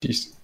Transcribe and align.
Peace. 0.00 0.37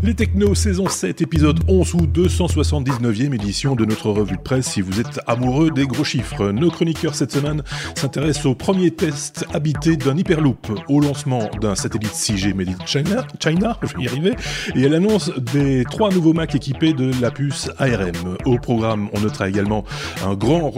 Les 0.00 0.14
Technos, 0.14 0.54
saison 0.54 0.86
7, 0.88 1.22
épisode 1.22 1.58
11 1.66 1.94
ou 1.94 2.06
279e 2.06 3.34
édition 3.34 3.74
de 3.74 3.84
notre 3.84 4.10
revue 4.10 4.36
de 4.36 4.42
presse 4.42 4.68
si 4.68 4.80
vous 4.80 5.00
êtes 5.00 5.18
amoureux 5.26 5.72
des 5.72 5.88
gros 5.88 6.04
chiffres. 6.04 6.52
Nos 6.52 6.70
chroniqueurs 6.70 7.16
cette 7.16 7.32
semaine 7.32 7.64
s'intéressent 7.96 8.46
au 8.46 8.54
premier 8.54 8.92
test 8.92 9.44
habité 9.52 9.96
d'un 9.96 10.16
Hyperloop, 10.16 10.68
au 10.88 11.00
lancement 11.00 11.50
d'un 11.60 11.74
satellite 11.74 12.12
6G 12.12 12.54
Made 12.54 12.68
in 12.68 12.86
China, 12.86 13.26
China, 13.42 13.76
je 13.82 13.96
vais 13.96 14.04
y 14.04 14.08
arriver, 14.08 14.34
et 14.76 14.86
à 14.86 14.88
l'annonce 14.88 15.32
des 15.36 15.84
trois 15.90 16.10
nouveaux 16.10 16.32
Mac 16.32 16.54
équipés 16.54 16.92
de 16.92 17.10
la 17.20 17.32
puce 17.32 17.68
ARM. 17.78 18.36
Au 18.44 18.56
programme, 18.58 19.08
on 19.14 19.20
notera 19.20 19.48
également 19.48 19.84
un, 20.24 20.34
grand 20.34 20.72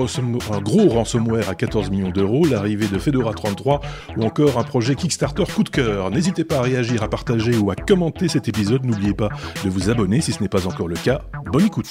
un 0.50 0.60
gros 0.60 0.88
ransomware 0.88 1.50
à 1.50 1.54
14 1.54 1.90
millions 1.90 2.10
d'euros, 2.10 2.46
l'arrivée 2.46 2.88
de 2.88 2.98
Fedora 2.98 3.34
33 3.34 3.82
ou 4.16 4.24
encore 4.24 4.58
un 4.58 4.64
projet 4.64 4.94
Kickstarter 4.94 5.44
coup 5.44 5.62
de 5.62 5.68
cœur. 5.68 6.10
N'hésitez 6.10 6.44
pas 6.44 6.58
à 6.58 6.62
réagir, 6.62 7.02
à 7.02 7.08
partager 7.08 7.56
ou 7.58 7.70
à 7.70 7.74
commenter 7.74 8.28
cet 8.28 8.48
épisode. 8.48 8.84
N'oubliez 8.86 9.09
pas 9.14 9.28
de 9.64 9.70
vous 9.70 9.90
abonner 9.90 10.20
si 10.20 10.32
ce 10.32 10.42
n'est 10.42 10.48
pas 10.48 10.66
encore 10.66 10.88
le 10.88 10.96
cas. 10.96 11.22
Bonne 11.46 11.66
écoute 11.66 11.86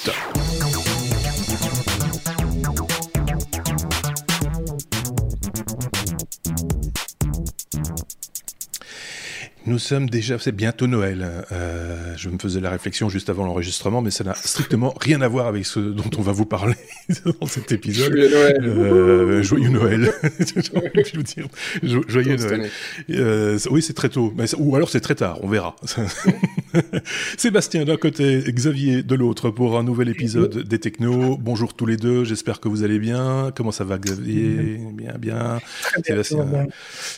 Nous 9.70 9.78
sommes 9.78 10.10
déjà, 10.10 10.36
c'est 10.40 10.50
bientôt 10.50 10.88
Noël. 10.88 11.24
Euh, 11.52 12.12
je 12.16 12.28
me 12.28 12.38
faisais 12.38 12.58
la 12.58 12.70
réflexion 12.70 13.08
juste 13.08 13.30
avant 13.30 13.44
l'enregistrement, 13.46 14.02
mais 14.02 14.10
ça 14.10 14.24
n'a 14.24 14.34
strictement 14.34 14.92
rien 15.00 15.20
à 15.20 15.28
voir 15.28 15.46
avec 15.46 15.64
ce 15.64 15.78
dont 15.78 16.10
on 16.18 16.22
va 16.22 16.32
vous 16.32 16.44
parler 16.44 16.74
dans 17.40 17.46
cet 17.46 17.70
épisode. 17.70 18.12
Joyeux 18.12 18.30
Noël. 18.30 18.64
Euh, 18.64 19.42
joyeux 19.44 19.68
Noël. 19.68 20.12
je 20.40 21.16
vous 21.16 21.22
dire, 21.22 21.46
joyeux 22.08 22.34
Noël. 22.34 22.68
Euh, 23.10 23.60
oui, 23.70 23.80
c'est 23.80 23.92
très 23.92 24.08
tôt, 24.08 24.34
mais, 24.36 24.46
ou 24.58 24.74
alors 24.74 24.90
c'est 24.90 24.98
très 24.98 25.14
tard, 25.14 25.38
on 25.44 25.48
verra. 25.48 25.76
Sébastien 27.38 27.84
d'un 27.84 27.96
côté, 27.96 28.42
Xavier 28.48 29.04
de 29.04 29.14
l'autre 29.14 29.50
pour 29.50 29.78
un 29.78 29.84
nouvel 29.84 30.08
épisode 30.08 30.66
des 30.66 30.80
Technos. 30.80 31.36
Bonjour 31.36 31.74
tous 31.74 31.86
les 31.86 31.96
deux, 31.96 32.24
j'espère 32.24 32.58
que 32.58 32.66
vous 32.66 32.82
allez 32.82 32.98
bien. 32.98 33.52
Comment 33.54 33.70
ça 33.70 33.84
va 33.84 33.98
Xavier? 33.98 34.80
Bien, 34.94 35.14
bien. 35.16 35.60
Sébastien. 36.04 36.66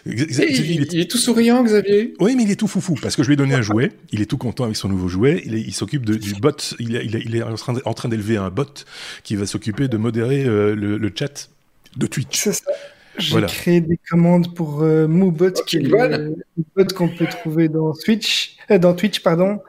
Xavier, 0.06 0.86
il, 0.92 1.00
est... 1.00 1.10
tout 1.10 1.16
souriant, 1.16 1.64
Xavier. 1.64 2.12
Oui, 2.20 2.34
mais 2.36 2.41
il 2.42 2.50
est 2.50 2.56
tout 2.56 2.68
foufou 2.68 2.94
parce 3.00 3.16
que 3.16 3.22
je 3.22 3.28
lui 3.28 3.34
ai 3.34 3.36
donné 3.36 3.54
un 3.54 3.62
jouet. 3.62 3.92
Il 4.10 4.20
est 4.20 4.26
tout 4.26 4.38
content 4.38 4.64
avec 4.64 4.76
son 4.76 4.88
nouveau 4.88 5.08
jouet. 5.08 5.42
Il, 5.44 5.72
s'occupe 5.74 6.04
du 6.04 6.34
bot. 6.34 6.50
Il, 6.78 6.94
il, 6.94 7.36
est 7.36 7.42
en 7.42 7.94
train 7.94 8.08
d'élever 8.08 8.36
un 8.36 8.50
bot 8.50 8.84
qui 9.22 9.36
va 9.36 9.46
s'occuper 9.46 9.88
de 9.88 9.96
modérer 9.96 10.44
euh, 10.44 10.74
le, 10.74 11.12
chat 11.14 11.48
de 11.96 12.06
Twitch. 12.06 12.38
C'est 12.38 12.52
ça. 12.52 12.70
J'ai 13.18 13.42
créé 13.42 13.80
des 13.82 13.98
commandes 14.10 14.54
pour 14.54 14.82
euh, 14.82 15.06
Moobot, 15.06 15.52
qui 15.66 15.76
est 15.76 15.80
le, 15.80 16.34
bot 16.74 16.94
qu'on 16.94 17.08
peut 17.08 17.26
trouver 17.26 17.68
dans 17.68 17.92
Twitch, 17.92 18.56
euh, 18.70 18.78
dans 18.78 18.94
Twitch, 18.94 19.20
pardon. 19.20 19.60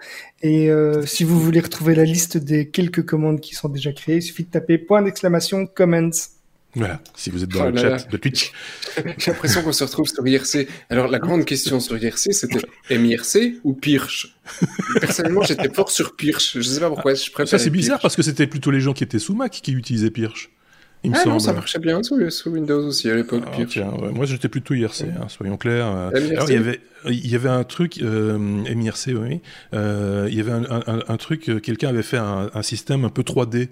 Et 0.42 0.70
si 1.06 1.24
vous 1.24 1.40
voulez 1.40 1.62
retrouver 1.62 1.96
la 1.96 2.04
liste 2.04 2.36
des 2.36 2.70
quelques 2.70 3.06
commandes 3.06 3.40
qui 3.40 3.56
sont 3.56 3.70
déjà 3.70 3.94
créées, 3.94 4.18
il 4.18 4.22
suffit 4.22 4.44
de 4.44 4.50
taper 4.50 4.78
point 4.78 5.02
d'exclamation 5.02 5.66
comments 5.66 6.10
voilà, 6.76 7.02
si 7.16 7.30
vous 7.30 7.44
êtes 7.44 7.50
dans 7.50 7.68
oh 7.68 7.70
le 7.70 7.78
chat 7.78 8.10
de 8.10 8.18
Twitch. 8.18 8.52
J'ai 9.18 9.32
l'impression 9.32 9.62
qu'on 9.62 9.72
se 9.72 9.84
retrouve 9.84 10.08
sur 10.08 10.26
IRC. 10.28 10.68
Alors, 10.90 11.08
la 11.08 11.20
grande 11.20 11.46
question 11.46 11.80
sur 11.80 11.98
IRC, 11.98 12.34
c'était 12.34 12.62
MIRC 12.90 13.60
ou 13.64 13.74
Pirch? 13.74 14.36
Personnellement, 15.00 15.44
j'étais 15.44 15.72
fort 15.72 15.92
sur 15.92 16.16
Pirch. 16.16 16.54
Je 16.56 16.62
sais 16.62 16.80
pas 16.80 16.90
pourquoi. 16.90 17.14
Je 17.14 17.30
ça, 17.46 17.60
c'est 17.60 17.70
bizarre 17.70 18.00
parce 18.00 18.16
que 18.16 18.24
c'était 18.24 18.48
plutôt 18.48 18.72
les 18.72 18.82
gens 18.82 18.94
qui 18.94 19.04
étaient 19.04 19.20
sous 19.20 19.36
Mac 19.36 19.52
qui 19.52 19.72
utilisaient 19.74 20.10
Pirch. 20.10 20.50
Il 21.04 21.12
me 21.12 21.18
ah 21.18 21.26
non, 21.26 21.40
ça 21.40 21.52
marchait 21.52 21.80
bien 21.80 22.02
sous, 22.02 22.16
Windows 22.46 22.88
aussi 22.88 23.10
à 23.10 23.16
l'époque. 23.16 23.44
Ah, 23.46 23.82
moi, 24.14 24.26
j'étais 24.26 24.48
plutôt 24.48 24.74
IRC, 24.74 25.02
hein, 25.02 25.28
soyons 25.28 25.58
clairs. 25.58 25.88
Alors, 25.88 26.50
il 26.50 26.54
y 26.54 26.58
avait, 26.58 26.80
il 27.06 27.30
y 27.30 27.36
avait 27.36 27.50
un 27.50 27.64
truc, 27.64 28.00
euh, 28.02 28.38
MIRC, 28.38 29.08
oui. 29.08 29.42
Euh, 29.74 30.28
il 30.30 30.36
y 30.36 30.40
avait 30.40 30.52
un, 30.52 30.64
un, 30.64 31.00
un 31.08 31.18
truc, 31.18 31.50
euh, 31.50 31.60
quelqu'un 31.60 31.90
avait 31.90 32.04
fait 32.04 32.18
un, 32.18 32.50
un, 32.54 32.62
système 32.62 33.04
un 33.06 33.10
peu 33.10 33.24
3D 33.24 33.70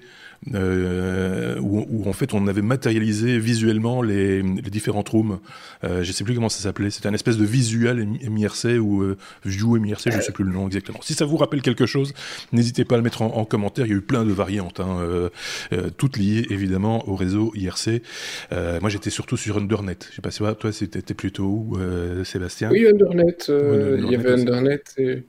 euh, 0.55 1.59
où, 1.59 1.85
où, 1.87 2.09
en 2.09 2.13
fait 2.13 2.33
on 2.33 2.47
avait 2.47 2.63
matérialisé 2.63 3.37
visuellement 3.37 4.01
les, 4.01 4.41
les 4.41 4.69
différentes 4.69 5.09
rooms. 5.09 5.39
Euh, 5.83 6.03
je 6.03 6.11
sais 6.11 6.23
plus 6.23 6.33
comment 6.33 6.49
ça 6.49 6.61
s'appelait. 6.61 6.89
C'était 6.89 7.07
un 7.07 7.13
espèce 7.13 7.37
de 7.37 7.45
visuel 7.45 8.07
MIRC 8.27 8.79
ou 8.81 9.03
euh, 9.03 9.17
View 9.45 9.77
MIRC, 9.77 10.11
je 10.11 10.21
sais 10.21 10.31
plus 10.31 10.43
le 10.43 10.51
nom 10.51 10.65
exactement. 10.65 10.99
Si 11.03 11.13
ça 11.13 11.25
vous 11.25 11.37
rappelle 11.37 11.61
quelque 11.61 11.85
chose, 11.85 12.13
n'hésitez 12.53 12.85
pas 12.85 12.95
à 12.95 12.97
le 12.97 13.03
mettre 13.03 13.21
en, 13.21 13.37
en, 13.37 13.45
commentaire. 13.45 13.85
Il 13.85 13.89
y 13.89 13.93
a 13.93 13.97
eu 13.97 14.01
plein 14.01 14.25
de 14.25 14.31
variantes, 14.31 14.79
hein, 14.79 14.97
euh, 15.01 15.29
euh 15.73 15.89
toutes 15.95 16.17
liées 16.17 16.47
évidemment 16.49 17.07
au 17.07 17.15
réseau 17.21 17.51
IRC. 17.55 18.01
Euh, 18.51 18.79
moi 18.81 18.89
j'étais 18.89 19.09
surtout 19.09 19.37
sur 19.37 19.57
Undernet. 19.57 19.97
Je 20.09 20.15
sais 20.15 20.21
pas 20.21 20.31
si 20.31 20.39
toi 20.39 20.71
c'était 20.71 21.13
plutôt 21.13 21.45
où, 21.45 21.77
Sébastien? 22.23 22.69
Oui, 22.71 22.87
Undernet. 22.87 23.37
il 23.47 24.11
y 24.11 24.15
avait 24.15 24.31
Undernet 24.31 24.83
et 24.97 25.23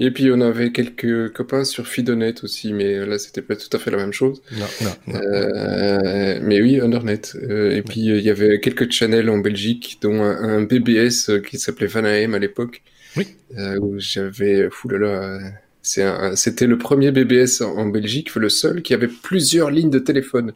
et 0.00 0.10
puis 0.10 0.30
on 0.32 0.40
avait 0.40 0.72
quelques 0.72 1.32
copains 1.32 1.64
sur 1.64 1.86
Fidonet 1.86 2.34
aussi, 2.42 2.72
mais 2.72 3.06
là 3.06 3.16
c'était 3.18 3.42
pas 3.42 3.54
tout 3.54 3.68
à 3.72 3.78
fait 3.78 3.92
la 3.92 3.98
même 3.98 4.12
chose. 4.12 4.42
Non, 4.52 4.66
non, 4.82 5.20
euh, 5.20 6.40
mais 6.42 6.60
oui, 6.60 6.80
Undernet. 6.80 7.20
Euh, 7.36 7.76
et 7.76 7.82
puis 7.82 8.00
il 8.00 8.20
y 8.20 8.30
avait 8.30 8.58
quelques 8.58 8.90
channels 8.90 9.30
en 9.30 9.38
Belgique, 9.38 9.98
dont 10.02 10.20
un, 10.20 10.62
BBS 10.62 11.30
euh, 11.30 11.38
qui 11.38 11.58
s'appelait 11.58 11.86
Vanahem 11.86 12.34
à 12.34 12.40
l'époque. 12.40 12.82
Oui. 13.16 13.28
Euh, 13.56 13.78
où 13.78 14.00
j'avais, 14.00 14.68
fou 14.68 14.88
là 14.88 14.98
là, 14.98 15.38
c'était 15.84 16.66
le 16.66 16.78
premier 16.78 17.10
BBS 17.10 17.60
en 17.60 17.86
Belgique, 17.86 18.34
le 18.34 18.48
seul 18.48 18.82
qui 18.82 18.94
avait 18.94 19.08
plusieurs 19.08 19.70
lignes 19.70 19.90
de 19.90 19.98
téléphone. 19.98 20.52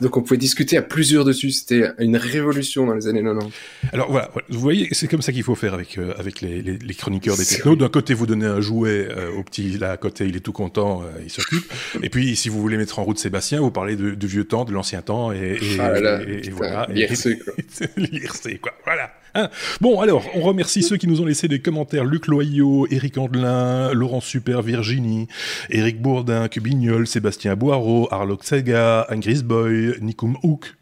Donc 0.00 0.16
on 0.16 0.22
pouvait 0.22 0.38
discuter 0.38 0.76
à 0.76 0.82
plusieurs 0.82 1.24
dessus. 1.24 1.50
C'était 1.50 1.90
une 1.98 2.16
révolution 2.16 2.86
dans 2.86 2.94
les 2.94 3.06
années 3.06 3.22
90. 3.22 3.52
Alors 3.92 4.10
voilà, 4.10 4.30
vous 4.48 4.60
voyez, 4.60 4.88
c'est 4.92 5.08
comme 5.08 5.22
ça 5.22 5.32
qu'il 5.32 5.42
faut 5.42 5.54
faire 5.54 5.74
avec 5.74 5.98
euh, 5.98 6.14
avec 6.18 6.40
les, 6.40 6.62
les, 6.62 6.78
les, 6.78 6.94
chroniqueurs 6.94 7.36
des 7.36 7.44
technos. 7.44 7.76
D'un 7.76 7.88
côté, 7.88 8.14
vous 8.14 8.26
donnez 8.26 8.46
un 8.46 8.60
jouet 8.60 9.08
euh, 9.10 9.30
au 9.32 9.42
petit 9.42 9.78
là 9.78 9.92
à 9.92 9.96
côté, 9.96 10.26
il 10.26 10.36
est 10.36 10.40
tout 10.40 10.52
content, 10.52 11.02
euh, 11.02 11.20
il 11.22 11.30
s'occupe. 11.30 11.70
et 12.02 12.08
puis 12.08 12.34
si 12.36 12.48
vous 12.48 12.60
voulez 12.60 12.76
mettre 12.76 12.98
en 12.98 13.04
route 13.04 13.18
Sébastien, 13.18 13.60
vous 13.60 13.70
parlez 13.70 13.96
de, 13.96 14.26
vieux 14.26 14.44
temps, 14.44 14.64
de 14.64 14.72
l'ancien 14.72 15.02
temps, 15.02 15.32
et, 15.32 15.58
et, 15.60 15.80
ah 15.80 15.90
voilà. 15.90 16.86
L'IRC 16.88 17.38
quoi. 17.44 17.54
L'IRC 17.96 18.60
quoi. 18.60 18.72
Voilà. 18.84 19.10
Hein 19.34 19.48
bon, 19.80 20.00
alors, 20.00 20.24
on 20.34 20.40
remercie 20.40 20.82
ceux 20.82 20.96
qui 20.96 21.06
nous 21.06 21.20
ont 21.20 21.24
laissé 21.24 21.48
des 21.48 21.60
commentaires. 21.60 22.04
Luc 22.04 22.26
Loyau, 22.26 22.86
Eric 22.90 23.18
Andelin, 23.18 23.92
Laurent 23.92 24.20
Super, 24.20 24.62
Virginie, 24.62 25.28
Eric 25.70 26.00
Bourdin, 26.00 26.48
Cubignol, 26.48 27.06
Sébastien 27.06 27.56
Boireau, 27.56 28.08
Arlok 28.10 28.44
Sega, 28.44 29.06
Angris 29.10 29.42
Boy, 29.42 29.94
Nikum 30.00 30.36
Hook, 30.42 30.74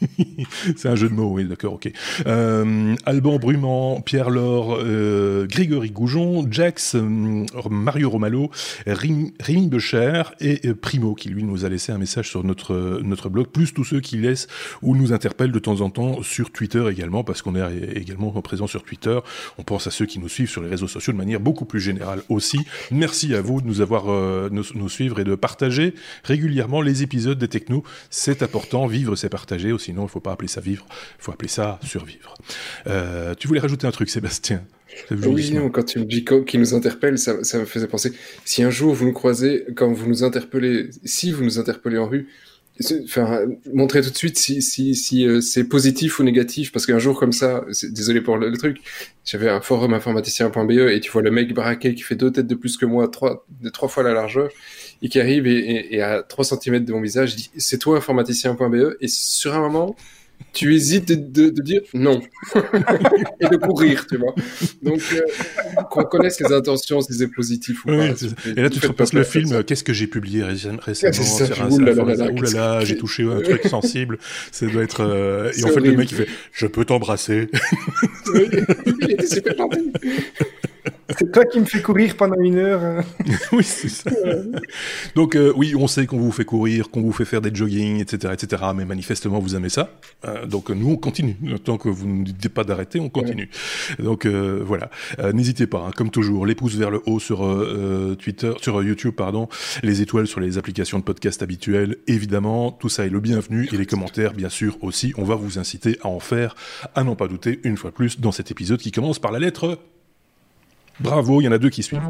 c'est 0.76 0.88
un 0.88 0.94
jeu 0.94 1.08
de 1.08 1.14
mots, 1.14 1.30
oui, 1.32 1.44
d'accord, 1.44 1.74
ok. 1.74 1.90
Euh, 2.26 2.94
Alban 3.04 3.38
Brumant, 3.38 4.00
Pierre 4.00 4.30
Laure, 4.30 4.78
euh, 4.80 5.46
Grégory 5.46 5.90
Goujon, 5.90 6.46
Jax, 6.50 6.94
euh, 6.94 7.44
Mario 7.70 8.10
Romalo, 8.10 8.50
Rémi 8.86 9.32
Becher 9.68 10.22
et 10.40 10.74
Primo, 10.74 11.14
qui 11.14 11.28
lui 11.28 11.44
nous 11.44 11.64
a 11.64 11.68
laissé 11.68 11.92
un 11.92 11.98
message 11.98 12.28
sur 12.28 12.44
notre, 12.44 13.00
notre 13.02 13.28
blog, 13.28 13.48
plus 13.48 13.72
tous 13.72 13.84
ceux 13.84 14.00
qui 14.00 14.16
laissent 14.18 14.48
ou 14.82 14.96
nous 14.96 15.12
interpellent 15.12 15.52
de 15.52 15.58
temps 15.58 15.80
en 15.80 15.90
temps 15.90 16.22
sur 16.22 16.50
Twitter 16.50 16.84
également, 16.90 17.24
parce 17.24 17.42
qu'on 17.42 17.56
est 17.56 17.96
également 17.96 18.30
présent 18.42 18.66
sur 18.66 18.82
Twitter. 18.82 19.18
On 19.58 19.62
pense 19.62 19.86
à 19.86 19.90
ceux 19.90 20.06
qui 20.06 20.18
nous 20.18 20.28
suivent 20.28 20.50
sur 20.50 20.62
les 20.62 20.68
réseaux 20.68 20.88
sociaux 20.88 21.12
de 21.12 21.18
manière 21.18 21.40
beaucoup 21.40 21.64
plus 21.64 21.80
générale 21.80 22.22
aussi. 22.28 22.60
Merci 22.90 23.34
à 23.34 23.40
vous 23.40 23.60
de 23.60 23.66
nous 23.66 23.80
avoir, 23.80 24.06
nous, 24.50 24.64
nous 24.74 24.88
suivre 24.88 25.20
et 25.20 25.24
de 25.24 25.34
partager 25.34 25.94
régulièrement 26.24 26.80
les 26.80 27.02
épisodes 27.02 27.38
des 27.38 27.48
Technos. 27.48 27.82
C'est 28.10 28.42
important, 28.42 28.86
vivre 28.86 29.16
c'est 29.16 29.28
partager 29.28 29.72
aussi 29.72 29.85
sinon 29.86 30.02
il 30.02 30.06
ne 30.06 30.10
faut 30.10 30.20
pas 30.20 30.32
appeler 30.32 30.48
ça 30.48 30.60
vivre, 30.60 30.86
il 30.90 31.22
faut 31.22 31.32
appeler 31.32 31.48
ça 31.48 31.78
survivre. 31.82 32.34
Euh, 32.86 33.34
tu 33.34 33.48
voulais 33.48 33.60
rajouter 33.60 33.86
un 33.86 33.92
truc, 33.92 34.08
Sébastien 34.08 34.64
oui, 35.10 35.50
non, 35.52 35.68
quand 35.68 35.84
tu 35.84 35.98
me 35.98 36.04
dis 36.04 36.24
qui 36.24 36.58
nous 36.58 36.74
interpelle, 36.74 37.18
ça, 37.18 37.42
ça, 37.44 37.58
me 37.58 37.64
faisait 37.64 37.86
penser. 37.86 38.12
Si 38.44 38.62
un 38.62 38.70
jour 38.70 38.94
vous 38.94 39.04
nous 39.04 39.12
croisez, 39.12 39.66
quand 39.76 39.92
vous 39.92 40.06
nous 40.06 40.24
interpellez, 40.24 40.90
si 41.04 41.32
vous 41.32 41.44
nous 41.44 41.58
interpellez 41.58 41.98
en 41.98 42.06
rue, 42.06 42.28
enfin, 43.04 43.46
montrez 43.72 44.02
tout 44.02 44.10
de 44.10 44.16
suite 44.16 44.38
si, 44.38 44.62
si, 44.62 44.94
si 44.94 45.26
euh, 45.26 45.40
c'est 45.40 45.64
positif 45.64 46.18
ou 46.18 46.22
négatif, 46.22 46.72
parce 46.72 46.86
qu'un 46.86 46.98
jour 46.98 47.18
comme 47.18 47.32
ça, 47.32 47.64
désolé 47.90 48.20
pour 48.20 48.36
le, 48.36 48.56
truc, 48.56 48.78
j'avais 49.24 49.48
un 49.48 49.60
forum 49.60 49.94
informaticien.be 49.94 50.70
et 50.70 51.00
tu 51.00 51.10
vois 51.10 51.22
le 51.22 51.30
mec 51.30 51.54
braqué 51.54 51.94
qui 51.94 52.02
fait 52.02 52.16
deux 52.16 52.30
têtes 52.30 52.46
de 52.46 52.54
plus 52.54 52.76
que 52.76 52.86
moi, 52.86 53.08
trois, 53.08 53.46
de 53.60 53.68
trois 53.70 53.88
fois 53.88 54.02
la 54.02 54.12
largeur, 54.12 54.50
et 55.02 55.08
qui 55.08 55.20
arrive 55.20 55.46
et, 55.46 55.94
et, 55.94 56.02
à 56.02 56.22
3 56.22 56.44
cm 56.44 56.84
de 56.84 56.92
mon 56.92 57.00
visage, 57.00 57.36
dit 57.36 57.50
c'est 57.56 57.78
toi 57.78 57.98
informaticien.be 57.98 58.96
et 59.00 59.08
sur 59.08 59.54
un 59.54 59.60
moment 59.60 59.96
tu 60.52 60.74
hésites 60.74 61.08
de, 61.08 61.50
de, 61.50 61.62
dire 61.62 61.82
non 61.92 62.20
et 63.40 63.48
de 63.48 63.56
courir, 63.56 64.06
tu 64.06 64.16
vois. 64.16 64.34
Donc, 64.82 65.02
euh, 65.12 65.20
qu'on 65.90 66.04
connaisse 66.04 66.40
les 66.40 66.50
intentions, 66.52 67.02
si 67.02 67.12
c'est 67.12 67.28
positif 67.28 67.84
ou 67.84 67.88
pas. 67.88 68.06
Et 68.46 68.62
là, 68.62 68.70
tu 68.70 68.80
te 68.80 68.86
repasses 68.86 69.12
le 69.12 69.22
film. 69.22 69.62
Qu'est-ce 69.64 69.84
que 69.84 69.92
j'ai 69.92 70.06
publié 70.06 70.42
récemment 70.44 70.78
Oulala, 71.68 72.84
j'ai 72.84 72.96
touché 72.96 73.24
un 73.24 73.40
truc 73.40 73.64
sensible. 73.64 74.18
Ça 74.50 74.66
doit 74.66 74.82
être. 74.82 75.02
Euh, 75.02 75.52
et 75.56 75.64
en 75.64 75.68
fait, 75.68 75.80
le 75.80 75.92
mec, 75.92 76.10
il 76.10 76.16
fait 76.16 76.28
Je 76.52 76.66
peux 76.66 76.84
t'embrasser. 76.84 77.48
il 78.34 79.10
était 79.10 79.26
super 79.26 79.56
gentil. 79.56 79.92
C'est 81.10 81.32
toi 81.32 81.44
qui 81.44 81.60
me 81.60 81.64
fais 81.64 81.82
courir 81.82 82.16
pendant 82.16 82.40
une 82.40 82.56
heure. 82.56 82.82
Hein. 82.82 83.00
oui, 83.52 83.64
c'est 83.64 83.88
ça. 83.88 84.10
Donc 85.14 85.36
euh, 85.36 85.52
oui, 85.56 85.74
on 85.76 85.86
sait 85.86 86.06
qu'on 86.06 86.18
vous 86.18 86.32
fait 86.32 86.44
courir, 86.44 86.90
qu'on 86.90 87.02
vous 87.02 87.12
fait 87.12 87.24
faire 87.24 87.40
des 87.40 87.54
jogging, 87.54 88.00
etc., 88.00 88.34
etc. 88.34 88.62
Mais 88.74 88.84
manifestement, 88.84 89.38
vous 89.38 89.56
aimez 89.56 89.68
ça. 89.68 89.90
Euh, 90.26 90.46
donc 90.46 90.70
nous, 90.70 90.90
on 90.90 90.96
continue. 90.96 91.36
Tant 91.64 91.78
que 91.78 91.88
vous 91.88 92.08
ne 92.08 92.24
dites 92.24 92.48
pas 92.48 92.64
d'arrêter, 92.64 93.00
on 93.00 93.08
continue. 93.08 93.50
Donc 93.98 94.26
euh, 94.26 94.62
voilà. 94.64 94.90
N'hésitez 95.32 95.66
pas, 95.66 95.84
hein, 95.86 95.90
comme 95.94 96.10
toujours, 96.10 96.46
les 96.46 96.54
pouces 96.54 96.76
vers 96.76 96.90
le 96.90 97.02
haut 97.06 97.20
sur 97.20 97.38
Twitter, 98.18 98.52
sur 98.60 98.82
YouTube, 98.82 99.14
pardon, 99.14 99.48
les 99.82 100.02
étoiles 100.02 100.26
sur 100.26 100.40
les 100.40 100.58
applications 100.58 100.98
de 100.98 101.04
podcast 101.04 101.42
habituelles, 101.42 101.96
évidemment. 102.06 102.72
Tout 102.72 102.88
ça 102.88 103.06
est 103.06 103.10
le 103.10 103.20
bienvenu 103.20 103.68
et 103.72 103.76
les 103.76 103.86
commentaires, 103.86 104.32
bien 104.32 104.48
sûr 104.48 104.76
aussi. 104.82 105.12
On 105.16 105.24
va 105.24 105.34
vous 105.34 105.58
inciter 105.58 105.98
à 106.02 106.08
en 106.08 106.20
faire, 106.20 106.54
à 106.94 107.04
n'en 107.04 107.16
pas 107.16 107.28
douter, 107.28 107.60
une 107.64 107.76
fois 107.76 107.92
plus, 107.92 108.20
dans 108.20 108.32
cet 108.32 108.50
épisode 108.50 108.80
qui 108.80 108.92
commence 108.92 109.18
par 109.18 109.32
la 109.32 109.38
lettre 109.38 109.78
Bravo, 111.00 111.40
il 111.40 111.44
y 111.44 111.48
en 111.48 111.52
a 111.52 111.58
deux 111.58 111.70
qui 111.70 111.82
suivent. 111.82 112.00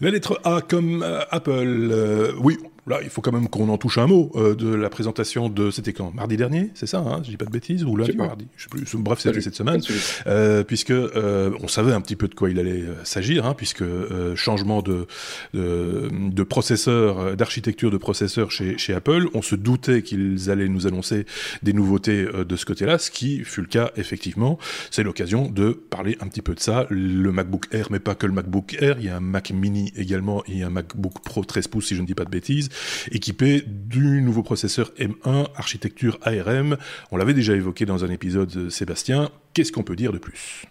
La 0.00 0.10
lettre 0.10 0.40
A 0.44 0.60
comme 0.60 1.02
euh, 1.02 1.20
Apple. 1.30 1.88
Euh, 1.90 2.32
oui, 2.40 2.58
Là, 2.86 3.00
il 3.02 3.08
faut 3.08 3.22
quand 3.22 3.32
même 3.32 3.48
qu'on 3.48 3.70
en 3.70 3.78
touche 3.78 3.96
un 3.96 4.06
mot 4.06 4.30
euh, 4.34 4.54
de 4.54 4.68
la 4.68 4.90
présentation 4.90 5.48
de. 5.48 5.70
C'était 5.70 5.94
quand? 5.94 6.12
Mardi 6.14 6.36
dernier, 6.36 6.70
c'est 6.74 6.86
ça 6.86 6.98
hein 6.98 7.22
Je 7.24 7.30
dis 7.30 7.36
pas 7.38 7.46
de 7.46 7.50
bêtises 7.50 7.82
ou 7.82 7.96
lundi, 7.96 8.14
mardi 8.14 8.46
Je 8.56 8.64
sais 8.64 8.68
plus. 8.68 8.84
Bref, 8.98 9.20
c'était 9.20 9.40
cette 9.40 9.54
semaine, 9.54 9.80
euh, 10.26 10.64
puisque 10.64 10.90
euh, 10.90 11.50
on 11.62 11.68
savait 11.68 11.92
un 11.92 12.02
petit 12.02 12.16
peu 12.16 12.28
de 12.28 12.34
quoi 12.34 12.50
il 12.50 12.58
allait 12.58 12.82
euh, 12.82 13.02
s'agir, 13.04 13.46
hein, 13.46 13.54
puisque 13.56 13.80
euh, 13.80 14.36
changement 14.36 14.82
de 14.82 15.06
de, 15.54 16.10
de 16.12 16.42
processeur, 16.42 17.36
d'architecture 17.36 17.90
de 17.90 17.96
processeur 17.96 18.50
chez, 18.50 18.76
chez 18.76 18.92
Apple. 18.92 19.28
On 19.32 19.42
se 19.42 19.54
doutait 19.54 20.02
qu'ils 20.02 20.50
allaient 20.50 20.68
nous 20.68 20.86
annoncer 20.86 21.24
des 21.62 21.72
nouveautés 21.72 22.26
de 22.26 22.56
ce 22.56 22.66
côté-là, 22.66 22.98
ce 22.98 23.10
qui 23.10 23.44
fut 23.44 23.60
le 23.60 23.66
cas 23.66 23.92
effectivement. 23.96 24.58
C'est 24.90 25.02
l'occasion 25.02 25.48
de 25.48 25.70
parler 25.72 26.16
un 26.20 26.28
petit 26.28 26.42
peu 26.42 26.54
de 26.54 26.60
ça. 26.60 26.86
Le 26.90 27.32
MacBook 27.32 27.66
Air, 27.72 27.88
mais 27.90 27.98
pas 27.98 28.14
que 28.14 28.26
le 28.26 28.32
MacBook 28.32 28.76
Air. 28.80 28.96
Il 28.98 29.06
y 29.06 29.08
a 29.08 29.16
un 29.16 29.20
Mac 29.20 29.50
Mini 29.50 29.92
également 29.96 30.42
et 30.46 30.62
un 30.62 30.70
MacBook 30.70 31.22
Pro 31.24 31.44
13 31.44 31.68
pouces, 31.68 31.86
si 31.86 31.96
je 31.96 32.02
ne 32.02 32.06
dis 32.06 32.14
pas 32.14 32.24
de 32.24 32.30
bêtises 32.30 32.68
équipé 33.12 33.62
du 33.66 34.20
nouveau 34.22 34.42
processeur 34.42 34.92
M1 34.98 35.48
architecture 35.56 36.18
ARM. 36.22 36.76
On 37.10 37.16
l'avait 37.16 37.34
déjà 37.34 37.54
évoqué 37.54 37.86
dans 37.86 38.04
un 38.04 38.10
épisode, 38.10 38.54
euh, 38.56 38.70
Sébastien. 38.70 39.30
Qu'est-ce 39.52 39.72
qu'on 39.72 39.82
peut 39.82 39.96
dire 39.96 40.12
de 40.12 40.18
plus? 40.18 40.64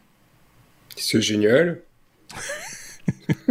C'est 0.96 1.22
génial. 1.22 1.82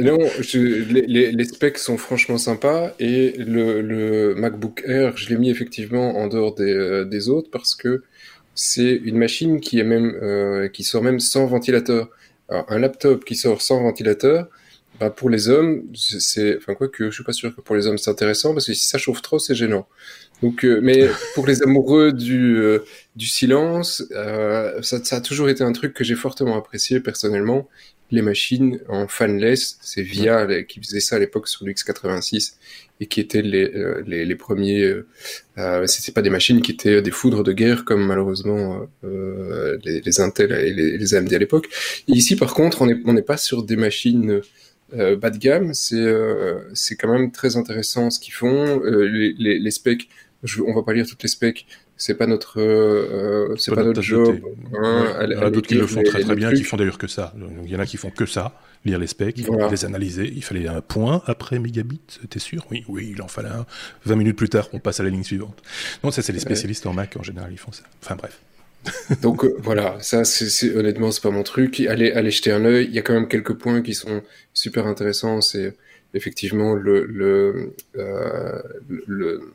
non, 0.00 0.18
les, 0.54 1.44
specs 1.44 1.78
sont 1.78 1.96
franchement 1.96 2.38
sympas 2.38 2.92
et 2.98 3.34
le, 3.38 4.34
MacBook 4.34 4.82
Air, 4.86 5.16
je 5.16 5.28
l'ai 5.28 5.36
mis 5.36 5.50
effectivement 5.50 6.16
en 6.16 6.26
dehors 6.28 6.54
des, 6.54 6.72
euh, 6.72 7.28
autres 7.28 7.50
parce 7.50 7.74
que 7.74 8.02
c'est 8.54 8.94
une 8.94 9.18
machine 9.18 9.60
qui 9.60 9.78
est 9.80 9.84
même 9.84 10.16
euh, 10.22 10.68
qui 10.68 10.84
sort 10.84 11.02
même 11.02 11.20
sans 11.20 11.46
ventilateur. 11.46 12.08
un 12.48 12.78
laptop 12.78 13.24
qui 13.24 13.36
sort 13.36 13.62
sans 13.62 13.82
ventilateur, 13.82 14.48
bah 15.00 15.10
pour 15.10 15.28
les 15.28 15.48
hommes, 15.48 15.82
c'est, 15.94 16.56
enfin 16.56 16.74
quoi 16.74 16.88
que 16.88 17.10
je 17.10 17.14
suis 17.14 17.24
pas 17.24 17.32
sûr 17.32 17.54
que 17.54 17.60
pour 17.60 17.74
les 17.74 17.88
hommes 17.88 17.98
c'est 17.98 18.10
intéressant 18.10 18.52
parce 18.52 18.66
que 18.66 18.74
si 18.74 18.86
ça 18.86 18.96
chauffe 18.96 19.22
trop, 19.22 19.40
c'est 19.40 19.54
gênant. 19.54 19.88
Donc, 20.42 20.64
euh, 20.64 20.80
mais 20.82 21.08
pour 21.34 21.46
les 21.46 21.62
amoureux 21.62 22.12
du 22.12 22.58
euh, 22.58 22.84
du 23.16 23.26
silence, 23.26 24.04
euh, 24.12 24.80
ça, 24.82 25.02
ça, 25.04 25.16
a 25.16 25.20
toujours 25.20 25.48
été 25.48 25.64
un 25.64 25.72
truc 25.72 25.94
que 25.94 26.04
j'ai 26.04 26.14
fortement 26.14 26.56
apprécié 26.56 27.00
personnellement. 27.00 27.68
Les 28.10 28.22
machines 28.22 28.78
en 28.88 29.08
fanless, 29.08 29.78
c'est 29.80 30.02
Via 30.02 30.62
qui 30.64 30.78
faisait 30.80 31.00
ça 31.00 31.16
à 31.16 31.18
l'époque 31.18 31.48
sur 31.48 31.64
l'X86 31.64 32.54
et 33.00 33.06
qui 33.06 33.20
étaient 33.20 33.42
les 33.42 33.72
les, 34.06 34.24
les, 34.24 34.34
premiers. 34.36 34.94
C'était 35.86 36.12
pas 36.12 36.22
des 36.22 36.30
machines 36.30 36.60
qui 36.60 36.72
étaient 36.72 37.02
des 37.02 37.10
foudres 37.10 37.42
de 37.42 37.52
guerre 37.52 37.84
comme 37.84 38.06
malheureusement 38.06 38.86
les, 39.02 40.02
les, 40.02 40.20
Intel 40.20 40.52
et 40.52 40.72
les, 40.72 40.98
les 40.98 41.14
AMD 41.14 41.32
à 41.32 41.38
l'époque. 41.38 41.68
Ici, 42.06 42.36
par 42.36 42.54
contre, 42.54 42.82
on 42.82 42.86
n'est 42.86 43.00
on 43.06 43.14
n'est 43.14 43.22
pas 43.22 43.38
sur 43.38 43.64
des 43.64 43.76
machines 43.76 44.42
euh, 44.96 45.16
bas 45.16 45.30
de 45.30 45.38
gamme, 45.38 45.74
c'est 45.74 45.96
euh, 45.96 46.60
c'est 46.74 46.96
quand 46.96 47.08
même 47.08 47.32
très 47.32 47.56
intéressant 47.56 48.10
ce 48.10 48.20
qu'ils 48.20 48.34
font. 48.34 48.80
Euh, 48.84 49.08
les, 49.08 49.34
les, 49.38 49.58
les, 49.58 49.70
specs, 49.70 50.08
je, 50.42 50.62
on 50.62 50.74
va 50.74 50.82
pas 50.82 50.92
lire 50.92 51.06
toutes 51.06 51.22
les 51.22 51.28
specs, 51.28 51.66
c'est 51.96 52.14
pas 52.14 52.26
notre 52.26 52.60
c'est 53.58 53.74
pas, 53.74 53.82
notre 53.82 54.02
job. 54.02 54.38
Hein, 54.76 55.16
il 55.22 55.32
y 55.32 55.36
en 55.36 55.42
a 55.42 55.50
d'autres 55.50 55.68
qui 55.68 55.74
le 55.74 55.86
font 55.86 56.02
très 56.02 56.20
très 56.22 56.36
bien, 56.36 56.52
qui 56.52 56.64
font 56.64 56.76
d'ailleurs 56.76 56.98
que 56.98 57.08
ça. 57.08 57.34
il 57.64 57.70
y 57.70 57.76
en 57.76 57.80
a 57.80 57.86
qui 57.86 57.96
font 57.96 58.10
que 58.10 58.26
ça, 58.26 58.60
lire 58.84 58.98
les 58.98 59.06
specs, 59.06 59.40
les 59.70 59.84
analyser. 59.84 60.32
Il 60.34 60.44
fallait 60.44 60.68
un 60.68 60.80
point 60.80 61.22
après 61.26 61.58
mégabit, 61.58 62.00
t'es 62.30 62.38
sûr? 62.38 62.66
Oui, 62.70 62.84
oui, 62.88 63.12
il 63.14 63.22
en 63.22 63.28
fallait 63.28 63.48
un. 63.48 63.66
20 64.04 64.16
minutes 64.16 64.36
plus 64.36 64.48
tard, 64.48 64.68
on 64.72 64.78
passe 64.78 65.00
à 65.00 65.02
la 65.02 65.10
ligne 65.10 65.24
suivante. 65.24 65.62
Non, 66.02 66.10
ça 66.10 66.22
c'est 66.22 66.32
les 66.32 66.40
spécialistes 66.40 66.86
en 66.86 66.92
Mac 66.92 67.16
en 67.16 67.22
général, 67.22 67.50
ils 67.52 67.58
font 67.58 67.72
ça. 67.72 67.82
Enfin 68.02 68.16
bref. 68.16 68.40
Donc 69.22 69.44
euh, 69.44 69.54
voilà, 69.58 69.96
ça 70.00 70.24
c'est 70.24 70.74
honnêtement 70.74 71.10
c'est 71.10 71.22
pas 71.22 71.30
mon 71.30 71.42
truc. 71.42 71.80
Allez, 71.80 72.12
allez 72.12 72.30
jeter 72.30 72.52
un 72.52 72.64
œil. 72.64 72.86
Il 72.86 72.94
y 72.94 72.98
a 72.98 73.02
quand 73.02 73.14
même 73.14 73.28
quelques 73.28 73.54
points 73.54 73.82
qui 73.82 73.94
sont 73.94 74.22
super 74.52 74.86
intéressants. 74.86 75.40
C'est 75.40 75.76
effectivement 76.14 76.74
le, 76.74 77.04
le, 77.04 77.74
euh, 77.96 78.62
le, 79.06 79.52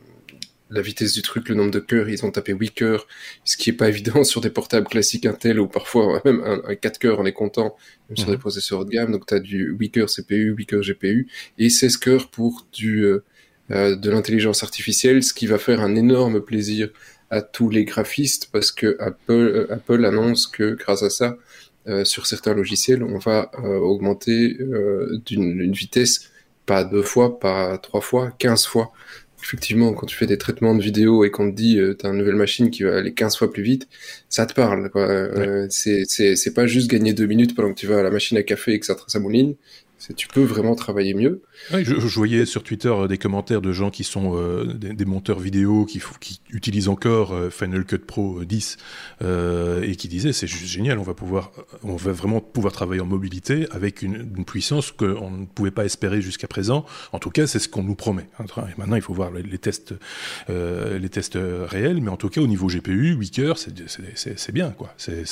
la 0.69 0.81
vitesse 0.81 1.13
du 1.13 1.21
truc, 1.21 1.49
le 1.49 1.55
nombre 1.55 1.71
de 1.71 1.79
cœurs. 1.79 2.09
Ils 2.09 2.25
ont 2.25 2.31
tapé 2.31 2.53
8 2.53 2.71
cœurs, 2.71 3.07
ce 3.43 3.57
qui 3.57 3.69
est 3.69 3.73
pas 3.73 3.89
évident 3.89 4.23
sur 4.25 4.41
des 4.41 4.49
portables 4.49 4.87
classiques 4.87 5.25
Intel 5.25 5.59
ou 5.59 5.67
parfois 5.67 6.21
même 6.25 6.41
un, 6.43 6.75
4 6.75 6.99
cœurs 6.99 7.19
on 7.19 7.25
est 7.25 7.33
content, 7.33 7.75
même 8.09 8.17
sur 8.17 8.27
des 8.27 8.33
mhm. 8.33 8.39
processeurs 8.39 8.79
haut 8.79 8.85
de 8.85 8.89
gamme. 8.89 9.11
Donc 9.11 9.25
tu 9.25 9.33
as 9.33 9.39
du 9.39 9.75
8 9.77 9.91
cœurs 9.91 10.09
CPU, 10.09 10.53
8 10.57 10.65
cœurs 10.65 10.81
GPU 10.81 11.27
et 11.57 11.69
16 11.69 11.97
cœurs 11.97 12.29
pour 12.29 12.67
du 12.71 13.03
euh, 13.03 13.23
euh, 13.71 13.95
de 13.95 14.09
l'intelligence 14.09 14.63
artificielle, 14.63 15.21
ce 15.23 15.33
qui 15.33 15.45
va 15.45 15.59
faire 15.59 15.81
un 15.81 15.95
énorme 15.95 16.41
plaisir 16.41 16.89
à 17.29 17.41
tous 17.41 17.69
les 17.69 17.85
graphistes 17.85 18.49
parce 18.51 18.71
que 18.71 18.97
Apple, 18.99 19.31
euh, 19.31 19.73
Apple 19.73 20.05
annonce 20.05 20.47
que 20.47 20.75
grâce 20.75 21.03
à 21.03 21.09
ça, 21.09 21.37
euh, 21.87 22.03
sur 22.05 22.27
certains 22.27 22.53
logiciels, 22.53 23.03
on 23.03 23.17
va 23.17 23.51
euh, 23.63 23.77
augmenter 23.77 24.57
d'une 25.25 25.71
vitesse 25.71 26.29
pas 26.65 26.83
deux 26.83 27.01
fois, 27.01 27.39
pas 27.39 27.77
trois 27.79 28.01
fois, 28.01 28.31
quinze 28.37 28.65
fois. 28.65 28.91
Effectivement, 29.41 29.93
quand 29.93 30.05
tu 30.05 30.15
fais 30.15 30.27
des 30.27 30.37
traitements 30.37 30.75
de 30.75 30.83
vidéo 30.83 31.23
et 31.23 31.31
qu'on 31.31 31.49
te 31.49 31.55
dit 31.55 31.79
tu 31.97 32.05
as 32.05 32.09
une 32.09 32.17
nouvelle 32.17 32.35
machine 32.35 32.69
qui 32.69 32.83
va 32.83 32.97
aller 32.97 33.13
15 33.13 33.37
fois 33.37 33.51
plus 33.51 33.63
vite, 33.63 33.87
ça 34.27 34.45
te 34.45 34.53
parle. 34.53 34.89
Quoi. 34.89 35.67
c'est 35.69 36.53
pas 36.53 36.67
juste 36.67 36.89
gagner 36.89 37.13
deux 37.13 37.25
minutes 37.25 37.55
pendant 37.55 37.73
que 37.73 37.79
tu 37.79 37.87
vas 37.87 37.99
à 37.99 38.03
la 38.03 38.11
machine 38.11 38.37
à 38.37 38.43
café 38.43 38.73
et 38.73 38.79
que 38.79 38.85
ça, 38.85 38.97
ça 39.07 39.19
mouline 39.19 39.55
tu 40.15 40.27
peux 40.27 40.43
vraiment 40.43 40.75
travailler 40.75 41.13
mieux. 41.13 41.41
je, 41.71 41.83
je, 41.83 42.15
voyais 42.15 42.45
sur 42.45 42.63
Twitter 42.63 42.89
euh, 42.89 43.07
des 43.07 43.17
commentaires 43.17 43.61
de 43.61 43.71
gens 43.73 43.89
qui 43.89 44.03
sont 44.03 44.37
euh, 44.37 44.65
des, 44.65 45.05
monteurs 45.05 45.39
vidéo 45.39 45.85
qui, 45.85 46.01
qui 46.19 46.39
utilisent 46.51 46.87
encore 46.87 47.33
euh, 47.33 47.49
Final 47.49 47.85
Cut 47.85 47.99
Pro 47.99 48.43
10 48.43 48.77
et 49.21 49.95
qui 49.95 50.07
disaient 50.07 50.33
c'est 50.33 50.47
juste 50.47 50.65
génial, 50.65 50.99
on 50.99 51.03
va 51.03 51.13
pouvoir, 51.13 51.51
on 51.83 51.95
va 51.95 52.11
vraiment 52.11 52.39
pouvoir 52.39 52.73
travailler 52.73 53.01
en 53.01 53.05
mobilité 53.05 53.67
avec 53.71 54.01
une, 54.01 54.27
puissance 54.45 54.91
qu'on 54.91 55.31
ne 55.31 55.45
pouvait 55.45 55.69
pas 55.69 55.85
espérer 55.85 56.21
jusqu'à 56.21 56.47
présent. 56.47 56.85
En 57.11 57.19
tout 57.19 57.29
cas, 57.29 57.45
c'est 57.45 57.59
ce 57.59 57.67
qu'on 57.67 57.83
nous 57.83 57.93
promet. 57.93 58.27
maintenant, 58.77 58.95
il 58.95 59.01
faut 59.01 59.13
voir 59.13 59.31
les, 59.31 59.57
tests, 59.57 59.93
les 60.47 61.09
tests 61.09 61.37
réels, 61.37 62.01
mais 62.01 62.09
en 62.09 62.17
tout 62.17 62.29
cas 62.29 62.41
au 62.41 62.47
niveau 62.47 62.67
GPU, 62.67 63.15
8 63.15 63.39
heures, 63.39 63.57
c'est 63.57 64.51
bien 64.51 64.71
quoi. 64.71 64.93
C'est 64.97 65.25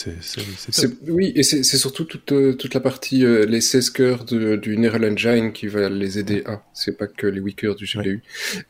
oui, 1.07 1.31
et 1.35 1.43
c'est 1.43 1.63
surtout 1.63 2.03
toute, 2.03 2.57
toute 2.57 2.73
la 2.73 2.79
partie 2.79 3.19
les 3.25 3.61
16 3.61 3.89
cœurs 3.91 4.25
de 4.25 4.56
du 4.57 4.77
Neural 4.77 5.05
Engine 5.05 5.51
qui 5.53 5.67
va 5.67 5.89
les 5.89 6.19
aider 6.19 6.43
à. 6.45 6.61
C'est 6.73 6.97
pas 6.97 7.07
que 7.07 7.27
les 7.27 7.39
weakers 7.39 7.75
du 7.75 7.85
GPU. 7.85 8.21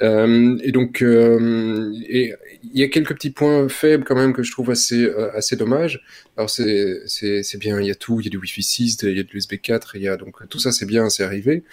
Euh, 0.02 0.58
et 0.64 0.72
donc, 0.72 1.02
euh, 1.02 1.92
il 2.10 2.36
y 2.74 2.84
a 2.84 2.88
quelques 2.88 3.16
petits 3.16 3.32
points 3.32 3.68
faibles 3.70 4.04
quand 4.04 4.16
même 4.16 4.34
que 4.34 4.44
je 4.44 4.52
trouve 4.52 4.70
assez 4.70 5.04
euh, 5.06 5.36
assez 5.36 5.56
dommage. 5.56 6.02
Alors 6.36 6.50
c'est 6.50 7.02
c'est 7.06 7.44
c'est 7.44 7.58
bien, 7.58 7.80
il 7.80 7.88
y 7.88 7.92
a 7.92 7.96
tout, 7.96 8.20
il 8.20 8.26
y 8.26 8.28
a 8.28 8.32
du 8.32 8.38
Wi-Fi 8.38 8.64
6, 8.64 8.98
il 9.04 9.18
y 9.18 9.20
a 9.20 9.24
de 9.24 9.30
l'USB 9.32 9.56
4, 9.62 9.96
il 9.96 10.04
y 10.04 10.08
a 10.08 10.18
donc 10.18 10.48
tout 10.50 10.60
ça 10.60 10.72
c'est 10.72 10.86
bien, 10.86 11.10
c'est 11.10 11.24
arrivé. 11.24 11.64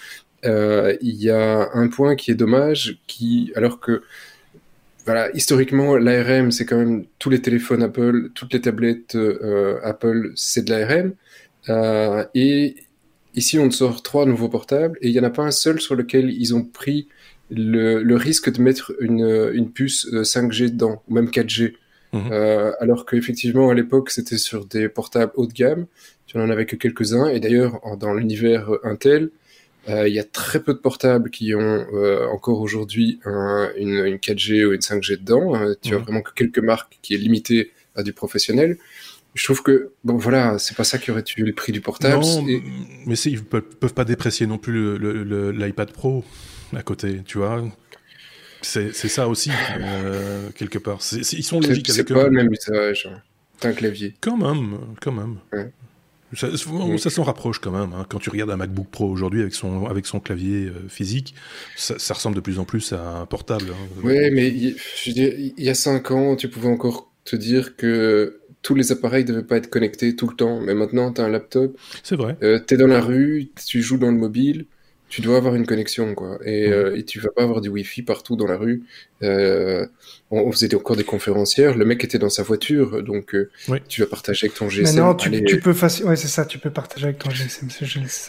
Euh, 0.45 0.97
il 1.01 1.17
y 1.17 1.31
a 1.31 1.71
un 1.73 1.89
point 1.89 2.17
qui 2.17 2.31
est 2.31 2.35
dommage, 2.35 2.99
qui 3.07 3.53
alors 3.57 3.81
que 3.81 4.03
voilà, 5.07 5.31
historiquement, 5.35 5.97
l'ARM, 5.97 6.51
c'est 6.51 6.65
quand 6.65 6.79
même 6.79 7.05
tous 7.19 7.29
les 7.29 7.43
téléphones 7.43 7.83
Apple, 7.83 8.31
toutes 8.35 8.53
les 8.55 8.61
tablettes 8.61 9.17
euh, 9.17 9.79
Apple, 9.83 10.33
c'est 10.35 10.65
de 10.65 10.71
l'ARM. 10.71 11.15
Euh, 11.69 12.25
et 12.35 12.77
Ici, 13.35 13.59
on 13.59 13.71
sort 13.71 14.03
trois 14.03 14.27
nouveaux 14.27 14.49
portables 14.49 14.97
et 15.01 15.09
il 15.09 15.13
n'y 15.13 15.21
en 15.21 15.25
a 15.25 15.31
pas 15.31 15.43
un 15.43 15.51
seul 15.51 15.81
sur 15.81 15.97
lequel 15.97 16.31
ils 16.31 16.55
ont 16.55 16.63
pris 16.63 17.09
le, 17.51 18.15
risque 18.15 18.51
de 18.53 18.61
mettre 18.61 18.95
une, 19.01 19.51
une, 19.53 19.71
puce 19.71 20.07
5G 20.13 20.65
euh, 20.65 20.69
dedans, 20.71 21.03
ou 21.09 21.15
même 21.15 21.27
4G. 21.27 21.75
Mhm. 22.13 22.29
Euh, 22.31 22.73
alors 22.79 23.07
qu'effectivement, 23.07 23.71
à 23.71 23.75
l'époque, 23.75 24.11
c'était 24.11 24.39
sur 24.39 24.67
des 24.67 24.89
portables 24.89 25.33
haut 25.35 25.47
de 25.47 25.53
gamme. 25.53 25.87
Tu 26.27 26.39
n'en 26.39 26.49
avais 26.49 26.65
que 26.65 26.77
quelques-uns. 26.77 27.29
Et 27.29 27.41
d'ailleurs, 27.41 27.81
dans 27.99 28.15
l'univers 28.15 28.71
Intel, 28.85 29.31
euh, 29.89 30.09
il 30.09 30.15
y 30.15 30.21
a 30.21 30.25
très 30.25 30.61
peu 30.61 30.73
de 30.73 30.79
portables 30.79 31.31
qui 31.31 31.55
ont 31.55 31.87
encore 32.33 32.61
aujourd'hui 32.61 33.19
une, 33.25 34.05
une, 34.07 34.17
4G 34.17 34.65
ou 34.65 34.73
une 34.73 34.81
5G 34.81 35.19
dedans. 35.19 35.75
tu 35.83 35.95
as 35.95 35.99
mhm. 35.99 36.05
vraiment 36.05 36.23
que 36.23 36.33
quelques 36.35 36.61
marques 36.61 36.99
qui 37.03 37.15
est 37.15 37.19
limitées 37.19 37.73
à 37.97 38.03
du 38.05 38.13
professionnel 38.13 38.79
je 39.35 39.45
trouve 39.45 39.63
que 39.63 39.93
bon 40.05 40.17
voilà, 40.17 40.59
c'est 40.59 40.77
pas 40.77 40.85
ça 40.85 40.99
qui 40.99 41.11
aurait 41.11 41.25
tué 41.25 41.43
le 41.43 41.53
prix 41.53 41.73
du 41.73 41.81
portable. 41.81 42.23
Non, 42.23 42.43
mais 43.07 43.17
ils 43.17 43.43
peuvent, 43.43 43.63
peuvent 43.63 43.95
pas 43.95 44.05
déprécier 44.05 44.47
non 44.47 44.59
plus 44.59 44.99
l'iPad 45.53 45.93
Pro 45.93 46.25
à 46.75 46.83
côté, 46.83 47.23
tu 47.25 47.39
vois. 47.39 47.63
C'est 48.63 48.93
ça 48.93 49.29
aussi, 49.29 49.51
euh, 49.79 50.49
quelque 50.55 50.79
part. 50.79 51.01
ils 51.13 51.45
sont 51.45 51.61
logiques 51.61 51.91
avec 51.91 52.09
C'est 52.09 52.15
pas 52.15 52.25
le 52.25 52.31
même 52.31 52.53
usage. 52.53 53.11
un 53.63 53.73
clavier. 53.73 54.15
Quand 54.21 54.37
même, 54.37 54.79
quand 55.01 55.13
même. 55.13 55.39
Ça, 56.33 56.49
ça 56.57 57.11
s'en 57.11 57.23
rapproche 57.23 57.61
quand 57.61 57.71
même. 57.71 57.93
Hein. 57.93 58.07
Quand 58.09 58.19
tu 58.19 58.31
regardes 58.31 58.51
un 58.51 58.57
MacBook 58.57 58.89
Pro 58.91 59.09
aujourd'hui 59.09 59.43
avec 59.43 59.55
son, 59.55 59.87
avec 59.87 60.05
son 60.07 60.19
clavier 60.19 60.67
euh, 60.67 60.89
physique, 60.89 61.35
ça, 61.77 61.97
ça, 61.99 62.15
ressemble 62.15 62.35
de 62.35 62.41
plus 62.41 62.59
en 62.59 62.65
plus 62.65 62.93
à 62.93 63.19
un 63.21 63.27
portable. 63.27 63.67
Hein. 63.71 63.87
Oui, 64.03 64.31
mais 64.33 64.51
je 64.51 65.11
il 65.11 65.53
y 65.59 65.69
a 65.69 65.75
5 65.75 66.11
ans, 66.11 66.35
tu 66.35 66.49
pouvais 66.49 66.69
encore 66.69 67.13
te 67.25 67.37
dire 67.37 67.77
que 67.77 68.41
tous 68.65 68.75
les 68.75 68.91
appareils 68.91 69.23
ne 69.25 69.29
devaient 69.29 69.45
pas 69.45 69.59
être 69.59 69.71
connectés 69.71 70.17
tout 70.17 70.27
le 70.27 70.35
temps. 70.35 70.61
Mais 70.61 70.75
maintenant, 70.75 71.13
tu 71.13 71.21
as 71.21 71.25
un 71.25 71.29
laptop. 71.29 71.77
C'est 72.03 72.17
vrai. 72.17 72.37
Euh, 72.43 72.59
tu 72.67 72.75
es 72.75 72.77
dans 72.77 72.89
la 72.89 73.01
rue, 73.01 73.51
tu 73.65 73.83
joues 73.83 73.99
dans 73.99 74.11
le 74.11 74.17
mobile 74.17 74.67
tu 75.15 75.21
dois 75.21 75.37
avoir 75.37 75.55
une 75.55 75.65
connexion, 75.65 76.13
quoi. 76.17 76.41
Et, 76.45 76.67
euh, 76.67 76.97
et, 76.97 77.05
tu 77.05 77.21
vas 77.21 77.29
pas 77.31 77.45
avoir 77.45 77.61
du 77.61 77.69
Wi-Fi 77.69 78.03
partout 78.03 78.35
dans 78.35 78.49
la 78.49 78.57
rue. 78.57 78.83
Euh, 79.23 79.87
on, 80.33 80.51
faisait 80.51 80.75
encore 80.75 80.97
des 80.97 81.05
conférencières. 81.05 81.77
Le 81.77 81.85
mec 81.85 82.03
était 82.03 82.19
dans 82.19 82.31
sa 82.31 82.43
voiture, 82.43 83.01
donc 83.01 83.33
euh, 83.33 83.49
tu 83.87 84.01
vas 84.01 84.09
partager 84.09 84.47
avec 84.47 84.59
ton 84.59 84.69
GSM. 84.69 84.99
non, 84.99 85.15
tu, 85.15 85.45
tu 85.45 85.61
peux 85.61 85.73
facile... 85.73 86.07
ouais, 86.07 86.17
c'est 86.17 86.27
ça, 86.27 86.45
tu 86.45 86.59
peux 86.59 86.71
partager 86.71 87.05
avec 87.05 87.19
ton 87.21 87.31
GSM. 87.31 87.69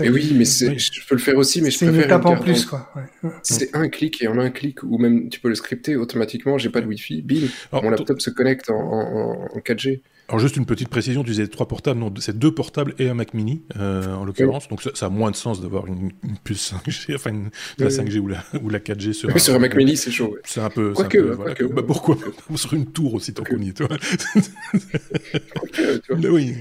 Et 0.04 0.10
oui, 0.10 0.32
mais 0.36 0.46
je 0.46 1.08
peux 1.08 1.16
le 1.16 1.22
faire 1.22 1.38
aussi, 1.38 1.64
mais 1.64 1.72
je 1.72 1.78
préfère 1.78 1.96
une 1.96 2.02
étape 2.02 2.26
en 2.28 2.38
plus, 2.38 2.66
quoi. 2.68 2.94
C'est 3.42 3.76
un 3.76 3.90
clic 3.90 4.22
et 4.22 4.28
en 4.28 4.38
un 4.38 4.52
clic, 4.52 4.84
ou 4.84 5.00
même 5.00 5.30
tu 5.30 5.40
peux 5.40 5.50
le 5.50 5.56
scripter 5.56 5.96
automatiquement. 5.96 6.60
J'ai 6.60 6.70
pas 6.70 6.82
de 6.82 6.86
Wi-Fi, 6.86 7.24
bim, 7.24 7.48
mon 7.72 7.90
laptop 7.90 8.22
se 8.22 8.30
connecte 8.30 8.70
en, 8.70 8.76
en, 8.76 9.48
en 9.56 9.60
4G. 9.60 10.02
Alors 10.28 10.40
juste 10.40 10.58
une 10.58 10.66
petite 10.66 10.90
précision, 10.90 11.24
tu 11.24 11.30
disais 11.30 11.48
trois 11.48 11.68
portables, 11.68 12.00
non, 12.00 12.12
c'est 12.20 12.38
deux 12.38 12.52
portables 12.52 12.96
et 12.98 13.10
un 13.10 13.14
Mac 13.14 13.36
Mini 13.36 13.62
euh, 13.78 14.12
en 14.16 14.26
l'occurrence, 14.26 14.68
donc 14.68 14.82
ça, 14.82 14.90
ça, 14.96 15.06
a 15.06 15.10
moins 15.10 15.30
de 15.30 15.36
sens 15.36 15.62
d'avoir 15.62 15.86
une, 15.86 16.12
une, 16.24 16.38
puce 16.44 16.74
5G, 16.74 17.14
enfin 17.16 17.30
une, 17.30 17.50
la 17.78 17.90
5G 17.90 18.18
ou 18.18 18.28
la, 18.28 18.44
ou 18.64 18.70
la 18.70 18.80
4G 18.80 19.14
sur, 19.14 19.30
un, 19.30 19.38
sur 19.38 19.54
un 19.54 19.60
Mac 19.60 19.76
Mini, 19.76 19.96
c'est 19.96 20.10
chaud. 20.10 20.36
C'est 20.44 20.62
un 20.62 20.72
peu. 20.72 20.94
Quoique, 20.94 21.18
que, 21.20 21.34
voilà, 21.34 21.54
bah, 21.74 21.84
pourquoi 21.86 22.18
sur 22.56 22.74
une 22.74 22.88
tour 22.88 23.14
aussi 23.14 23.36
tant 23.36 23.44
qu'on 23.44 23.62
y 23.62 23.70
est, 23.70 23.74
toi. 23.74 23.88
mais 26.18 26.30
oui, 26.30 26.56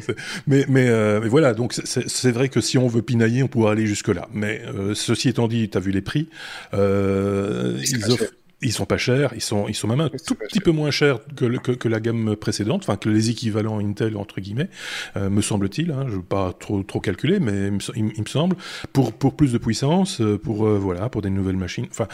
mais 0.47 0.67
mais, 0.69 0.89
euh, 0.89 1.21
mais, 1.23 1.29
voilà, 1.29 1.55
donc 1.55 1.73
c'est 1.73 2.33
vrai 2.33 2.51
que 2.51 2.61
si 2.61 2.77
on 2.77 2.87
veut 2.87 3.03
pinailler, 3.03 3.43
on 3.43 3.49
pourra 3.49 3.73
aller 3.73 3.87
jusque 3.87 4.09
là. 4.09 4.29
Mais 4.35 4.61
euh, 4.75 4.95
ceci 4.95 5.31
étant 5.31 5.49
dit, 5.49 5.71
tu 5.71 5.79
as 5.79 5.81
vu 5.81 5.91
les 5.91 6.03
prix, 6.03 6.29
ils 6.75 8.11
offrent 8.11 8.31
ils 8.65 8.73
sont 8.73 8.87
pas 8.87 8.97
chers, 8.97 9.33
ils 9.35 9.41
sont, 9.41 9.69
ils 9.69 9.75
sont 9.75 9.87
même 9.87 10.01
un 10.01 10.09
tout 10.09 10.35
petit 10.35 10.61
peu 10.61 10.71
moins 10.71 10.91
chers 10.91 11.21
que, 11.37 11.45
que, 11.59 11.73
que, 11.73 11.89
la 11.89 12.01
gamme 12.01 12.35
précédente, 12.37 12.83
enfin 12.83 12.97
que 12.97 13.09
les 13.09 13.31
équivalents 13.31 13.79
Intel 13.79 14.17
entre 14.17 14.41
guillemets, 14.41 14.69
euh, 15.17 15.31
me 15.31 15.43
semble-t-il. 15.43 15.91
Hein, 15.91 16.05
je 16.07 16.13
ne 16.13 16.17
veux 16.17 16.23
pas 16.23 16.53
trop 16.59 16.83
trop 16.83 17.01
calculer, 17.01 17.41
mais 17.41 17.71
il, 17.95 18.05
me 18.05 18.29
semble 18.29 18.57
pour 18.93 19.13
pour 19.13 19.37
plus 19.37 19.53
de 19.53 19.59
puissance, 19.59 20.21
euh, 20.21 20.39
pour 20.39 20.67
euh, 20.67 20.79
voilà, 20.79 21.09
pour 21.09 21.23
des 21.23 21.31
nouvelles 21.31 21.57
machines. 21.57 21.87
Enfin, 21.91 22.09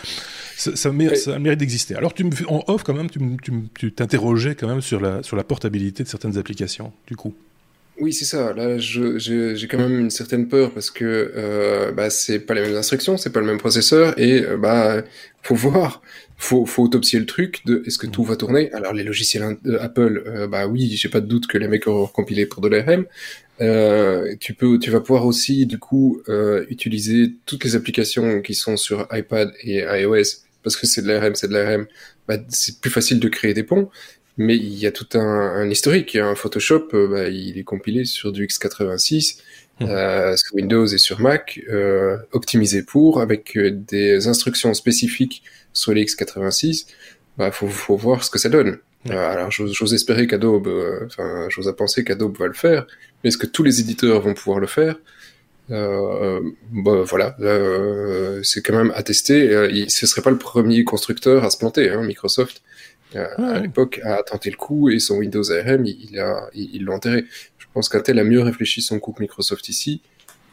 ça, 0.57 0.76
ça, 0.76 0.92
mérite, 0.92 1.19
ça 1.19 1.38
mérite 1.38 1.61
d'exister. 1.61 1.95
Alors 1.95 2.12
tu 2.12 2.25
me 2.25 2.30
en 2.49 2.64
off 2.66 2.83
quand 2.83 2.95
même, 2.95 3.09
tu 3.11 3.92
t'interrogeais 3.92 4.54
quand 4.54 4.69
même 4.69 4.80
sur 4.80 5.00
la 5.00 5.23
sur 5.23 5.37
la 5.37 5.45
portabilité 5.45 6.02
de 6.02 6.09
certaines 6.09 6.37
applications. 6.37 6.92
Du 7.07 7.16
coup. 7.16 7.35
Oui, 8.00 8.14
c'est 8.14 8.25
ça. 8.25 8.54
Là, 8.54 8.78
j'ai 8.78 9.69
quand 9.69 9.76
même 9.76 10.00
une 10.00 10.11
certaine 10.11 10.49
peur 10.49 10.73
parce 10.73 10.90
que 10.90 11.33
euh, 11.37 11.92
bah, 11.92 12.09
c'est 12.09 12.38
pas 12.40 12.54
les 12.54 12.62
mêmes 12.62 12.76
instructions, 12.76 13.19
c'est 13.19 13.30
pas 13.30 13.40
le 13.40 13.47
même 13.47 13.59
processeur 13.59 14.19
et 14.19 14.42
euh, 14.42 14.57
bah 14.57 15.02
faut 15.42 15.54
voir 15.54 16.00
faut, 16.40 16.64
faut 16.64 16.82
autopsier 16.82 17.20
le 17.20 17.26
truc 17.26 17.61
de 17.66 17.82
est-ce 17.87 17.99
que 17.99 18.06
tout 18.06 18.25
va 18.25 18.35
tourner? 18.35 18.73
Alors 18.73 18.94
les 18.94 19.04
logiciels 19.04 19.59
euh, 19.66 19.78
Apple, 19.80 20.25
euh, 20.26 20.47
bah 20.49 20.66
oui, 20.66 20.88
j'ai 20.97 21.11
pas 21.11 21.20
de 21.20 21.26
doute 21.26 21.47
que 21.47 21.59
les 21.59 21.68
mecs 21.68 21.87
auront 21.87 22.06
compilé 22.06 22.47
pour 22.47 22.62
de 22.62 22.68
l'ARM. 22.68 23.04
Euh, 23.61 24.35
tu 24.40 24.54
peux, 24.54 24.78
tu 24.78 24.90
vas 24.90 25.00
pouvoir 25.00 25.26
aussi 25.26 25.66
du 25.66 25.78
coup 25.78 26.23
euh, 26.30 26.64
utiliser 26.70 27.35
toutes 27.44 27.62
les 27.64 27.76
applications 27.76 28.40
qui 28.40 28.54
sont 28.54 28.78
sur 28.78 29.06
iPad 29.12 29.52
et 29.62 29.80
iOS 29.80 30.40
parce 30.62 30.76
que 30.76 30.87
c'est 30.87 31.02
de 31.02 31.09
l'ARM, 31.09 31.35
c'est 31.35 31.49
de 31.49 31.52
l'ARM. 31.52 31.87
Bah, 32.26 32.38
c'est 32.49 32.80
plus 32.80 32.90
facile 32.90 33.20
de 33.20 33.28
créer 33.28 33.52
des 33.52 33.62
ponts. 33.62 33.90
Mais 34.38 34.56
il 34.56 34.78
y 34.78 34.87
a 34.87 34.92
tout 34.92 35.18
un, 35.18 35.18
un 35.18 35.68
historique. 35.68 36.16
Un 36.16 36.35
Photoshop, 36.35 36.88
euh, 36.94 37.09
bah, 37.09 37.28
il 37.28 37.59
est 37.59 37.64
compilé 37.64 38.06
sur 38.06 38.32
du 38.32 38.47
x86. 38.47 39.38
Euh, 39.90 40.37
sur 40.37 40.54
Windows 40.56 40.87
et 40.87 40.99
sur 40.99 41.20
Mac, 41.20 41.58
euh, 41.70 42.18
optimisé 42.32 42.82
pour, 42.82 43.22
avec 43.22 43.56
des 43.56 44.28
instructions 44.28 44.75
spécifiques 44.75 45.42
sur 45.72 45.94
les 45.94 46.04
x86, 46.04 46.87
bah, 47.38 47.50
faut, 47.50 47.66
faut 47.66 47.96
voir 47.96 48.22
ce 48.22 48.30
que 48.30 48.38
ça 48.38 48.50
donne. 48.50 48.78
Euh, 49.08 49.30
alors, 49.30 49.50
j'ose 49.50 49.94
espérer 49.94 50.26
qu'Adobe, 50.26 50.66
euh, 50.66 51.06
enfin, 51.06 51.46
j'ose 51.49 51.72
penser 51.76 52.04
qu'Adobe 52.04 52.37
va 52.37 52.46
le 52.46 52.52
faire, 52.52 52.87
mais 53.22 53.28
est-ce 53.28 53.38
que 53.38 53.46
tous 53.46 53.62
les 53.62 53.80
éditeurs 53.80 54.20
vont 54.20 54.34
pouvoir 54.34 54.60
le 54.60 54.66
faire? 54.66 54.96
Euh, 55.70 56.40
bah, 56.72 57.02
voilà, 57.06 57.37
euh, 57.40 58.42
c'est 58.42 58.60
quand 58.62 58.75
même 58.75 58.92
à 58.94 59.02
tester. 59.02 59.49
Euh, 59.54 59.84
ce 59.88 60.06
serait 60.06 60.22
pas 60.22 60.30
le 60.30 60.38
premier 60.38 60.84
constructeur 60.84 61.44
à 61.44 61.50
se 61.50 61.58
planter. 61.58 61.90
Hein, 61.90 62.02
Microsoft, 62.02 62.62
euh, 63.16 63.26
à 63.38 63.60
l'époque, 63.60 64.00
a 64.04 64.22
tenté 64.22 64.50
le 64.50 64.56
coup 64.56 64.90
et 64.90 64.99
son 64.99 65.16
Windows 65.18 65.50
ARM, 65.50 65.87
il 65.87 66.14
l'a 66.14 66.49
il, 66.54 66.84
l'a 66.84 66.92
enterré. 66.92 67.25
Je 67.70 67.74
pense 67.74 67.88
qu'Intel 67.88 68.18
a 68.18 68.24
mieux 68.24 68.40
réfléchi 68.40 68.82
son 68.82 68.98
coup 68.98 69.12
que 69.12 69.22
Microsoft 69.22 69.68
ici. 69.68 70.02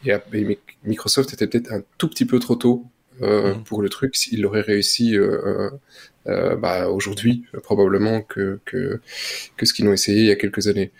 Et, 0.06 0.12
et 0.32 0.58
Microsoft 0.84 1.32
était 1.32 1.48
peut-être 1.48 1.72
un 1.72 1.82
tout 1.98 2.08
petit 2.08 2.24
peu 2.24 2.38
trop 2.38 2.54
tôt 2.54 2.86
euh, 3.22 3.54
mm. 3.54 3.64
pour 3.64 3.82
le 3.82 3.88
truc, 3.88 4.14
s'il 4.14 4.46
aurait 4.46 4.60
réussi 4.60 5.16
euh, 5.16 5.70
euh, 6.28 6.54
bah, 6.54 6.88
aujourd'hui, 6.88 7.44
probablement 7.64 8.22
que, 8.22 8.60
que, 8.64 9.00
que 9.56 9.66
ce 9.66 9.72
qu'ils 9.72 9.88
ont 9.88 9.92
essayé 9.92 10.20
il 10.20 10.26
y 10.26 10.30
a 10.30 10.36
quelques 10.36 10.68
années. 10.68 10.92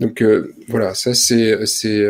Donc 0.00 0.24
voilà, 0.68 0.94
ça 0.94 1.12
c'est 1.12 1.66
c'est 1.66 2.06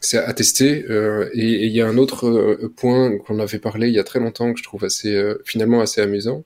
c'est 0.00 0.18
à 0.18 0.32
tester. 0.34 0.84
et 1.32 1.66
il 1.66 1.72
y 1.72 1.80
a 1.80 1.88
un 1.88 1.96
autre 1.96 2.58
point 2.76 3.16
qu'on 3.18 3.38
avait 3.38 3.58
parlé 3.58 3.88
il 3.88 3.94
y 3.94 3.98
a 3.98 4.04
très 4.04 4.20
longtemps 4.20 4.52
que 4.52 4.58
je 4.58 4.64
trouve 4.64 4.84
assez 4.84 5.34
finalement 5.44 5.80
assez 5.80 6.02
amusant, 6.02 6.44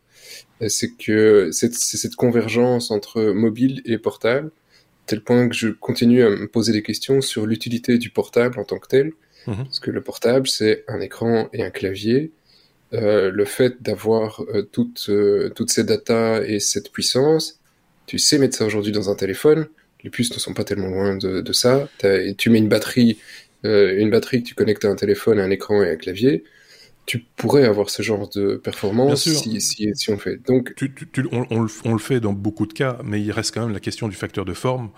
c'est 0.68 0.90
que 0.97 1.50
c'est 1.52 1.73
cette 1.75 2.16
convergence 2.16 2.90
entre 2.90 3.23
mobile 3.33 3.83
et 3.87 3.99
portable 3.99 4.50
tel 5.06 5.20
point 5.20 5.49
que 5.49 5.54
je 5.54 5.68
continue 5.68 6.23
à 6.23 6.30
me 6.30 6.46
poser 6.46 6.73
des 6.73 6.82
questions 6.82 7.20
sur 7.20 7.46
l'utilité 7.46 7.99
du 7.99 8.11
portable 8.11 8.58
en 8.58 8.64
tant 8.64 8.78
que 8.78 8.88
tel. 8.88 9.12
Mhm. 9.46 9.64
Parce 9.64 9.80
que 9.80 9.90
le 9.90 10.02
portable, 10.02 10.49
c'est 10.49 10.84
un 10.88 11.00
écran 11.00 11.49
et 11.52 11.62
un 11.62 11.70
clavier. 11.70 12.32
Euh, 12.92 13.30
le 13.30 13.44
fait 13.44 13.82
d'avoir 13.82 14.42
euh, 14.54 14.62
toutes, 14.62 15.06
euh, 15.08 15.50
toutes 15.54 15.70
ces 15.70 15.84
datas 15.84 16.42
et 16.42 16.61
cette 16.61 16.92
puissance, 16.92 17.58
tu 18.06 18.18
sais 18.18 18.38
mettre 18.38 18.56
ça 18.56 18.64
aujourd'hui 18.64 18.92
dans 18.92 19.11
un 19.11 19.14
téléphone. 19.14 19.66
Les 20.04 20.11
puces 20.11 20.32
ne 20.32 20.38
sont 20.38 20.54
pas 20.54 20.64
tellement 20.64 20.90
loin 20.90 21.16
de, 21.16 21.40
de 21.40 21.52
ça. 21.52 21.88
tu 22.37 22.50
mets 22.50 22.58
une 22.58 22.68
batterie, 22.68 23.18
euh, 23.64 23.99
une 23.99 24.11
batterie 24.11 24.42
que 24.42 24.49
tu 24.49 24.54
connectes 24.54 24.84
à 24.84 24.88
un 24.88 24.96
téléphone, 24.96 25.40
à 25.40 25.44
un 25.44 25.50
écran 25.50 25.82
et 25.82 25.88
à 25.88 25.92
un 25.92 25.96
clavier 25.96 26.44
tu 27.06 27.18
pourrais 27.37 27.64
avoir 27.64 27.90
ce 27.90 28.02
genre 28.02 28.28
de 28.30 28.56
performance 28.56 29.28
si, 29.28 29.61
si, 29.61 29.90
si, 29.94 30.11
on 30.11 30.14
le 30.14 30.18
fait. 30.18 30.37
Donc, 30.46 30.75
tu, 30.75 30.94
tu, 30.94 31.26
on, 31.32 31.46
on, 31.50 31.61
le, 31.62 31.68
on, 31.84 31.92
le, 31.92 31.99
fait 31.99 32.20
dans 32.20 32.32
beaucoup 32.32 32.66
de 32.66 32.73
cas, 32.73 32.99
mais 33.04 33.20
il 33.20 33.30
reste 33.30 33.52
quand 33.52 33.62
même 33.62 33.75
la 33.75 33.80
question 33.80 34.08
du 34.08 34.16
facteur 34.16 34.44
de 34.44 34.54
forme 34.54 34.90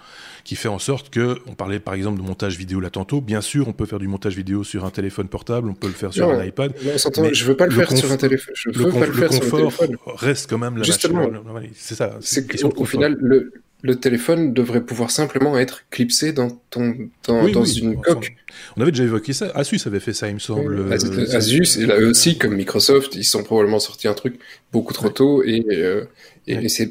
qui 0.44 0.54
fait 0.54 0.68
en 0.68 0.78
sorte 0.78 1.10
que, 1.10 1.38
on 1.48 1.54
parlait 1.54 1.80
par 1.80 1.94
exemple 1.94 2.18
de 2.18 2.22
montage 2.22 2.56
vidéo 2.56 2.78
là 2.78 2.90
tantôt, 2.90 3.20
bien 3.20 3.40
sûr, 3.40 3.66
on 3.66 3.72
peut 3.72 3.86
faire 3.86 3.98
du 3.98 4.06
montage 4.06 4.36
vidéo 4.36 4.62
sur 4.62 4.84
un 4.84 4.90
téléphone 4.90 5.26
portable, 5.26 5.68
on 5.68 5.74
peut 5.74 5.88
le 5.88 5.92
faire 5.94 6.12
sur 6.12 6.30
un 6.30 6.44
iPad. 6.44 6.72
Non, 6.84 7.22
mais 7.22 7.34
je 7.34 7.44
veux 7.44 7.56
pas 7.56 7.66
le, 7.66 7.72
faire 7.72 7.90
sur 7.90 8.12
un 8.12 8.16
téléphone. 8.16 8.54
Je 8.54 8.70
veux 8.70 8.90
pas 8.92 9.06
le, 9.06 9.12
faire 9.12 9.32
sur 9.32 9.54
un 9.54 9.58
téléphone. 9.58 9.96
reste 10.06 10.48
quand 10.48 10.58
même 10.58 10.76
la 10.76 10.84
Justement, 10.84 11.28
c'est 11.74 11.96
ça. 11.96 12.16
C'est 12.20 12.46
qu'au 12.46 12.84
final, 12.84 13.16
le, 13.20 13.52
le 13.82 13.96
téléphone 13.96 14.52
devrait 14.54 14.82
pouvoir 14.82 15.10
simplement 15.10 15.58
être 15.58 15.84
clipsé 15.90 16.32
dans, 16.32 16.48
ton, 16.70 17.08
dans, 17.26 17.48
dans 17.48 17.64
une 17.64 18.00
coque. 18.00 18.34
On 18.76 18.82
avait 18.82 18.90
déjà 18.90 19.04
évoqué 19.04 19.32
ça. 19.32 19.50
Asus 19.54 19.80
avait 19.86 20.00
fait 20.00 20.14
ça, 20.14 20.28
il 20.28 20.34
me 20.34 20.38
semble. 20.38 20.92
Asus, 20.92 21.78
et 21.78 21.86
là 21.86 21.98
aussi, 21.98 22.38
comme 22.38 22.56
Microsoft, 22.56 23.14
ils 23.14 23.24
sont 23.24 23.44
probablement 23.44 23.78
sortis 23.78 24.08
un 24.08 24.14
truc 24.14 24.38
beaucoup 24.72 24.94
trop 24.94 25.10
tôt 25.10 25.42
et, 25.44 25.64
euh, 25.70 26.04
et, 26.46 26.68
c'est, 26.68 26.88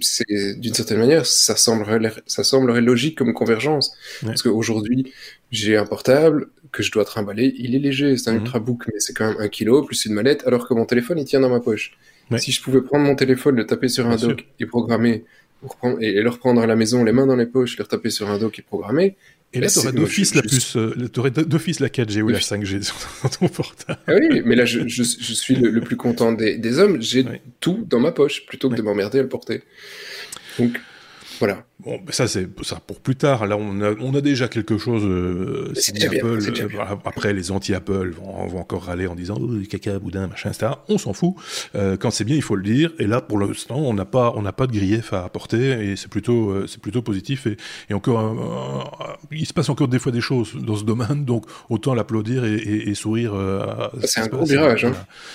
d'une 0.58 0.74
certaine 0.74 1.00
manière, 1.00 1.25
ça 1.25 1.56
semblerait, 1.56 2.12
ça 2.27 2.44
semblerait 2.44 2.82
logique 2.82 3.18
comme 3.18 3.34
convergence. 3.34 3.96
Parce 4.24 4.44
qu'aujourd'hui, 4.44 5.13
j'ai 5.51 5.77
un 5.77 5.86
portable 5.86 6.48
que 6.72 6.84
je 6.84 6.92
dois 6.92 7.06
trimballer, 7.06 7.54
il 7.58 7.74
est 7.74 7.80
léger, 7.80 8.18
c'est 8.18 8.30
un 8.30 8.34
mhm. 8.34 8.42
ultrabook, 8.42 8.84
mais 8.88 9.00
c'est 9.00 9.13
quand 9.13 9.30
même 9.30 9.39
un 9.39 9.48
kilo 9.48 9.82
plus 9.84 10.06
une 10.06 10.13
mallette, 10.13 10.44
alors 10.46 10.68
que 10.68 10.74
mon 10.74 10.86
téléphone, 10.86 11.18
il 11.20 11.25
tient 11.25 11.39
dans 11.39 11.50
ma 11.50 11.62
poche. 11.62 11.98
Si 12.38 12.51
je 12.51 12.62
pouvais 12.62 12.82
prendre 12.82 13.06
mon 13.06 13.15
téléphone, 13.15 13.56
le 13.56 13.65
taper 13.65 13.88
sur 13.88 14.08
un 14.08 14.15
dock 14.15 14.46
et 14.60 14.65
programmer 14.65 15.24
et, 16.02 16.22
le 16.22 16.30
reprendre 16.30 16.62
à 16.62 16.68
la 16.68 16.76
maison, 16.76 17.04
les 17.04 17.12
mains 17.12 17.28
dans 17.28 17.36
les 17.36 17.46
poches, 17.46 17.78
les 17.78 17.84
retaper 17.84 18.10
sur 18.10 18.30
un 18.30 18.38
dock 18.38 18.60
et 18.60 18.62
programmer. 18.62 19.16
Et 19.54 19.62
là, 19.62 19.70
t'aurais 19.70 19.94
d'office 19.94 20.36
la 20.36 20.42
puce, 20.42 20.76
euh, 20.76 21.08
t'aurais 21.12 21.32
d'office 21.32 21.80
la 21.80 21.88
4G 21.88 22.22
ou 22.22 22.28
la 22.28 22.40
5G 22.40 22.82
sur 23.22 23.30
ton 23.40 23.48
portable. 23.48 24.00
Ah 24.08 24.14
oui, 24.20 24.42
mais 24.44 24.56
là, 24.56 24.66
je, 24.66 24.86
je, 24.88 25.04
je 25.04 25.34
suis 25.34 25.56
le, 25.56 25.80
plus 25.80 25.96
content 25.96 26.34
des, 26.34 26.58
des 26.58 26.80
hommes. 26.80 27.02
J'ai 27.02 27.26
tout 27.62 27.86
dans 27.90 28.00
ma 28.00 28.12
poche 28.12 28.46
plutôt 28.46 28.70
que 28.70 28.76
de 28.76 28.82
m'emmerder 28.82 29.20
à 29.20 29.22
le 29.22 29.30
porter. 29.30 29.64
Donc, 30.60 30.80
voilà. 31.40 31.66
Bon, 31.84 32.00
ça 32.10 32.25
c'est 32.27 32.48
ça 32.63 32.79
pour 32.79 33.01
plus 33.01 33.17
tard. 33.17 33.46
Là, 33.48 33.58
on 33.58 33.82
a, 33.82 33.91
on 34.00 34.15
a 34.15 34.22
déjà 34.22 34.48
quelque 34.48 34.77
chose. 34.77 35.03
Euh, 35.03 35.74
Apple, 36.05 36.39
euh, 36.62 36.96
après, 37.03 37.34
les 37.34 37.51
anti-Apple 37.51 38.12
vont, 38.12 38.48
vont, 38.48 38.60
encore 38.60 38.86
râler 38.86 39.08
en 39.08 39.15
disant 39.15 39.36
oh, 39.38 39.51
caca, 39.70 40.00
boudin, 40.00 40.27
machin, 40.27 40.51
etc. 40.51 40.72
On 40.88 40.98
s'en 40.98 41.12
fout. 41.12 41.36
Euh, 41.75 41.98
quand 41.98 42.12
c'est 42.12 42.24
bien, 42.24 42.38
il 42.38 42.41
faut 42.41 42.55
le 42.55 42.63
dire. 42.63 42.94
Et 42.98 43.08
là, 43.08 43.20
pour 43.20 43.39
l'instant, 43.39 43.75
on 43.75 43.94
n'a 43.94 44.05
pas, 44.05 44.32
on 44.38 44.41
n'a 44.41 44.53
pas 44.53 44.67
de 44.67 44.72
grief 44.72 45.12
à 45.12 45.25
apporter, 45.25 45.89
et 45.89 45.98
c'est 45.98 46.08
plutôt, 46.08 46.50
euh, 46.50 46.65
c'est 46.65 46.79
plutôt 46.79 47.01
positif. 47.01 47.46
Et, 47.46 47.58
et 47.89 47.94
encore, 47.94 49.20
il 49.32 49.46
se 49.46 49.53
passe 49.53 49.67
encore 49.67 49.89
des 49.89 50.00
fois 50.00 50.13
des 50.13 50.22
choses 50.22 50.55
dans 50.55 50.77
ce 50.77 50.86
domaine, 50.86 51.25
donc 51.25 51.46
autant 51.70 51.94
l'applaudir 51.94 52.46
et, 52.46 52.55
et, 52.55 52.89
et, 52.89 52.96
sourire. 52.96 53.34
c'est 54.05 54.22
un 54.22 54.27
gros 54.27 54.46
virage. 54.46 54.86
Hein. 54.86 54.94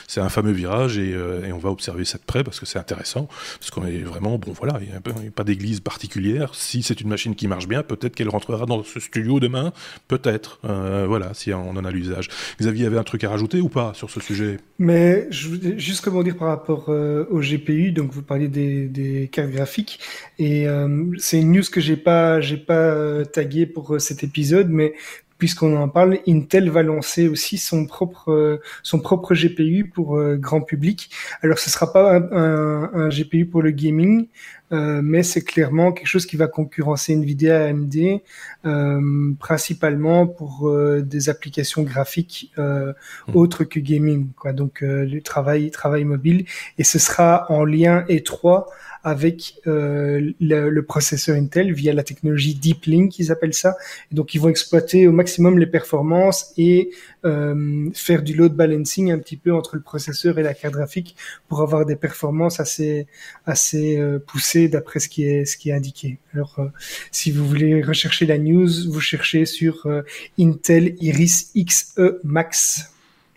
C'est 0.08 0.22
un 0.22 0.30
fameux 0.30 0.52
virage, 0.52 0.96
et, 0.96 1.10
et, 1.10 1.52
on 1.52 1.58
va 1.58 1.68
observer 1.68 2.06
ça 2.06 2.16
de 2.16 2.24
près 2.24 2.42
parce 2.42 2.58
que 2.58 2.64
c'est 2.64 2.78
intéressant, 2.78 3.28
parce 3.58 3.70
qu'on 3.70 3.84
est 3.84 3.98
vraiment 3.98 4.38
bon. 4.38 4.52
Voilà, 4.52 4.80
il 4.80 4.88
n'y 4.88 5.28
a, 5.28 5.30
pas 5.30 5.44
d'église 5.44 5.80
particulière 5.80 6.29
Si 6.52 6.82
c'est 6.82 7.00
une 7.00 7.08
machine 7.08 7.34
qui 7.34 7.48
marche 7.48 7.68
bien, 7.68 7.82
peut-être 7.82 8.14
qu'elle 8.14 8.28
rentrera 8.28 8.66
dans 8.66 8.82
ce 8.82 9.00
studio 9.00 9.40
demain. 9.40 9.72
Peut-être. 10.08 10.60
Euh, 10.64 11.04
voilà, 11.06 11.34
si 11.34 11.52
on 11.52 11.70
en 11.70 11.84
a 11.84 11.90
l'usage. 11.90 12.28
Xavier 12.60 12.86
avait 12.86 12.98
un 12.98 13.04
truc 13.04 13.24
à 13.24 13.30
rajouter 13.30 13.60
ou 13.60 13.68
pas 13.68 13.92
sur 13.94 14.10
ce 14.10 14.20
sujet? 14.20 14.58
Mais 14.78 15.26
je 15.30 15.48
voulais 15.48 15.78
juste 15.78 16.04
rebondir 16.04 16.36
par 16.36 16.48
rapport 16.48 16.86
euh, 16.88 17.26
au 17.30 17.40
GPU. 17.40 17.92
Donc 17.92 18.12
vous 18.12 18.22
parliez 18.22 18.48
des, 18.48 19.28
cartes 19.32 19.50
graphiques 19.50 20.00
et 20.38 20.66
euh, 20.68 21.06
c'est 21.18 21.40
une 21.40 21.52
news 21.52 21.62
que 21.70 21.80
j'ai 21.80 21.96
pas 21.96 22.40
j'ai 22.40 22.56
pas 22.56 23.24
tagué 23.26 23.66
pour 23.66 24.00
cet 24.00 24.24
épisode, 24.24 24.68
mais 24.68 24.94
puisqu'on 25.40 25.74
en 25.76 25.88
parle, 25.88 26.18
Intel 26.28 26.70
va 26.70 26.84
lancer 26.84 27.26
aussi 27.26 27.58
son 27.58 27.86
propre 27.86 28.30
euh, 28.30 28.60
son 28.82 29.00
propre 29.00 29.34
GPU 29.34 29.90
pour 29.92 30.16
euh, 30.16 30.36
grand 30.36 30.60
public. 30.60 31.10
Alors 31.42 31.58
ce 31.58 31.70
sera 31.70 31.92
pas 31.92 32.16
un, 32.16 32.90
un, 32.94 33.08
GPU 33.08 33.46
pour 33.46 33.62
le 33.62 33.70
gaming, 33.70 34.28
euh, 34.72 35.00
mais 35.02 35.22
c'est 35.22 35.42
clairement 35.42 35.92
quelque 35.92 36.06
chose 36.06 36.26
qui 36.26 36.36
va 36.36 36.46
concurrencer 36.46 37.14
Nvidia 37.14 37.64
AMD, 37.64 38.20
euh, 38.66 39.32
principalement 39.40 40.26
pour 40.26 40.70
des 41.02 41.28
applications 41.30 41.82
graphiques 41.82 42.52
hmm. 42.56 42.92
autres 43.34 43.64
que 43.64 43.80
gaming, 43.80 44.28
quoi. 44.34 44.52
Donc 44.52 44.82
le 44.82 45.20
travail 45.20 45.70
travail 45.70 46.04
mobile, 46.04 46.44
et 46.78 46.84
ce 46.84 46.98
sera 46.98 47.50
en 47.50 47.64
lien 47.64 48.04
étroit 48.08 48.66
avec 49.02 49.54
euh, 49.66 50.32
le, 50.40 50.70
le, 50.70 50.82
processeur 50.82 51.36
Intel 51.36 51.72
via 51.72 51.92
la 51.92 52.02
technologie 52.02 52.54
Deep 52.54 52.84
Link, 52.86 53.18
ils 53.18 53.32
appellent 53.32 53.54
ça. 53.54 53.76
Donc, 54.12 54.34
ils 54.34 54.40
vont 54.40 54.48
exploiter 54.48 55.06
au 55.06 55.12
maximum 55.12 55.58
les 55.58 55.66
performances 55.66 56.52
et 56.56 56.90
euh, 57.24 57.90
faire 57.94 58.22
du 58.22 58.34
load 58.34 58.54
balancing 58.54 59.10
un 59.10 59.18
petit 59.18 59.36
peu 59.36 59.52
entre 59.52 59.76
le 59.76 59.82
processeur 59.82 60.38
et 60.38 60.42
la 60.42 60.54
carte 60.54 60.74
graphique 60.74 61.16
pour 61.48 61.60
avoir 61.60 61.84
des 61.84 61.96
performances 61.96 62.60
assez 62.60 63.06
assez 63.46 63.98
euh, 63.98 64.18
poussées 64.18 64.68
d'après 64.68 65.00
ce 65.00 65.08
qui 65.08 65.24
est 65.24 65.44
ce 65.44 65.56
qui 65.56 65.70
est 65.70 65.74
indiqué. 65.74 66.18
Alors, 66.34 66.56
euh, 66.58 66.68
si 67.10 67.30
vous 67.30 67.46
voulez 67.46 67.82
rechercher 67.82 68.26
la 68.26 68.38
news, 68.38 68.68
vous 68.90 69.00
cherchez 69.00 69.44
sur 69.46 69.86
euh, 69.86 70.02
Intel 70.38 70.96
Iris 71.00 71.52
Xe 71.54 71.98
Max. 72.24 72.90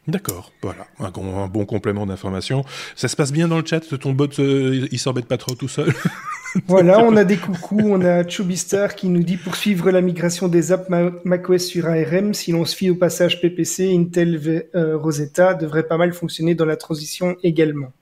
D'accord, 0.05 0.51
voilà, 0.61 0.85
un, 0.99 1.47
bon 1.47 1.65
complément 1.65 2.05
d'information. 2.05 2.65
Ça 2.95 3.07
se 3.07 3.15
passe 3.15 3.31
bien 3.31 3.47
dans 3.47 3.57
le 3.57 3.65
chat, 3.65 3.79
ton 3.97 4.11
bot, 4.11 4.27
euh, 4.39 4.85
il 4.91 4.99
s'embête 4.99 5.27
pas 5.27 5.37
trop 5.37 5.55
tout 5.55 5.69
seul 5.69 5.93
Voilà, 6.67 6.99
on 6.99 7.15
a 7.15 7.23
des 7.23 7.37
coucous, 7.37 7.81
on 7.81 8.01
a 8.01 8.27
Chubistar 8.27 8.95
qui 8.95 9.07
nous 9.07 9.23
dit 9.23 9.37
poursuivre 9.37 9.91
la 9.91 10.01
migration 10.01 10.49
des 10.49 10.73
apps 10.73 10.89
macOS 11.23 11.65
sur 11.65 11.87
ARM, 11.87 12.33
si 12.33 12.51
l'on 12.51 12.65
se 12.65 12.75
fie 12.75 12.89
au 12.89 12.95
passage 12.95 13.39
PPC, 13.39 13.95
Intel 13.95 14.67
euh, 14.75 14.97
Rosetta 14.97 15.53
devrait 15.53 15.87
pas 15.87 15.97
mal 15.97 16.11
fonctionner 16.13 16.53
dans 16.53 16.65
la 16.65 16.75
transition 16.75 17.37
également. 17.41 17.93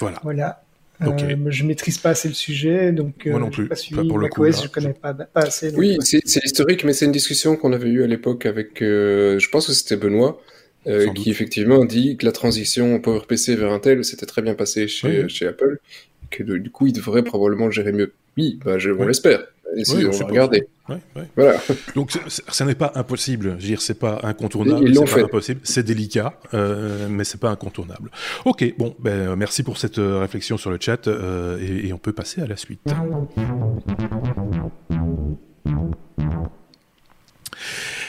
Voilà. 0.00 0.20
Voilà. 0.22 0.62
Euh, 1.00 1.36
je 1.46 1.64
maîtrise 1.64 1.96
pas 1.96 2.10
assez 2.10 2.28
le 2.28 2.34
sujet, 2.34 2.92
donc 2.92 3.24
Moi 3.24 3.40
non 3.40 3.50
plus. 3.50 3.68
Pas 3.68 3.76
pour 4.06 4.18
macOS, 4.18 4.64
je 4.64 4.68
connais 4.68 4.92
pas, 4.92 5.14
pas 5.14 5.40
assez. 5.40 5.74
Oui, 5.74 5.96
c'est 6.02 6.44
historique, 6.44 6.84
mais 6.84 6.92
c'est 6.92 7.06
une 7.06 7.12
discussion 7.12 7.56
qu'on 7.56 7.72
avait 7.72 7.88
eue 7.88 8.02
à 8.02 8.06
l'époque 8.06 8.44
avec, 8.44 8.80
je 8.80 9.48
pense 9.48 9.66
que 9.68 9.72
c'était 9.72 9.96
Benoît, 9.96 10.40
euh, 10.86 11.12
qui 11.12 11.30
effectivement 11.30 11.84
dit 11.84 12.16
que 12.16 12.24
la 12.24 12.32
transition 12.32 13.00
PowerPC 13.00 13.56
vers 13.56 13.72
Intel 13.72 14.04
s'était 14.04 14.26
très 14.26 14.42
bien 14.42 14.54
passée 14.54 14.88
chez, 14.88 15.28
chez 15.28 15.46
Apple, 15.46 15.78
que 16.30 16.42
du 16.42 16.70
coup 16.70 16.86
il 16.86 16.92
devrait 16.92 17.22
probablement 17.22 17.70
gérer 17.70 17.92
mieux. 17.92 18.12
Oui, 18.36 18.58
bah, 18.64 18.78
je, 18.78 18.90
on 18.90 19.06
l'espère. 19.06 19.44
Et 19.76 19.84
si 19.84 20.06
on 20.06 20.10
va 20.10 20.26
regarder. 20.26 20.66
Voilà. 21.36 21.60
Donc 21.94 22.12
ça 22.28 22.64
n'est 22.64 22.74
pas 22.74 22.92
impossible. 22.94 23.56
Je 23.58 23.62
veux 23.62 23.68
dire, 23.68 23.82
c'est 23.82 23.98
pas 23.98 24.20
incontournable. 24.22 24.90
C'est 24.94 25.14
pas 25.14 25.20
impossible. 25.20 25.60
C'est 25.62 25.82
délicat, 25.82 26.40
euh, 26.54 27.06
mais 27.10 27.24
c'est 27.24 27.40
pas 27.40 27.50
incontournable. 27.50 28.10
Ok, 28.46 28.64
bon, 28.78 28.94
ben 28.98 29.10
euh, 29.10 29.36
merci 29.36 29.62
pour 29.62 29.76
cette 29.76 29.98
euh, 29.98 30.20
réflexion 30.20 30.56
sur 30.56 30.70
le 30.70 30.78
chat 30.80 31.06
euh, 31.06 31.58
et, 31.60 31.88
et 31.88 31.92
on 31.92 31.98
peut 31.98 32.12
passer 32.12 32.40
à 32.40 32.46
la 32.46 32.56
suite. 32.56 32.80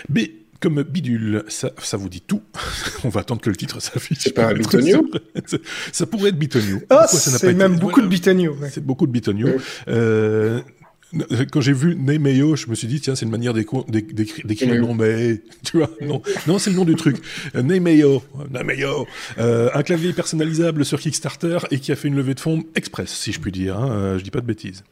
B 0.08 0.20
comme 0.60 0.84
bidule, 0.84 1.44
ça, 1.48 1.72
ça 1.78 1.98
vous 1.98 2.10
dit 2.10 2.22
tout. 2.22 2.42
On 3.04 3.10
va 3.10 3.22
attendre 3.22 3.42
que 3.42 3.50
le 3.50 3.56
titre 3.56 3.82
s'affiche. 3.82 4.20
C'est 4.20 4.34
pas 4.34 4.54
Bitonio 4.54 5.10
Ça 5.92 6.06
pourrait 6.06 6.30
être 6.30 6.40
Bitonio. 6.40 6.80
Ah, 6.90 7.08
c'est 7.08 7.54
même 7.54 7.78
beaucoup 7.78 8.02
de 8.02 8.08
Bitonio. 8.08 8.58
C'est 8.70 8.84
beaucoup 8.84 9.08
de 9.08 9.12
Bitonio. 9.12 9.50
Euh, 9.88 10.62
quand 11.52 11.62
j'ai 11.62 11.74
vu 11.74 11.96
Neymeo, 11.96 12.56
je 12.56 12.68
me 12.68 12.76
suis 12.76 12.88
dit 12.88 13.02
tiens 13.02 13.16
c'est 13.16 13.26
une 13.26 13.32
manière 13.32 13.54
d'écrire 13.54 13.84
le 13.88 14.80
nom 14.80 14.94
mais 14.94 15.42
tu 15.64 15.78
vois 15.78 15.90
non 16.02 16.22
non 16.46 16.60
c'est 16.60 16.70
le 16.70 16.76
nom 16.76 16.86
du 16.86 16.94
truc 16.94 17.18
euh, 17.56 17.64
Neymeo 17.64 18.22
Neymeo 18.52 19.08
euh, 19.40 19.72
un 19.74 19.82
clavier 19.82 20.14
personnalisable 20.14 20.86
sur 20.86 21.00
Kickstarter 21.00 21.58
et 21.72 21.80
qui 21.80 21.92
a 21.92 21.96
fait 21.96 22.10
une 22.10 22.16
levée 22.16 22.36
de 22.36 22.40
fonds 22.40 22.64
express 22.76 23.10
si 23.10 23.32
je 23.32 23.40
puis 23.40 23.52
dire 23.52 23.76
hein, 23.80 24.20
je 24.20 24.24
dis 24.24 24.30
pas 24.30 24.42
de 24.42 24.46
bêtises. 24.46 24.84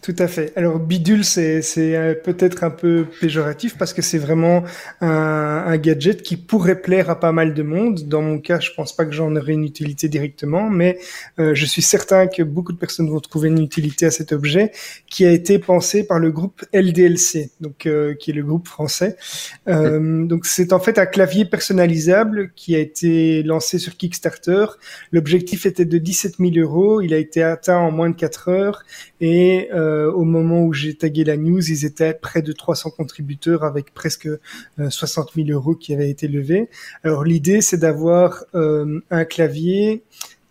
Tout 0.00 0.14
à 0.18 0.28
fait. 0.28 0.52
Alors 0.56 0.78
bidule, 0.78 1.24
c'est 1.24 1.60
euh, 1.78 2.14
peut-être 2.14 2.64
un 2.64 2.70
peu 2.70 3.06
péjoratif 3.20 3.76
parce 3.76 3.92
que 3.92 4.00
c'est 4.00 4.18
vraiment 4.18 4.62
un, 5.00 5.64
un, 5.66 5.76
gadget 5.76 6.22
qui 6.22 6.36
pourrait 6.36 6.80
plaire 6.80 7.10
à 7.10 7.18
pas 7.18 7.32
mal 7.32 7.52
de 7.52 7.62
monde. 7.62 8.08
Dans 8.08 8.22
mon 8.22 8.38
cas, 8.38 8.60
je 8.60 8.70
pense 8.74 8.94
pas 8.94 9.04
que 9.04 9.12
j'en 9.12 9.34
aurais 9.34 9.52
une 9.52 9.64
utilité 9.64 10.08
directement, 10.08 10.70
mais 10.70 10.98
euh, 11.38 11.54
je 11.54 11.66
suis 11.66 11.82
certain 11.82 12.26
que 12.28 12.42
beaucoup 12.42 12.72
de 12.72 12.78
personnes 12.78 13.10
vont 13.10 13.20
trouver 13.20 13.48
une 13.48 13.62
utilité 13.62 14.06
à 14.06 14.10
cet 14.10 14.32
objet 14.32 14.72
qui 15.10 15.26
a 15.26 15.32
été 15.32 15.58
pensé 15.58 16.04
par 16.04 16.18
le 16.18 16.30
groupe 16.30 16.64
LDLC, 16.72 17.50
donc 17.60 17.86
euh, 17.86 18.14
qui 18.14 18.30
est 18.30 18.34
le 18.34 18.44
groupe 18.44 18.68
français. 18.68 19.16
Euh, 19.66 20.24
donc 20.24 20.46
c'est 20.46 20.72
en 20.72 20.78
fait 20.80 20.98
un 20.98 21.06
clavier 21.06 21.44
personnalisable 21.44 22.52
qui 22.54 22.76
a 22.76 22.78
été 22.78 23.42
lancé 23.42 23.78
sur 23.78 23.96
Kickstarter. 23.96 24.66
L'objectif 25.12 25.66
était 25.66 25.84
de 25.84 25.98
17 25.98 26.36
000 26.38 26.52
euros. 26.56 27.00
Il 27.00 27.12
a 27.12 27.18
été 27.18 27.42
atteint 27.42 27.78
en 27.78 27.90
moins 27.90 28.10
de 28.10 28.14
4 28.14 28.48
heures 28.48 28.82
et 29.20 29.68
euh, 29.72 29.87
euh, 29.88 30.12
au 30.12 30.24
moment 30.24 30.64
où 30.64 30.72
j'ai 30.72 30.94
tagué 30.94 31.24
la 31.24 31.36
news, 31.36 31.70
ils 31.70 31.84
étaient 31.84 32.14
près 32.14 32.42
de 32.42 32.52
300 32.52 32.90
contributeurs 32.90 33.64
avec 33.64 33.94
presque 33.94 34.28
60 34.78 35.28
euh, 35.28 35.44
000 35.44 35.58
euros 35.58 35.74
qui 35.74 35.92
avaient 35.94 36.10
été 36.10 36.28
levés. 36.28 36.68
Alors 37.04 37.24
l'idée, 37.24 37.60
c'est 37.60 37.78
d'avoir 37.78 38.44
euh, 38.54 39.00
un 39.10 39.24
clavier 39.24 40.02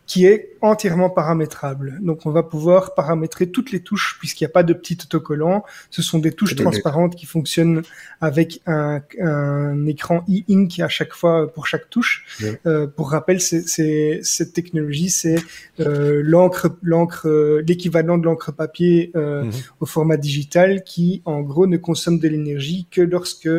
qui 0.07 0.25
est 0.25 0.55
entièrement 0.61 1.09
paramétrable. 1.09 1.99
Donc 2.01 2.25
on 2.25 2.31
va 2.31 2.41
pouvoir 2.41 2.95
paramétrer 2.95 3.51
toutes 3.51 3.71
les 3.71 3.81
touches 3.81 4.15
puisqu'il 4.19 4.45
n'y 4.45 4.49
a 4.49 4.53
pas 4.53 4.63
de 4.63 4.73
petit 4.73 4.97
autocollant. 5.03 5.63
Ce 5.89 6.01
sont 6.01 6.17
des 6.17 6.31
touches 6.31 6.55
transparentes 6.55 7.15
qui 7.15 7.25
fonctionnent 7.25 7.83
avec 8.21 8.61
un, 8.65 9.01
un 9.21 9.85
écran 9.85 10.23
e-ink 10.29 10.79
à 10.79 10.87
chaque 10.87 11.13
fois 11.13 11.51
pour 11.53 11.67
chaque 11.67 11.89
touche. 11.89 12.25
Euh, 12.65 12.87
pour 12.87 13.11
rappel, 13.11 13.41
c'est, 13.41 14.21
cette 14.23 14.53
technologie, 14.53 15.09
c'est 15.09 15.35
euh, 15.81 16.21
l'encre, 16.23 16.69
l'encre, 16.81 17.27
euh, 17.27 17.61
l'équivalent 17.67 18.17
de 18.17 18.25
l'encre 18.25 18.53
papier 18.53 19.11
euh, 19.15 19.43
mhm. 19.43 19.51
au 19.81 19.85
format 19.85 20.17
digital 20.17 20.83
qui, 20.83 21.21
en 21.25 21.41
gros, 21.41 21.67
ne 21.67 21.77
consomme 21.77 22.19
de 22.19 22.29
l'énergie 22.29 22.87
que 22.89 23.01
lorsque 23.01 23.49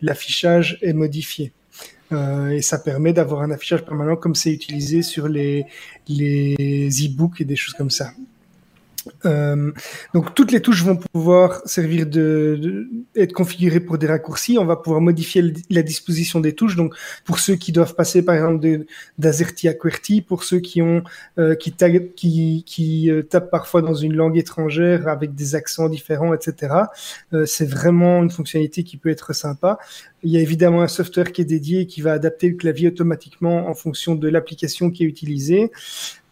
l'affichage 0.00 0.78
est 0.82 0.92
modifié. 0.92 1.52
Euh, 2.12 2.50
et 2.50 2.62
ça 2.62 2.78
permet 2.78 3.12
d'avoir 3.12 3.42
un 3.42 3.50
affichage 3.50 3.84
permanent 3.84 4.16
comme 4.16 4.34
c'est 4.34 4.52
utilisé 4.52 5.02
sur 5.02 5.28
les, 5.28 5.66
les 6.08 6.90
e-books 7.06 7.40
et 7.40 7.44
des 7.44 7.56
choses 7.56 7.74
comme 7.74 7.90
ça. 7.90 8.12
Euh, 9.24 9.72
donc 10.14 10.34
toutes 10.34 10.52
les 10.52 10.60
touches 10.60 10.84
vont 10.84 10.96
pouvoir 10.96 11.62
servir 11.66 12.06
de, 12.06 12.58
de, 12.60 12.88
être 13.16 13.32
configurées 13.32 13.80
pour 13.80 13.98
des 13.98 14.06
raccourcis. 14.06 14.58
On 14.58 14.64
va 14.64 14.76
pouvoir 14.76 15.00
modifier 15.00 15.52
la 15.70 15.82
disposition 15.82 16.40
des 16.40 16.54
touches. 16.54 16.76
Donc 16.76 16.94
pour 17.24 17.38
ceux 17.38 17.56
qui 17.56 17.72
doivent 17.72 17.94
passer 17.94 18.24
par 18.24 18.34
exemple 18.34 18.84
d'AZERTY 19.18 19.68
à 19.68 19.74
QWERTY, 19.74 20.22
pour 20.22 20.44
ceux 20.44 20.60
qui 20.60 20.82
ont 20.82 21.02
euh, 21.38 21.54
qui, 21.54 21.74
qui, 22.16 22.64
qui 22.66 23.10
euh, 23.10 23.22
tapent 23.22 23.50
parfois 23.50 23.82
dans 23.82 23.94
une 23.94 24.14
langue 24.14 24.38
étrangère 24.38 25.08
avec 25.08 25.34
des 25.34 25.54
accents 25.54 25.88
différents, 25.88 26.34
etc. 26.34 26.74
Euh, 27.32 27.46
c'est 27.46 27.68
vraiment 27.68 28.22
une 28.22 28.30
fonctionnalité 28.30 28.82
qui 28.84 28.96
peut 28.96 29.10
être 29.10 29.32
sympa. 29.32 29.78
Il 30.22 30.30
y 30.30 30.36
a 30.36 30.40
évidemment 30.40 30.82
un 30.82 30.88
software 30.88 31.32
qui 31.32 31.42
est 31.42 31.46
dédié 31.46 31.80
et 31.80 31.86
qui 31.86 32.00
va 32.00 32.12
adapter 32.12 32.48
le 32.48 32.54
clavier 32.56 32.88
automatiquement 32.88 33.68
en 33.68 33.74
fonction 33.74 34.14
de 34.14 34.28
l'application 34.28 34.90
qui 34.90 35.02
est 35.04 35.06
utilisée. 35.06 35.70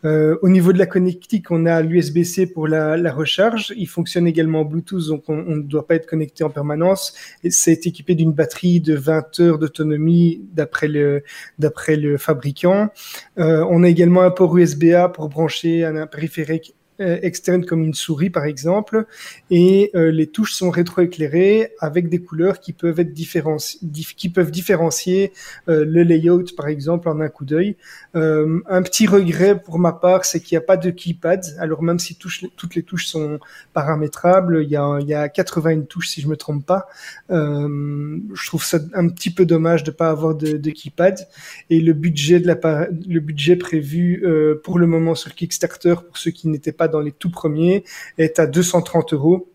Euh, 0.05 0.37
au 0.43 0.49
niveau 0.49 0.73
de 0.73 0.79
la 0.79 0.87
connectique, 0.87 1.51
on 1.51 1.67
a 1.67 1.83
l'USB-C 1.83 2.47
pour 2.47 2.69
la, 2.69 2.97
la, 2.97 3.13
recharge. 3.13 3.73
Il 3.77 3.87
fonctionne 3.87 4.27
également 4.27 4.61
en 4.61 4.65
Bluetooth, 4.65 5.07
donc 5.09 5.25
on, 5.29 5.43
ne 5.43 5.63
doit 5.63 5.87
pas 5.87 5.95
être 5.95 6.07
connecté 6.07 6.45
en 6.45 6.51
permanence. 6.51 7.15
C'est 7.49 7.87
équipé 7.87 8.15
d'une 8.15 8.33
batterie 8.33 8.81
de 8.81 8.95
20 8.95 9.41
heures 9.41 9.59
d'autonomie 9.59 10.43
d'après 10.53 10.89
le, 10.89 11.23
d'après 11.59 11.97
le 11.97 12.17
fabricant. 12.17 12.91
Euh, 13.39 13.65
on 13.71 13.83
a 13.83 13.89
également 13.89 14.23
un 14.23 14.31
port 14.31 14.57
USB-A 14.57 15.11
pour 15.11 15.29
brancher 15.29 15.85
un 15.85 16.07
périphérique 16.07 16.75
externe 17.01 17.65
comme 17.65 17.83
une 17.83 17.95
souris 17.95 18.31
par 18.31 18.45
exemple, 18.45 19.07
et 19.51 19.91
euh, 19.95 20.11
les 20.11 20.27
touches 20.27 20.53
sont 20.53 20.71
rétroéclairées 20.71 21.73
avec 21.81 22.09
des 22.09 22.19
couleurs 22.19 22.61
qui 22.61 22.73
peuvent 22.73 23.01
être 23.01 23.13
différenciées, 23.13 23.81
qui 24.17 24.29
peuvent 24.29 24.51
différencier 24.51 25.33
euh, 25.69 25.85
le 25.85 26.03
layout 26.03 26.45
par 26.57 26.69
exemple 26.69 27.09
en 27.09 27.21
un 27.21 27.29
coup 27.29 27.45
d'œil. 27.45 27.77
un 28.15 28.83
petit 28.83 29.07
regret 29.07 29.61
pour 29.61 29.79
ma 29.79 29.93
part, 29.93 30.25
c'est 30.25 30.41
qu'il 30.41 30.57
n'y 30.57 30.63
a 30.63 30.67
pas 30.67 30.77
de 30.77 30.91
keypad. 30.91 31.45
Alors 31.59 31.83
même 31.83 31.99
si 31.99 32.17
toutes 32.17 32.75
les 32.75 32.83
touches 32.83 33.07
sont 33.07 33.39
paramétrables, 33.73 34.63
il 34.63 34.71
y 34.71 34.77
a, 34.77 34.99
il 35.01 35.07
y 35.07 35.15
a 35.15 35.29
81 35.29 35.83
touches 35.83 36.09
si 36.09 36.21
je 36.21 36.29
me 36.29 36.37
trompe 36.37 36.67
pas. 36.67 36.89
je 37.29 38.47
trouve 38.47 38.65
ça 38.65 38.79
un 38.95 39.09
petit 39.09 39.31
peu 39.31 39.47
dommage 39.47 39.85
de 39.85 39.91
pas 39.91 40.11
avoir 40.11 40.35
de, 40.35 40.57
de 40.57 40.71
keypad. 40.71 41.29
Et 41.71 41.81
le 41.81 41.93
budget 41.93 42.41
de 42.41 42.47
la, 42.47 42.89
le 43.09 43.21
budget 43.21 43.57
prévu 43.57 44.25
pour 44.65 44.79
le 44.79 44.87
moment 44.87 45.15
sur 45.15 45.35
Kickstarter 45.35 45.95
pour 46.07 46.19
ceux 46.19 46.31
qui 46.31 46.49
n'étaient 46.49 46.73
pas 46.73 46.89
dans 46.91 47.01
les 47.01 47.13
tout 47.13 47.31
premiers 47.31 47.85
est 48.19 48.39
à 48.39 48.47
230 48.47 49.15
euros. 49.15 49.49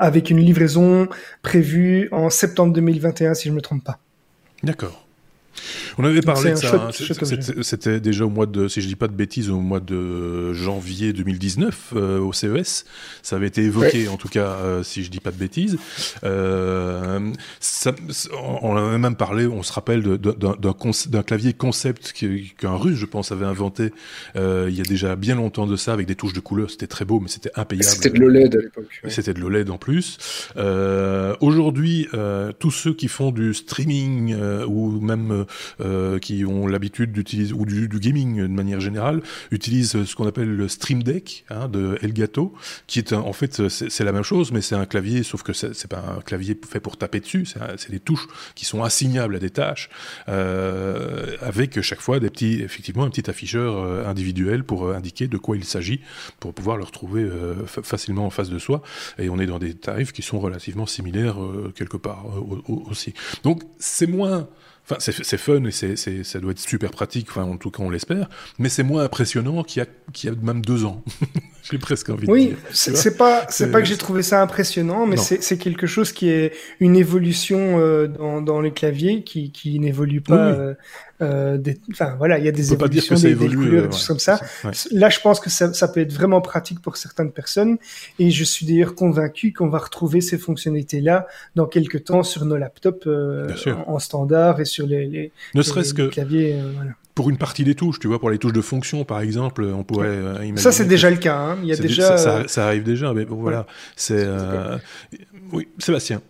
avec 0.00 0.30
une 0.30 0.38
livraison 0.38 1.06
prévue 1.42 2.08
en 2.10 2.30
septembre 2.30 2.72
2021, 2.72 3.34
si 3.34 3.48
je 3.48 3.52
me 3.52 3.60
trompe 3.60 3.84
pas. 3.84 3.98
D'accord. 4.62 5.05
On 5.98 6.04
avait 6.04 6.20
parlé 6.20 6.52
de 6.52 6.56
ça. 6.56 6.88
Hein. 6.88 7.62
C'était 7.62 8.00
déjà 8.00 8.26
au 8.26 8.30
mois 8.30 8.46
de, 8.46 8.68
si 8.68 8.80
je 8.80 8.88
dis 8.88 8.96
pas 8.96 9.08
de 9.08 9.14
bêtises, 9.14 9.50
au 9.50 9.60
mois 9.60 9.80
de 9.80 10.52
janvier 10.52 11.12
2019 11.12 11.92
euh, 11.94 12.18
au 12.20 12.32
CES. 12.32 12.84
Ça 13.22 13.36
avait 13.36 13.46
été 13.46 13.62
évoqué, 13.62 14.08
en 14.08 14.16
tout 14.16 14.28
cas, 14.28 14.56
euh, 14.60 14.82
si 14.82 15.04
je 15.04 15.10
dis 15.10 15.20
pas 15.20 15.30
de 15.30 15.36
bêtises. 15.36 15.78
Euh, 16.24 17.32
ça, 17.60 17.92
on 18.32 18.72
en 18.72 18.76
avait 18.76 18.98
même 18.98 19.16
parlé. 19.16 19.46
On 19.46 19.62
se 19.62 19.72
rappelle 19.72 20.02
d'un 20.02 21.22
clavier 21.22 21.52
concept 21.52 22.12
qu'un 22.12 22.76
Russe, 22.76 22.98
je 22.98 23.06
pense, 23.06 23.32
avait 23.32 23.46
inventé 23.46 23.92
il 24.34 24.74
y 24.74 24.80
a 24.80 24.84
déjà 24.84 25.16
bien 25.16 25.36
longtemps 25.36 25.66
de 25.66 25.76
ça, 25.76 25.92
avec 25.92 26.06
des 26.06 26.14
touches 26.14 26.32
de 26.32 26.40
couleur. 26.40 26.70
C'était 26.70 26.86
très 26.86 27.04
beau, 27.04 27.20
mais 27.20 27.28
c'était 27.28 27.50
impayable. 27.54 27.88
C'était 27.88 28.10
de 28.10 28.18
l'OLED 28.18 28.56
à 28.56 28.60
l'époque. 28.60 29.02
C'était 29.08 29.34
de 29.34 29.40
l'OLED 29.40 29.70
en 29.70 29.78
plus. 29.78 30.18
Aujourd'hui, 31.40 32.08
tous 32.58 32.70
ceux 32.70 32.94
qui 32.94 33.08
font 33.08 33.30
du 33.30 33.54
streaming 33.54 34.36
ou 34.66 35.00
même 35.00 35.45
euh, 35.80 36.18
qui 36.18 36.44
ont 36.44 36.66
l'habitude 36.66 37.12
d'utiliser, 37.12 37.52
ou 37.52 37.64
du, 37.64 37.88
gaming 37.88 38.42
de 38.42 38.46
manière 38.46 38.80
générale, 38.80 39.22
utilisent 39.50 40.04
ce 40.04 40.14
qu'on 40.14 40.26
appelle 40.26 40.54
le 40.54 40.68
Stream 40.68 41.02
Deck 41.02 41.44
hein, 41.50 41.68
de 41.68 41.98
Elgato, 42.02 42.54
qui 42.86 42.98
est 42.98 43.12
en 43.12 43.32
fait, 43.32 43.68
c'est 43.68 44.04
la 44.04 44.12
même 44.12 44.22
chose, 44.22 44.52
mais 44.52 44.60
c'est 44.60 44.74
un 44.74 44.86
clavier, 44.86 45.22
sauf 45.22 45.42
que 45.42 45.52
c'est 45.52 45.88
pas 45.88 46.16
un 46.18 46.20
clavier 46.20 46.58
fait 46.68 46.80
pour 46.80 46.96
taper 46.96 47.20
dessus, 47.20 47.46
c'est 47.46 47.90
des 47.90 48.00
touches 48.00 48.26
qui 48.54 48.64
sont 48.64 48.82
assignables 48.82 49.36
à 49.36 49.38
des 49.38 49.50
tâches, 49.50 49.90
euh, 50.28 51.36
avec 51.40 51.80
chaque 51.80 52.00
fois 52.00 52.20
des 52.20 52.30
petits, 52.30 52.62
effectivement, 52.62 53.04
un 53.04 53.10
petit 53.10 53.28
afficheur 53.30 53.78
euh, 53.78 54.06
individuel 54.06 54.64
pour 54.64 54.90
indiquer 54.90 55.28
de 55.28 55.38
quoi 55.38 55.56
il 55.56 55.64
s'agit, 55.64 56.00
pour 56.40 56.54
pouvoir 56.54 56.76
le 56.76 56.84
retrouver 56.84 57.26
facilement 57.66 58.26
en 58.26 58.30
face 58.30 58.50
de 58.50 58.58
soi. 58.58 58.82
Et 59.18 59.28
on 59.28 59.38
est 59.38 59.46
dans 59.46 59.58
des 59.58 59.74
tarifs 59.74 60.12
qui 60.12 60.22
sont 60.22 60.38
relativement 60.38 60.86
similaires 60.86 61.36
quelque 61.74 61.96
part 61.96 62.24
aussi. 62.68 63.14
Donc 63.42 63.62
c'est 63.78 64.06
moins 64.06 64.48
Enfin, 64.88 64.96
c'est 65.00 65.36
fun 65.36 65.64
et 65.64 65.72
c'est 65.72 65.96
ça 66.22 66.38
doit 66.38 66.52
être 66.52 66.60
super 66.60 66.92
pratique, 66.92 67.26
enfin, 67.30 67.42
en 67.42 67.56
tout 67.56 67.72
cas, 67.72 67.82
on 67.82 67.90
l'espère, 67.90 68.28
mais 68.60 68.68
c'est 68.68 68.84
moins 68.84 69.02
impressionnant 69.02 69.64
qu'il 69.64 69.82
y, 69.82 70.26
y, 70.26 70.28
a 70.28 70.32
même 70.40 70.64
deux 70.64 70.84
ans. 70.84 71.02
j'ai 71.70 71.78
presque 71.78 72.08
envie 72.08 72.26
de 72.28 72.32
dire. 72.32 72.32
Oui, 72.32 72.54
c'est 72.70 73.16
pas, 73.16 73.46
c'est 73.48 73.72
pas 73.72 73.82
que 73.82 73.88
j'ai 73.88 73.96
trouvé 73.96 74.22
ça 74.22 74.40
impressionnant, 74.40 75.06
mais 75.06 75.16
c'est 75.16 75.58
quelque 75.58 75.88
chose 75.88 76.12
qui 76.12 76.28
est 76.28 76.52
une 76.78 76.94
évolution 76.94 77.80
euh, 77.80 78.06
dans, 78.06 78.40
dans 78.40 78.60
les 78.60 78.70
claviers 78.70 79.24
qui, 79.24 79.50
qui 79.50 79.80
n'évolue 79.80 80.20
pas 80.20 80.52
euh, 80.52 80.74
euh, 81.22 81.56
des, 81.56 81.78
enfin 81.90 82.14
voilà, 82.18 82.38
il 82.38 82.44
y 82.44 82.48
a 82.48 82.52
des 82.52 82.72
évolutions, 82.72 83.14
des, 83.16 83.34
des, 83.34 83.48
couleurs, 83.48 83.88
des 83.88 83.92
choses 83.92 84.06
comme 84.06 84.18
ça. 84.18 84.40
Là, 84.90 85.08
je 85.08 85.20
pense 85.20 85.40
que 85.40 85.50
ça, 85.50 85.72
ça, 85.72 85.88
peut 85.88 86.00
être 86.00 86.12
vraiment 86.12 86.40
pratique 86.40 86.80
pour 86.80 86.96
certaines 86.96 87.32
personnes, 87.32 87.78
et 88.18 88.30
je 88.30 88.44
suis 88.44 88.66
d'ailleurs 88.66 88.94
convaincu 88.94 89.52
qu'on 89.52 89.68
va 89.68 89.78
retrouver 89.78 90.20
ces 90.20 90.38
fonctionnalités-là 90.38 91.26
dans 91.54 91.66
quelques 91.66 92.04
temps 92.04 92.22
sur 92.22 92.44
nos 92.44 92.56
laptops 92.56 93.06
euh, 93.06 93.48
en, 93.86 93.98
standard 93.98 94.60
et 94.60 94.64
sur 94.64 94.86
les, 94.86 95.06
les 95.06 95.32
ne 95.54 95.62
serait-ce 95.62 95.94
que 95.94 96.08
claviers. 96.08 96.54
Euh, 96.54 96.72
voilà 96.74 96.92
pour 97.16 97.30
une 97.30 97.38
partie 97.38 97.64
des 97.64 97.74
touches, 97.74 97.98
tu 97.98 98.08
vois, 98.08 98.20
pour 98.20 98.28
les 98.28 98.36
touches 98.36 98.52
de 98.52 98.60
fonction, 98.60 99.06
par 99.06 99.20
exemple, 99.20 99.64
on 99.64 99.84
pourrait 99.84 100.08
euh, 100.08 100.34
imaginer. 100.34 100.58
Ça, 100.58 100.70
c'est 100.70 100.84
déjà 100.84 101.08
le 101.08 101.16
cas. 101.16 101.38
Hein. 101.38 101.56
Il 101.62 101.68
y 101.68 101.72
a 101.72 101.76
déjà. 101.76 102.18
Ça, 102.18 102.46
ça, 102.46 102.66
arrive 102.66 102.82
déjà, 102.82 103.14
mais 103.14 103.24
bon, 103.24 103.36
voilà. 103.36 103.66
C'est. 103.96 104.22
Euh... 104.22 104.76
Oui, 105.50 105.66
Sébastien. 105.78 106.20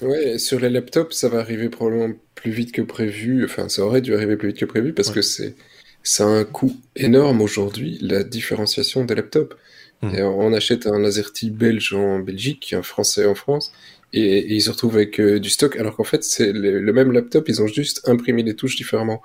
Ouais, 0.00 0.38
sur 0.38 0.60
les 0.60 0.70
laptops, 0.70 1.14
ça 1.14 1.28
va 1.28 1.38
arriver 1.38 1.68
probablement 1.68 2.14
plus 2.34 2.50
vite 2.50 2.72
que 2.72 2.82
prévu. 2.82 3.44
Enfin, 3.44 3.68
ça 3.68 3.82
aurait 3.82 4.00
dû 4.00 4.14
arriver 4.14 4.36
plus 4.36 4.48
vite 4.48 4.58
que 4.58 4.64
prévu 4.64 4.92
parce 4.92 5.10
que 5.10 5.22
c'est 5.22 5.54
ça 6.04 6.24
a 6.24 6.28
un 6.28 6.44
coût 6.44 6.76
énorme 6.94 7.40
aujourd'hui, 7.40 7.98
la 8.02 8.22
différenciation 8.22 9.04
des 9.04 9.14
laptops. 9.14 9.56
Hmm. 10.02 10.14
Et 10.14 10.22
on 10.22 10.52
achète 10.52 10.86
un 10.86 11.02
Azerty 11.02 11.50
belge 11.50 11.94
en 11.94 12.18
Belgique, 12.18 12.74
un 12.76 12.82
français 12.82 13.24
en 13.24 13.34
France, 13.34 13.72
et, 14.12 14.54
ils 14.54 14.60
se 14.60 14.70
retrouvent 14.70 14.96
avec 14.96 15.18
euh, 15.18 15.40
du 15.40 15.48
stock, 15.48 15.76
alors 15.76 15.96
qu'en 15.96 16.04
fait, 16.04 16.22
c'est 16.22 16.52
le, 16.52 16.92
même 16.92 17.10
laptop, 17.10 17.48
ils 17.48 17.62
ont 17.62 17.66
juste 17.66 18.06
imprimé 18.06 18.42
les 18.42 18.54
touches 18.54 18.76
différemment. 18.76 19.22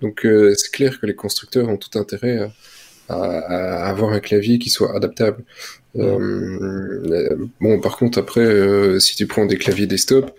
Donc, 0.00 0.24
euh, 0.24 0.54
c'est 0.56 0.72
clair 0.72 0.98
que 1.00 1.06
les 1.06 1.14
constructeurs 1.14 1.68
ont 1.68 1.76
tout 1.76 1.98
intérêt 1.98 2.38
à, 2.38 3.14
à, 3.14 3.88
avoir 3.88 4.12
un 4.12 4.20
clavier 4.20 4.58
qui 4.58 4.70
soit 4.70 4.96
adaptable. 4.96 5.44
Euh, 5.96 7.36
bon, 7.60 7.80
par 7.80 7.96
contre, 7.96 8.18
après, 8.18 8.40
euh, 8.40 8.98
si 8.98 9.16
tu 9.16 9.26
prends 9.26 9.46
des 9.46 9.56
claviers 9.56 9.86
desktop, 9.86 10.34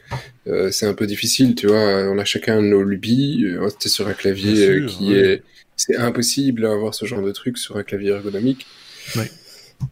euh, 0.47 0.71
c'est 0.71 0.85
un 0.85 0.93
peu 0.93 1.05
difficile, 1.05 1.55
tu 1.55 1.67
vois. 1.67 2.09
On 2.09 2.17
a 2.17 2.25
chacun 2.25 2.61
nos 2.61 2.83
lubies. 2.83 3.45
T'es 3.79 3.89
sur 3.89 4.07
un 4.07 4.13
clavier 4.13 4.85
qui 4.87 5.13
est, 5.13 5.43
c'est 5.75 5.97
impossible 5.97 6.63
d'avoir 6.63 6.95
ce 6.95 7.05
genre 7.05 7.21
de 7.21 7.31
truc 7.31 7.57
sur 7.57 7.77
un 7.77 7.83
clavier 7.83 8.11
ergonomique. 8.11 8.65
Ouais. 9.15 9.29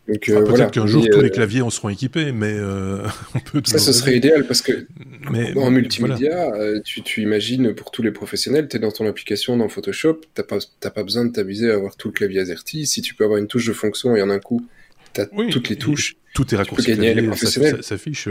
Donc, 0.07 0.31
ah, 0.33 0.41
peut-être 0.43 0.71
qu'un 0.71 0.87
jour 0.87 1.05
tous 1.11 1.19
les 1.19 1.31
claviers 1.31 1.61
en 1.61 1.69
seront 1.69 1.89
équipés, 1.89 2.31
mais 2.31 2.55
on 3.35 3.39
peut. 3.39 3.61
Ça, 3.65 3.77
ce 3.77 3.91
serait 3.91 4.15
idéal 4.15 4.47
parce 4.47 4.61
que 4.61 4.87
mais, 5.29 5.55
en 5.57 5.69
multimédia, 5.69 6.53
tu, 6.85 7.03
tu, 7.03 7.21
imagines 7.21 7.75
pour 7.75 7.91
tous 7.91 8.01
les 8.01 8.11
professionnels, 8.11 8.67
tu 8.67 8.77
es 8.77 8.79
dans 8.79 8.91
ton 8.91 9.05
application 9.05 9.57
dans 9.57 9.67
Photoshop, 9.67 10.21
t'as 10.33 10.43
pas, 10.43 10.59
pas 10.79 11.03
besoin 11.03 11.25
de 11.25 11.31
t'amuser 11.33 11.69
à 11.69 11.75
avoir 11.75 11.97
tout 11.97 12.07
le 12.07 12.13
clavier 12.13 12.39
AZERTY. 12.39 12.87
Si 12.87 13.01
tu 13.01 13.15
peux 13.15 13.25
avoir 13.25 13.37
une 13.37 13.47
touche 13.47 13.67
de 13.67 13.73
fonction 13.73 14.15
et 14.15 14.21
en 14.21 14.29
un 14.29 14.39
coup 14.39 14.65
T'as 15.13 15.25
toutes 15.25 15.69
les 15.69 15.77
touches. 15.77 16.15
Tout 16.33 16.53
est 16.53 16.57
raccourci. 16.57 16.95
Ça 17.35 17.81
s'affiche. 17.81 18.29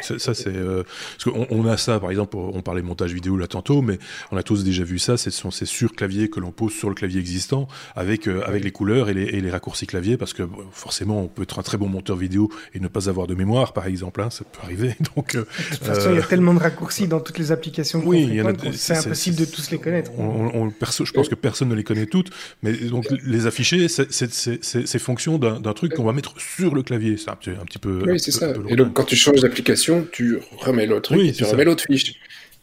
ça, 0.00 0.34
c'est. 0.34 0.48
Euh, 0.48 0.84
parce 1.18 1.24
qu'on 1.24 1.46
on 1.50 1.66
a 1.66 1.76
ça, 1.76 2.00
par 2.00 2.10
exemple, 2.10 2.36
on 2.36 2.62
parlait 2.62 2.80
montage 2.80 3.12
vidéo 3.12 3.36
là 3.36 3.46
tantôt, 3.46 3.82
mais 3.82 3.98
on 4.30 4.36
a 4.38 4.42
tous 4.42 4.64
déjà 4.64 4.84
vu 4.84 4.98
ça. 4.98 5.16
Ce 5.16 5.30
sont 5.30 5.50
ces 5.50 5.66
sur 5.66 5.92
claviers 5.92 6.30
que 6.30 6.40
l'on 6.40 6.50
pose 6.50 6.72
sur 6.72 6.88
le 6.88 6.94
clavier 6.94 7.20
existant 7.20 7.68
avec 7.94 8.26
euh, 8.26 8.42
avec 8.46 8.64
les 8.64 8.70
couleurs 8.70 9.10
et 9.10 9.14
les, 9.14 9.24
et 9.24 9.40
les 9.40 9.50
raccourcis 9.50 9.86
clavier, 9.86 10.16
parce 10.16 10.32
que 10.32 10.48
forcément, 10.72 11.22
on 11.22 11.28
peut 11.28 11.42
être 11.42 11.58
un 11.58 11.62
très 11.62 11.76
bon 11.76 11.88
monteur 11.88 12.16
vidéo 12.16 12.50
et 12.74 12.80
ne 12.80 12.88
pas 12.88 13.10
avoir 13.10 13.26
de 13.26 13.34
mémoire, 13.34 13.74
par 13.74 13.86
exemple. 13.86 14.22
Hein, 14.22 14.30
ça 14.30 14.44
peut 14.44 14.60
arriver. 14.62 14.96
Donc. 15.16 15.34
Euh, 15.34 15.40
de 15.40 15.76
toute 15.76 15.86
façon, 15.86 16.10
il 16.10 16.16
y 16.16 16.20
a 16.20 16.22
tellement 16.22 16.54
de 16.54 16.60
raccourcis 16.60 17.06
dans 17.06 17.20
toutes 17.20 17.38
les 17.38 17.52
applications. 17.52 18.02
Oui, 18.04 18.40
c'est 18.72 18.96
impossible 18.96 19.36
de 19.36 19.44
tous 19.44 19.70
les 19.70 19.78
connaître. 19.78 20.10
On, 20.18 20.70
perso, 20.70 21.04
je 21.04 21.12
pense 21.12 21.28
que 21.28 21.34
personne 21.34 21.68
ne 21.68 21.74
les 21.74 21.84
connaît 21.84 22.06
toutes, 22.06 22.30
mais 22.62 22.72
donc 22.72 23.06
les 23.24 23.46
afficher, 23.46 23.88
c'est 23.88 24.98
fonction 24.98 25.38
d'un 25.38 25.72
truc 25.74 25.94
qu'on 25.94 26.04
va 26.04 26.12
mettre 26.12 26.34
sur 26.40 26.74
le 26.74 26.82
clavier. 26.82 27.09
C'est 27.16 27.28
un, 27.30 27.32
un, 27.32 27.64
petit 27.64 27.78
peu. 27.78 28.02
Oui, 28.06 28.18
c'est 28.18 28.30
ça. 28.30 28.52
Et 28.68 28.76
donc, 28.76 28.92
quand 28.94 29.04
tu 29.04 29.16
changes 29.16 29.40
d'application, 29.40 30.06
tu 30.10 30.38
remets 30.58 30.86
l'autre 30.86 31.16
oui, 31.16 31.32
tu 31.32 31.44
remets 31.44 31.64
l'autre 31.64 31.84
fiche. 31.84 32.14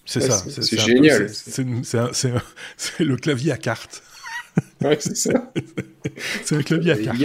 C'est 0.05 0.21
ça. 0.21 0.37
C'est 0.37 0.79
génial. 0.79 1.29
C'est 1.83 3.03
le 3.03 3.15
clavier 3.17 3.51
à 3.51 3.57
carte. 3.57 4.03
Oui, 4.81 4.95
c'est 4.99 5.15
ça. 5.15 5.51
c'est 6.43 6.55
un 6.55 6.63
clavier 6.63 6.91
à 6.91 6.97
carte. 6.97 7.21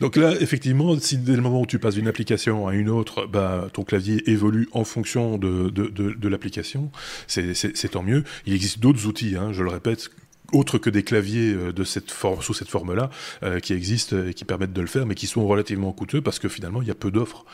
Donc 0.00 0.16
là, 0.16 0.34
effectivement, 0.40 0.98
si 0.98 1.18
dès 1.18 1.36
le 1.36 1.42
moment 1.42 1.60
où 1.60 1.66
tu 1.66 1.78
passes 1.78 1.96
d'une 1.96 2.08
application 2.08 2.66
à 2.66 2.74
une 2.74 2.88
autre, 2.88 3.26
bah, 3.26 3.68
ton 3.72 3.82
clavier 3.82 4.22
évolue 4.30 4.66
en 4.72 4.84
fonction 4.84 5.36
de, 5.36 5.68
de, 5.68 5.88
de, 5.88 6.12
de 6.12 6.28
l'application, 6.28 6.90
c'est 7.26 7.88
tant 7.90 8.02
mieux. 8.02 8.24
Il 8.46 8.54
existe 8.54 8.78
d'autres 8.78 9.06
outils, 9.06 9.36
hein, 9.36 9.52
je 9.52 9.62
le 9.62 9.68
répète, 9.68 10.08
autres 10.52 10.78
que 10.78 10.90
des 10.90 11.02
claviers 11.02 11.52
euh, 11.52 11.72
de 11.72 11.84
cette 11.84 12.10
forme, 12.10 12.40
sous 12.42 12.54
cette 12.54 12.68
forme-là, 12.68 13.10
euh, 13.42 13.60
qui 13.60 13.72
existent 13.72 14.16
et 14.26 14.34
qui 14.34 14.44
permettent 14.44 14.72
de 14.72 14.80
le 14.80 14.86
faire, 14.86 15.06
mais 15.06 15.14
qui 15.14 15.26
sont 15.26 15.46
relativement 15.46 15.92
coûteux 15.92 16.20
parce 16.20 16.38
que 16.38 16.48
finalement 16.48 16.82
il 16.82 16.88
y 16.88 16.90
a 16.90 16.94
peu 16.94 17.10
d'offres. 17.10 17.44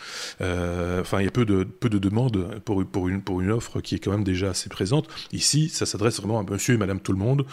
Euh, 0.41 1.01
enfin, 1.01 1.21
il 1.21 1.25
y 1.25 1.29
a 1.29 1.31
peu 1.31 1.45
de 1.45 1.65
peu 1.65 1.89
de 1.89 1.99
demandes 1.99 2.61
pour 2.65 2.85
pour 2.85 3.09
une 3.09 3.23
pour 3.23 3.41
une 3.41 3.51
offre 3.51 3.81
qui 3.81 3.97
est 3.97 3.99
quand 3.99 4.13
même 4.13 4.25
déjà 4.25 4.51
assez 4.51 4.69
présente. 4.69 5.09
Ici, 5.33 5.69
ça 5.69 5.87
s'adresse 5.87 6.19
vraiment 6.19 6.39
à 6.39 6.43
Monsieur 6.45 6.75
et 6.75 6.79
Madame 6.79 7.01
tout 7.01 7.13
le 7.13 7.19
monde. 7.19 7.47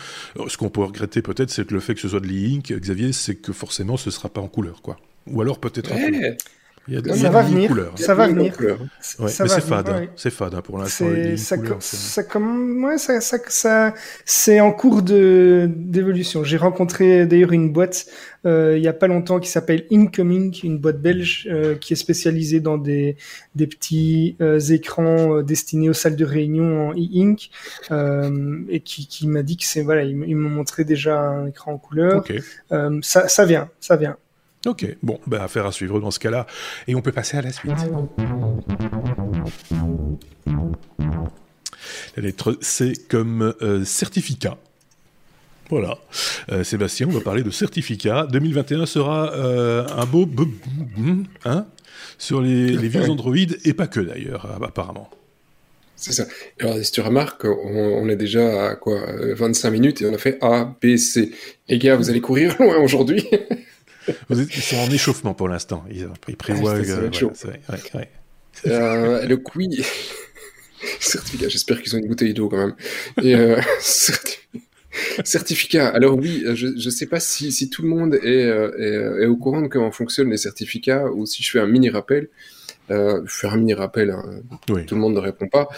Ce 0.48 0.58
qu'on 0.58 0.70
peut 0.70 0.82
regretter 0.82 1.22
peut-être, 1.22 1.50
c'est 1.50 1.68
que 1.68 1.74
le 1.74 1.80
fait 1.80 1.96
que 1.96 2.02
ce 2.02 2.10
soit 2.10 2.20
de 2.20 2.28
l'e-ink, 2.28 2.72
Xavier, 2.72 3.12
c'est 3.12 3.36
que 3.36 3.54
forcément 3.54 3.98
ce 3.98 4.12
sera 4.12 4.30
pas 4.30 4.42
en 4.42 4.48
couleur, 4.48 4.82
quoi. 4.82 4.98
Ou 5.28 5.42
alors 5.42 5.60
peut-être 5.60 5.92
en 6.90 7.02
couleur 7.02 7.18
ça, 7.18 7.30
va 7.30 7.42
venir, 7.42 7.92
ça 7.96 8.14
va 8.16 8.28
venir. 8.28 8.54
mais 9.20 9.28
c'est 9.28 9.62
fade, 9.62 9.90
hein. 9.90 10.06
c'est 10.16 10.30
fade 10.30 10.56
hein, 10.56 10.62
pour 10.62 10.78
l'instant. 10.78 11.06
Ça, 11.38 11.58
ça, 11.80 12.24
comme, 12.24 12.84
ouais, 12.84 12.98
ça, 12.98 13.20
ça, 13.22 13.94
c'est 14.26 14.60
en 14.60 14.72
cours 14.72 15.02
de 15.02 15.70
d'évolution. 15.74 16.44
J'ai 16.44 16.58
rencontré 16.58 17.26
d'ailleurs 17.26 17.52
une 17.52 17.72
boîte 17.72 18.08
euh, 18.46 18.76
il 18.78 18.84
y 18.84 18.88
a 18.88 18.94
pas 18.94 19.08
longtemps 19.08 19.40
qui 19.40 19.50
s'appelle 19.50 19.86
Incoming, 19.92 20.60
une 20.64 20.80
boîte 20.80 21.02
belge 21.02 21.48
euh, 21.52 21.76
qui 21.76 21.94
est 21.94 21.98
spécialisée 21.98 22.60
dans 22.60 22.78
des 22.78 23.16
des 23.56 23.68
petits 23.68 24.36
euh, 24.42 24.60
écrans 24.60 25.42
destinés 25.44 25.90
aux 25.90 25.94
salles 25.94 26.16
de 26.16 26.26
réunion 26.26 26.90
en 26.90 26.94
e-ink 26.94 27.52
et 28.70 28.80
qui, 28.82 29.08
qui 29.08 29.28
m'a 29.28 29.44
dit 29.44 29.58
que 29.58 29.66
c'est 29.66 29.82
voilà, 29.82 30.04
ils, 30.04 30.36
m'ont 30.36 30.50
montré 30.50 30.84
déjà 30.84 31.20
un 31.20 31.48
écran 31.48 31.74
en 31.74 31.78
couleur. 31.78 32.24
ça, 33.02 33.28
ça 33.28 33.46
vient, 33.46 33.70
ça 33.80 33.96
vient. 33.96 34.18
Ok, 34.68 34.86
bon, 35.02 35.20
ben, 35.26 35.42
affaire 35.42 35.66
à 35.66 35.72
suivre 35.72 36.00
dans 36.00 36.12
ce 36.12 36.20
cas-là. 36.20 36.46
Et 36.88 36.94
on 36.94 37.02
peut 37.02 37.12
passer 37.12 37.38
à 37.38 37.42
la 37.42 37.52
suite. 37.52 37.74
La 42.16 42.24
lettre 42.24 42.58
C 42.62 42.94
comme 43.10 43.56
euh, 43.62 43.84
certificat. 43.84 44.58
Voilà. 45.72 45.98
Euh, 46.52 46.64
Sébastien, 46.64 47.08
on 47.08 47.12
va 47.12 47.22
parler 47.22 47.42
de 47.42 47.50
certificat. 47.50 48.28
2021 48.32 48.86
sera 48.86 49.34
euh, 49.34 49.88
un 49.88 50.06
beau... 50.06 50.30
Hein, 51.46 51.66
sur 52.20 52.42
les, 52.42 52.76
vieux 52.76 53.02
Android, 53.10 53.36
et 53.66 53.74
pas 53.74 53.88
que 53.88 54.00
d'ailleurs, 54.00 54.62
apparemment. 54.64 55.10
C'est 55.96 56.14
ça. 56.14 56.26
Alors, 56.60 56.78
si 56.84 56.92
tu 56.92 57.02
remarques, 57.02 57.46
on, 57.46 58.08
est 58.10 58.16
déjà 58.16 58.70
à 58.70 58.76
quoi 58.76 59.02
25 59.34 59.70
minutes 59.72 60.02
et 60.02 60.06
on 60.06 60.14
a 60.14 60.18
fait 60.20 60.38
A, 60.42 60.76
B, 60.82 60.98
C. 60.98 61.32
Les 61.68 61.80
gars, 61.80 61.96
vous 61.96 62.12
allez 62.12 62.22
courir 62.22 62.56
loin 62.60 62.78
aujourd'hui 62.78 63.28
Ils 64.30 64.62
sont 64.62 64.78
en 64.78 64.90
échauffement 64.90 65.34
pour 65.34 65.48
l'instant. 65.48 65.84
Ils, 65.92 66.08
ils 66.28 66.38
prévoient. 66.38 66.76
Euh, 68.68 69.26
le 69.26 69.38
certificat. 71.00 71.48
J'espère 71.48 71.82
qu'ils 71.82 71.96
ont 71.96 72.00
une 72.00 72.08
bouteille 72.08 72.34
d'eau 72.34 72.50
quand 72.50 72.58
même. 72.58 72.76
Et 73.22 73.36
euh, 73.36 73.62
certificat. 75.24 75.90
Alors 75.90 76.18
oui, 76.18 76.44
je 76.54 76.68
ne 76.68 76.90
sais 76.90 77.06
pas 77.06 77.20
si, 77.20 77.52
si, 77.52 77.70
tout 77.70 77.82
le 77.82 77.90
monde 77.90 78.16
est, 78.16 78.28
est, 78.28 79.24
est, 79.24 79.26
au 79.26 79.38
courant 79.38 79.62
de 79.62 79.68
comment 79.68 79.92
fonctionnent 79.92 80.32
les 80.32 80.38
certificats 80.38 81.06
ou 81.12 81.26
si 81.26 81.44
je 81.44 81.52
fais 81.52 81.60
un 81.60 81.68
mini 81.68 81.90
rappel. 81.90 82.30
Euh, 82.90 83.22
faire 83.26 83.54
un 83.54 83.58
mini 83.58 83.74
rappel, 83.74 84.10
hein. 84.12 84.42
tout 84.66 84.96
le 84.96 85.02
monde 85.02 85.14
ne 85.14 85.20
répond 85.20 85.48
pas. 85.48 85.70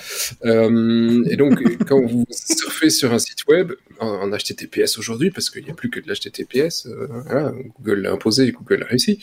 Euh, 0.45 1.23
et 1.29 1.35
donc, 1.35 1.61
quand 1.87 2.01
vous 2.01 2.25
surfez 2.31 2.89
sur 2.89 3.13
un 3.13 3.19
site 3.19 3.45
web 3.47 3.73
en, 3.99 4.29
HTTPS 4.29 4.97
aujourd'hui, 4.97 5.29
parce 5.29 5.49
qu'il 5.49 5.63
n'y 5.63 5.69
a 5.69 5.73
plus 5.73 5.89
que 5.89 5.99
de 5.99 6.07
l'HTTPS, 6.07 6.87
euh, 6.87 7.07
voilà, 7.25 7.51
Google 7.79 8.01
l'a 8.01 8.11
imposé 8.13 8.47
et 8.47 8.51
Google 8.51 8.83
a 8.83 8.85
réussi. 8.87 9.19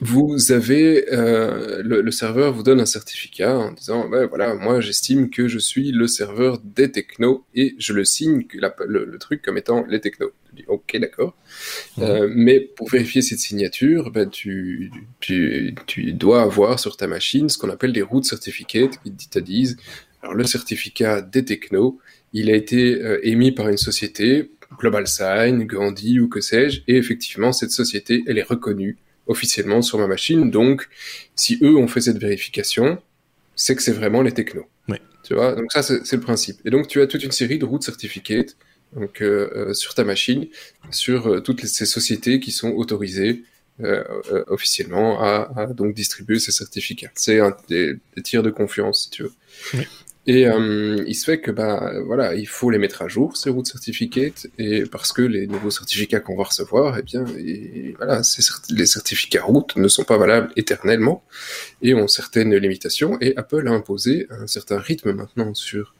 Vous 0.00 0.52
avez 0.52 1.12
euh, 1.12 1.82
le, 1.82 2.10
serveur 2.12 2.52
vous 2.52 2.62
donne 2.62 2.80
un 2.80 2.86
certificat 2.86 3.58
en 3.58 3.72
disant 3.72 4.08
ben 4.08 4.26
voilà 4.26 4.54
moi 4.54 4.80
j'estime 4.80 5.28
que 5.28 5.48
je 5.48 5.58
suis 5.58 5.90
le 5.90 6.06
serveur 6.06 6.60
des 6.62 6.92
technos 6.92 7.44
et 7.54 7.74
je 7.78 7.92
le 7.92 8.04
signe 8.04 8.46
le, 8.54 9.18
truc 9.18 9.42
comme 9.42 9.58
étant 9.58 9.84
les 9.88 10.00
technos. 10.00 10.30
dis 10.52 10.64
ok 10.68 10.98
d'accord, 10.98 11.36
euh, 11.98 12.30
mais 12.32 12.60
pour 12.60 12.88
vérifier 12.88 13.22
cette 13.22 13.40
signature, 13.40 14.12
ben, 14.12 14.30
tu, 14.30 14.92
tu, 15.18 15.74
tu 15.86 16.12
dois 16.12 16.42
avoir 16.42 16.78
sur 16.78 16.96
ta 16.96 17.08
machine 17.08 17.48
ce 17.48 17.58
qu'on 17.58 17.70
appelle 17.70 17.92
des 17.92 18.02
root 18.02 18.22
certificates 18.22 19.00
qui 19.02 19.28
te 19.28 19.38
disent 19.40 19.76
alors 20.22 20.34
le 20.34 20.44
certificat 20.44 21.22
des 21.22 21.44
technos 21.44 21.98
il 22.32 22.50
a 22.50 22.54
été 22.54 23.02
euh, 23.02 23.18
émis 23.26 23.50
par 23.50 23.68
une 23.68 23.76
société 23.76 24.52
Global 24.78 25.08
Sign, 25.08 25.64
Gandhi 25.64 26.20
ou 26.20 26.28
que 26.28 26.40
sais-je 26.40 26.82
et 26.86 26.96
effectivement 26.96 27.52
cette 27.52 27.72
société 27.72 28.22
elle 28.28 28.38
est 28.38 28.42
reconnue 28.42 28.96
officiellement 29.28 29.82
sur 29.82 29.98
ma 29.98 30.06
machine. 30.06 30.50
Donc, 30.50 30.88
si 31.36 31.58
eux 31.62 31.76
ont 31.76 31.88
fait 31.88 32.00
cette 32.00 32.18
vérification, 32.18 33.00
c'est 33.54 33.76
que 33.76 33.82
c'est 33.82 33.92
vraiment 33.92 34.22
les 34.22 34.32
technos. 34.32 34.66
Tu 35.24 35.34
vois, 35.34 35.54
donc 35.54 35.70
ça 35.72 35.82
c'est 35.82 36.12
le 36.12 36.20
principe. 36.20 36.58
Et 36.64 36.70
donc 36.70 36.88
tu 36.88 37.02
as 37.02 37.06
toute 37.06 37.22
une 37.22 37.32
série 37.32 37.58
de 37.58 37.66
routes 37.66 37.82
certificates 37.82 38.56
donc 38.94 39.20
euh, 39.20 39.50
euh, 39.54 39.74
sur 39.74 39.94
ta 39.94 40.04
machine, 40.04 40.46
sur 40.90 41.26
euh, 41.26 41.40
toutes 41.40 41.66
ces 41.66 41.86
sociétés 41.86 42.40
qui 42.40 42.52
sont 42.52 42.70
autorisées 42.70 43.44
officiellement 44.48 45.22
à, 45.22 45.66
donc 45.72 45.94
distribuer 45.94 46.40
ces 46.40 46.50
certificats. 46.50 47.12
C'est 47.14 47.38
un 47.38 47.56
des, 47.68 47.94
des, 48.16 48.22
tiers 48.22 48.42
de 48.42 48.50
confiance 48.50 49.04
si 49.04 49.10
tu 49.10 49.22
veux. 49.22 49.32
Oui. 49.74 49.86
Et 50.30 50.46
euh, 50.46 51.02
il 51.06 51.14
se 51.14 51.24
fait 51.24 51.40
que 51.40 51.50
bah 51.50 51.90
voilà, 52.04 52.34
il 52.34 52.46
faut 52.46 52.68
les 52.68 52.76
mettre 52.76 53.00
à 53.00 53.08
jour 53.08 53.34
ces 53.34 53.48
routes 53.48 53.66
certificates 53.66 54.46
et 54.58 54.82
parce 54.82 55.10
que 55.14 55.22
les 55.22 55.46
nouveaux 55.46 55.70
certificats 55.70 56.20
qu'on 56.20 56.36
va 56.36 56.44
recevoir, 56.44 56.98
eh 56.98 57.02
bien, 57.02 57.24
voilà, 57.96 58.20
les 58.68 58.86
certificats 58.86 59.42
routes 59.42 59.76
ne 59.76 59.88
sont 59.88 60.04
pas 60.04 60.18
valables 60.18 60.52
éternellement 60.56 61.24
et 61.80 61.94
ont 61.94 62.08
certaines 62.08 62.54
limitations. 62.54 63.16
Et 63.22 63.38
Apple 63.38 63.66
a 63.68 63.70
imposé 63.70 64.26
un 64.28 64.46
certain 64.46 64.78
rythme 64.78 65.12
maintenant 65.12 65.54
sur 65.54 65.94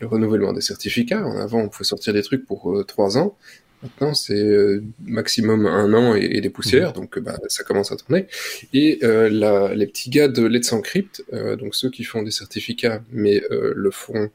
le 0.00 0.06
renouvellement 0.06 0.54
des 0.54 0.62
certificats. 0.62 1.22
En 1.22 1.36
avant, 1.36 1.60
on 1.60 1.68
pouvait 1.68 1.84
sortir 1.84 2.14
des 2.14 2.22
trucs 2.22 2.46
pour 2.46 2.72
euh, 2.72 2.84
trois 2.84 3.18
ans. 3.18 3.36
Maintenant, 3.84 4.14
c'est 4.14 4.42
euh, 4.42 4.82
maximum 5.04 5.66
un 5.66 5.92
an 5.92 6.14
et, 6.14 6.40
des 6.40 6.48
poussières, 6.48 6.90
mmh. 6.90 6.94
donc 6.94 7.18
bah, 7.18 7.38
ça 7.48 7.64
commence 7.64 7.92
à 7.92 7.96
tourner. 7.96 8.26
Et 8.72 8.98
euh, 9.02 9.28
la, 9.28 9.74
les 9.74 9.86
petits 9.86 10.08
gars 10.08 10.26
de 10.26 10.42
Let's 10.42 10.72
Encrypt, 10.72 11.22
euh, 11.34 11.54
donc 11.56 11.74
ceux 11.74 11.90
qui 11.90 12.02
font 12.02 12.22
des 12.22 12.30
certificats, 12.30 13.02
mais 13.12 13.42
euh, 13.50 13.74
le 13.76 13.90
font 13.90 14.30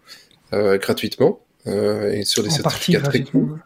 euh, 0.53 0.77
gratuitement, 0.77 1.41
et 1.65 2.23
sur 2.25 2.43
des 2.43 2.51
certificats 2.51 3.01
très 3.01 3.23
courts. 3.23 3.57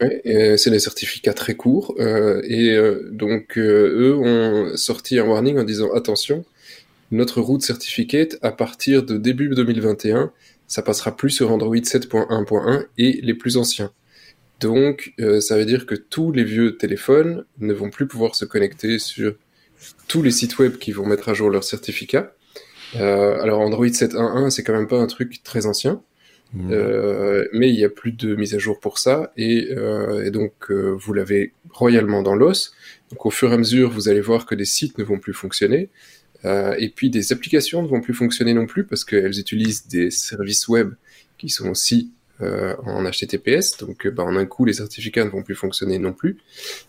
Ouais, 0.00 0.56
c'est 0.56 0.70
des 0.70 0.78
certificats 0.78 1.34
très 1.34 1.54
courts, 1.54 1.94
et 1.98 2.76
donc 3.10 3.56
eux 3.56 4.14
ont 4.16 4.76
sorti 4.76 5.18
un 5.18 5.24
warning 5.24 5.58
en 5.58 5.64
disant 5.64 5.92
attention, 5.94 6.44
notre 7.10 7.40
route 7.40 7.62
certificate 7.62 8.36
à 8.42 8.52
partir 8.52 9.04
de 9.04 9.16
début 9.16 9.48
2021, 9.48 10.32
ça 10.66 10.82
passera 10.82 11.16
plus 11.16 11.30
sur 11.30 11.50
Android 11.52 11.76
7.1.1 11.76 12.86
et 12.98 13.20
les 13.22 13.34
plus 13.34 13.56
anciens. 13.56 13.92
Donc, 14.60 15.12
euh, 15.20 15.40
ça 15.40 15.56
veut 15.56 15.64
dire 15.64 15.86
que 15.86 15.94
tous 15.94 16.32
les 16.32 16.44
vieux 16.44 16.76
téléphones 16.76 17.44
ne 17.58 17.72
vont 17.72 17.90
plus 17.90 18.06
pouvoir 18.06 18.34
se 18.34 18.44
connecter 18.44 18.98
sur 18.98 19.34
tous 20.08 20.22
les 20.22 20.30
sites 20.30 20.58
web 20.58 20.76
qui 20.78 20.92
vont 20.92 21.06
mettre 21.06 21.28
à 21.28 21.34
jour 21.34 21.50
leur 21.50 21.64
certificat. 21.64 22.34
Euh, 22.96 23.40
alors, 23.42 23.60
Android 23.60 23.86
7.1.1, 23.86 24.50
c'est 24.50 24.62
quand 24.62 24.72
même 24.72 24.88
pas 24.88 24.98
un 24.98 25.06
truc 25.06 25.42
très 25.42 25.66
ancien. 25.66 26.02
Mmh. 26.52 26.70
Euh, 26.70 27.48
mais 27.52 27.68
il 27.68 27.74
y 27.74 27.84
a 27.84 27.88
plus 27.88 28.12
de 28.12 28.36
mise 28.36 28.54
à 28.54 28.58
jour 28.58 28.78
pour 28.78 28.98
ça 28.98 29.32
et, 29.36 29.72
euh, 29.72 30.24
et 30.24 30.30
donc 30.30 30.70
vous 30.70 31.12
l'avez 31.12 31.52
royalement 31.70 32.22
dans 32.22 32.36
l'os. 32.36 32.72
Donc 33.10 33.26
au 33.26 33.30
fur 33.30 33.50
et 33.50 33.54
à 33.54 33.58
mesure, 33.58 33.90
vous 33.90 34.08
allez 34.08 34.20
voir 34.20 34.46
que 34.46 34.54
des 34.54 34.64
sites 34.64 34.96
ne 34.98 35.02
vont 35.02 35.18
plus 35.18 35.34
fonctionner 35.34 35.88
et 36.44 36.92
puis 36.94 37.08
des 37.08 37.32
applications 37.32 37.82
ne 37.82 37.88
vont 37.88 38.02
plus 38.02 38.12
fonctionner 38.12 38.52
non 38.52 38.66
plus 38.66 38.84
parce 38.84 39.02
qu'elles 39.04 39.40
utilisent 39.40 39.88
des 39.88 40.10
services 40.10 40.68
web 40.68 40.92
qui 41.38 41.48
sont 41.48 41.70
aussi 41.70 42.12
euh, 42.40 42.74
en 42.84 43.04
HTTPS, 43.04 43.76
donc 43.78 44.06
euh, 44.06 44.10
bah, 44.10 44.24
en 44.24 44.34
un 44.34 44.44
coup 44.44 44.64
les 44.64 44.72
certificats 44.72 45.24
ne 45.24 45.30
vont 45.30 45.44
plus 45.44 45.54
fonctionner 45.54 46.00
non 46.00 46.12
plus. 46.12 46.38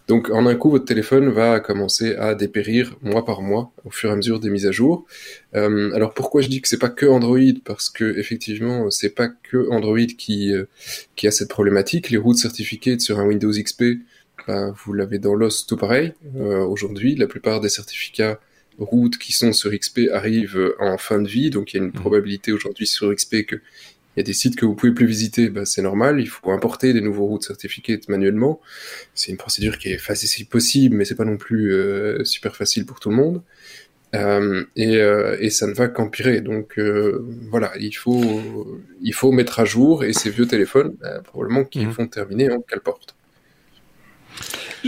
Donc 0.07 0.31
en 0.31 0.47
un 0.47 0.55
coup 0.55 0.71
votre 0.71 0.85
téléphone 0.85 1.29
va 1.29 1.59
commencer 1.59 2.15
à 2.15 2.33
dépérir 2.33 2.97
mois 3.03 3.23
par 3.25 3.43
mois 3.43 3.71
au 3.83 3.91
fur 3.91 4.09
et 4.09 4.13
à 4.13 4.15
mesure 4.15 4.39
des 4.39 4.49
mises 4.49 4.65
à 4.65 4.71
jour. 4.71 5.05
Euh, 5.53 5.91
alors 5.93 6.15
pourquoi 6.15 6.41
je 6.41 6.47
dis 6.47 6.61
que 6.61 6.67
c'est 6.67 6.79
pas 6.79 6.89
que 6.89 7.05
Android? 7.05 7.37
Parce 7.63 7.91
que 7.91 8.17
effectivement 8.17 8.89
c'est 8.89 9.13
pas 9.13 9.27
que 9.27 9.69
Android 9.69 10.07
qui 10.17 10.51
euh, 10.51 10.65
qui 11.15 11.27
a 11.27 11.31
cette 11.31 11.49
problématique. 11.49 12.09
Les 12.09 12.17
routes 12.17 12.37
certificates 12.37 13.01
sur 13.01 13.19
un 13.19 13.25
Windows 13.27 13.51
XP, 13.51 13.83
bah, 14.47 14.73
vous 14.83 14.93
l'avez 14.93 15.19
dans 15.19 15.35
l'os 15.35 15.67
tout 15.67 15.77
pareil. 15.77 16.13
Aujourd'hui 16.35 17.15
la 17.15 17.27
plupart 17.27 17.61
des 17.61 17.69
certificats 17.69 18.39
routes 18.79 19.19
qui 19.19 19.31
sont 19.31 19.53
sur 19.53 19.71
XP 19.71 20.09
arrivent 20.11 20.73
en 20.79 20.97
fin 20.97 21.21
de 21.21 21.27
vie, 21.27 21.51
donc 21.51 21.73
il 21.73 21.77
y 21.77 21.79
a 21.79 21.83
une 21.83 21.91
mmh. 21.91 21.93
probabilité 21.93 22.51
aujourd'hui 22.51 22.87
sur 22.87 23.13
XP 23.13 23.45
que 23.45 23.61
il 24.15 24.19
y 24.19 24.21
a 24.21 24.23
des 24.23 24.33
sites 24.33 24.55
que 24.55 24.65
vous 24.65 24.75
pouvez 24.75 24.93
plus 24.93 25.05
visiter, 25.05 25.49
bah, 25.49 25.65
c'est 25.65 25.81
normal. 25.81 26.19
Il 26.19 26.27
faut 26.27 26.51
importer 26.51 26.93
des 26.93 27.01
nouveaux 27.01 27.25
routes 27.25 27.43
certifiées 27.43 27.99
manuellement. 28.07 28.61
C'est 29.13 29.31
une 29.31 29.37
procédure 29.37 29.77
qui 29.77 29.89
est 29.89 29.97
facile 29.97 30.45
possible, 30.47 30.95
mais 30.95 31.05
c'est 31.05 31.15
pas 31.15 31.25
non 31.25 31.37
plus 31.37 31.73
euh, 31.73 32.23
super 32.23 32.55
facile 32.55 32.85
pour 32.85 32.99
tout 32.99 33.09
le 33.09 33.15
monde. 33.15 33.41
Euh, 34.15 34.63
et, 34.75 34.97
euh, 34.97 35.35
et, 35.39 35.49
ça 35.49 35.67
ne 35.67 35.73
va 35.73 35.87
qu'empirer. 35.87 36.41
Donc 36.41 36.77
euh, 36.77 37.25
voilà, 37.49 37.71
il 37.79 37.95
faut 37.95 38.23
il 39.01 39.13
faut 39.13 39.31
mettre 39.31 39.59
à 39.59 39.65
jour 39.65 40.03
et 40.03 40.13
ces 40.13 40.29
vieux 40.29 40.47
téléphones, 40.47 40.95
bah, 41.01 41.21
probablement 41.23 41.65
qu'ils 41.65 41.87
mmh. 41.87 41.91
vont 41.91 42.07
terminer 42.07 42.51
en 42.51 42.61
quelle 42.61 42.81
porte. 42.81 43.15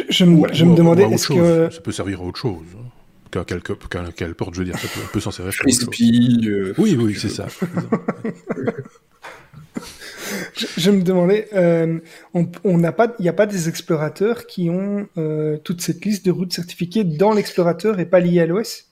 Je, 0.09 0.25
me, 0.25 0.53
je 0.53 0.63
me 0.63 0.75
demandais 0.75 1.03
est-ce 1.03 1.29
que 1.29 1.69
ça 1.71 1.81
peut 1.81 1.91
servir 1.91 2.21
à 2.21 2.23
autre 2.23 2.39
chose. 2.39 2.65
Qu'à 3.31 3.43
quelle, 3.43 3.61
porte, 4.35 4.53
je 4.53 4.59
veux 4.59 4.65
dire, 4.65 4.77
ça 4.77 4.87
peut, 4.87 5.01
on 5.03 5.11
peut 5.11 5.19
s'en 5.19 5.31
servir. 5.31 5.53
oui, 6.77 6.95
oui, 6.97 7.15
c'est 7.17 7.29
ça. 7.29 7.47
je, 10.55 10.91
me 10.91 11.01
demandais, 11.01 11.47
euh, 11.53 11.99
on 12.33 12.77
n'a 12.77 12.91
pas, 12.91 13.15
il 13.19 13.23
n'y 13.23 13.29
a 13.29 13.33
pas 13.33 13.45
des 13.45 13.69
explorateurs 13.69 14.45
qui 14.45 14.69
ont 14.69 15.07
euh, 15.17 15.57
toute 15.57 15.81
cette 15.81 16.03
liste 16.05 16.25
de 16.25 16.31
routes 16.31 16.53
certifiées 16.53 17.03
dans 17.03 17.33
l'explorateur 17.33 17.99
et 17.99 18.05
pas 18.05 18.19
liées 18.19 18.41
à 18.41 18.45
l'OS 18.45 18.87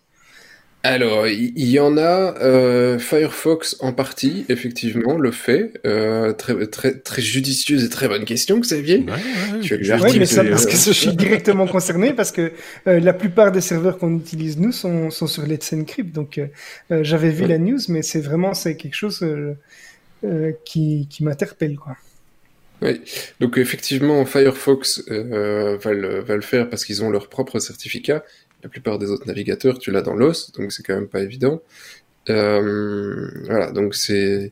alors, 0.86 1.26
il 1.28 1.68
y, 1.68 1.80
en 1.80 1.98
a. 1.98 2.36
Euh, 2.42 3.00
Firefox 3.00 3.78
en 3.80 3.92
partie, 3.92 4.46
effectivement, 4.50 5.18
le 5.18 5.32
fait. 5.32 5.74
Euh, 5.84 6.32
très, 6.32 6.68
très, 6.68 7.00
très 7.00 7.24
judicieuse 7.24 7.84
et 7.84 7.90
très 7.90 8.08
bonne 8.08 8.24
question, 8.24 8.60
Xavier. 8.60 8.98
Ouais, 8.98 9.14
ouais, 9.54 9.60
tu 9.62 9.74
ouais, 9.74 10.20
mais 10.20 10.28
ça, 10.28 10.44
parce 10.44 10.68
que 10.68 10.74
je 10.74 10.92
suis 10.92 11.16
directement 11.16 11.66
concerné, 11.66 12.14
parce 12.14 12.32
que 12.32 12.52
euh, 12.88 13.00
la 13.00 13.14
plupart 13.14 13.52
des 13.52 13.62
serveurs 13.62 13.98
qu'on 13.98 14.16
utilise 14.16 14.60
nous 14.60 14.72
sont, 14.72 15.10
sont 15.10 15.26
sur 15.26 15.48
Let's 15.48 15.74
Encrypt. 15.74 16.14
Donc, 16.14 16.38
euh, 16.38 17.00
j'avais 17.02 17.32
vu 17.32 17.48
la 17.48 17.58
news, 17.58 17.80
mais 17.90 18.04
c'est 18.04 18.22
vraiment 18.22 18.54
c'est 18.54 18.78
quelque 18.78 18.96
chose 18.96 19.26
euh, 20.26 20.52
qui, 20.66 21.08
m'interpelle, 21.22 21.78
quoi. 21.78 21.96
Oui, 22.82 23.02
donc 23.40 23.58
effectivement, 23.58 24.26
Firefox 24.26 25.04
euh, 25.10 25.78
va, 25.78 25.94
le, 25.94 26.42
faire 26.42 26.70
parce 26.70 26.84
qu'ils 26.84 27.04
ont 27.04 27.10
leur 27.10 27.30
propre 27.30 27.60
certificat. 27.60 28.24
La 28.64 28.70
plupart 28.70 29.00
des 29.00 29.10
autres 29.10 29.28
navigateurs, 29.28 29.80
tu 29.80 29.92
l'as 29.92 30.02
dans 30.02 30.16
l'os, 30.16 30.52
donc 30.54 30.72
c'est 30.72 30.84
quand 30.84 30.96
même 30.96 31.08
pas 31.08 31.22
évident. 31.22 31.62
Euh, 32.30 33.30
voilà, 33.46 33.72
donc 33.72 33.94
c'est 33.94 34.52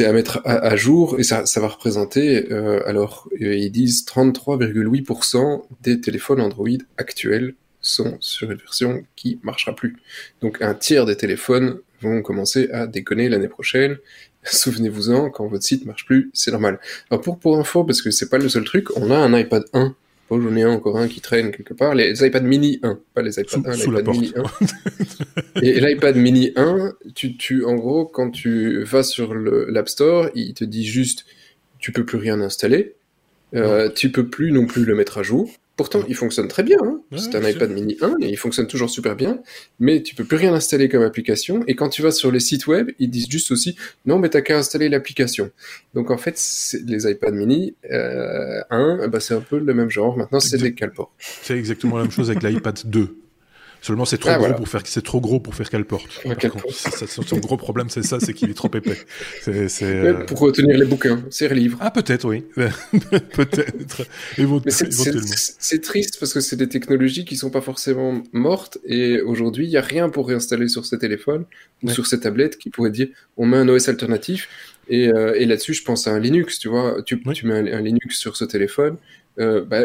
à 0.00 0.12
mettre 0.12 0.42
à, 0.44 0.74
jour 0.76 1.18
et 1.20 1.22
ça, 1.22 1.44
va 1.56 1.68
représenter. 1.68 2.50
Alors 2.86 3.28
ils 3.38 3.70
disent 3.70 4.04
33,8% 4.04 5.62
des 5.82 6.00
téléphones 6.00 6.40
Android 6.40 6.68
actuels 6.96 7.54
sont 7.80 8.16
sur 8.20 8.50
une 8.50 8.58
version 8.58 9.04
qui 9.16 9.38
marchera 9.42 9.74
plus. 9.74 9.96
Donc 10.42 10.60
un 10.60 10.74
tiers 10.74 11.06
des 11.06 11.16
téléphones 11.16 11.78
vont 12.00 12.22
commencer 12.22 12.70
à 12.72 12.86
déconner 12.86 13.28
l'année 13.28 13.48
prochaine 13.48 13.98
Souvenez-vous-en, 14.44 15.30
quand 15.30 15.46
votre 15.46 15.64
site 15.64 15.84
marche 15.84 16.06
plus, 16.06 16.30
c'est 16.32 16.50
normal. 16.50 16.78
Alors 17.10 17.22
pour, 17.22 17.38
pour 17.38 17.58
info, 17.58 17.84
parce 17.84 18.02
que 18.02 18.10
c'est 18.10 18.28
pas 18.28 18.38
le 18.38 18.48
seul 18.48 18.64
truc, 18.64 18.96
on 18.96 19.10
a 19.10 19.16
un 19.16 19.38
iPad 19.38 19.64
1. 19.72 19.94
Bon, 20.30 20.40
j'en 20.40 20.54
ai 20.56 20.62
un 20.62 20.70
encore 20.70 20.98
un 20.98 21.08
qui 21.08 21.20
traîne 21.20 21.52
quelque 21.52 21.72
part. 21.72 21.94
Les 21.94 22.24
iPad 22.24 22.44
mini 22.44 22.78
1, 22.82 22.98
pas 23.14 23.22
les 23.22 23.40
iPad 23.40 23.66
1, 23.66 23.76
l'iPad 23.76 24.08
mini 24.08 24.32
1. 24.36 25.62
et 25.62 25.80
l'iPad 25.80 26.16
mini 26.16 26.52
1, 26.54 26.92
tu, 27.14 27.36
tu, 27.36 27.64
en 27.64 27.74
gros, 27.74 28.04
quand 28.04 28.30
tu 28.30 28.82
vas 28.84 29.02
sur 29.02 29.34
l'App 29.34 29.88
Store, 29.88 30.28
il 30.34 30.52
te 30.52 30.64
dit 30.64 30.84
juste, 30.84 31.24
tu 31.78 31.92
peux 31.92 32.04
plus 32.04 32.18
rien 32.18 32.40
installer. 32.40 32.94
Euh, 33.54 33.88
tu 33.88 34.12
peux 34.12 34.28
plus 34.28 34.52
non 34.52 34.66
plus 34.66 34.84
le 34.84 34.94
mettre 34.94 35.16
à 35.18 35.22
jour. 35.22 35.50
Pourtant, 35.78 36.02
il 36.08 36.16
fonctionne 36.16 36.48
très 36.48 36.64
bien. 36.64 36.76
Hein. 36.82 37.00
c'est 37.16 37.36
un 37.36 37.48
iPad 37.48 37.70
mini 37.70 37.96
1 38.00 38.16
et 38.20 38.30
il 38.30 38.36
fonctionne 38.36 38.66
toujours 38.66 38.90
super 38.90 39.14
bien. 39.14 39.38
Mais 39.78 40.02
tu 40.02 40.16
peux 40.16 40.24
plus 40.24 40.36
rien 40.36 40.52
installer 40.52 40.88
comme 40.88 41.04
application. 41.04 41.62
Et 41.68 41.76
quand 41.76 41.88
tu 41.88 42.02
vas 42.02 42.10
sur 42.10 42.32
les 42.32 42.40
sites 42.40 42.66
web, 42.66 42.90
ils 42.98 43.08
disent 43.08 43.30
juste 43.30 43.52
aussi 43.52 43.76
non, 44.04 44.18
mais 44.18 44.28
t'as 44.28 44.40
qu'à 44.40 44.58
installer 44.58 44.88
l'application. 44.88 45.52
Donc 45.94 46.10
en 46.10 46.18
fait, 46.18 46.36
les 46.84 47.08
iPad 47.08 47.32
mini 47.32 47.76
euh, 47.92 48.60
1, 48.70 49.06
bah, 49.06 49.20
c'est 49.20 49.34
un 49.34 49.40
peu 49.40 49.60
le 49.60 49.72
même 49.72 49.88
genre. 49.88 50.16
Maintenant, 50.16 50.40
c'est 50.40 50.58
des 50.58 50.74
calports. 50.74 51.12
C'est 51.18 51.56
exactement 51.56 51.96
la 51.96 52.02
même 52.02 52.10
chose 52.10 52.28
avec 52.28 52.42
l'iPad 52.42 52.80
2. 52.84 53.16
Seulement, 53.80 54.04
c'est 54.04 54.18
trop, 54.18 54.30
ah, 54.30 54.38
gros 54.38 54.54
pour 54.54 54.68
faire, 54.68 54.82
c'est 54.84 55.04
trop 55.04 55.20
gros 55.20 55.40
pour 55.40 55.54
faire 55.54 55.70
qu'elle 55.70 55.84
porte. 55.84 56.20
son 57.06 57.38
gros 57.38 57.56
problème, 57.56 57.88
c'est 57.88 58.02
ça, 58.02 58.18
c'est 58.20 58.34
qu'il 58.34 58.50
est 58.50 58.54
trop 58.54 58.70
épais. 58.74 58.98
Euh, 59.80 60.24
Pour 60.24 60.40
retenir 60.40 60.76
les 60.76 60.84
bouquins, 60.84 61.22
c'est 61.30 61.52
livres. 61.54 61.78
Ah, 61.80 61.90
peut-être, 61.90 62.26
oui. 62.28 62.44
peut-être. 62.54 64.06
C'est 65.58 65.82
triste 65.82 66.18
parce 66.18 66.32
que 66.32 66.40
c'est 66.40 66.56
des 66.56 66.68
technologies 66.68 67.24
qui 67.24 67.36
sont 67.36 67.50
pas 67.50 67.60
forcément 67.60 68.22
mortes 68.32 68.78
et 68.84 69.20
aujourd'hui, 69.20 69.66
il 69.66 69.70
n'y 69.70 69.76
a 69.76 69.82
rien 69.82 70.08
pour 70.08 70.28
réinstaller 70.28 70.68
sur 70.68 70.84
ces 70.86 70.98
téléphones 70.98 71.44
ou 71.82 71.90
sur 71.90 72.06
ces 72.06 72.20
tablettes 72.20 72.58
qui 72.58 72.70
pourrait 72.70 72.90
dire 72.90 73.08
on 73.36 73.46
met 73.46 73.56
un 73.56 73.68
OS 73.68 73.88
alternatif. 73.88 74.48
Et, 74.88 75.08
euh, 75.08 75.34
et 75.34 75.44
là-dessus, 75.44 75.74
je 75.74 75.84
pense 75.84 76.06
à 76.06 76.12
un 76.12 76.18
Linux, 76.18 76.58
tu 76.58 76.68
vois. 76.68 77.02
Tu, 77.04 77.22
tu 77.34 77.46
mets 77.46 77.72
un, 77.72 77.80
Linux 77.80 78.18
sur 78.18 78.36
ce 78.36 78.44
téléphone, 78.44 78.96
euh, 79.38 79.64
bah, 79.64 79.80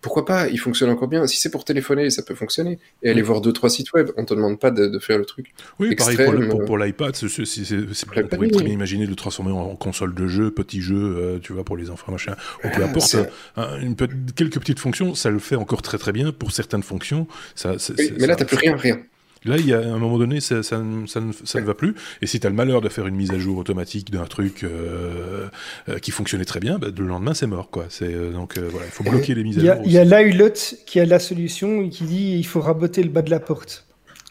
pourquoi 0.00 0.24
pas 0.24 0.48
Il 0.48 0.58
fonctionne 0.58 0.90
encore 0.90 1.08
bien. 1.08 1.26
Si 1.26 1.38
c'est 1.38 1.50
pour 1.50 1.64
téléphoner, 1.64 2.10
ça 2.10 2.22
peut 2.22 2.34
fonctionner. 2.34 2.78
Et 3.02 3.10
aller 3.10 3.22
voir 3.22 3.40
deux 3.40 3.52
trois 3.52 3.70
sites 3.70 3.92
web, 3.92 4.10
on 4.16 4.24
te 4.24 4.34
demande 4.34 4.58
pas 4.58 4.70
de, 4.70 4.98
faire 4.98 5.18
le 5.18 5.24
truc. 5.24 5.54
Oui, 5.78 5.94
pareil 5.94 6.16
pour, 6.16 6.78
l'iPad, 6.78 7.14
on 7.22 8.28
pourrait 8.28 8.48
très 8.48 8.64
bien 8.64 8.72
imaginer 8.72 9.06
de 9.06 9.14
transformer 9.14 9.52
en, 9.52 9.76
console 9.76 10.14
de 10.14 10.26
jeu, 10.26 10.50
petit 10.50 10.80
jeu, 10.82 10.96
euh, 10.96 11.38
tu 11.38 11.52
vois, 11.52 11.64
pour 11.64 11.76
les 11.76 11.90
enfants, 11.90 12.12
machin. 12.12 12.36
Ou 12.64 12.68
peu 12.68 12.82
importe, 12.82 13.16
une, 13.56 13.96
quelques 14.34 14.58
petites 14.58 14.80
fonctions, 14.80 15.14
ça 15.14 15.30
le 15.30 15.38
fait 15.38 15.56
encore 15.56 15.82
très 15.82 15.98
très 15.98 16.12
bien. 16.12 16.32
Pour 16.32 16.52
certaines 16.52 16.82
fonctions, 16.82 17.26
ça. 17.54 17.76
mais 18.18 18.26
là, 18.26 18.36
t'as 18.36 18.44
plus 18.44 18.56
rien, 18.56 18.76
rien. 18.76 19.00
Là, 19.44 19.56
il 19.58 19.66
y 19.66 19.72
a, 19.72 19.78
à 19.78 19.84
un 19.84 19.98
moment 19.98 20.18
donné, 20.18 20.40
ça, 20.40 20.62
ça, 20.62 20.82
ça, 21.06 21.20
ne, 21.20 21.64
va 21.64 21.74
plus. 21.74 21.94
Et 22.22 22.26
si 22.26 22.40
tu 22.40 22.46
as 22.46 22.50
le 22.50 22.56
malheur 22.56 22.80
de 22.80 22.88
faire 22.88 23.06
une 23.06 23.14
mise 23.14 23.30
à 23.30 23.38
jour 23.38 23.58
automatique 23.58 24.10
d'un 24.10 24.24
truc 24.24 24.64
euh, 24.64 25.48
euh, 25.88 25.98
qui 25.98 26.10
fonctionnait 26.10 26.44
très 26.44 26.60
bien, 26.60 26.78
bah, 26.78 26.88
le 26.96 27.06
lendemain, 27.06 27.34
c'est 27.34 27.46
mort. 27.46 27.70
Quoi. 27.70 27.86
C'est, 27.88 28.12
euh, 28.12 28.32
donc 28.32 28.58
voilà, 28.58 28.86
il 28.86 28.92
faut 28.92 29.04
bloquer 29.04 29.34
les 29.34 29.44
mises 29.44 29.58
à 29.58 29.74
jour. 29.74 29.82
Il 29.84 29.92
y 29.92 29.98
a 29.98 30.04
l'AULOT 30.04 30.76
qui 30.86 31.00
a 31.00 31.04
la 31.04 31.18
solution 31.18 31.82
et 31.82 31.88
qui 31.88 32.04
dit 32.04 32.36
il 32.36 32.46
faut 32.46 32.60
raboter 32.60 33.02
le 33.02 33.10
bas 33.10 33.22
de 33.22 33.30
la 33.30 33.40
porte. 33.40 33.86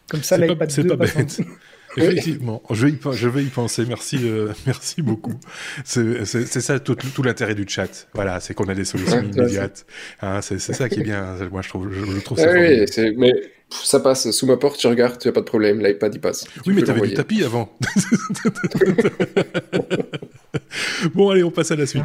Comme 0.09 0.23
ça, 0.23 0.37
l'iPad 0.37 0.69
2 0.69 0.73
C'est 0.73 0.83
pas 0.85 0.95
bête. 0.95 1.41
Effectivement, 1.97 2.61
je 2.69 2.87
vais, 2.87 2.91
y, 2.91 2.99
je 3.13 3.27
vais 3.27 3.43
y 3.43 3.47
penser. 3.47 3.85
Merci, 3.87 4.19
merci 4.65 5.01
beaucoup. 5.01 5.33
C'est 5.83 6.25
ça 6.25 6.79
tout, 6.79 6.95
tout 6.95 7.23
l'intérêt 7.23 7.55
du 7.55 7.65
chat. 7.67 8.07
Voilà, 8.13 8.39
c'est 8.39 8.53
qu'on 8.53 8.67
a 8.67 8.75
des 8.75 8.85
solutions 8.85 9.21
immédiates. 9.21 9.85
Hein, 10.21 10.41
c'est 10.41 10.59
ça 10.59 10.89
qui 10.89 10.99
est 10.99 11.03
bien. 11.03 11.35
Moi, 11.51 11.61
je 11.61 11.69
trouve, 11.69 11.89
je, 11.91 12.19
trouve 12.21 12.37
ça. 12.37 12.51
Oui, 12.51 12.85
mais 13.17 13.33
ça 13.69 13.99
passe 13.99 14.31
sous 14.31 14.45
ma 14.45 14.57
porte, 14.57 14.79
tu 14.79 14.87
regardes, 14.87 15.19
tu 15.19 15.27
n'as 15.27 15.33
pas 15.33 15.41
de 15.41 15.45
problème, 15.45 15.85
l'iPad 15.85 16.13
il 16.13 16.21
passe. 16.21 16.45
Oui, 16.65 16.73
mais 16.73 16.83
tu 16.83 16.91
avais 16.91 17.07
du 17.07 17.13
tapis 17.13 17.43
avant. 17.43 17.75
bon, 21.13 21.29
allez, 21.29 21.43
on 21.43 21.51
passe 21.51 21.71
à 21.71 21.75
la 21.75 21.85
suite. 21.85 22.03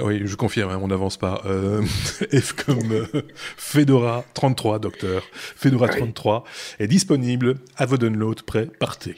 Oui, 0.00 0.22
je 0.24 0.36
confirme, 0.36 0.70
hein, 0.70 0.78
on 0.82 0.88
n'avance 0.88 1.16
pas. 1.16 1.42
Euh, 1.46 1.82
F 2.32 2.52
comme 2.52 2.92
euh, 2.92 3.22
Fedora 3.56 4.24
33, 4.34 4.78
docteur. 4.78 5.22
Fedora 5.32 5.88
33 5.88 6.44
est 6.78 6.86
disponible 6.86 7.56
à 7.76 7.86
vos 7.86 7.96
downloads 7.96 8.42
prêts, 8.46 8.68
partez. 8.78 9.16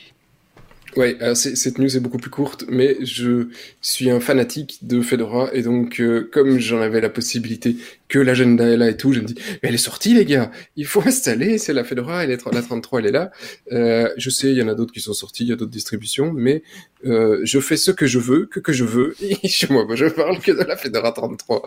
Ouais, 0.97 1.17
cette 1.35 1.79
news 1.79 1.97
est 1.97 2.01
beaucoup 2.01 2.19
plus 2.19 2.31
courte, 2.31 2.65
mais 2.69 2.97
je 3.05 3.49
suis 3.81 4.11
un 4.11 4.19
fanatique 4.19 4.79
de 4.83 5.01
Fedora 5.03 5.49
et 5.53 5.63
donc 5.63 6.01
euh, 6.01 6.29
comme 6.33 6.59
j'en 6.59 6.81
avais 6.81 7.01
la 7.01 7.09
possibilité 7.09 7.77
que 8.11 8.19
l'agenda 8.19 8.69
est 8.69 8.77
là 8.77 8.91
et 8.91 8.97
tout, 8.97 9.13
je 9.13 9.21
me 9.21 9.25
dis 9.25 9.35
mais 9.63 9.69
elle 9.69 9.75
est 9.75 9.79
sortie 9.79 10.13
les 10.13 10.27
gars, 10.27 10.51
il 10.77 10.85
faut 10.85 11.03
installer, 11.07 11.57
c'est 11.57 11.73
la 11.73 11.85
Fedora, 11.85 12.25
elle 12.25 12.31
est 12.31 12.45
la 12.53 12.63
33, 12.63 13.01
elle 13.01 13.07
est 13.07 13.13
là. 13.13 13.31
Euh, 13.73 14.11
je 14.19 14.29
sais, 14.29 14.51
il 14.51 14.59
y 14.59 14.63
en 14.63 14.69
a 14.69 14.75
d'autres 14.75 14.93
qui 14.93 15.01
sont 15.01 15.15
sortis, 15.15 15.45
il 15.45 15.49
y 15.49 15.53
a 15.53 15.57
d'autres 15.57 15.71
distributions, 15.71 16.33
mais 16.35 16.63
euh, 17.07 17.41
je 17.45 17.61
fais 17.61 17.77
ce 17.77 17.91
que 17.91 18.07
je 18.07 18.19
veux, 18.19 18.47
que 18.47 18.61
que 18.61 18.73
je 18.73 18.85
veux. 18.85 19.15
Et 19.23 19.49
chez 19.49 19.69
moi, 19.73 19.85
moi, 19.87 19.97
je 19.97 20.07
parle 20.07 20.41
que 20.41 20.53
de 20.53 20.65
la 20.65 20.77
Fedora 20.77 21.13
33. 21.13 21.63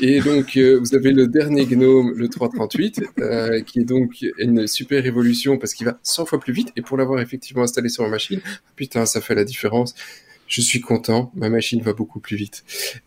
Et 0.00 0.20
donc 0.20 0.56
euh, 0.56 0.78
vous 0.78 0.94
avez 0.94 1.12
le 1.12 1.26
dernier 1.28 1.64
GNOME, 1.64 2.12
le 2.14 2.28
338, 2.28 3.02
euh, 3.20 3.60
qui 3.62 3.80
est 3.80 3.84
donc 3.84 4.24
une 4.38 4.66
super 4.66 5.06
évolution 5.06 5.58
parce 5.58 5.74
qu'il 5.74 5.86
va 5.86 5.98
100 6.02 6.26
fois 6.26 6.40
plus 6.40 6.52
vite. 6.52 6.68
Et 6.76 6.82
pour 6.82 6.96
l'avoir 6.96 7.20
effectivement 7.20 7.62
installé 7.62 7.88
sur 7.88 8.02
ma 8.04 8.10
machine, 8.10 8.40
putain, 8.76 9.06
ça 9.06 9.20
fait 9.20 9.34
la 9.34 9.44
différence. 9.44 9.94
Je 10.48 10.62
suis 10.62 10.80
content, 10.80 11.30
ma 11.36 11.50
machine 11.50 11.82
va 11.82 11.92
beaucoup 11.92 12.20
plus 12.20 12.36
vite. 12.36 12.64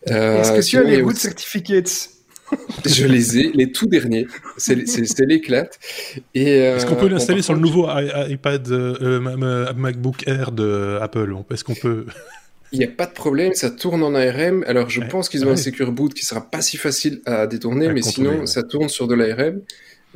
Euh, 0.08 0.40
Est-ce 0.40 0.52
que 0.52 0.70
tu 0.70 0.78
as 0.78 0.84
les 0.84 1.02
root 1.02 1.14
certificates? 1.14 2.10
je 2.86 3.06
les 3.06 3.38
ai, 3.38 3.50
les 3.54 3.72
tout 3.72 3.86
derniers. 3.86 4.26
C'est 4.56 4.76
l'éclate. 5.20 5.78
Euh, 6.36 6.76
Est-ce 6.76 6.86
qu'on 6.86 6.96
peut 6.96 7.08
l'installer 7.08 7.42
sur 7.42 7.54
le 7.54 7.60
nouveau 7.60 7.88
iPad 8.28 8.68
euh, 8.70 9.72
MacBook 9.74 10.26
Air 10.26 10.52
de 10.52 10.98
Apple? 11.00 11.34
Est-ce 11.50 11.64
qu'on 11.64 11.74
peut? 11.74 12.06
Il 12.72 12.78
n'y 12.78 12.86
a 12.86 12.88
pas 12.88 13.04
de 13.06 13.12
problème, 13.12 13.52
ça 13.52 13.70
tourne 13.70 14.02
en 14.02 14.14
ARM. 14.14 14.64
Alors 14.66 14.88
je 14.88 15.02
pense 15.02 15.28
qu'ils 15.28 15.46
ont 15.46 15.50
un 15.50 15.56
Secure 15.56 15.92
Boot 15.92 16.14
qui 16.14 16.24
sera 16.24 16.40
pas 16.40 16.62
si 16.62 16.78
facile 16.78 17.20
à 17.26 17.46
détourner, 17.46 17.92
mais 17.92 18.02
sinon 18.02 18.46
ça 18.46 18.62
tourne 18.62 18.88
sur 18.88 19.06
de 19.06 19.14
l'ARM. 19.14 19.60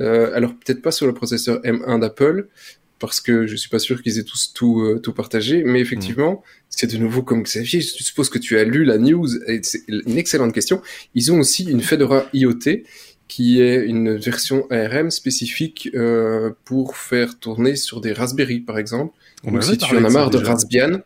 Euh, 0.01 0.35
alors 0.35 0.53
peut-être 0.53 0.83
pas 0.83 0.91
sur 0.91 1.07
le 1.07 1.15
processeur 1.15 1.61
M1 1.63 2.01
d'Apple, 2.01 2.49
parce 2.99 3.21
que 3.21 3.47
je 3.47 3.57
suis 3.57 3.69
pas 3.69 3.79
sûr 3.79 4.03
qu'ils 4.03 4.19
aient 4.19 4.25
tous 4.25 4.53
tout, 4.55 4.81
euh, 4.81 4.99
tout 4.99 5.13
partagé, 5.13 5.63
mais 5.65 5.81
effectivement, 5.81 6.43
c'est 6.71 6.91
de 6.91 6.97
nouveau 6.97 7.23
comme 7.23 7.43
Xavier, 7.43 7.81
je 7.81 8.03
suppose 8.03 8.29
que 8.31 8.39
tu 8.39 8.59
as 8.59 8.65
lu 8.65 8.85
la 8.85 8.99
news, 8.99 9.29
et 9.47 9.61
c'est 9.63 9.83
une 9.89 10.19
excellente 10.19 10.53
question. 10.53 10.83
Ils 11.15 11.33
ont 11.33 11.39
aussi 11.39 11.65
une 11.65 11.81
Fedora 11.81 12.27
IoT, 12.33 12.83
qui 13.29 13.61
est 13.61 13.85
une 13.85 14.17
version 14.17 14.67
ARM 14.71 15.11
spécifique 15.11 15.91
euh, 15.95 16.53
pour 16.65 16.97
faire 16.97 17.39
tourner 17.39 17.77
sur 17.77 18.01
des 18.01 18.13
Raspberry, 18.13 18.61
par 18.61 18.79
exemple. 18.79 19.15
Donc 19.45 19.63
si 19.65 19.77
tu 19.79 19.97
en 19.97 20.05
as 20.05 20.11
marre 20.11 20.31
de 20.31 20.39
Raspbian, 20.39 21.01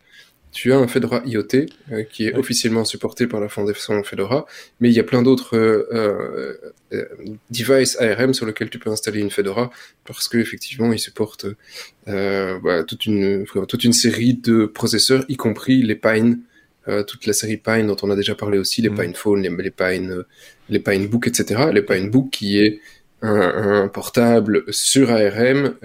tu 0.52 0.72
as 0.72 0.78
un 0.78 0.88
Fedora 0.88 1.22
IoT 1.24 1.66
euh, 1.92 2.02
qui 2.02 2.26
est 2.26 2.34
officiellement 2.34 2.84
supporté 2.84 3.26
par 3.26 3.40
la 3.40 3.48
fondation 3.48 4.02
Fedora, 4.02 4.46
mais 4.80 4.88
il 4.88 4.94
y 4.94 5.00
a 5.00 5.04
plein 5.04 5.22
d'autres 5.22 5.56
euh, 5.56 6.74
euh, 6.92 7.04
devices 7.50 8.00
ARM 8.00 8.34
sur 8.34 8.46
lesquels 8.46 8.70
tu 8.70 8.78
peux 8.78 8.90
installer 8.90 9.20
une 9.20 9.30
Fedora 9.30 9.70
parce 10.04 10.28
que 10.28 10.38
effectivement, 10.38 10.92
il 10.92 10.98
supporte 10.98 11.46
bah, 12.06 12.84
toute 12.84 13.06
une 13.06 13.44
toute 13.68 13.84
une 13.84 13.92
série 13.92 14.34
de 14.34 14.66
processeurs, 14.66 15.24
y 15.28 15.36
compris 15.36 15.82
les 15.82 15.94
Pine, 15.94 16.40
toute 17.06 17.26
la 17.26 17.32
série 17.32 17.56
Pine 17.56 17.86
dont 17.86 17.96
on 18.02 18.10
a 18.10 18.16
déjà 18.16 18.34
parlé 18.34 18.58
aussi, 18.58 18.82
les 18.82 18.90
mm. 18.90 18.98
Pine 18.98 19.14
Phone, 19.14 19.42
les, 19.42 19.50
les 19.50 19.70
Pine 19.70 20.24
les 20.68 20.80
Pine 20.80 21.06
Book, 21.06 21.28
etc. 21.28 21.70
Les 21.72 21.82
Pine 21.82 22.10
Book 22.10 22.30
qui 22.30 22.58
est 22.58 22.80
un, 23.22 23.82
un 23.82 23.88
portable 23.88 24.64
sur 24.70 25.10
ARM 25.12 25.76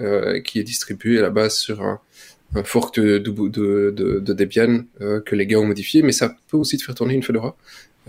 qui 0.42 0.58
est 0.58 0.64
distribué 0.64 1.20
à 1.20 1.22
la 1.22 1.30
base 1.30 1.54
sur 1.54 1.82
un 1.82 2.00
un 2.54 2.64
fork 2.64 2.98
de, 2.98 3.18
de, 3.18 3.90
de, 3.90 4.32
Debian 4.32 4.84
euh, 5.00 5.20
que 5.20 5.34
les 5.34 5.46
gars 5.46 5.58
ont 5.58 5.66
modifié, 5.66 6.02
mais 6.02 6.12
ça 6.12 6.36
peut 6.48 6.56
aussi 6.56 6.78
te 6.78 6.84
faire 6.84 6.94
tourner 6.94 7.14
une 7.14 7.22
Fedora. 7.22 7.56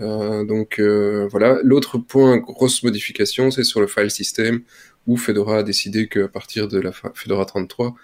Euh, 0.00 0.44
donc 0.44 0.78
euh, 0.78 1.26
voilà. 1.30 1.58
L'autre 1.62 1.98
point, 1.98 2.38
grosse 2.38 2.82
modification, 2.82 3.50
c'est 3.50 3.64
sur 3.64 3.80
le 3.80 3.86
file 3.86 4.10
system 4.10 4.62
où 5.06 5.16
Fedora 5.16 5.58
a 5.58 5.62
décidé 5.62 6.06
qu'à 6.08 6.28
partir 6.28 6.68
de 6.68 6.78
la 6.78 6.92
Fedora 6.92 7.44
33, 7.46 7.94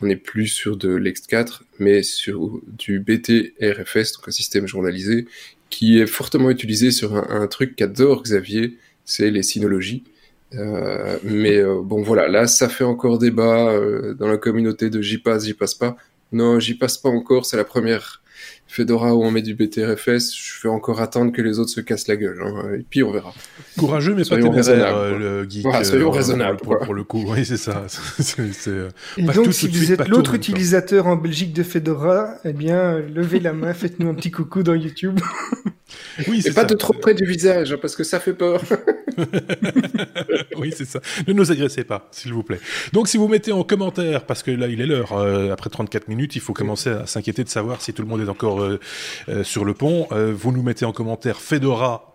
on 0.00 0.06
n'est 0.06 0.16
plus 0.16 0.48
sur 0.48 0.76
de 0.76 0.94
l'Ext4, 0.94 1.60
mais 1.78 2.02
sur 2.02 2.60
du 2.66 3.00
BT-RFS, 3.00 4.14
donc 4.14 4.28
un 4.28 4.32
système 4.32 4.66
journalisé, 4.66 5.26
qui 5.70 6.00
est 6.00 6.06
fortement 6.06 6.50
utilisé 6.50 6.90
sur 6.90 7.16
un, 7.16 7.42
un 7.42 7.46
truc 7.46 7.76
qu'adore 7.76 8.22
Xavier, 8.22 8.78
c'est 9.04 9.30
les 9.30 9.42
synologies. 9.42 10.04
Euh, 10.54 11.18
mais 11.22 11.56
euh, 11.56 11.80
bon, 11.82 12.02
voilà, 12.02 12.28
là, 12.28 12.46
ça 12.46 12.68
fait 12.68 12.84
encore 12.84 13.18
débat 13.18 13.70
euh, 13.70 14.14
dans 14.14 14.28
la 14.28 14.36
communauté 14.36 14.90
de 14.90 15.00
j'y 15.00 15.18
passe, 15.18 15.44
j'y 15.44 15.54
passe 15.54 15.74
pas. 15.74 15.96
Non, 16.32 16.58
j'y 16.60 16.74
passe 16.74 16.98
pas 16.98 17.08
encore. 17.08 17.44
C'est 17.44 17.56
la 17.56 17.64
première 17.64 18.22
Fedora 18.66 19.14
où 19.14 19.22
on 19.22 19.30
met 19.30 19.42
du 19.42 19.54
BTRFS. 19.54 20.34
Je 20.34 20.62
vais 20.62 20.68
encore 20.68 21.00
attendre 21.00 21.32
que 21.32 21.42
les 21.42 21.58
autres 21.58 21.70
se 21.70 21.80
cassent 21.80 22.08
la 22.08 22.16
gueule. 22.16 22.40
Hein, 22.42 22.74
et 22.78 22.84
puis 22.88 23.02
on 23.02 23.12
verra. 23.12 23.34
Courageux, 23.78 24.14
mais 24.14 24.24
soyons 24.24 24.50
pas 24.50 24.62
téméraire, 24.62 25.18
le 25.18 25.48
geek. 25.48 25.66
soyons 25.84 26.10
raisonnables. 26.10 26.58
Pour, 26.58 26.94
le 26.94 27.04
coup, 27.04 27.24
oui, 27.28 27.44
c'est 27.44 27.58
ça. 27.58 27.84
et 29.18 29.22
donc, 29.22 29.52
si 29.52 29.68
vous 29.68 29.92
êtes 29.92 30.08
l'autre 30.08 30.34
utilisateur 30.34 31.06
en 31.06 31.16
Belgique 31.16 31.52
de 31.52 31.62
Fedora, 31.62 32.36
eh 32.44 32.52
bien, 32.52 32.98
levez 32.98 33.40
la 33.40 33.52
main, 33.52 33.74
faites-nous 33.74 34.08
un 34.08 34.14
petit 34.14 34.30
coucou 34.30 34.62
dans 34.62 34.74
YouTube. 34.74 35.20
Oui, 36.28 36.42
et 36.44 36.52
pas 36.52 36.64
de 36.64 36.74
trop 36.74 36.92
près 36.92 37.14
du 37.14 37.24
visage, 37.24 37.72
hein, 37.72 37.78
parce 37.80 37.96
que 37.96 38.04
ça 38.04 38.20
fait 38.20 38.34
peur. 38.34 38.62
oui, 40.56 40.72
c'est 40.76 40.84
ça. 40.84 41.00
Ne 41.26 41.32
nous 41.32 41.50
agressez 41.50 41.84
pas, 41.84 42.08
s'il 42.10 42.32
vous 42.32 42.42
plaît. 42.42 42.60
Donc, 42.92 43.08
si 43.08 43.16
vous 43.16 43.28
mettez 43.28 43.52
en 43.52 43.64
commentaire, 43.64 44.26
parce 44.26 44.42
que 44.42 44.50
là, 44.50 44.66
il 44.66 44.80
est 44.80 44.86
l'heure, 44.86 45.12
euh, 45.12 45.52
après 45.52 45.70
34 45.70 46.08
minutes, 46.08 46.36
il 46.36 46.40
faut 46.40 46.52
commencer 46.52 46.90
à 46.90 47.06
s'inquiéter 47.06 47.44
de 47.44 47.48
savoir 47.48 47.80
si 47.80 47.92
tout 47.92 48.02
le 48.02 48.08
monde 48.08 48.20
est 48.20 48.28
encore 48.28 48.62
euh, 48.62 48.80
euh, 49.28 49.44
sur 49.44 49.64
le 49.64 49.74
pont. 49.74 50.08
vous 50.10 50.52
nous 50.52 50.62
mettez 50.62 50.84
en 50.84 50.92
commentaire 50.92 51.40
Fedora 51.40 52.14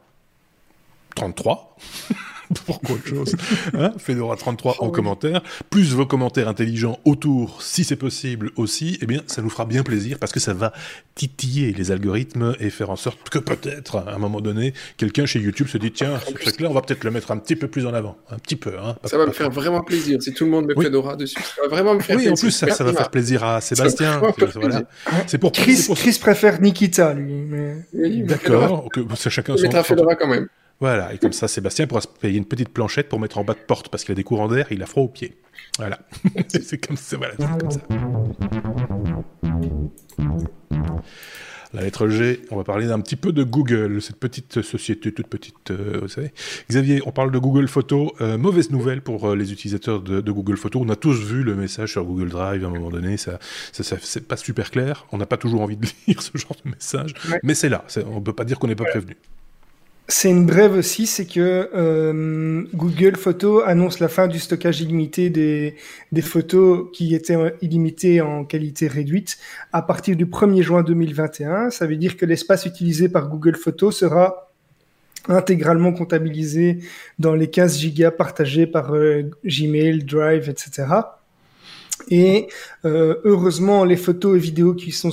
33. 1.15 1.75
Pourquoi 2.65 2.95
autre 2.95 3.07
chose 3.07 3.35
hein 3.73 3.91
Fedora33 3.97 4.75
en 4.79 4.89
commentaire, 4.89 5.41
plus 5.69 5.93
vos 5.93 6.05
commentaires 6.05 6.47
intelligents 6.47 6.99
autour, 7.05 7.61
si 7.61 7.83
c'est 7.83 7.95
possible 7.95 8.51
aussi, 8.55 8.97
eh 9.01 9.05
bien, 9.05 9.21
ça 9.27 9.41
nous 9.41 9.49
fera 9.49 9.65
bien 9.65 9.83
plaisir 9.83 10.17
parce 10.19 10.31
que 10.31 10.39
ça 10.39 10.53
va 10.53 10.73
titiller 11.15 11.73
les 11.73 11.91
algorithmes 11.91 12.55
et 12.59 12.69
faire 12.69 12.89
en 12.89 12.95
sorte 12.95 13.29
que 13.29 13.39
peut-être, 13.39 13.97
à 13.97 14.13
un 14.13 14.17
moment 14.17 14.41
donné, 14.41 14.73
quelqu'un 14.97 15.25
chez 15.25 15.39
YouTube 15.39 15.67
se 15.67 15.77
dit 15.77 15.91
tiens, 15.91 16.19
ce 16.25 16.33
truc-là, 16.33 16.69
on 16.69 16.73
va 16.73 16.81
peut-être 16.81 17.03
le 17.03 17.11
mettre 17.11 17.31
un 17.31 17.37
petit 17.37 17.55
peu 17.55 17.67
plus 17.67 17.85
en 17.85 17.93
avant. 17.93 18.17
Un 18.29 18.37
petit 18.37 18.55
peu. 18.55 18.73
Hein, 18.79 18.95
ça 19.03 19.17
va 19.17 19.25
me 19.25 19.31
faire 19.31 19.49
vraiment 19.49 19.81
plaisir. 19.81 20.21
Si 20.21 20.33
tout 20.33 20.45
le 20.45 20.51
monde 20.51 20.67
met 20.67 20.81
Fedora 20.81 21.15
dessus, 21.15 21.39
ça 21.41 21.61
va 21.63 21.67
vraiment 21.67 21.95
me 21.95 21.99
faire 21.99 22.15
plaisir. 22.15 22.33
Oui, 22.33 22.37
en 22.37 22.41
plus, 22.41 22.51
ça, 22.51 22.83
va 22.83 22.93
faire 22.93 23.09
plaisir 23.09 23.43
à 23.43 23.61
Sébastien. 23.61 24.21
C'est 25.27 25.37
pour 25.37 25.51
Chris, 25.51 25.87
Chris 25.95 26.17
préfère 26.19 26.61
Nikita, 26.61 27.13
lui. 27.13 28.23
D'accord, 28.23 28.89
c'est 29.15 29.29
chacun 29.29 29.57
son. 29.57 29.83
Fedora 29.83 30.15
quand 30.15 30.27
même. 30.27 30.47
Voilà, 30.79 31.13
et 31.13 31.17
comme 31.17 31.33
ça, 31.33 31.47
Sébastien 31.47 31.87
pourra 31.87 32.01
se 32.01 32.07
payer 32.07 32.37
une 32.37 32.45
petite 32.45 32.69
planchette 32.69 33.09
pour 33.09 33.19
mettre 33.19 33.39
en 33.39 33.43
bas 33.43 33.53
de 33.53 33.59
porte 33.59 33.89
parce 33.89 34.03
qu'il 34.03 34.11
a 34.11 34.15
des 34.15 34.23
courants 34.23 34.47
d'air 34.47 34.71
et 34.71 34.75
il 34.75 34.83
a 34.83 34.85
froid 34.85 35.03
aux 35.03 35.07
pieds. 35.07 35.35
Voilà. 35.77 35.99
c'est 36.47 36.77
comme 36.77 36.97
ça. 36.97 37.17
Voilà, 37.17 37.35
comme 37.35 37.71
ça. 37.71 37.79
La 41.73 41.81
lettre 41.81 42.07
G, 42.07 42.41
on 42.49 42.55
va 42.55 42.63
parler 42.63 42.87
d'un 42.87 42.99
petit 43.01 43.17
peu 43.17 43.33
de 43.33 43.43
Google, 43.43 44.01
cette 44.01 44.15
petite 44.15 44.61
société 44.61 45.11
toute 45.11 45.27
petite, 45.27 45.71
euh, 45.71 45.99
vous 46.01 46.07
savez. 46.07 46.31
Xavier, 46.69 47.01
on 47.05 47.11
parle 47.11 47.31
de 47.31 47.37
Google 47.39 47.67
Photos. 47.67 48.11
Euh, 48.21 48.37
mauvaise 48.37 48.71
nouvelle 48.71 49.01
pour 49.01 49.29
euh, 49.29 49.35
les 49.35 49.51
utilisateurs 49.51 50.01
de, 50.01 50.31
Google 50.31 50.57
Photos. 50.57 50.81
On 50.85 50.89
a 50.89 50.95
tous 50.95 51.21
vu 51.21 51.43
le 51.43 51.55
message 51.55 51.91
sur 51.91 52.05
Google 52.05 52.29
Drive 52.29 52.63
à 52.63 52.67
un 52.67 52.71
moment 52.71 52.89
donné. 52.89 53.17
Ça, 53.17 53.37
ça, 53.73 53.97
c'est 54.01 54.27
pas 54.27 54.37
super 54.37 54.71
clair. 54.71 55.05
On 55.11 55.17
n'a 55.17 55.25
pas 55.25 55.37
toujours 55.37 55.61
envie 55.61 55.77
de 55.77 55.87
lire 56.07 56.21
ce 56.21 56.37
genre 56.37 56.55
de 56.63 56.69
message, 56.69 57.13
mais 57.43 57.53
c'est 57.53 57.69
là. 57.69 57.83
On 58.11 58.21
peut 58.21 58.33
pas 58.33 58.45
dire 58.45 58.59
qu'on 58.59 58.67
n'est 58.67 58.75
pas 58.75 58.85
prévenu. 58.85 59.17
C'est 60.09 60.29
une 60.29 60.45
brève 60.45 60.73
aussi, 60.73 61.05
c'est 61.05 61.25
que 61.25 61.69
euh, 61.75 62.63
Google 62.73 63.17
Photos 63.17 63.63
annonce 63.65 63.99
la 63.99 64.07
fin 64.07 64.29
du 64.29 64.39
stockage 64.39 64.79
illimité 64.79 65.29
des, 65.29 66.21
photos 66.21 66.87
qui 66.93 67.13
étaient 67.13 67.35
illimitées 67.61 68.21
en 68.21 68.45
qualité 68.45 68.87
réduite 68.87 69.37
à 69.73 69.81
partir 69.81 70.15
du 70.15 70.25
1er 70.25 70.61
juin 70.61 70.81
2021. 70.81 71.71
Ça 71.71 71.85
veut 71.87 71.97
dire 71.97 72.15
que 72.15 72.25
l'espace 72.25 72.65
utilisé 72.65 73.09
par 73.09 73.27
Google 73.27 73.57
Photos 73.57 73.97
sera 73.97 74.49
intégralement 75.27 75.91
comptabilisé 75.91 76.79
dans 77.19 77.35
les 77.35 77.49
15 77.49 77.77
gigas 77.77 78.11
partagés 78.11 78.65
par 78.65 78.95
euh, 78.95 79.23
Gmail, 79.43 80.05
Drive, 80.05 80.49
etc. 80.49 80.85
Et 82.09 82.47
euh, 82.85 83.15
heureusement, 83.23 83.83
les 83.83 83.97
photos 83.97 84.37
et 84.37 84.39
vidéos 84.39 84.73
qui 84.73 84.91
sont, 84.91 85.11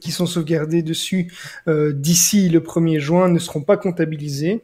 qui 0.00 0.10
sont 0.12 0.26
sauvegardées 0.26 0.82
dessus 0.82 1.32
euh, 1.68 1.92
d'ici 1.92 2.48
le 2.48 2.60
1er 2.60 2.98
juin 2.98 3.28
ne 3.28 3.38
seront 3.38 3.62
pas 3.62 3.76
comptabilisées 3.76 4.62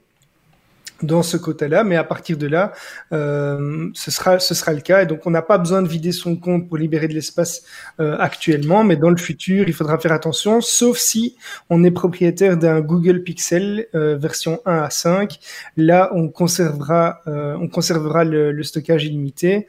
dans 1.02 1.22
ce 1.22 1.36
quota-là, 1.36 1.84
mais 1.84 1.96
à 1.96 2.04
partir 2.04 2.36
de 2.36 2.46
là, 2.46 2.72
euh, 3.12 3.88
ce 3.94 4.10
sera 4.10 4.38
ce 4.38 4.54
sera 4.54 4.72
le 4.72 4.80
cas. 4.80 5.02
Et 5.02 5.06
donc, 5.06 5.26
on 5.26 5.30
n'a 5.30 5.42
pas 5.42 5.58
besoin 5.58 5.82
de 5.82 5.88
vider 5.88 6.12
son 6.12 6.36
compte 6.36 6.68
pour 6.68 6.76
libérer 6.76 7.08
de 7.08 7.14
l'espace 7.14 7.62
euh, 8.00 8.16
actuellement, 8.18 8.84
mais 8.84 8.96
dans 8.96 9.10
le 9.10 9.16
futur, 9.16 9.64
il 9.66 9.74
faudra 9.74 9.98
faire 9.98 10.12
attention, 10.12 10.60
sauf 10.60 10.98
si 10.98 11.36
on 11.68 11.84
est 11.84 11.90
propriétaire 11.90 12.56
d'un 12.56 12.80
Google 12.80 13.22
Pixel 13.22 13.86
euh, 13.94 14.16
version 14.16 14.60
1 14.66 14.78
à 14.78 14.90
5. 14.90 15.38
Là, 15.76 16.10
on 16.14 16.28
conservera 16.28 17.20
euh, 17.26 17.56
on 17.60 17.68
conservera 17.68 18.24
le, 18.24 18.52
le 18.52 18.62
stockage 18.62 19.04
illimité. 19.04 19.66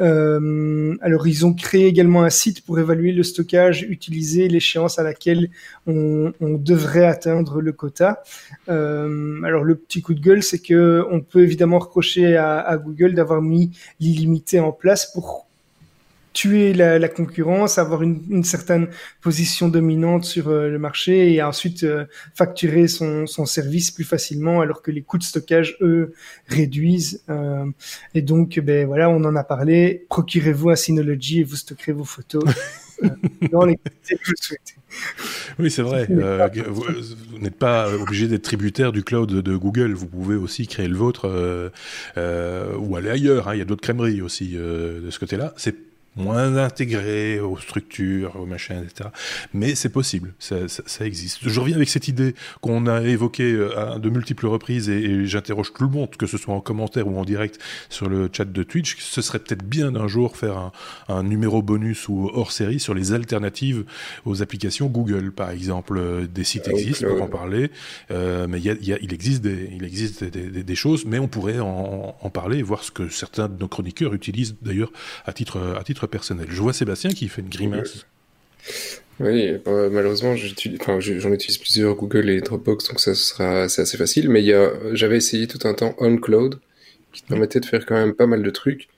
Euh, 0.00 0.96
alors, 1.00 1.26
ils 1.26 1.46
ont 1.46 1.54
créé 1.54 1.86
également 1.86 2.22
un 2.22 2.30
site 2.30 2.64
pour 2.64 2.78
évaluer 2.78 3.12
le 3.12 3.22
stockage 3.22 3.82
utilisé, 3.82 4.48
l'échéance 4.48 4.98
à 4.98 5.02
laquelle 5.02 5.50
on, 5.86 6.32
on 6.40 6.54
devrait 6.54 7.06
atteindre 7.06 7.60
le 7.60 7.72
quota. 7.72 8.22
alors, 8.68 9.64
le 9.64 9.74
petit 9.74 10.02
coup 10.02 10.14
de 10.14 10.20
gueule, 10.20 10.42
c'est 10.42 10.58
que 10.58 10.73
on 10.76 11.20
peut 11.20 11.42
évidemment 11.42 11.78
reprocher 11.78 12.36
à, 12.36 12.76
Google 12.76 13.14
d'avoir 13.14 13.42
mis 13.42 13.70
l'illimité 14.00 14.60
en 14.60 14.72
place 14.72 15.10
pour 15.12 15.44
tuer 16.34 16.74
la, 16.74 17.08
concurrence, 17.08 17.78
avoir 17.78 18.02
une, 18.02 18.44
certaine 18.44 18.88
position 19.22 19.68
dominante 19.68 20.24
sur 20.24 20.48
euh, 20.48 20.68
le 20.68 20.78
marché 20.78 21.32
et 21.32 21.42
ensuite 21.42 21.84
euh, 21.84 22.04
facturer 22.34 22.88
son, 22.88 23.26
service 23.46 23.92
plus 23.92 24.04
facilement 24.04 24.60
alors 24.60 24.82
que 24.82 24.90
les 24.90 25.00
coûts 25.00 25.18
de 25.18 25.22
stockage, 25.22 25.76
eux, 25.80 26.12
réduisent. 26.48 27.22
Euh, 27.30 27.64
et 28.14 28.20
donc, 28.20 28.58
ben 28.58 28.86
voilà, 28.86 29.08
on 29.08 29.24
en 29.24 29.36
a 29.36 29.44
parlé. 29.44 30.06
Procurez-vous 30.10 30.70
un 30.70 30.76
Synology 30.76 31.40
et 31.40 31.44
vous 31.44 31.56
stockerez 31.56 31.92
vos 31.92 32.04
photos 32.04 32.44
dans 33.52 33.64
les 33.64 33.76
que 33.76 34.14
vous 34.26 34.34
souhaitez. 34.40 34.74
Oui, 35.58 35.70
c'est 35.70 35.82
vrai. 35.82 36.06
Euh, 36.10 36.48
vous, 36.68 37.38
n'êtes 37.38 37.56
pas 37.56 37.92
obligé 37.92 38.28
d'être 38.28 38.42
tributaire 38.42 38.92
du 38.92 39.02
cloud 39.02 39.30
de 39.30 39.56
Google. 39.56 39.92
Vous 39.92 40.06
pouvez 40.06 40.36
aussi 40.36 40.66
créer 40.66 40.88
le 40.88 40.96
vôtre 40.96 41.28
euh, 41.28 41.70
euh, 42.16 42.76
ou 42.78 42.96
aller 42.96 43.10
ailleurs. 43.10 43.48
Hein. 43.48 43.54
Il 43.54 43.58
y 43.58 43.62
a 43.62 43.64
d'autres 43.64 43.82
crèmeries 43.82 44.22
aussi 44.22 44.54
de 44.54 45.10
ce 45.10 45.18
côté-là. 45.18 45.52
C'est 45.56 45.76
moins 46.16 46.56
intégré 46.56 47.40
aux 47.40 47.58
structures, 47.58 48.36
aux 48.36 48.46
machins, 48.46 48.82
etc. 48.84 49.10
Mais 49.52 49.74
c'est 49.74 49.88
possible, 49.88 50.34
ça, 50.38 50.68
ça, 50.68 50.82
ça, 50.86 51.06
existe. 51.06 51.40
Je 51.42 51.60
reviens 51.60 51.76
avec 51.76 51.88
cette 51.88 52.08
idée 52.08 52.34
qu'on 52.60 52.86
a 52.86 53.02
évoquée 53.02 53.52
euh, 53.52 53.94
à 53.94 53.98
de 53.98 54.10
multiples 54.10 54.46
reprises 54.46 54.88
et, 54.88 54.98
et 54.98 55.26
j'interroge 55.26 55.72
tout 55.72 55.84
le 55.84 55.90
monde, 55.90 56.10
que 56.16 56.26
ce 56.26 56.38
soit 56.38 56.54
en 56.54 56.60
commentaire 56.60 57.08
ou 57.08 57.18
en 57.18 57.24
direct 57.24 57.58
sur 57.88 58.08
le 58.08 58.28
chat 58.32 58.44
de 58.44 58.62
Twitch, 58.62 58.96
ce 58.98 59.22
serait 59.22 59.38
peut-être 59.38 59.64
bien 59.64 59.92
d'un 59.92 60.08
jour 60.08 60.36
faire 60.36 60.56
un, 60.56 60.72
un, 61.08 61.22
numéro 61.22 61.62
bonus 61.62 62.08
ou 62.08 62.30
hors 62.32 62.52
série 62.52 62.80
sur 62.80 62.94
les 62.94 63.12
alternatives 63.12 63.84
aux 64.24 64.42
applications 64.42 64.86
Google, 64.86 65.32
par 65.32 65.50
exemple. 65.50 65.98
Euh, 65.98 66.26
des 66.26 66.44
sites 66.44 66.68
existent 66.68 67.06
pour 67.08 67.22
en 67.22 67.28
parler, 67.28 67.70
euh, 68.10 68.46
mais 68.48 68.60
y 68.60 68.70
a, 68.70 68.74
y 68.80 68.92
a, 68.92 68.98
il 69.00 69.12
existe, 69.12 69.42
des, 69.42 69.70
il 69.72 69.84
existe 69.84 70.24
des, 70.24 70.48
des, 70.48 70.62
des, 70.62 70.74
choses, 70.74 71.04
mais 71.04 71.18
on 71.18 71.28
pourrait 71.28 71.60
en, 71.60 72.16
en 72.20 72.30
parler 72.30 72.58
et 72.58 72.62
voir 72.62 72.82
ce 72.82 72.90
que 72.90 73.08
certains 73.08 73.48
de 73.48 73.58
nos 73.58 73.68
chroniqueurs 73.68 74.14
utilisent 74.14 74.56
d'ailleurs 74.62 74.92
à 75.26 75.32
titre, 75.32 75.76
à 75.78 75.82
titre 75.84 76.03
personnel. 76.08 76.46
Je 76.50 76.60
vois 76.60 76.72
Sébastien 76.72 77.10
qui 77.10 77.28
fait 77.28 77.42
une 77.42 77.48
grimace. 77.48 78.06
Oui, 79.20 79.52
bah, 79.64 79.88
malheureusement, 79.90 80.34
j'en 80.34 81.32
utilise 81.32 81.58
plusieurs, 81.58 81.94
Google 81.94 82.30
et 82.30 82.40
Dropbox, 82.40 82.88
donc 82.88 83.00
ça 83.00 83.14
sera 83.14 83.68
c'est 83.68 83.82
assez 83.82 83.96
facile. 83.96 84.28
Mais 84.28 84.44
j'avais 84.92 85.16
essayé 85.16 85.46
tout 85.46 85.66
un 85.68 85.74
temps 85.74 85.94
OnCloud, 85.98 86.58
qui 87.12 87.22
permettait 87.22 87.60
de 87.60 87.66
faire 87.66 87.86
quand 87.86 87.94
même 87.94 88.14
pas 88.14 88.26
mal 88.26 88.42
de 88.42 88.50
trucs, 88.50 88.88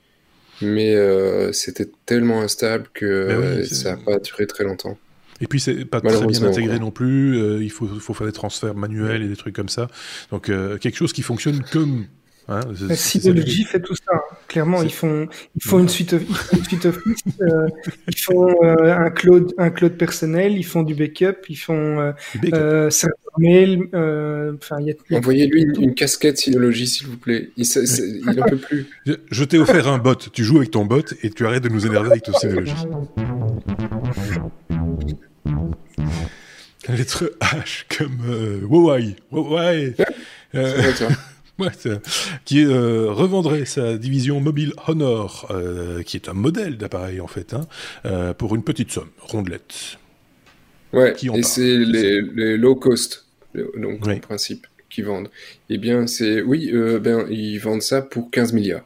mais 0.63 0.95
euh, 0.95 1.53
c'était 1.53 1.89
tellement 2.07 2.41
instable 2.41 2.89
que 2.95 3.29
ben 3.29 3.65
ça 3.67 3.97
n'a 3.97 4.03
pas 4.03 4.19
duré 4.19 4.47
très 4.47 4.65
longtemps. 4.65 4.99
Et 5.43 5.47
puis 5.47 5.61
c'est 5.61 5.85
pas 5.85 6.01
très 6.01 6.27
bien 6.27 6.43
intégré 6.45 6.79
non 6.79 6.91
plus. 6.91 7.39
Euh, 7.39 7.63
il 7.63 7.71
faut, 7.71 7.87
faut, 7.87 8.15
faire 8.15 8.27
des 8.27 8.33
transferts 8.33 8.75
manuels 8.75 9.23
et 9.23 9.29
des 9.29 9.37
trucs 9.37 9.55
comme 9.55 9.69
ça. 9.69 9.89
Donc 10.31 10.49
euh, 10.49 10.79
quelque 10.79 10.97
chose 10.97 11.13
qui 11.13 11.21
fonctionne 11.21 11.63
comme 11.71 12.07
Hein, 12.49 12.61
Synology 12.95 13.65
fait 13.65 13.81
tout 13.81 13.97
ça. 13.97 14.23
Clairement, 14.49 14.83
ils 14.83 14.93
font, 14.93 15.29
ils 15.57 15.63
font 15.63 15.79
une 15.81 15.89
suite, 15.89 16.13
une 16.53 16.65
suite 16.65 16.87
Office, 16.87 17.23
euh, 17.41 17.67
ils 18.09 18.19
font 18.19 18.49
euh, 18.63 18.97
un 18.97 19.11
cloud, 19.11 19.53
un 19.59 19.71
cloud 19.71 19.97
personnel, 19.97 20.57
ils 20.57 20.65
font 20.65 20.83
du 20.83 20.95
backup, 20.95 21.47
ils 21.49 21.57
font 21.57 22.01
euh, 22.01 22.13
euh 22.53 22.91
mail. 23.39 23.89
Euh, 23.95 24.53
Envoyez-lui 25.13 25.67
une, 25.79 25.95
casquette 25.95 26.39
Synology, 26.39 26.87
s'il 26.87 27.09
vous 27.09 27.17
plaît. 27.17 27.51
Il, 27.57 27.67
n'en 28.25 28.43
peut 28.45 28.57
plus. 28.57 28.87
Je, 29.31 29.45
t'ai 29.45 29.59
offert 29.59 29.89
un 29.89 29.99
bot. 29.99 30.15
Tu 30.15 30.45
joues 30.45 30.59
avec 30.59 30.71
ton 30.71 30.85
bot 30.85 31.03
et 31.23 31.31
tu 31.31 31.47
arrêtes 31.47 31.65
de 31.65 31.69
nous 31.69 31.87
énerver 31.87 32.11
avec 32.11 32.23
ton 32.23 32.33
Synology. 32.33 32.75
La 36.89 36.95
lettre 36.95 37.33
H 37.41 37.85
comme 37.99 38.19
euh, 38.29 38.61
Huawei. 38.63 39.17
Huawei. 39.33 39.95
Ouais, 41.59 41.71
qui 42.45 42.65
euh, 42.65 43.11
revendrait 43.11 43.65
sa 43.65 43.97
division 43.97 44.41
mobile 44.41 44.75
Honor, 44.87 45.47
euh, 45.51 46.03
qui 46.03 46.19
est 46.19 46.29
un 46.29 46.35
modèle 46.35 46.77
d'appareil 46.77 47.21
en 47.21 47.27
fait, 47.27 47.55
hein, 47.55 47.67
euh, 48.05 48.35
pour 48.35 48.55
une 48.55 48.63
petite 48.63 48.91
somme, 48.91 49.09
rondelette. 49.19 49.97
Ouais, 50.93 51.15
et 51.21 51.43
c'est 51.43 51.79
les, 51.79 52.21
les, 52.21 52.57
low 52.59 52.75
cost, 52.75 53.27
donc 53.55 54.07
en 54.07 54.19
principe, 54.19 54.67
qui 54.91 55.01
vendent. 55.01 55.31
Eh 55.71 55.79
bien, 55.79 56.07
c'est 56.07 56.43
oui, 56.43 56.71
ben 57.01 57.27
ils 57.31 57.59
vendent 57.59 57.83
ça 57.83 58.03
pour 58.03 58.31
15 58.31 58.53
milliards. 58.53 58.85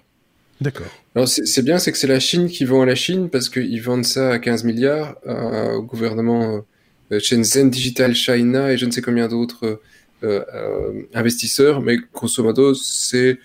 D'accord. 0.60 0.86
Alors 1.14 1.28
c'est 1.28 1.62
bien, 1.62 1.78
c'est 1.78 1.90
que 1.90 1.98
c'est 1.98 2.06
la 2.06 2.20
Chine 2.20 2.48
qui 2.48 2.64
vend 2.64 2.82
à 2.82 2.86
la 2.86 2.94
Chine 2.94 3.30
parce 3.30 3.48
qu'ils 3.48 3.82
vendent 3.82 4.04
ça 4.04 4.30
à 4.30 4.38
15 4.38 4.64
milliards 4.64 5.16
au 5.26 5.82
gouvernement 5.82 6.64
Shenzhen 7.10 7.70
Digital 7.70 8.14
China 8.14 8.72
et 8.72 8.78
je 8.78 8.86
ne 8.86 8.90
sais 8.90 9.02
combien 9.02 9.28
d'autres 9.28 9.80
euh, 10.22 10.44
euh, 10.54 11.02
investisseurs, 11.14 11.80
mais 11.80 11.96
grosso 12.12 12.42
modo, 12.42 12.74
c'est 12.74 13.38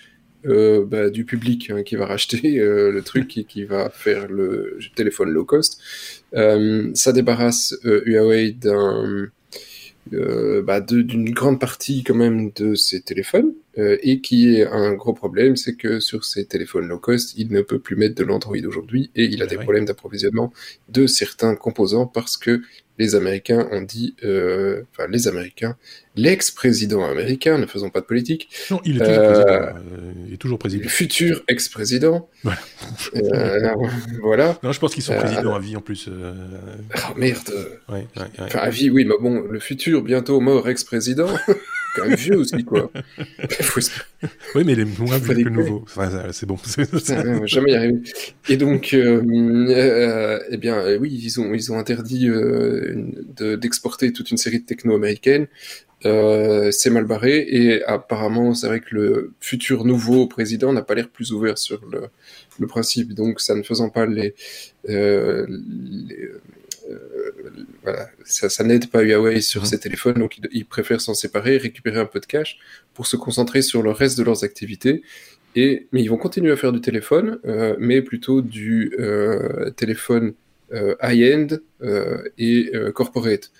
euh, 0.45 0.85
bah, 0.85 1.09
du 1.09 1.23
public 1.23 1.71
hein, 1.71 1.83
qui 1.83 1.95
va 1.95 2.05
racheter 2.05 2.41
le 2.59 3.01
truc 3.01 3.37
et 3.37 3.45
qui 3.45 3.63
va 3.63 3.89
faire 3.89 4.27
le 4.27 4.77
téléphone 4.95 5.29
low 5.29 5.45
cost. 5.45 5.79
ça 6.33 7.11
débarrasse 7.13 7.75
Huawei 7.83 8.51
d'un 8.51 9.29
bah, 10.11 10.81
d'une 10.81 11.31
grande 11.31 11.59
partie 11.59 12.03
quand 12.03 12.13
même 12.13 12.51
de 12.55 12.75
ses 12.75 13.01
téléphones 13.01 13.53
et 13.77 14.21
qui 14.21 14.55
est 14.55 14.67
un 14.67 14.93
gros 14.93 15.13
problème, 15.13 15.55
c'est 15.55 15.75
que 15.75 15.99
sur 15.99 16.23
ces 16.23 16.45
téléphones 16.45 16.87
low 16.87 16.99
cost, 16.99 17.33
il 17.37 17.51
ne 17.51 17.61
peut 17.61 17.79
plus 17.79 17.95
mettre 17.95 18.15
de 18.15 18.23
l'Android 18.23 18.57
aujourd'hui 18.67 19.09
et 19.15 19.25
il 19.25 19.41
a 19.41 19.45
eh 19.45 19.49
des 19.49 19.57
problèmes 19.57 19.85
d'approvisionnement 19.85 20.53
de 20.89 21.07
certains 21.07 21.55
composants 21.55 22.05
parce 22.05 22.37
que 22.37 22.61
les 22.97 23.15
Américains 23.15 23.67
ont 23.71 23.81
dit, 23.81 24.15
euh, 24.23 24.83
enfin 24.91 25.07
les 25.09 25.27
Américains, 25.27 25.75
l'ex-président 26.15 27.03
américain, 27.05 27.57
ne 27.57 27.65
faisons 27.65 27.89
pas 27.89 27.99
de 28.01 28.05
politique. 28.05 28.49
Non, 28.71 28.79
il 28.85 28.97
est 28.97 28.99
toujours 28.99 29.17
euh, 29.17 29.31
président. 29.31 29.51
Euh, 29.51 30.11
il 30.27 30.33
est 30.33 30.37
toujours 30.37 30.59
président. 30.59 30.83
Le 30.83 30.89
futur 30.89 31.43
ex-président. 31.47 32.29
Voilà. 32.43 32.59
Euh, 33.15 33.75
voilà. 34.21 34.57
Non, 34.63 34.71
je 34.71 34.79
pense 34.79 34.93
qu'ils 34.93 35.03
sont 35.03 35.15
présidents 35.15 35.55
à 35.55 35.59
vie 35.59 35.75
en 35.75 35.81
plus. 35.81 36.09
Oh 36.09 36.99
merde. 37.17 37.49
Ouais, 37.89 38.07
ouais, 38.17 38.23
enfin, 38.39 38.59
à 38.59 38.69
vie, 38.69 38.89
oui, 38.89 39.05
mais 39.05 39.15
bon, 39.19 39.41
le 39.41 39.59
futur 39.59 40.01
bientôt 40.01 40.39
mort 40.39 40.67
ex-président. 40.67 41.29
quand 41.95 42.07
même 42.07 42.15
vieux 42.15 42.37
aussi, 42.37 42.63
quoi. 42.63 42.91
oui, 44.55 44.63
mais 44.65 44.73
il 44.73 44.79
est 44.79 44.99
moins 44.99 45.17
vieux 45.17 45.43
que 45.43 45.49
nouveau. 45.49 45.81
Enfin, 45.83 46.09
c'est 46.31 46.45
bon. 46.45 46.57
Jamais 47.45 47.71
y 47.71 47.75
arriver. 47.75 48.01
Et 48.49 48.57
donc, 48.57 48.93
euh, 48.93 49.23
euh, 49.69 50.39
eh 50.49 50.57
bien, 50.57 50.75
euh, 50.75 50.97
oui, 50.99 51.11
ils 51.11 51.39
ont, 51.39 51.53
ils 51.53 51.71
ont 51.71 51.79
interdit 51.79 52.27
euh, 52.27 53.11
d'exporter 53.57 54.11
toute 54.11 54.31
une 54.31 54.37
série 54.37 54.59
de 54.59 54.65
techno 54.65 54.95
américaines. 54.95 55.47
Euh, 56.05 56.71
c'est 56.71 56.89
mal 56.89 57.05
barré 57.05 57.45
et 57.49 57.83
apparemment 57.85 58.53
c'est 58.53 58.67
vrai 58.67 58.79
que 58.79 58.93
le 58.93 59.33
futur 59.39 59.85
nouveau 59.85 60.27
président 60.27 60.71
n'a 60.71 60.83
pas 60.83 60.93
l'air 60.93 61.09
plus 61.09 61.31
ouvert 61.31 61.57
sur 61.57 61.83
le, 61.89 62.09
le, 62.59 62.67
principe 62.67 63.13
donc 63.13 63.39
ça 63.39 63.55
ne 63.55 63.63
faisant 63.63 63.89
pas 63.89 64.05
les, 64.05 64.35
euh, 64.89 65.47
les 65.47 66.29
voilà, 67.83 68.09
ça, 68.23 68.49
ça 68.49 68.63
n'aide 68.63 68.89
pas 68.89 69.01
Huawei 69.01 69.41
sur 69.41 69.63
mmh. 69.63 69.65
ses 69.65 69.79
téléphones, 69.79 70.15
donc 70.15 70.37
ils, 70.51 70.65
préfèrent 70.65 71.01
s'en 71.01 71.13
séparer, 71.13 71.57
récupérer 71.57 71.99
un 71.99 72.05
peu 72.05 72.19
de 72.19 72.25
cash 72.25 72.57
pour 72.93 73.07
se 73.07 73.15
concentrer 73.15 73.61
sur 73.61 73.81
le 73.81 73.91
reste 73.91 74.17
de 74.17 74.23
leurs 74.23 74.43
activités. 74.43 75.03
Et, 75.55 75.87
mais 75.91 76.01
ils 76.01 76.09
vont 76.09 76.17
continuer 76.17 76.51
à 76.51 76.57
faire 76.57 76.73
du 76.73 76.81
téléphone, 76.81 77.39
euh, 77.45 77.75
mais 77.79 78.01
plutôt 78.01 78.41
du 78.41 78.93
euh, 78.99 79.69
téléphone 79.71 80.33
euh, 80.73 80.95
high-end 81.01 81.47
euh, 81.81 82.23
et 82.37 82.71
corporate. 82.93 83.51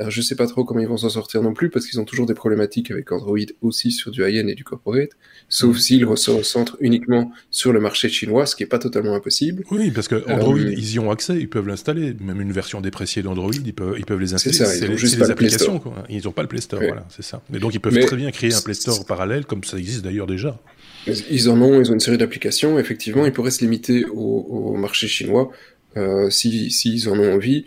Alors, 0.00 0.10
je 0.10 0.22
sais 0.22 0.34
pas 0.34 0.46
trop 0.46 0.64
comment 0.64 0.80
ils 0.80 0.88
vont 0.88 0.96
s'en 0.96 1.10
sortir 1.10 1.42
non 1.42 1.52
plus, 1.52 1.68
parce 1.68 1.86
qu'ils 1.86 2.00
ont 2.00 2.06
toujours 2.06 2.24
des 2.24 2.32
problématiques 2.32 2.90
avec 2.90 3.12
Android 3.12 3.36
aussi 3.60 3.92
sur 3.92 4.10
du 4.10 4.26
high-end 4.26 4.48
et 4.48 4.54
du 4.54 4.64
corporate, 4.64 5.10
sauf 5.50 5.76
mm. 5.76 5.78
s'ils 5.78 6.00
se 6.16 6.30
recentrent 6.30 6.78
uniquement 6.80 7.30
sur 7.50 7.74
le 7.74 7.80
marché 7.80 8.08
chinois, 8.08 8.46
ce 8.46 8.56
qui 8.56 8.62
est 8.62 8.66
pas 8.66 8.78
totalement 8.78 9.14
impossible. 9.14 9.62
Oui, 9.70 9.90
parce 9.90 10.08
que 10.08 10.14
euh, 10.14 10.34
Android, 10.34 10.58
ils 10.58 10.94
y 10.94 10.98
ont 10.98 11.10
accès, 11.10 11.38
ils 11.38 11.50
peuvent 11.50 11.68
l'installer, 11.68 12.16
même 12.18 12.40
une 12.40 12.50
version 12.50 12.80
dépréciée 12.80 13.22
d'Android, 13.22 13.50
ils 13.62 13.74
peuvent, 13.74 13.96
ils 13.98 14.06
peuvent 14.06 14.18
les 14.18 14.32
installer. 14.32 14.56
C'est 14.56 14.64
ça, 14.64 14.86
ils 14.86 14.90
ont 14.90 14.96
juste 14.96 15.18
les 15.18 15.30
applications, 15.30 15.78
quoi. 15.78 16.02
Ils 16.08 16.26
ont 16.26 16.32
pas 16.32 16.42
le 16.42 16.48
Play 16.48 16.62
Store, 16.62 16.80
voilà, 16.80 17.06
c'est 17.10 17.22
ça. 17.22 17.42
Mais 17.50 17.58
donc 17.58 17.74
ils 17.74 17.80
peuvent 17.80 18.00
très 18.00 18.16
bien 18.16 18.30
créer 18.30 18.54
un 18.54 18.60
Play 18.62 18.72
Store 18.72 19.04
parallèle, 19.04 19.44
comme 19.44 19.64
ça 19.64 19.76
existe 19.76 20.02
d'ailleurs 20.02 20.26
déjà. 20.26 20.58
Ils 21.06 21.50
en 21.50 21.60
ont, 21.60 21.78
ils 21.78 21.90
ont 21.90 21.94
une 21.94 22.00
série 22.00 22.16
d'applications, 22.16 22.78
effectivement, 22.78 23.26
ils 23.26 23.32
pourraient 23.32 23.50
se 23.50 23.60
limiter 23.60 24.06
au, 24.06 24.72
au 24.72 24.76
marché 24.76 25.08
chinois, 25.08 25.50
euh, 25.98 26.30
s'ils 26.30 26.70
si, 26.70 27.00
si 27.00 27.08
en 27.08 27.18
ont 27.18 27.34
envie. 27.34 27.66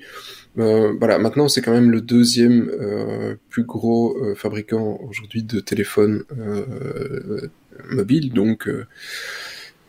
Euh, 0.60 0.94
voilà, 1.00 1.18
maintenant 1.18 1.48
c'est 1.48 1.62
quand 1.62 1.72
même 1.72 1.90
le 1.90 2.02
deuxième 2.02 2.70
euh, 2.70 3.36
plus 3.50 3.64
gros 3.64 4.16
euh, 4.18 4.36
fabricant 4.36 5.00
aujourd'hui 5.10 5.42
de 5.42 5.60
téléphones 5.60 6.24
euh, 6.38 7.50
mobiles, 7.90 8.34
donc 8.34 8.70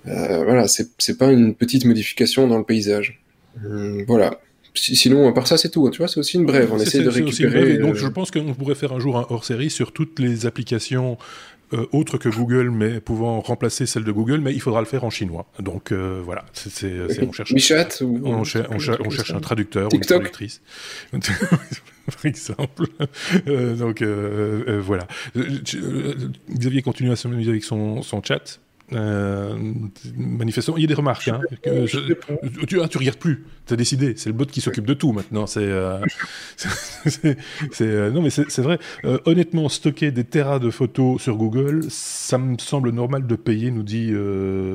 voilà, 0.05 0.67
c'est 0.69 1.19
pas 1.19 1.33
une 1.33 1.55
petite 1.55 1.85
modification 1.85 2.47
dans 2.47 2.59
le 2.59 2.65
paysage. 2.65 3.21
voilà. 4.07 4.41
Sinon, 4.77 5.29
à 5.29 5.33
part 5.33 5.47
ça, 5.47 5.57
c'est 5.57 5.69
tout. 5.69 5.87
Hein. 5.87 5.91
Tu 5.91 5.99
vois, 5.99 6.09
c'est 6.09 6.19
aussi 6.19 6.37
une 6.37 6.47
brève. 6.47 6.71
On 6.73 6.79
essaie 6.81 7.01
de 7.01 7.09
récupérer. 7.09 7.79
donc, 7.79 7.95
je 7.95 8.09
pense 8.09 8.33
qu'on 8.33 8.55
pourrait 8.55 8.75
faire 8.75 8.93
un 8.93 8.99
jour 8.99 9.17
un 9.17 9.27
hors-série 9.31 9.71
sur 9.71 9.93
toutes 9.93 10.19
les 10.19 10.47
applications 10.47 11.17
euh, 11.75 11.87
autre 11.93 12.19
que 12.19 12.29
Google, 12.29 12.71
mais 12.71 13.01
pouvant 13.01 13.41
remplacer 13.41 13.87
celle 13.87 14.05
de 14.05 14.13
Google, 14.13 14.39
mais 14.39 14.53
il 14.53 14.61
faudra 14.61 14.81
le 14.81 14.87
faire 14.87 15.05
en 15.05 15.11
chinois. 15.11 15.47
Donc 15.59 15.93
euh, 15.93 16.21
voilà, 16.25 16.45
c'est, 16.53 16.93
on 17.23 17.33
cherche, 17.33 17.53
on, 18.11 18.45
cherche 18.45 19.31
un 19.33 19.41
traducteur 19.41 19.93
ou 19.93 19.97
une 19.97 20.03
traductrice. 20.03 20.61
par 21.13 22.25
exemple. 22.25 22.87
Euh, 23.49 23.75
donc 23.75 24.03
voilà. 24.03 25.07
Xavier 26.51 26.83
continue 26.83 27.11
à 27.11 27.17
s'amuser 27.17 27.51
avec 27.51 27.65
son, 27.65 28.03
son 28.03 28.23
chat. 28.23 28.61
Euh, 28.93 29.57
manifestement, 30.17 30.77
il 30.77 30.83
y 30.83 30.85
a 30.85 30.89
des 30.89 30.95
remarques. 30.95 31.29
Hein, 31.29 31.41
tu, 32.67 32.81
ah, 32.81 32.89
tu 32.89 32.99
regardes 32.99 33.19
plus. 33.19 33.45
T'as 33.67 33.77
décidé. 33.77 34.15
C'est 34.17 34.29
le 34.29 34.35
bot 34.35 34.45
qui 34.45 34.61
s'occupe 34.61 34.85
de 34.85 34.93
tout 34.95 35.13
maintenant. 35.13 35.47
C'est, 35.47 35.63
euh, 35.63 36.01
euh, 37.81 38.11
non 38.11 38.21
mais 38.21 38.31
c'est 38.31 38.59
vrai. 38.59 38.79
Euh, 39.05 39.19
honnêtement, 39.25 39.69
stocker 39.69 40.11
des 40.11 40.25
terras 40.25 40.59
de 40.59 40.71
photos 40.71 41.23
sur 41.23 41.37
Google, 41.37 41.87
ça 41.89 42.37
me 42.37 42.59
semble 42.59 42.91
normal 42.91 43.27
de 43.27 43.37
payer, 43.37 43.71
nous 43.71 43.83
dit 43.83 44.13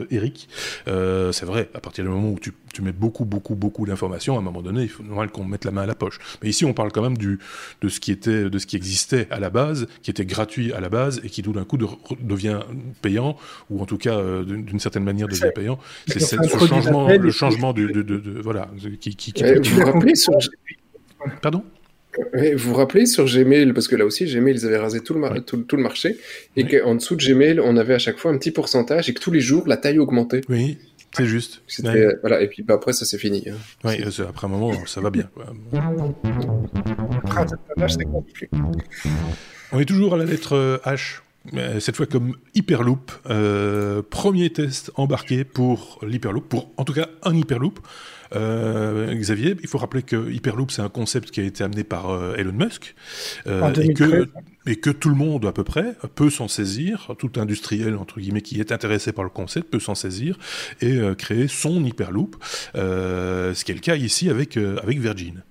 Eric. 0.10 0.50
c'est 0.86 1.46
vrai. 1.46 1.70
À 1.74 1.80
partir 1.80 2.04
du 2.04 2.10
moment 2.10 2.32
où 2.32 2.40
tu, 2.40 2.54
tu 2.74 2.82
mets 2.82 2.92
beaucoup, 2.92 3.26
beaucoup, 3.26 3.56
beaucoup 3.56 3.86
d'informations, 3.86 4.36
à 4.36 4.40
un 4.40 4.42
moment 4.42 4.62
donné, 4.62 4.84
il 4.84 4.90
faut 4.90 5.04
normal 5.04 5.30
qu'on 5.30 5.44
mette 5.44 5.66
la 5.66 5.72
main 5.72 5.84
à 5.84 5.86
la 5.86 5.96
poche. 5.96 6.20
Mais 6.42 6.50
ici, 6.50 6.66
on 6.66 6.74
parle 6.74 6.92
quand 6.92 7.02
même 7.02 7.18
du 7.18 7.40
de 7.82 7.90
ce 7.90 8.00
qui 8.00 8.12
était, 8.12 8.50
de 8.50 8.60
ce 8.60 8.66
qui 8.66 8.76
existait 8.76 9.28
à 9.32 9.40
la 9.40 9.50
base, 9.50 9.88
qui 10.02 10.12
était 10.12 10.26
gratuit 10.26 10.74
à 10.74 10.80
la 10.80 10.90
base 10.90 11.22
et 11.24 11.30
qui 11.30 11.42
tout 11.42 11.54
d'un 11.54 11.66
coup 11.66 11.78
devient 11.78 12.60
payant 13.02 13.38
ou 13.70 13.82
en 13.82 13.86
tout 13.86 13.98
cas 13.98 14.22
d'une 14.44 14.80
certaine 14.80 15.04
manière 15.04 15.28
devient 15.28 15.52
payant. 15.54 15.80
C'est 16.08 16.20
ce 16.20 16.36
changement, 16.68 17.08
le 17.08 17.32
changement 17.32 17.74
de, 17.74 17.88
de, 17.88 18.02
de 18.02 18.42
voilà 18.42 18.70
qui, 19.00 19.16
qui, 19.16 19.34
qui 19.34 19.44
vous 19.44 19.80
vous 19.80 19.86
rappelez 19.86 20.16
sur... 20.16 20.34
Pardon? 21.42 21.64
Vous 22.34 22.58
vous 22.58 22.74
rappelez 22.74 23.06
sur 23.06 23.26
Gmail, 23.26 23.72
parce 23.72 23.88
que 23.88 23.96
là 23.96 24.04
aussi 24.04 24.26
Gmail, 24.26 24.56
ils 24.56 24.66
avaient 24.66 24.78
rasé 24.78 25.00
tout 25.00 25.14
le, 25.14 25.42
tout, 25.42 25.76
le 25.76 25.84
marché, 25.84 26.18
et 26.58 26.66
qu'en 26.66 26.96
dessous 26.96 27.16
de 27.16 27.24
Gmail, 27.24 27.60
on 27.60 27.78
avait 27.78 27.94
à 27.94 28.00
chaque 28.00 28.18
fois 28.18 28.32
un 28.32 28.38
petit 28.38 28.52
pourcentage, 28.52 29.10
et 29.10 29.14
que 29.14 29.20
tous 29.20 29.32
les 29.32 29.40
jours, 29.40 29.68
la 29.68 29.78
taille 29.78 30.00
augmentait. 30.00 30.42
Oui, 30.50 30.78
c'est 31.14 31.26
juste. 31.26 31.62
Voilà, 32.22 32.42
et 32.42 32.48
puis 32.48 32.64
bah, 32.64 32.76
après, 32.76 32.94
ça 32.94 33.06
c'est 33.06 33.18
fini. 33.18 33.44
Hein. 33.50 33.56
Oui, 33.84 34.02
après 34.28 34.48
un 34.48 34.50
moment, 34.50 34.74
ça 34.86 35.02
va 35.02 35.10
bien. 35.10 35.30
On 39.72 39.80
est 39.80 39.86
toujours 39.86 40.14
à 40.14 40.18
la 40.18 40.26
lettre 40.26 40.56
euh, 40.56 40.78
H. 40.86 41.22
Cette 41.80 41.96
fois 41.96 42.06
comme 42.06 42.36
Hyperloop, 42.54 43.12
euh, 43.30 44.02
premier 44.08 44.52
test 44.52 44.92
embarqué 44.96 45.44
pour 45.44 46.00
l'Hyperloop, 46.06 46.48
pour 46.48 46.70
en 46.78 46.84
tout 46.84 46.94
cas 46.94 47.08
un 47.24 47.36
Hyperloop. 47.36 47.80
Euh, 48.36 49.14
Xavier, 49.16 49.56
il 49.62 49.68
faut 49.68 49.78
rappeler 49.78 50.04
que 50.04 50.32
Hyperloop, 50.32 50.72
c'est 50.72 50.82
un 50.82 50.90
concept 50.90 51.32
qui 51.32 51.42
a 51.42 51.44
été 51.44 51.64
amené 51.64 51.84
par 51.84 52.10
euh, 52.10 52.36
Elon 52.36 52.54
Musk 52.54 52.96
euh, 53.48 53.74
et, 53.74 53.94
que, 53.94 54.30
et 54.66 54.76
que 54.76 54.90
tout 54.90 55.10
le 55.10 55.16
monde 55.16 55.46
à 55.46 55.52
peu 55.52 55.64
près 55.64 55.96
peut 56.16 56.30
s'en 56.30 56.48
saisir, 56.48 57.16
tout 57.18 57.32
industriel 57.38 57.96
entre 57.96 58.20
guillemets 58.20 58.42
qui 58.42 58.60
est 58.60 58.72
intéressé 58.72 59.12
par 59.12 59.24
le 59.24 59.30
concept 59.30 59.70
peut 59.70 59.80
s'en 59.80 59.96
saisir 59.96 60.38
et 60.82 61.00
créer 61.18 61.48
son 61.48 61.84
Hyperloop, 61.84 62.36
ce 62.76 63.64
qui 63.64 63.72
est 63.72 63.76
le 63.76 63.82
cas 63.82 63.96
ici 63.96 64.30
avec, 64.30 64.58
avec 64.58 65.00
Virgin. 65.00 65.44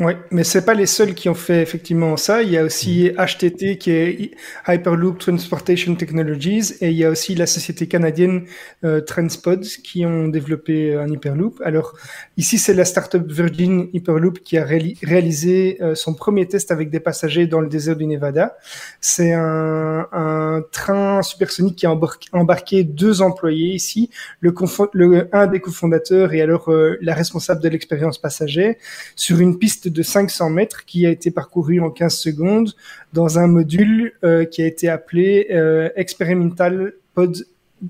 Oui, 0.00 0.14
mais 0.30 0.44
c'est 0.44 0.64
pas 0.64 0.72
les 0.72 0.86
seuls 0.86 1.12
qui 1.14 1.28
ont 1.28 1.34
fait 1.34 1.60
effectivement 1.60 2.16
ça. 2.16 2.42
Il 2.42 2.48
y 2.48 2.56
a 2.56 2.64
aussi 2.64 3.12
HTT 3.18 3.76
qui 3.76 3.90
est 3.90 4.30
Hyperloop 4.66 5.18
Transportation 5.18 5.94
Technologies 5.94 6.72
et 6.80 6.88
il 6.88 6.96
y 6.96 7.04
a 7.04 7.10
aussi 7.10 7.34
la 7.34 7.46
société 7.46 7.86
canadienne 7.86 8.46
euh, 8.82 9.02
Transpod 9.02 9.62
qui 9.62 10.06
ont 10.06 10.28
développé 10.28 10.94
un 10.94 11.06
Hyperloop. 11.06 11.60
Alors 11.62 11.92
ici 12.38 12.56
c'est 12.56 12.72
la 12.72 12.86
startup 12.86 13.30
Virgin 13.30 13.90
Hyperloop 13.92 14.38
qui 14.38 14.56
a 14.56 14.64
réalisé 14.64 15.76
euh, 15.82 15.94
son 15.94 16.14
premier 16.14 16.48
test 16.48 16.70
avec 16.70 16.88
des 16.88 17.00
passagers 17.00 17.46
dans 17.46 17.60
le 17.60 17.68
désert 17.68 17.96
du 17.96 18.06
Nevada. 18.06 18.56
C'est 19.02 19.34
un, 19.34 20.08
un, 20.12 20.62
train 20.72 21.20
supersonique 21.20 21.76
qui 21.76 21.84
a 21.84 21.94
embarqué 22.32 22.84
deux 22.84 23.20
employés 23.20 23.74
ici, 23.74 24.08
le, 24.40 24.54
le 24.94 25.28
un 25.36 25.46
des 25.46 25.60
cofondateurs 25.60 26.32
et 26.32 26.40
alors 26.40 26.70
euh, 26.70 26.96
la 27.02 27.12
responsable 27.12 27.60
de 27.60 27.68
l'expérience 27.68 28.16
passager 28.16 28.78
sur 29.14 29.40
une 29.40 29.58
piste 29.58 29.89
de 29.92 30.02
500 30.02 30.50
mètres 30.50 30.84
qui 30.84 31.06
a 31.06 31.10
été 31.10 31.30
parcouru 31.30 31.80
en 31.80 31.90
15 31.90 32.14
secondes 32.14 32.72
dans 33.12 33.38
un 33.38 33.46
module 33.46 34.12
euh, 34.24 34.44
qui 34.44 34.62
a 34.62 34.66
été 34.66 34.88
appelé 34.88 35.48
euh, 35.50 35.90
Experimental 35.96 36.94
Pod 37.14 37.44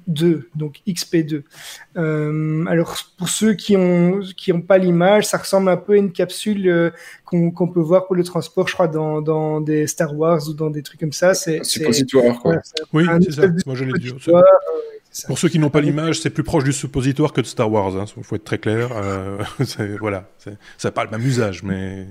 2, 0.07 0.48
donc 0.55 0.80
XP2. 0.86 1.42
Euh, 1.96 2.64
alors 2.66 2.96
pour 3.18 3.28
ceux 3.28 3.55
qui 3.55 3.76
ont 3.76 4.20
qui 4.36 4.53
ont 4.53 4.61
pas 4.61 4.78
l'image, 4.78 5.26
ça 5.26 5.38
ressemble 5.38 5.68
un 5.68 5.76
peu 5.76 5.94
à 5.94 5.96
une 5.96 6.12
capsule 6.12 6.68
euh, 6.68 6.90
qu'on 7.24 7.68
peut 7.68 7.80
voir 7.80 8.07
pour 8.07 8.16
le 8.16 8.24
transport, 8.24 8.68
je 8.68 8.74
crois 8.74 8.88
dans, 8.88 9.20
dans 9.20 9.61
des 9.61 9.86
Star 9.86 10.16
Wars 10.16 10.48
ou 10.48 10.55
dans 10.55 10.70
des 10.70 10.82
trucs 10.82 11.01
comme 11.01 11.12
ça. 11.12 11.34
C'est 11.34 11.64
suppositoire 11.64 12.38
quoi. 12.40 12.57
oui, 12.92 13.05
c'est 13.22 13.32
ça. 13.32 13.42
Moi 13.66 13.74
je 13.74 13.84
l'ai 13.84 13.98
dit. 13.98 14.14
Pour 15.26 15.38
ceux 15.38 15.48
qui 15.48 15.58
n'ont 15.58 15.70
pas 15.70 15.80
l'image, 15.80 16.20
c'est 16.20 16.30
plus 16.30 16.44
proche 16.44 16.64
du 16.64 16.72
suppositoire 16.72 17.32
que 17.32 17.40
de 17.40 17.46
Star 17.46 17.70
Wars. 17.70 17.92
Il 17.94 18.00
hein. 18.00 18.22
faut 18.22 18.36
être 18.36 18.44
très 18.44 18.58
clair. 18.58 18.90
Euh, 18.92 19.38
voilà, 20.00 20.28
ça 20.38 20.52
n'a 20.84 20.90
pas 20.92 21.04
le 21.04 21.10
même 21.10 21.26
usage, 21.26 21.62
mais. 21.62 22.06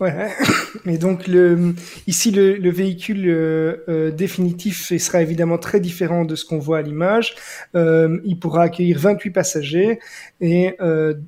Ouais. 0.00 0.30
Et 0.86 0.98
donc 0.98 1.28
le, 1.28 1.74
ici 2.08 2.32
le, 2.32 2.56
le 2.56 2.70
véhicule 2.70 3.28
euh, 3.28 3.76
euh 3.88 4.10
définitif 4.10 4.96
sera 4.98 5.22
évidemment 5.22 5.58
très 5.58 5.78
différent 5.78 6.24
de 6.24 6.34
ce 6.34 6.44
qu'on 6.44 6.58
voit 6.58 6.78
à 6.78 6.82
l'image. 6.82 7.36
Euh, 7.76 8.18
il 8.24 8.38
pourra 8.38 8.62
accueillir 8.62 8.98
28 8.98 9.30
passagers 9.30 10.00
et 10.40 10.76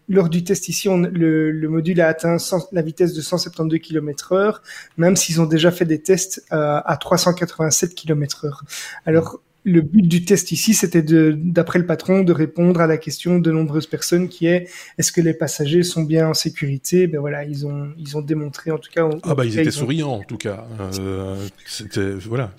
lors 0.09 0.29
du 0.29 0.43
test 0.43 0.69
ici, 0.69 0.89
on, 0.89 0.99
le, 0.99 1.53
le, 1.53 1.69
module 1.69 2.01
a 2.01 2.09
atteint 2.09 2.37
la 2.73 2.83
vitesse 2.83 3.15
de 3.15 3.21
172 3.21 3.79
km/h, 3.79 4.57
même 4.97 5.15
s'ils 5.15 5.41
ont 5.41 5.47
déjà 5.47 5.71
fait 5.71 5.85
des 5.85 6.01
tests 6.01 6.45
à 6.51 6.97
387 7.01 7.95
km/h. 7.95 8.61
Alors 9.07 9.41
le 9.65 9.81
but 9.81 10.03
du 10.03 10.25
test 10.25 10.53
ici, 10.53 10.75
c'était 10.75 11.03
d'après 11.03 11.79
le 11.79 11.87
patron, 11.87 12.23
de 12.23 12.33
répondre 12.33 12.81
à 12.81 12.87
la 12.87 12.99
question 12.99 13.39
de 13.39 13.51
nombreuses 13.51 13.87
personnes 13.87 14.29
qui 14.29 14.47
est 14.47 14.69
est-ce 14.99 15.11
que 15.11 15.23
les 15.23 15.33
passagers 15.33 15.83
sont 15.83 16.03
bien 16.03 16.29
en 16.29 16.35
sécurité? 16.35 17.07
Ben 17.07 17.19
voilà, 17.19 17.45
ils 17.45 17.67
ont 17.67 17.89
ils 17.97 18.17
ont 18.17 18.21
démontré 18.21 18.71
en 18.71 18.79
tout 18.79 18.91
cas. 18.91 19.09
ah 19.23 19.35
bah 19.35 19.47
ils 19.47 19.59
étaient 19.59 19.71
souriants 19.71 20.13
en 20.13 20.23
tout 20.23 20.37
cas. 20.37 20.67
Euh, 21.01 21.37
c'était 21.67 22.13
voilà, 22.13 22.53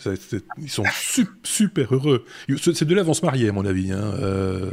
ils 0.62 0.70
sont 0.70 0.84
super 1.43 1.93
heureux. 1.93 2.26
C'est 2.60 2.86
de 2.86 2.95
là 2.95 3.03
vont 3.03 3.14
se 3.14 3.24
marier 3.24 3.49
à 3.49 3.51
mon 3.51 3.66
avis. 3.66 3.91
Hein. 3.91 4.14
Euh, 4.22 4.72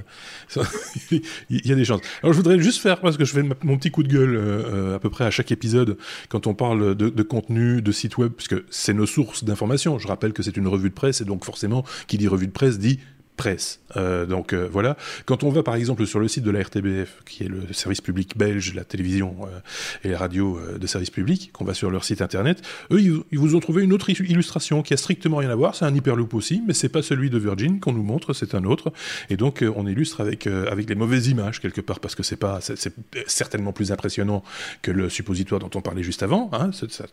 il 1.10 1.66
y 1.66 1.72
a 1.72 1.74
des 1.74 1.84
chances. 1.84 2.00
Alors 2.22 2.32
je 2.32 2.38
voudrais 2.38 2.58
juste 2.58 2.80
faire 2.80 3.00
parce 3.00 3.18
que 3.18 3.26
je 3.26 3.32
fais 3.34 3.42
mon 3.42 3.76
petit 3.76 3.90
coup 3.90 4.02
de 4.02 4.08
gueule 4.08 4.36
euh, 4.36 4.96
à 4.96 4.98
peu 4.98 5.10
près 5.10 5.24
à 5.24 5.30
chaque 5.30 5.52
épisode 5.52 5.98
quand 6.30 6.46
on 6.46 6.54
parle 6.54 6.94
de, 6.94 7.10
de 7.10 7.22
contenu, 7.22 7.82
de 7.82 7.92
site 7.92 8.16
web, 8.16 8.32
puisque 8.32 8.56
c'est 8.70 8.94
nos 8.94 9.06
sources 9.06 9.44
d'information. 9.44 9.98
Je 9.98 10.08
rappelle 10.08 10.32
que 10.32 10.42
c'est 10.42 10.56
une 10.56 10.68
revue 10.68 10.88
de 10.88 10.94
presse 10.94 11.20
et 11.20 11.26
donc 11.26 11.44
forcément 11.44 11.84
qu'il 12.06 12.21
revue 12.28 12.46
de 12.46 12.52
presse 12.52 12.78
dit 12.78 12.98
presse. 13.36 13.80
Euh, 13.96 14.26
donc 14.26 14.52
euh, 14.52 14.68
voilà. 14.70 14.96
Quand 15.24 15.42
on 15.42 15.50
va 15.50 15.62
par 15.62 15.74
exemple 15.74 16.06
sur 16.06 16.20
le 16.20 16.28
site 16.28 16.44
de 16.44 16.50
la 16.50 16.62
RTBF, 16.62 17.22
qui 17.26 17.44
est 17.44 17.48
le 17.48 17.72
service 17.72 18.00
public 18.00 18.36
belge, 18.36 18.74
la 18.74 18.84
télévision 18.84 19.36
euh, 19.42 19.58
et 20.04 20.08
les 20.08 20.16
radios 20.16 20.60
de 20.78 20.86
service 20.86 21.10
public, 21.10 21.50
qu'on 21.52 21.64
va 21.64 21.74
sur 21.74 21.90
leur 21.90 22.04
site 22.04 22.22
internet, 22.22 22.62
eux 22.90 23.00
ils, 23.00 23.38
vous 23.38 23.54
ont 23.54 23.60
trouvé 23.60 23.82
une 23.82 23.92
autre 23.92 24.10
illustration 24.10 24.82
qui 24.82 24.94
a 24.94 24.96
strictement 24.96 25.38
rien 25.38 25.50
à 25.50 25.54
voir. 25.54 25.74
C'est 25.74 25.84
un 25.84 25.94
hyperloop 25.94 26.34
aussi, 26.34 26.62
mais 26.66 26.74
c'est 26.74 26.88
pas 26.88 27.02
celui 27.02 27.30
de 27.30 27.38
Virgin 27.38 27.80
qu'on 27.80 27.92
nous 27.92 28.02
montre, 28.02 28.32
c'est 28.32 28.54
un 28.54 28.64
autre. 28.64 28.92
Et 29.30 29.36
donc 29.36 29.64
on 29.74 29.86
illustre 29.86 30.20
avec 30.20 30.46
avec 30.46 30.88
les 30.88 30.94
mauvaises 30.94 31.28
images 31.28 31.60
quelque 31.60 31.80
part 31.80 32.00
parce 32.00 32.14
que 32.14 32.22
c'est 32.22 32.36
pas 32.36 32.60
c'est 32.60 32.94
certainement 33.26 33.72
plus 33.72 33.92
impressionnant 33.92 34.42
que 34.82 34.90
le 34.90 35.08
suppositoire 35.08 35.60
dont 35.60 35.70
on 35.74 35.80
parlait 35.80 36.02
juste 36.02 36.22
avant. 36.22 36.50
Hein. 36.52 36.70
C'est 36.72 37.04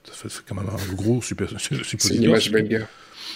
quand 0.46 0.56
même 0.56 0.70
un 0.70 0.94
gros 0.94 1.22
super, 1.22 1.50
suppositoire. 1.60 1.98
C'est 2.00 2.16
une 2.16 2.24
image. 2.24 2.52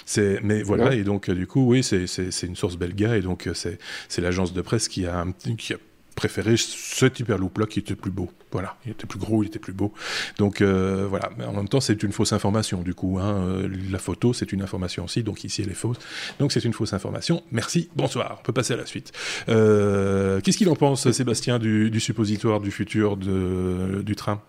C'est, 0.06 0.39
mais 0.44 0.64
voilà, 0.64 0.94
et 0.94 1.04
donc 1.04 1.30
euh, 1.30 1.36
du 1.36 1.48
coup, 1.48 1.66
oui, 1.66 1.84
c'est, 1.84 2.06
une 2.44 2.56
source 2.56 2.78
belga, 2.78 3.18
et 3.18 3.22
donc 3.22 3.48
euh, 3.48 3.54
c'est, 3.54 4.22
l'agence 4.22 4.54
de 4.54 4.62
presse 4.62 4.88
qui 4.88 5.06
a, 5.06 5.26
qui 5.58 5.74
a 5.74 5.78
préféré 6.16 6.56
ce 6.58 7.06
hyperloop-là 7.06 7.66
qui 7.66 7.80
était 7.80 7.96
plus 7.96 8.12
beau. 8.12 8.30
Voilà, 8.52 8.78
il 8.86 8.91
était 8.91 9.08
plus 9.08 9.18
gros, 9.18 9.41
il 9.41 9.48
était 9.48 9.58
plus 9.58 9.74
beau. 9.74 9.94
Donc 10.38 10.62
euh, 10.62 11.08
voilà, 11.10 11.32
mais 11.38 11.46
en 11.46 11.54
même 11.54 11.68
temps, 11.68 11.82
c'est 11.82 12.04
une 12.04 12.12
fausse 12.12 12.34
information 12.34 12.82
du 12.82 12.94
coup. 12.94 13.18
Hein. 13.20 13.64
La 13.89 13.98
photo, 13.98 14.32
c'est 14.32 14.52
une 14.54 14.62
information 14.62 15.06
aussi, 15.06 15.24
donc 15.24 15.44
ici 15.44 15.64
elle 15.64 15.72
est 15.72 15.76
fausse. 15.76 15.98
Donc 16.39 16.52
c'est 16.52 16.64
une 16.64 16.74
fausse 16.74 16.94
information. 16.94 17.44
Merci, 17.52 17.89
bonsoir. 17.96 18.38
On 18.39 18.44
peut 18.44 18.54
passer 18.54 18.74
à 18.74 18.78
la 18.78 18.86
suite. 18.86 19.12
qu'est-ce 19.48 20.58
qu'il 20.58 20.70
en 20.70 20.76
pense, 20.76 21.10
Sébastien, 21.12 21.58
du, 21.58 21.89
du 21.89 22.00
suppositoire 22.00 22.60
du 22.60 22.70
futur 22.70 23.18
de, 23.18 24.04
du 24.04 24.16
train? 24.16 24.41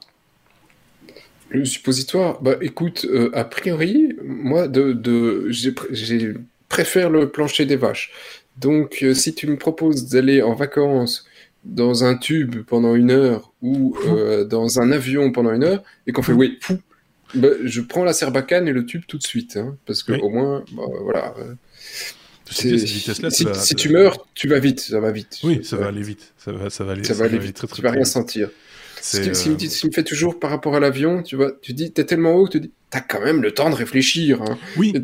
Le 1.51 1.65
suppositoire, 1.65 2.43
bah 2.43 2.57
écoute, 2.61 3.07
euh, 3.09 3.31
a 3.33 3.45
priori, 3.45 4.17
moi, 4.25 4.69
de, 4.69 4.93
de 4.93 5.47
j'ai 5.51 6.35
préfère 6.69 7.11
le 7.11 7.31
plancher 7.31 7.67
des 7.67 7.77
vaches. 7.77 8.11
Donc, 8.57 8.99
euh, 9.03 9.15
si 9.15 9.35
tu 9.35 9.47
me 9.47 9.57
proposes 9.57 10.09
d'aller 10.09 10.43
en 10.43 10.55
vacances 10.55 11.25
dans 11.65 12.05
un 12.05 12.17
tube 12.17 12.65
pendant 12.67 12.95
une 12.95 13.11
heure 13.11 13.53
ou 13.63 13.97
euh, 14.07 14.45
dans 14.45 14.81
un 14.81 14.91
avion 14.91 15.33
pendant 15.33 15.53
une 15.53 15.65
heure 15.65 15.83
et 16.07 16.13
qu'on 16.13 16.23
fait 16.23 16.33
oui, 16.33 16.59
fou, 16.61 16.79
bah, 17.35 17.49
je 17.63 17.81
prends 17.81 18.05
la 18.05 18.13
serbacane 18.13 18.69
et 18.69 18.73
le 18.73 18.85
tube 18.85 19.03
tout 19.07 19.19
de 19.19 19.23
suite, 19.23 19.57
hein, 19.57 19.77
parce 19.87 20.03
que 20.03 20.13
au 20.13 20.31
moins, 20.31 20.65
bah, 20.73 20.83
voilà. 21.03 21.35
si, 22.51 23.75
tu 23.77 23.89
meurs, 23.91 24.27
tu 24.35 24.49
vas 24.49 24.59
vite, 24.59 24.81
ça 24.81 25.01
va 25.01 25.11
vite. 25.11 25.39
Oui, 25.45 25.65
ça 25.65 25.77
va 25.77 25.87
aller 25.89 26.03
vite. 26.03 26.33
Ça 26.39 26.53
va, 26.53 26.71
ça 26.71 26.85
va 26.85 26.93
aller, 26.93 27.05
ça 27.05 27.15
va 27.15 27.25
aller 27.27 27.39
vite. 27.39 27.57
Très, 27.57 27.67
très, 27.67 27.77
tu 27.77 27.83
vas 27.83 27.91
rien 27.93 28.05
sentir. 28.05 28.51
Ce 29.05 29.21
qui, 29.21 29.87
me, 29.87 29.93
fait 29.93 30.03
toujours 30.03 30.39
par 30.39 30.51
rapport 30.51 30.75
à 30.75 30.81
l'avion, 30.81 31.23
tu 31.23 31.37
vois, 31.37 31.53
tu 31.61 31.75
dis, 31.75 31.93
t'es 31.93 32.05
tellement 32.05 32.33
haut 32.33 32.47
que 32.47 32.53
tu 32.53 32.61
dis, 32.61 32.71
t'as 32.89 33.01
quand 33.01 33.23
même 33.23 33.43
le 33.43 33.53
temps 33.53 33.69
de 33.69 33.75
réfléchir. 33.75 34.41
Hein. 34.41 34.59
Oui. 34.79 34.95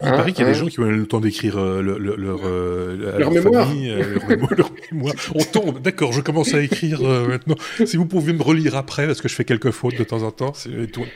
Il 0.00 0.10
paraît 0.10 0.32
qu'il 0.32 0.44
y 0.44 0.48
a 0.48 0.52
des 0.52 0.56
hein 0.56 0.60
gens 0.62 0.68
qui 0.68 0.78
ont 0.78 0.84
le 0.84 1.06
temps 1.06 1.20
d'écrire 1.20 1.58
euh, 1.58 1.82
leur, 1.82 2.40
euh, 2.44 3.18
leur, 3.18 3.30
mémoire. 3.32 3.68
Euh, 3.72 4.14
leur, 4.56 4.72
mémoire. 4.92 5.14
On 5.34 5.44
tombe, 5.44 5.80
d'accord, 5.80 6.12
je 6.12 6.20
commence 6.20 6.54
à 6.54 6.62
écrire 6.62 7.02
maintenant. 7.02 7.56
Si 7.84 7.96
vous 7.96 8.06
pouvez 8.06 8.32
me 8.32 8.42
relire 8.42 8.76
après, 8.76 9.06
parce 9.06 9.20
que 9.20 9.28
je 9.28 9.34
fais 9.34 9.44
quelques 9.44 9.70
fautes 9.70 9.96
de 9.96 10.04
temps 10.04 10.22
en 10.22 10.30
temps. 10.30 10.52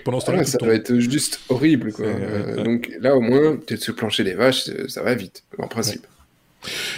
Pendant 0.04 0.20
ce 0.20 0.26
temps-là, 0.26 0.44
ça 0.44 0.58
va 0.60 0.74
être 0.74 0.98
juste 0.98 1.40
horrible. 1.48 1.92
Quoi. 1.92 2.06
donc 2.64 2.90
là, 3.00 3.16
au 3.16 3.20
moins, 3.20 3.58
tu 3.66 3.74
es 3.74 3.76
sur 3.76 3.94
plancher 3.94 4.24
des 4.24 4.34
vaches, 4.34 4.70
ça 4.88 5.02
va 5.02 5.14
vite, 5.14 5.44
en 5.58 5.66
principe. 5.66 6.06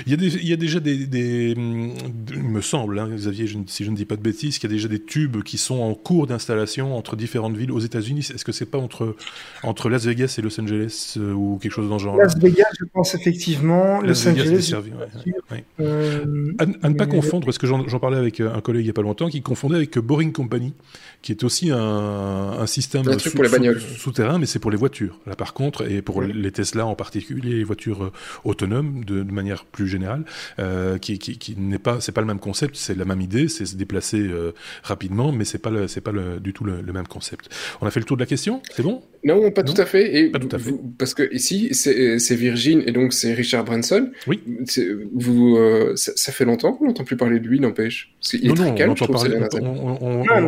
Il 0.07 0.11
y 0.11 0.15
a, 0.15 0.17
des, 0.17 0.35
il 0.37 0.49
y 0.49 0.53
a 0.53 0.57
déjà 0.57 0.81
des, 0.81 1.07
des, 1.07 1.55
il 1.57 2.43
me 2.43 2.61
semble, 2.61 2.99
hein, 2.99 3.09
Xavier, 3.11 3.47
si 3.67 3.85
je 3.85 3.91
ne 3.91 3.97
dis 3.97 4.05
pas 4.05 4.17
de 4.17 4.23
bêtises, 4.23 4.59
qu'il 4.59 4.71
y 4.71 4.73
a 4.73 4.75
déjà 4.75 4.89
des 4.89 5.03
tubes 5.03 5.43
qui 5.43 5.59
sont 5.59 5.81
en 5.81 5.95
cours 5.95 6.27
d'installation 6.27 6.97
entre 6.97 7.17
différentes 7.17 7.57
villes 7.57 7.73
aux 7.73 7.81
États-Unis. 7.81 8.29
Est-ce 8.35 8.45
que 8.45 8.53
c'est 8.53 8.67
pas 8.67 8.79
entre, 8.79 9.17
entre 9.63 9.89
Las 9.89 10.05
Vegas 10.05 10.35
et 10.39 10.43
Los 10.43 10.61
Angeles 10.61 11.15
euh, 11.17 11.33
ou 11.33 11.59
quelque 11.61 11.73
chose 11.73 11.89
dans 11.89 11.99
ce 11.99 12.05
genre 12.05 12.17
Las 12.17 12.37
Vegas, 12.39 12.65
je 12.79 12.85
pense 12.93 13.15
effectivement. 13.15 14.01
Los 14.01 14.29
Angeles. 14.29 14.63
Servi, 14.63 14.91
euh, 15.81 16.53
à, 16.59 16.89
ne 16.89 16.95
pas 16.95 17.07
confondre, 17.07 17.45
parce 17.45 17.59
que 17.59 17.67
j'en 17.67 17.99
parlais 17.99 18.19
avec 18.19 18.41
euh, 18.41 18.55
un 18.55 18.61
collègue 18.61 18.83
il 18.83 18.87
n'y 18.87 18.91
a 18.91 18.95
pas 18.95 19.03
longtemps, 19.03 19.29
qui 19.29 19.43
confondait 19.43 19.77
avec 19.77 19.99
Boring 19.99 20.33
Company, 20.33 20.75
qui 21.25 21.33
est 21.33 21.43
aussi 21.43 21.71
un, 21.71 21.79
un 21.79 22.67
système 22.67 23.09
un 23.09 23.17
pour 23.17 23.43
les 23.45 23.79
souterrain, 23.97 24.39
mais 24.39 24.45
c'est 24.45 24.59
pour 24.59 24.71
les 24.71 24.77
voitures. 24.77 25.19
Là, 25.27 25.35
par 25.35 25.55
contre, 25.55 25.91
et 25.91 26.03
pour 26.03 26.21
les 26.21 26.53
Tesla 26.53 26.85
en 26.85 26.95
particulier, 26.95 27.57
les 27.57 27.65
voitures 27.65 28.13
autonomes 28.45 29.07
de, 29.07 29.23
de 29.23 29.33
manière 29.33 29.65
plus 29.65 29.89
générale, 29.89 30.25
euh, 30.59 30.99
qui, 30.99 31.19
qui, 31.19 31.57
n'est 31.57 31.79
pas, 31.79 31.99
c'est 32.03 32.13
pas 32.13 32.21
le 32.21 32.27
même 32.27 32.41
concept, 32.41 32.77
c'est 32.77 32.95
la 32.95 33.07
même 33.07 33.23
idée, 33.23 33.49
c'est 33.49 33.65
se 33.65 33.75
déplacer 33.75 34.19
euh, 34.19 34.53
rapidement, 34.83 35.33
mais 35.33 35.47
c'est 35.47 35.57
pas 35.57 35.89
c'est 35.89 36.03
pas 36.03 36.13
du 36.39 36.53
tout 36.53 36.65
le, 36.65 36.83
même 36.93 37.09
concept. 37.09 37.49
On 37.81 37.87
a 37.87 37.91
fait 37.91 38.01
le 38.01 38.07
tour 38.07 38.19
de 38.19 38.23
la 38.23 38.27
question, 38.27 38.61
c'est 38.77 38.83
bon? 38.83 39.03
Non, 39.25 39.51
pas 39.51 39.63
tout 39.63 39.81
à 39.81 39.87
fait. 39.87 40.19
Et 40.19 40.33
parce 40.99 41.15
que 41.15 41.35
ici, 41.35 41.71
c'est 41.73 42.37
Virgin 42.37 42.83
et 42.87 42.93
donc 42.93 43.15
c'est 43.15 43.33
Richard 43.33 43.65
Branson. 43.65 44.11
Oui. 44.27 44.43
Vous, 45.15 45.57
euh, 45.57 45.95
ça, 45.97 46.33
fait 46.33 46.45
longtemps 46.45 46.75
qu'on 46.75 46.89
n'entend 46.89 47.05
plus 47.05 47.17
parler 47.17 47.41
de 47.41 47.49
lui, 47.49 47.59
n'empêche? 47.61 48.15
Non, 48.43 48.55
non, 48.55 48.75
on 48.79 48.91
entend 48.91 49.07
parler, 49.07 49.39
on, 49.63 50.25
ah, 50.29 50.41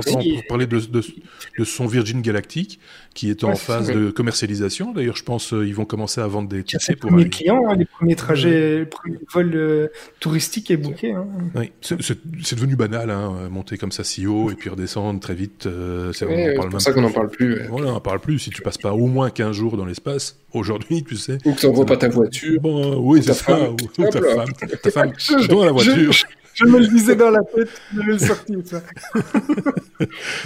parler 0.48 0.65
de, 0.66 0.80
de, 0.80 1.64
son 1.64 1.86
Virgin 1.86 2.22
Galactique 2.22 2.80
qui 3.14 3.30
est 3.30 3.44
en 3.44 3.54
phase 3.54 3.90
de 3.90 4.10
commercialisation. 4.10 4.92
D'ailleurs, 4.92 5.16
je 5.16 5.22
pense 5.22 5.48
qu'ils 5.48 5.74
vont 5.74 5.84
commencer 5.84 6.20
à 6.20 6.26
vendre 6.26 6.48
des 6.48 6.62
tickets 6.62 6.98
pour. 6.98 7.10
Les 7.10 7.16
premiers 7.16 7.30
clients, 7.30 7.64
hein, 7.68 7.74
les 7.76 7.84
premiers 7.84 8.16
trajets, 8.16 8.88
le 9.04 9.18
vol 9.32 9.52
euh, 9.54 9.88
touristique 10.20 10.70
est 10.70 10.76
bouqué. 10.76 11.12
Hein. 11.12 11.26
Oui, 11.54 11.72
c'est 11.80 12.54
devenu 12.54 12.76
banal, 12.76 13.10
hein, 13.10 13.48
monter 13.50 13.78
comme 13.78 13.92
ça 13.92 14.04
si 14.04 14.26
haut 14.26 14.50
et 14.50 14.54
puis 14.54 14.68
redescendre 14.68 15.18
très 15.20 15.34
vite. 15.34 15.66
Euh, 15.66 16.12
c'est 16.12 16.26
pour 16.26 16.80
ça 16.80 16.92
qu'on 16.92 17.02
n'en 17.02 17.10
parle 17.10 17.30
plus. 17.30 17.66
Voilà, 17.68 17.88
on 17.88 17.92
n'en 17.92 18.00
parle 18.00 18.20
plus. 18.20 18.38
Si 18.38 18.50
tu 18.50 18.62
passes 18.62 18.78
pas 18.78 18.92
au 18.92 19.06
moins 19.06 19.30
15 19.30 19.56
jours 19.56 19.76
dans 19.76 19.86
l'espace, 19.86 20.38
aujourd'hui, 20.52 21.02
tu 21.02 21.16
sais. 21.16 21.38
Ou 21.44 21.54
que 21.54 21.60
tu 21.60 21.66
n'envoies 21.66 21.86
pas 21.86 21.96
ta 21.96 22.08
voiture. 22.08 22.60
Bon, 22.60 22.98
oui, 22.98 23.22
c'est 23.22 23.32
ça. 23.32 23.70
Ou, 23.70 23.76
ta 24.10 24.20
femme. 24.20 24.48
Ta 24.82 24.90
femme 24.90 25.12
dans 25.48 25.64
la 25.64 25.72
voiture. 25.72 26.12
Je, 26.56 26.64
me 26.64 26.78
le 26.78 26.86
disais 26.86 27.14
dans 27.16 27.30
la 27.30 27.42
tête, 27.42 27.68
je 27.94 28.00
vais 28.00 28.12
le 28.12 28.18
sortir, 28.18 28.58
ça. 28.64 28.82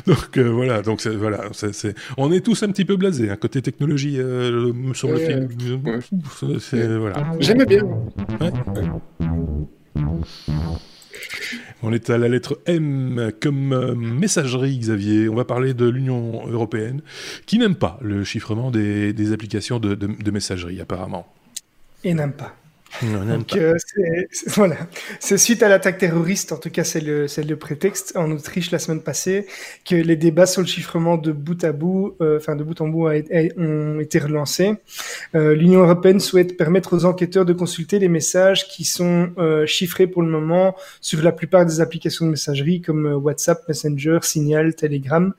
donc 0.07 0.37
euh, 0.37 0.51
voilà, 0.51 0.83
donc 0.83 1.07
voilà, 1.07 1.45
c'est 1.53 1.95
on 2.17 2.33
est 2.33 2.45
tous 2.45 2.63
un 2.65 2.69
petit 2.69 2.85
peu 2.85 2.97
blasés. 2.97 3.31
Hein, 3.31 3.37
côté 3.37 3.63
technologie 3.63 4.19
euh, 4.19 4.73
sur 4.93 5.09
le 5.11 5.19
film, 5.19 5.49
voilà. 6.99 7.33
J'aime 7.39 7.65
bien. 7.65 7.83
On 11.83 11.93
est 11.93 12.11
à 12.11 12.19
la 12.19 12.29
lettre 12.29 12.61
M 12.67 13.33
comme 13.41 13.73
euh, 13.73 13.95
messagerie, 13.95 14.79
Xavier. 14.79 15.29
On 15.29 15.35
va 15.35 15.45
parler 15.45 15.75
de 15.75 15.89
l'Union 15.89 16.47
européenne 16.49 17.03
qui 17.47 17.59
n'aime 17.59 17.77
pas 17.77 17.99
le 18.03 18.25
chiffrement 18.25 18.71
des, 18.71 19.33
applications 19.33 19.79
de 19.79 20.31
messagerie, 20.31 20.81
apparemment. 20.81 21.27
Et 22.05 22.15
n'aime 22.15 22.33
pas. 22.33 22.60
Donc, 23.03 23.57
euh, 23.57 23.75
c'est, 23.79 24.29
voilà. 24.49 24.77
C'est 25.21 25.39
suite 25.39 25.63
à 25.63 25.69
l'attaque 25.69 25.99
terroriste, 25.99 26.53
en 26.53 26.57
tout 26.57 26.71
cas, 26.71 26.85
c'est 26.85 27.01
le, 27.01 27.29
c'est 27.29 27.43
le 27.43 27.57
prétexte 27.57 28.17
en 28.17 28.31
Autriche 28.31 28.71
la 28.71 28.79
semaine 28.79 29.01
passée, 29.01 29.47
que 29.89 29.95
les 29.95 30.17
débats 30.17 30.47
sur 30.47 30.61
le 30.61 30.67
chiffrement 30.67 31.17
de 31.17 31.33
bout 31.33 31.63
à 31.65 31.73
bout, 31.73 32.17
euh, 32.21 32.39
enfin 32.39 32.57
de 32.57 32.65
bout 32.65 32.81
en 32.81 32.89
bout, 32.89 33.07
ont 33.09 34.01
été 34.01 34.19
relancés. 34.19 34.75
Euh, 35.35 35.55
L'Union 35.55 35.83
européenne 35.83 36.21
souhaite 36.21 36.57
permettre 36.57 36.97
aux 36.97 37.05
enquêteurs 37.05 37.45
de 37.45 37.53
consulter 37.53 37.99
les 37.99 38.09
messages 38.09 38.69
qui 38.69 38.85
sont 38.85 39.31
chiffrés 39.67 40.07
pour 40.07 40.23
le 40.23 40.29
moment 40.29 40.75
sur 41.01 41.23
la 41.23 41.33
plupart 41.33 41.65
des 41.65 41.81
applications 41.81 42.27
de 42.27 42.31
messagerie 42.31 42.81
comme 42.81 43.07
WhatsApp, 43.07 43.67
Messenger, 43.69 44.19
Signal, 44.23 44.75
Telegram, 44.75 45.33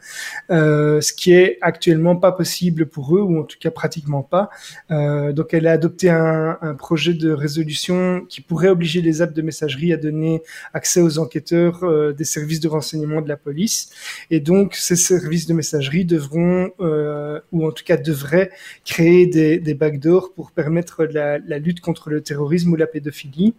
ce 0.49 1.13
qui 1.13 1.33
est 1.33 1.57
actuellement 1.61 2.15
pas 2.15 2.31
possible 2.31 2.85
pour 2.85 3.15
eux, 3.15 3.21
ou 3.21 3.39
en 3.39 3.43
tout 3.43 3.57
cas 3.59 3.71
pratiquement 3.71 4.23
pas. 4.23 4.49
donc, 4.89 5.53
elle 5.53 5.67
a 5.67 5.71
adopté 5.71 6.09
un, 6.09 6.57
un 6.61 6.75
projet 6.75 7.13
de 7.13 7.40
résolution 7.41 8.25
qui 8.29 8.41
pourrait 8.41 8.69
obliger 8.69 9.01
les 9.01 9.21
apps 9.21 9.33
de 9.33 9.41
messagerie 9.41 9.91
à 9.91 9.97
donner 9.97 10.41
accès 10.73 11.01
aux 11.01 11.19
enquêteurs 11.19 11.83
euh, 11.83 12.13
des 12.13 12.23
services 12.23 12.59
de 12.59 12.67
renseignement 12.67 13.21
de 13.21 13.27
la 13.27 13.37
police. 13.37 13.89
Et 14.29 14.39
donc, 14.39 14.75
ces 14.75 14.95
services 14.95 15.47
de 15.47 15.53
messagerie 15.53 16.05
devront, 16.05 16.71
euh, 16.79 17.39
ou 17.51 17.67
en 17.67 17.71
tout 17.71 17.83
cas 17.83 17.97
devraient, 17.97 18.51
créer 18.85 19.25
des, 19.25 19.59
des 19.59 19.73
backdoors 19.73 20.33
pour 20.33 20.51
permettre 20.51 21.05
la, 21.05 21.37
lutte 21.59 21.81
contre 21.81 22.09
le 22.09 22.21
terrorisme 22.21 22.71
ou 22.71 22.75
la 22.75 22.87
pédophilie. 22.87 23.53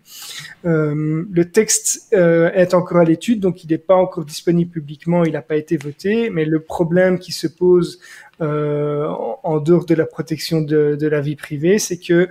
Euh, 0.65 1.25
le 1.31 1.45
texte 1.51 2.09
est 2.13 2.75
encore 2.75 2.99
à 2.99 3.05
l'étude, 3.05 3.41
donc 3.41 3.65
il 3.65 3.71
n'est 3.71 3.79
pas 3.79 3.95
encore 3.95 4.25
disponible 4.25 4.71
publiquement, 4.71 5.25
il 5.25 5.33
n'a 5.33 5.43
pas 5.43 5.57
été 5.57 5.77
voté, 5.77 6.31
mais 6.31 6.45
le 6.45 6.61
problème 6.61 7.19
qui 7.19 7.33
se 7.33 7.47
pose 7.47 8.01
en 8.43 9.59
dehors 9.61 9.85
de 9.85 9.95
la 9.95 10.07
protection 10.07 10.61
de, 10.61 10.97
de 10.97 11.07
la 11.07 11.21
vie 11.21 11.37
privée, 11.37 11.79
c'est 11.79 11.99
que 11.99 12.29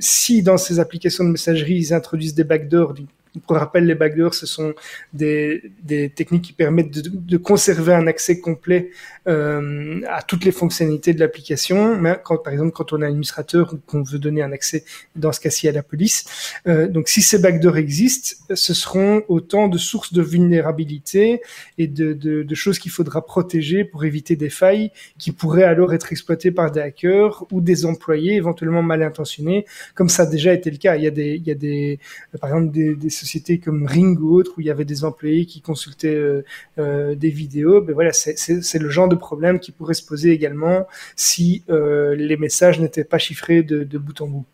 si 0.00 0.42
dans 0.42 0.58
ces 0.58 0.80
applications 0.80 1.24
de 1.24 1.30
messagerie 1.30 1.76
ils 1.76 1.94
introduisent 1.94 2.34
des 2.34 2.44
backdoors 2.44 2.94
pour 3.40 3.56
rappel, 3.56 3.86
les 3.86 3.94
backdoors, 3.94 4.34
ce 4.34 4.46
sont 4.46 4.74
des, 5.12 5.62
des 5.82 6.10
techniques 6.10 6.42
qui 6.42 6.52
permettent 6.52 7.02
de, 7.02 7.10
de, 7.12 7.36
conserver 7.36 7.94
un 7.94 8.06
accès 8.06 8.40
complet 8.40 8.90
euh, 9.26 10.00
à 10.08 10.22
toutes 10.22 10.44
les 10.44 10.52
fonctionnalités 10.52 11.14
de 11.14 11.20
l'application. 11.20 12.00
Quand, 12.22 12.38
par 12.38 12.52
exemple, 12.52 12.72
quand 12.72 12.92
on 12.92 13.02
est 13.02 13.06
administrateur 13.06 13.74
ou 13.74 13.78
qu'on 13.78 14.02
veut 14.02 14.18
donner 14.18 14.42
un 14.42 14.52
accès, 14.52 14.84
dans 15.16 15.32
ce 15.32 15.40
cas-ci, 15.40 15.68
à 15.68 15.72
la 15.72 15.82
police. 15.82 16.24
Euh, 16.66 16.88
donc, 16.88 17.08
si 17.08 17.22
ces 17.22 17.38
backdoors 17.38 17.76
existent, 17.76 18.36
ce 18.54 18.74
seront 18.74 19.22
autant 19.28 19.68
de 19.68 19.78
sources 19.78 20.12
de 20.12 20.22
vulnérabilité 20.22 21.40
et 21.78 21.86
de, 21.86 22.12
de, 22.12 22.42
de 22.42 22.54
choses 22.54 22.78
qu'il 22.78 22.90
faudra 22.90 23.24
protéger 23.24 23.84
pour 23.84 24.04
éviter 24.04 24.36
des 24.36 24.50
failles 24.50 24.90
qui 25.18 25.32
pourraient 25.32 25.64
alors 25.64 25.94
être 25.94 26.12
exploitées 26.12 26.50
par 26.50 26.70
des 26.70 26.80
hackers 26.80 27.44
ou 27.50 27.60
des 27.60 27.86
employés 27.86 28.34
éventuellement 28.34 28.82
mal 28.82 29.02
intentionnés, 29.02 29.64
comme 29.94 30.08
ça 30.08 30.24
a 30.24 30.26
déjà 30.26 30.52
été 30.52 30.70
le 30.70 30.76
cas. 30.76 30.96
Il 30.96 31.04
y 31.04 31.06
a 31.06 31.10
des, 31.10 31.34
il 31.34 31.46
y 31.46 31.50
a 31.50 31.54
des, 31.54 31.98
par 32.40 32.50
exemple, 32.50 32.72
des, 32.72 32.94
des 32.94 33.10
sociétés 33.10 33.58
comme 33.58 33.86
Ring 33.86 34.18
ou 34.20 34.34
autres 34.34 34.52
où 34.56 34.60
il 34.60 34.66
y 34.66 34.70
avait 34.70 34.84
des 34.84 35.04
employés 35.04 35.46
qui 35.46 35.60
consultaient 35.60 36.14
euh, 36.14 36.44
euh, 36.78 37.14
des 37.14 37.30
vidéos, 37.30 37.80
ben 37.80 37.92
voilà, 37.92 38.12
c'est 38.12 38.78
le 38.78 38.90
genre 38.90 39.08
de 39.08 39.13
problème 39.16 39.58
qui 39.58 39.72
pourrait 39.72 39.94
se 39.94 40.04
poser 40.04 40.30
également 40.30 40.86
si 41.16 41.62
euh, 41.68 42.14
les 42.14 42.36
messages 42.36 42.80
n'étaient 42.80 43.04
pas 43.04 43.18
chiffrés 43.18 43.62
de, 43.62 43.84
de, 43.84 43.98
bout 43.98 44.20
en 44.20 44.26
bout. 44.26 44.46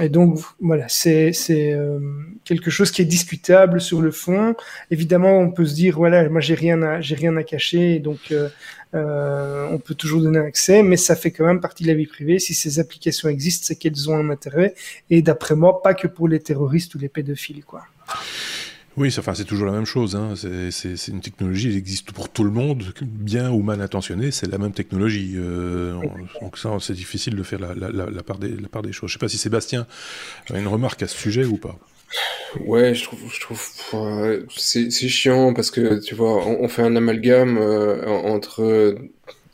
et 0.00 0.08
donc 0.08 0.40
voilà, 0.60 0.88
c'est 0.88 1.32
quelque 2.44 2.70
chose 2.70 2.90
qui 2.90 3.02
est 3.02 3.06
discutable 3.06 3.80
sur 3.80 4.00
le 4.02 4.10
fond. 4.10 4.54
Évidemment, 4.90 5.38
on 5.38 5.50
peut 5.50 5.64
se 5.64 5.74
dire 5.74 5.96
voilà, 5.96 6.28
moi 6.28 6.40
j'ai 6.40 6.54
rien 6.54 6.82
à 6.82 7.00
j'ai 7.00 7.14
rien 7.14 7.36
à 7.36 7.44
cacher, 7.44 8.00
donc 8.00 8.32
euh, 8.94 9.66
on 9.70 9.78
peut 9.78 9.94
toujours 9.94 10.20
donner 10.20 10.38
accès, 10.38 10.82
mais 10.82 10.96
ça 10.96 11.16
fait 11.16 11.30
quand 11.30 11.46
même 11.46 11.60
partie 11.60 11.84
de 11.84 11.88
la 11.88 11.94
vie 11.94 12.06
privée. 12.06 12.38
Si 12.38 12.54
ces 12.54 12.78
applications 12.78 13.28
existent, 13.28 13.64
c'est 13.66 13.76
qu'elles 13.76 14.10
ont 14.10 14.14
un 14.14 14.28
intérêt. 14.30 14.74
Et 15.10 15.22
d'après 15.22 15.54
moi, 15.54 15.82
pas 15.82 15.94
que 15.94 16.06
pour 16.06 16.28
les 16.28 16.40
terroristes 16.40 16.94
ou 16.94 16.98
les 16.98 17.08
pédophiles, 17.08 17.64
quoi. 17.64 17.82
Oui, 18.96 19.14
enfin, 19.18 19.34
c'est 19.34 19.44
toujours 19.44 19.66
la 19.66 19.72
même 19.72 19.86
chose. 19.86 20.16
Hein. 20.16 20.34
C'est 20.36 21.08
une 21.08 21.20
technologie, 21.20 21.70
elle 21.70 21.76
existe 21.76 22.12
pour 22.12 22.28
tout 22.28 22.44
le 22.44 22.50
monde, 22.50 22.84
bien 23.00 23.50
ou 23.50 23.62
mal 23.62 23.80
intentionné, 23.80 24.30
c'est 24.30 24.50
la 24.50 24.58
même 24.58 24.72
technologie. 24.72 25.34
Euh, 25.36 25.94
donc 26.40 26.58
ça, 26.58 26.76
c'est 26.80 26.92
difficile 26.92 27.34
de 27.34 27.42
faire 27.42 27.60
la, 27.60 27.74
la, 27.74 28.22
part 28.22 28.38
des, 28.38 28.50
la 28.50 28.68
part 28.68 28.82
des 28.82 28.92
choses. 28.92 29.08
Je 29.10 29.14
sais 29.14 29.18
pas 29.18 29.28
si 29.28 29.38
Sébastien 29.38 29.86
a 30.52 30.58
une 30.58 30.68
remarque 30.68 31.02
à 31.02 31.08
ce 31.08 31.16
sujet 31.16 31.44
ou 31.44 31.56
pas. 31.56 31.78
Ouais, 32.60 32.94
je 32.94 33.04
trouve, 33.04 33.20
je 33.32 33.40
trouve, 33.40 34.48
c'est, 34.54 34.90
c'est 34.90 35.08
chiant 35.08 35.54
parce 35.54 35.70
que 35.70 36.00
tu 36.00 36.14
vois, 36.14 36.46
on, 36.46 36.68
fait 36.68 36.82
un 36.82 36.96
amalgame 36.96 37.56
euh, 37.56 38.06
entre 38.06 38.62
euh, 38.62 38.94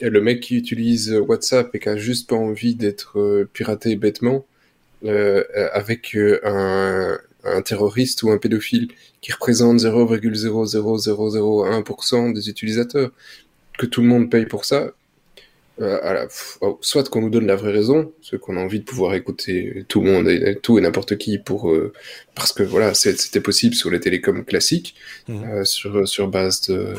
le 0.01 0.21
mec 0.21 0.41
qui 0.41 0.57
utilise 0.57 1.13
WhatsApp 1.13 1.73
et 1.75 1.79
qui 1.79 1.89
a 1.89 1.97
juste 1.97 2.29
pas 2.29 2.37
envie 2.37 2.75
d'être 2.75 3.21
euh, 3.21 3.49
piraté 3.53 3.95
bêtement, 3.95 4.45
avec 5.73 6.17
un, 6.43 7.19
un 7.55 7.63
terroriste 7.63 8.23
ou 8.23 8.31
un 8.31 8.39
pédophile 8.39 8.89
qui 9.21 9.33
représente 9.33 9.81
0,00001% 9.81 12.33
des 12.33 12.49
utilisateurs, 12.49 13.11
que 13.79 13.87
tout 13.87 14.03
le 14.03 14.09
monde 14.09 14.31
paye 14.31 14.47
pour 14.47 14.65
ça, 14.65 14.93
euh, 15.81 16.27
oh, 16.61 16.79
soit 16.81 17.09
qu'on 17.09 17.21
nous 17.21 17.31
donne 17.31 17.47
la 17.47 17.55
vraie 17.55 17.71
raison, 17.71 18.13
ce 18.21 18.35
qu'on 18.35 18.57
a 18.57 18.61
envie 18.61 18.81
de 18.81 18.85
pouvoir 18.85 19.15
écouter 19.15 19.85
tout 19.87 20.01
le 20.01 20.11
monde 20.11 20.29
et 20.29 20.59
tout 20.61 20.77
et 20.77 20.81
n'importe 20.81 21.17
qui 21.19 21.39
pour 21.39 21.71
euh, 21.71 21.93
parce 22.35 22.53
que 22.53 22.65
voilà 22.65 22.95
c'était 22.95 23.41
possible 23.41 23.77
sur 23.77 23.91
les 23.91 24.01
télécoms 24.01 24.45
classiques 24.45 24.97
mmh. 25.29 25.45
euh, 25.45 25.65
sur 25.65 26.09
sur 26.09 26.27
base 26.27 26.63
de 26.63 26.95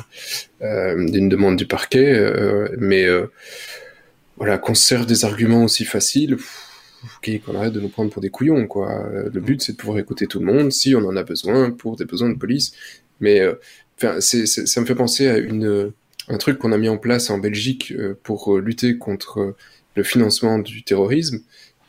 d'une 0.62 1.28
demande 1.28 1.58
du 1.58 1.66
parquet, 1.66 2.32
mais 2.78 3.06
voilà 4.38 4.58
qu'on 4.58 4.76
sert 4.76 5.06
des 5.06 5.26
arguments 5.26 5.64
aussi 5.64 5.84
faciles. 5.84 6.38
Qu'on 7.24 7.56
arrête 7.56 7.74
de 7.74 7.80
nous 7.80 7.90
prendre 7.90 8.12
pour 8.12 8.22
des 8.22 8.30
couillons, 8.30 8.68
quoi. 8.68 9.10
Le 9.32 9.40
but, 9.40 9.62
c'est 9.62 9.74
de 9.74 9.78
pouvoir 9.78 10.00
écouter 10.00 10.28
tout 10.28 10.40
le 10.40 10.46
monde 10.46 10.72
si 10.72 10.96
on 10.96 11.06
en 11.06 11.16
a 11.16 11.24
besoin 11.24 11.72
pour 11.72 11.96
des 11.96 12.06
besoins 12.06 12.30
de 12.30 12.38
police. 12.38 12.74
Mais, 13.20 13.42
enfin, 13.98 14.22
c'est, 14.22 14.46
ça 14.46 14.82
me 14.82 14.86
fait 14.86 14.96
penser 14.96 15.28
à 15.28 15.38
une, 15.38 15.92
un 16.30 16.38
truc 16.38 16.60
qu'on 16.60 16.72
a 16.72 16.78
mis 16.78 16.90
en 16.90 16.98
place 16.98 17.30
en 17.30 17.40
Belgique 17.40 17.92
euh, 17.98 18.18
pour 18.24 18.56
euh, 18.56 18.62
lutter 18.62 18.98
contre 18.98 19.40
euh, 19.40 19.56
le 19.96 20.04
financement 20.04 20.60
du 20.60 20.84
terrorisme. 20.84 21.42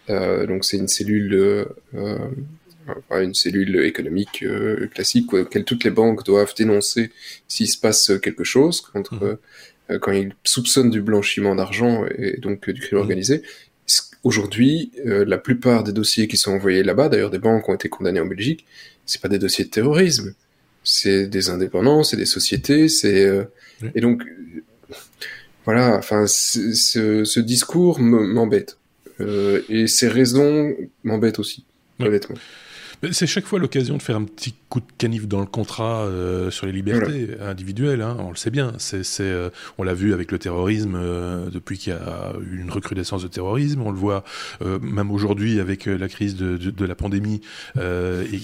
donc 0.09 0.65
c'est 0.65 0.79
une 0.79 0.89
cellule, 0.89 1.69
une 3.13 3.35
cellule 3.35 3.85
économique 3.85 4.45
classique 4.93 5.33
auquel 5.33 5.65
toutes 5.65 5.85
les 5.85 5.91
banques 5.91 6.25
doivent 6.25 6.53
dénoncer 6.57 7.13
s'il 7.47 7.69
se 7.69 7.79
passe 7.79 8.11
quelque 8.21 8.43
chose 8.43 8.81
contre 8.81 9.39
mmh. 9.89 9.99
quand 10.01 10.11
ils 10.11 10.35
soupçonnent 10.43 10.91
du 10.91 11.03
blanchiment 11.03 11.55
d'argent 11.55 12.05
et 12.19 12.39
donc 12.39 12.69
du 12.69 12.81
crime 12.81 12.99
mmh. 12.99 13.03
organisé. 13.03 13.43
Aujourd'hui, 14.23 14.93
la 15.05 15.39
plupart 15.39 15.83
des 15.83 15.93
dossiers 15.93 16.29
qui 16.29 16.37
sont 16.37 16.53
envoyés 16.53 16.83
là-bas, 16.83 17.09
d'ailleurs 17.09 17.31
des 17.31 17.39
banques 17.39 17.69
ont 17.69 17.75
été 17.75 17.89
condamnées 17.89 18.21
en 18.21 18.27
Belgique, 18.27 18.67
c'est 19.07 19.21
pas 19.21 19.29
des 19.29 19.39
dossiers 19.39 19.65
de 19.65 19.71
terrorisme, 19.71 20.35
c'est 20.85 21.27
des 21.27 21.49
indépendants, 21.49 22.03
c'est 22.03 22.19
des 22.19 22.27
sociétés, 22.27 22.89
c'est 22.89 23.47
et 23.95 24.01
donc, 24.01 24.23
voilà, 25.65 25.97
enfin, 25.97 26.27
ce, 26.27 27.41
discours 27.41 28.01
m'embête. 28.01 28.79
Euh, 29.21 29.63
et 29.69 29.87
ces 29.87 30.09
raisons 30.09 30.75
m'embêtent 31.05 31.39
aussi, 31.39 31.65
honnêtement. 31.99 32.37
C'est 33.13 33.27
chaque 33.27 33.47
fois 33.47 33.59
l'occasion 33.59 33.97
de 33.97 34.03
faire 34.03 34.17
un 34.17 34.25
petit 34.25 34.55
coup 34.69 34.81
de 34.81 34.87
canif 34.99 35.27
dans 35.27 35.41
le 35.41 35.47
contrat 35.47 36.03
euh, 36.03 36.51
sur 36.51 36.67
les 36.67 36.73
libertés 36.73 37.31
individuelles. 37.41 38.03
Hein, 38.03 38.17
on 38.21 38.29
le 38.29 38.37
sait 38.37 38.51
bien. 38.51 38.75
C'est, 38.79 39.03
euh, 39.21 39.49
on 39.79 39.85
l'a 39.85 39.95
vu 39.95 40.13
avec 40.13 40.31
le 40.33 40.39
terrorisme 40.39 41.01
depuis 41.51 41.79
qu'il 41.79 41.95
y 41.95 41.97
a 41.97 42.35
eu 42.43 42.61
une 42.61 42.71
recrudescence 42.71 43.23
de 43.23 43.29
terrorisme. 43.29 43.81
On 43.83 43.91
le 43.91 43.99
voit 43.99 44.25
même 44.61 45.11
aujourd'hui 45.11 45.61
avec 45.61 45.87
la 45.87 46.09
crise 46.09 46.37
de, 46.37 46.57
de, 46.57 46.85
la 46.85 46.95
pandémie 46.95 47.41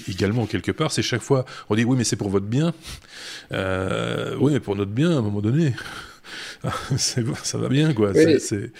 également 0.08 0.46
quelque 0.46 0.72
part. 0.72 0.90
C'est 0.90 1.02
chaque 1.02 1.22
fois 1.22 1.44
on 1.68 1.74
dit 1.74 1.84
oui 1.84 1.96
mais 1.96 2.04
c'est 2.04 2.16
pour 2.16 2.30
votre 2.30 2.46
bien. 2.46 2.72
oui 3.50 4.52
mais 4.52 4.60
pour 4.60 4.76
notre 4.76 4.92
bien 4.92 5.10
à 5.10 5.16
un 5.16 5.22
moment 5.22 5.40
donné. 5.40 5.74
ça 6.96 7.58
va 7.58 7.68
bien, 7.68 7.92
quoi. 7.92 8.12
C'est, 8.38 8.70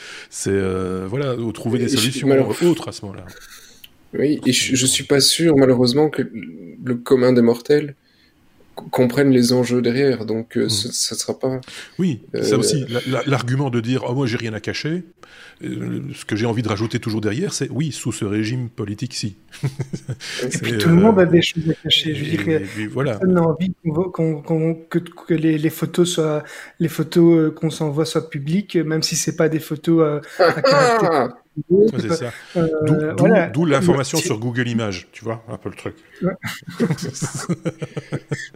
euh, 0.49 1.07
voilà, 1.09 1.35
trouver 1.53 1.79
des 1.79 1.89
solutions 1.89 2.29
autres 2.63 2.89
à 2.89 2.93
ce 2.93 3.05
moment-là. 3.05 3.25
Oui, 4.15 4.41
et 4.47 4.53
je, 4.53 4.77
je 4.77 4.87
suis 4.87 5.05
pas 5.05 5.21
sûr, 5.21 5.57
malheureusement, 5.57 6.09
que 6.11 6.23
le 6.23 6.95
commun 6.95 7.33
des 7.33 7.43
mortels 7.43 7.95
comprenne 8.91 9.31
les 9.31 9.53
enjeux 9.53 9.83
derrière. 9.83 10.25
Donc, 10.27 10.57
euh, 10.57 10.69
ça 10.69 11.15
ne 11.15 11.19
sera 11.19 11.39
pas. 11.39 11.61
Oui, 11.99 12.21
ça 12.35 12.55
euh, 12.55 12.59
aussi. 12.59 12.85
L'argument 13.27 13.71
de 13.71 13.81
dire, 13.81 14.05
oh, 14.09 14.15
moi, 14.15 14.27
j'ai 14.27 14.37
rien 14.37 14.53
à 14.53 14.61
cacher. 14.61 15.05
ce 15.61 16.25
que 16.25 16.37
j'ai 16.37 16.47
envie 16.47 16.63
de 16.63 16.69
rajouter 16.69 16.99
toujours 17.01 17.21
derrière, 17.21 17.53
c'est 17.53 17.71
oui, 17.71 17.93
sous 17.93 18.13
ce 18.13 18.25
régime 18.25 18.69
politique, 18.69 19.15
si. 19.15 19.37
et 20.43 20.59
puis 20.59 20.77
tout 20.79 20.91
le 20.91 20.97
monde 20.97 21.19
a 21.19 21.27
des 21.27 21.43
choses 21.43 21.71
à 21.71 21.75
cacher. 21.75 22.15
Je 22.15 22.25
dirais, 22.25 22.63
voilà. 22.91 23.13
personne 23.13 23.35
n'a 23.35 23.43
envie 23.43 23.73
que, 24.91 24.99
que 24.99 25.35
les, 25.35 25.59
les, 25.59 25.71
photos 25.71 26.13
soient, 26.13 26.45
les 26.79 26.89
photos 26.89 27.55
qu'on 27.55 27.71
s'envoie 27.71 28.05
soient 28.05 28.29
publiques, 28.29 28.77
même 28.77 29.03
si 29.03 29.17
c'est 29.17 29.37
pas 29.37 29.49
des 29.49 29.61
photos 29.61 30.21
à 30.39 30.63
caractère. 30.63 31.37
c'est 31.99 32.13
ça. 32.13 32.33
Euh, 32.57 33.51
d'où 33.53 33.65
l'information 33.65 34.19
sur 34.19 34.39
Google 34.39 34.69
Images, 34.69 35.09
tu 35.13 35.25
vois, 35.25 35.45
un 35.49 35.57
peu 35.57 35.71
le 35.71 35.75
truc. 35.75 35.95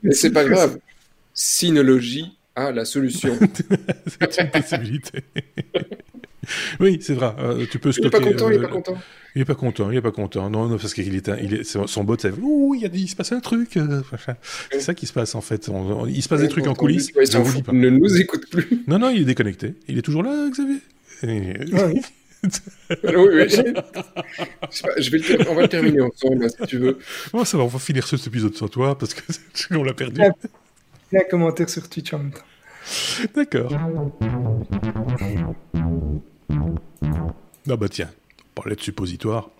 Mais 0.03 0.13
c'est 0.13 0.31
pas 0.31 0.45
grave. 0.49 0.79
Synologie 1.33 2.39
a 2.55 2.73
la 2.73 2.85
solution. 2.85 3.39
c'est 4.07 4.41
une 4.41 4.51
possibilité. 4.51 5.25
oui, 6.81 6.99
c'est 7.01 7.15
vrai. 7.15 7.35
Euh, 7.39 7.67
tu 7.71 7.79
peux 7.79 7.93
stocker. 7.93 8.19
Il 8.21 8.29
est 8.29 8.31
pas 8.31 8.31
content. 8.31 8.51
il 8.51 8.55
est 8.55 8.61
pas 8.61 8.69
content. 8.69 8.99
Il 9.35 9.43
est 9.43 9.45
pas 9.45 9.55
content. 9.55 9.91
Il 9.91 9.97
est 9.97 10.03
pas 10.03 10.11
content. 10.11 10.51
Non, 10.51 10.67
non 10.69 10.77
parce 10.77 10.93
qu'il 10.93 11.15
est, 11.15 11.31
il 11.43 11.55
est, 11.55 11.65
son 11.65 12.05
bot, 12.05 12.17
ouh, 12.43 12.75
il, 12.75 12.85
a, 12.85 12.89
il 12.93 13.09
se 13.09 13.17
passe 13.17 13.33
un 13.33 13.41
truc. 13.41 13.77
Euh, 13.77 14.03
c'est 14.73 14.81
ça 14.81 14.95
qui 14.95 15.07
se 15.07 15.13
passe 15.13 15.35
en 15.35 15.41
fait. 15.41 15.71
il 16.09 16.23
se 16.23 16.29
passe 16.29 16.41
des 16.41 16.49
trucs 16.49 16.67
en 16.67 16.75
coulisses. 16.75 17.13
il 17.17 17.81
ne 17.81 17.91
nous 17.91 18.21
écoute 18.21 18.51
plus. 18.51 18.83
Non, 18.87 18.99
non, 18.99 19.09
il 19.11 19.23
est 19.23 19.27
déconnecté. 19.27 19.75
Il 19.89 19.97
est 19.97 20.03
toujours 20.03 20.23
là, 20.23 20.49
Xavier. 20.51 20.81
oui. 21.23 22.03
Oui, 22.43 23.49
je 24.99 25.11
vais 25.11 25.49
on 25.49 25.55
va 25.55 25.63
le 25.63 25.69
terminer 25.69 26.01
ensemble, 26.01 26.49
si 26.51 26.67
tu 26.67 26.79
veux. 26.79 26.99
Bon, 27.33 27.45
ça 27.45 27.59
va, 27.59 27.65
on 27.65 27.69
va 27.69 27.79
finir 27.79 28.07
cet 28.07 28.27
épisode 28.27 28.55
sans 28.55 28.69
toi, 28.69 28.97
parce 28.97 29.15
que 29.15 29.23
on 29.75 29.83
l'a 29.83 29.93
perdu. 29.93 30.23
Il 31.13 31.17
y 31.17 31.19
a 31.19 31.21
un 31.21 31.25
commentaire 31.29 31.69
sur 31.69 31.89
Twitch 31.89 32.13
en 32.15 32.19
même 32.19 32.33
temps. 32.33 32.41
D'accord. 33.35 33.73
Ah 37.69 37.77
bah 37.77 37.89
tiens, 37.89 38.11
on 38.41 38.55
parlait 38.55 38.75
de 38.75 38.81
suppositoire. 38.81 39.51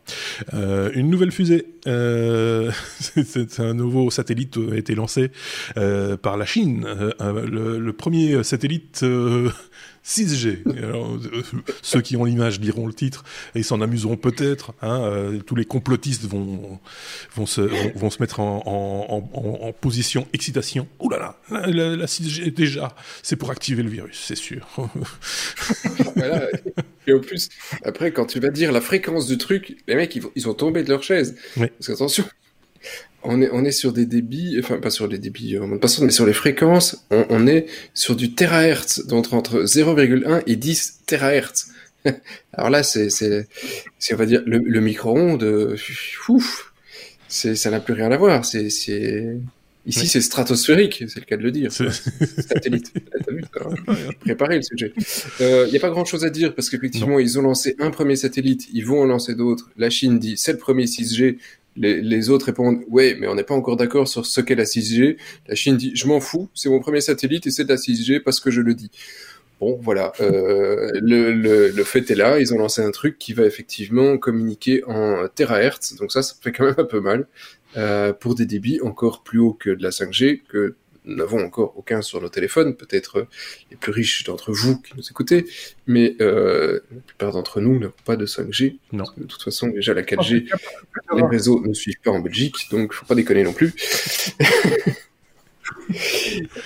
Euh, 0.55 0.91
une 0.95 1.11
nouvelle 1.11 1.31
fusée 1.33 1.67
c'est 1.85 3.61
un 3.61 3.75
nouveau 3.75 4.11
satellite 4.11 4.59
a 4.73 4.77
été 4.77 4.95
lancé 4.95 5.31
par 5.75 6.37
la 6.37 6.47
Chine. 6.47 6.87
Le, 7.21 7.79
le, 7.79 7.93
premier 7.93 8.43
satellite 8.43 9.05
6G. 10.05 10.63
Alors, 10.83 11.15
euh, 11.15 11.43
ceux 11.83 12.01
qui 12.01 12.17
ont 12.17 12.25
l'image 12.25 12.61
liront 12.61 12.87
le 12.87 12.93
titre 12.93 13.25
et 13.55 13.63
s'en 13.63 13.81
amuseront 13.81 14.17
peut-être. 14.17 14.73
Hein, 14.83 15.03
euh, 15.03 15.41
tous 15.41 15.55
les 15.55 15.65
complotistes 15.65 16.25
vont, 16.25 16.81
vont, 17.35 17.47
se, 17.47 17.61
vont, 17.97 18.11
se 18.11 18.21
mettre 18.21 18.41
en, 18.41 18.63
en, 18.67 19.67
en, 19.67 19.73
position 19.73 20.27
excitation. 20.33 20.89
Ouh 21.01 21.11
là 21.11 21.37
là, 21.51 21.67
la, 21.67 22.07
6G 22.07 22.53
déjà, 22.53 22.95
c'est 23.23 23.37
pour 23.37 23.51
activer 23.51 23.83
le 23.83 23.91
virus, 23.91 24.23
c'est 24.27 24.37
sûr. 24.37 24.67
voilà. 26.17 26.49
Et 27.07 27.13
en 27.13 27.21
plus, 27.21 27.49
après, 27.85 28.13
quand 28.13 28.27
tu 28.27 28.41
vas 28.41 28.51
dire 28.51 28.73
la 28.73 28.81
fréquence 28.81 29.27
du 29.27 29.39
truc, 29.39 29.77
les 29.87 29.95
mecs, 29.95 30.15
ils, 30.17 30.23
ils 30.35 30.45
vont 30.45 30.55
tomber 30.55 30.83
de 30.83 30.89
leur 30.89 31.03
chaise. 31.03 31.37
Parce 31.57 31.87
qu'attention, 31.87 32.25
on 33.23 33.43
est, 33.43 33.51
on 33.53 33.65
est 33.65 33.73
sur 33.73 33.93
des 33.93 34.07
débits, 34.07 34.57
enfin 34.59 34.79
pas 34.79 34.91
sur 34.91 35.07
les 35.07 35.19
débits 35.19 35.59
en 35.59 35.67
mode 35.67 35.81
passant, 35.81 36.05
mais 36.05 36.11
sur 36.11 36.27
les 36.27 36.33
fréquences, 36.33 37.07
on, 37.11 37.47
est 37.47 37.67
sur 37.95 38.17
du 38.17 38.35
terahertz, 38.35 39.07
donc 39.07 39.33
entre 39.33 39.65
0,1 39.65 40.43
et 40.47 40.57
10 40.57 41.01
terahertz. 41.07 41.71
Alors 42.53 42.71
là, 42.71 42.83
c'est, 42.83 43.11
c'est, 43.11 43.47
on 44.13 44.17
va 44.17 44.27
dire, 44.27 44.43
le, 44.47 44.81
micro-ondes, 44.81 45.77
ouf, 46.29 46.73
c'est, 47.29 47.55
ça 47.55 47.71
n'a 47.71 47.81
plus 47.81 47.95
rien 47.95 48.11
à 48.11 48.17
voir. 48.17 48.45
C'est, 48.47 48.71
c'est, 48.71 49.37
ici, 49.85 50.07
c'est 50.07 50.23
stratosphérique, 50.23 51.05
c'est 51.09 51.21
le 51.21 51.27
cas 51.27 51.37
de 51.37 51.43
le 51.43 51.51
dire. 51.51 51.71
Satellite. 51.73 52.93
Préparé 54.21 54.57
le 54.57 54.63
sujet. 54.63 54.93
Il 54.97 55.45
euh, 55.45 55.71
n'y 55.71 55.77
a 55.77 55.81
pas 55.81 55.91
grand 55.91 56.07
chose 56.07 56.25
à 56.25 56.31
dire 56.31 56.55
parce 56.55 56.71
qu'effectivement, 56.71 57.19
ils 57.19 57.39
ont 57.39 57.43
lancé 57.43 57.77
un 57.79 57.91
premier 57.91 58.17
satellite, 58.17 58.69
ils 58.73 58.87
vont 58.87 59.03
en 59.03 59.07
lancer 59.07 59.35
d'autres. 59.35 59.71
La 59.77 59.91
Chine 59.91 60.19
dit, 60.19 60.39
c'est 60.39 60.53
le 60.53 60.59
premier 60.59 60.87
6G, 60.87 61.37
les, 61.77 62.31
autres 62.31 62.47
répondent 62.47 62.81
ouais, 62.89 63.17
mais 63.19 63.27
on 63.27 63.35
n'est 63.35 63.45
pas 63.45 63.55
encore 63.55 63.77
d'accord 63.77 64.09
sur 64.09 64.27
ce 64.27 64.41
qu'est 64.41 64.55
la 64.55 64.65
6G. 64.65 65.17
La 65.49 65.55
Chine 65.55 65.77
dit 65.77 65.93
je 65.95 66.07
m'en 66.07 66.21
fous, 66.21 66.49
c'est 66.55 66.69
mon 66.69 66.81
premier 66.81 67.01
satellite 67.01 67.47
et 67.47 67.51
c'est 67.51 67.65
de 67.65 67.69
la 67.69 67.77
6G 67.77 68.21
parce 68.21 68.41
que 68.41 68.51
je 68.51 68.61
le 68.61 68.75
dis. 68.75 68.91
Bon, 69.61 69.79
voilà, 69.83 70.13
euh, 70.23 70.91
le, 71.03 71.33
le, 71.33 71.85
fait 71.85 72.11
est 72.11 72.15
là. 72.15 72.41
Ils 72.41 72.55
ont 72.55 72.59
lancé 72.59 72.81
un 72.81 72.91
truc 72.91 73.19
qui 73.19 73.35
va 73.35 73.45
effectivement 73.45 74.17
communiquer 74.17 74.83
en 74.87 75.29
terahertz, 75.29 75.97
donc 75.97 76.13
ça, 76.13 76.23
ça 76.23 76.35
fait 76.41 76.51
quand 76.51 76.65
même 76.65 76.77
un 76.79 76.85
peu 76.85 77.01
mal 77.01 77.27
euh, 77.77 78.15
pour 78.15 78.35
des 78.35 78.47
débits 78.47 78.81
encore 78.81 79.23
plus 79.23 79.39
hauts 79.39 79.53
que 79.53 79.69
de 79.69 79.83
la 79.83 79.91
5G, 79.91 80.41
que 80.49 80.77
nous 81.05 81.17
n'avons 81.17 81.45
encore 81.45 81.75
aucun 81.77 82.03
sur 82.03 82.21
nos 82.21 82.29
téléphones, 82.29 82.77
peut-être 82.77 83.19
euh, 83.19 83.29
les 83.71 83.77
plus 83.77 83.93
riches 83.93 84.25
d'entre 84.25 84.53
vous 84.53 84.81
qui 84.81 84.93
nous 84.97 85.05
écoutez, 85.11 85.47
mais 85.87 86.17
euh, 86.21 86.81
la 86.93 87.01
plupart 87.01 87.33
d'entre 87.33 87.61
nous 87.61 87.79
n'avons 87.79 87.93
pas 88.05 88.17
de 88.17 88.27
5G. 88.27 88.79
Non. 88.93 89.05
de 89.17 89.25
toute 89.25 89.43
façon, 89.43 89.69
déjà 89.69 89.95
la 89.95 90.03
4G, 90.03 90.49
les 91.17 91.23
réseaux 91.23 91.61
ne 91.65 91.73
suivent 91.73 92.01
pas 92.03 92.11
en 92.11 92.21
Belgique, 92.21 92.69
donc 92.71 92.93
faut 92.93 93.07
pas 93.07 93.15
déconner 93.15 93.43
non 93.43 93.53
plus. 93.53 93.75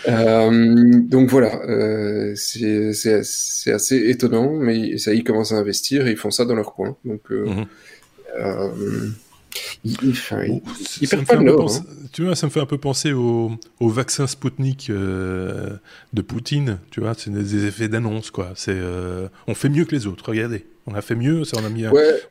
euh, 0.09 1.01
donc 1.01 1.31
voilà, 1.31 1.63
euh, 1.65 2.35
c'est 2.37 3.73
assez 3.73 4.11
étonnant, 4.11 4.53
mais 4.53 4.99
ça, 4.99 5.15
ils 5.15 5.25
commencent 5.25 5.53
à 5.53 5.57
investir 5.57 6.07
et 6.07 6.13
ils 6.13 6.17
font 6.17 6.31
ça 6.31 6.45
dans 6.45 6.55
leur 6.55 6.75
coin. 6.75 6.97
Donc, 7.05 7.23
euh, 7.31 7.47
mhm. 7.47 7.67
Il, 9.85 9.97
Tu 12.13 12.25
vois, 12.25 12.37
ça 12.37 12.47
me 12.47 12.51
fait 12.51 12.61
un 12.61 12.67
peu 12.67 12.79
penser 12.79 13.13
au, 13.13 13.59
vaccin 13.81 14.27
Sputnik 14.27 14.89
euh, 14.91 15.77
de 16.13 16.23
Poutine. 16.23 16.79
Tu 16.91 17.01
vois, 17.01 17.15
c'est 17.15 17.31
des, 17.31 17.67
effets 17.67 17.89
d'annonce, 17.89 18.31
quoi. 18.31 18.53
C'est, 18.57 18.75
euh, 18.75 19.29
on 19.47 19.55
fait 19.55 19.69
mieux 19.69 19.85
que 19.85 19.95
les 19.95 20.07
autres. 20.07 20.29
Regardez, 20.29 20.67
on 20.87 20.95
a 20.95 21.03
fait 21.03 21.15
mieux. 21.15 21.45
Ça, 21.45 21.59
on 21.61 21.65
a 21.65 21.69
mis, 21.69 21.85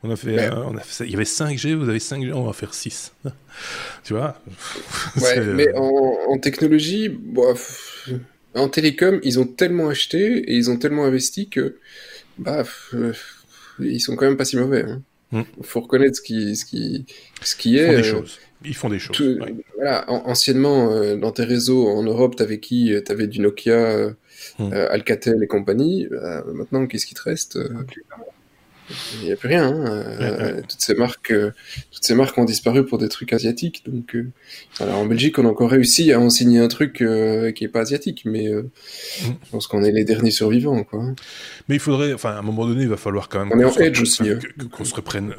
on 0.03 0.11
a 0.11 0.15
fait, 0.15 0.49
on 0.51 0.76
a 0.76 0.82
il 1.01 1.11
y 1.11 1.15
avait 1.15 1.24
5G, 1.24 1.76
vous 1.76 1.89
avez 1.89 1.99
5G, 1.99 2.34
on 2.34 2.43
va 2.43 2.53
faire 2.53 2.74
6. 2.74 3.13
tu 4.03 4.13
vois? 4.13 4.41
Ouais, 5.21 5.39
mais 5.39 5.69
euh, 5.69 5.80
en, 5.80 6.39
technologie, 6.39 7.09
en 8.55 8.69
télécom, 8.69 9.19
ils 9.24 9.39
ont 9.39 9.45
tellement 9.45 9.89
acheté 9.89 10.39
et 10.39 10.55
ils 10.55 10.71
ont 10.71 10.78
tellement 10.78 11.05
investi 11.05 11.49
que, 11.49 11.78
bah, 12.39 12.63
ils 13.80 13.99
sont 13.99 14.15
quand 14.15 14.26
même 14.26 14.38
pas 14.38 14.45
si 14.45 14.57
mauvais. 14.57 14.84
Hein. 14.84 15.03
Il 15.34 15.46
faut 15.64 15.82
reconnaître 15.82 16.16
ce 16.16 16.22
qui, 16.22 16.56
ce 16.56 16.66
qui, 16.66 17.06
ce 17.42 17.56
qui 17.56 17.78
est. 17.78 17.84
Ils 17.84 17.88
font 17.88 17.94
des 17.94 18.00
euh, 18.00 18.12
choses. 18.12 18.40
Ils 18.66 18.76
font 18.76 18.90
des 18.90 19.00
choses. 19.00 19.40
Voilà, 19.76 20.10
anciennement, 20.10 20.92
euh, 20.92 21.16
dans 21.16 21.32
tes 21.32 21.44
réseaux 21.44 21.88
en 21.88 22.04
Europe, 22.04 22.36
t'avais 22.36 22.60
qui 22.60 22.94
T'avais 23.04 23.28
du 23.28 23.40
Nokia, 23.40 24.10
mm. 24.60 24.74
euh, 24.74 24.92
Alcatel 24.92 25.44
et 25.44 25.48
compagnie. 25.48 26.08
maintenant, 26.54 26.88
qu'est-ce 26.88 27.06
qui 27.06 27.16
te 27.16 27.24
reste 27.24 27.58
il 29.22 29.26
n'y 29.26 29.32
a 29.32 29.36
plus 29.36 29.50
rien. 29.50 29.68
Hein. 29.68 30.04
Euh, 30.20 30.62
toutes 30.62 30.82
ces 30.82 30.94
marques, 30.96 31.32
euh, 31.32 31.52
toutes 31.92 32.04
ces 32.04 32.16
marques 32.16 32.38
ont 32.38 32.46
disparu 32.46 32.86
pour 32.86 32.98
des 32.98 33.10
trucs 33.10 33.34
asiatiques. 33.34 33.84
Donc, 33.86 34.16
euh, 34.16 34.32
alors 34.80 34.98
en 34.98 35.06
Belgique, 35.06 35.40
on 35.40 35.46
a 35.46 35.50
encore 35.50 35.70
réussi 35.70 36.12
à 36.12 36.20
en 36.20 36.30
signer 36.30 36.60
un 36.60 36.68
truc 36.68 36.94
qui 36.96 37.64
est 37.64 37.72
pas 37.72 37.82
asiatique, 37.82 38.24
mais 38.26 38.50
mm. 38.50 38.70
je 39.22 39.50
pense 39.52 39.68
qu'on 39.68 39.84
est 39.84 39.92
les 39.92 40.04
derniers 40.04 40.32
survivants, 40.32 40.84
quoi. 40.84 41.04
Mais 41.70 41.76
il 41.76 41.80
faudrait, 41.80 42.14
enfin, 42.14 42.32
à 42.32 42.40
un 42.40 42.42
moment 42.42 42.66
donné, 42.66 42.84
il 42.84 42.90
va 42.90 42.98
falloir 42.98 43.30
quand 43.30 43.46
même. 43.46 43.60
Hein. 43.60 43.72
Qu'on 44.72 44.86
se 44.86 44.96
reprenne, 44.96 45.34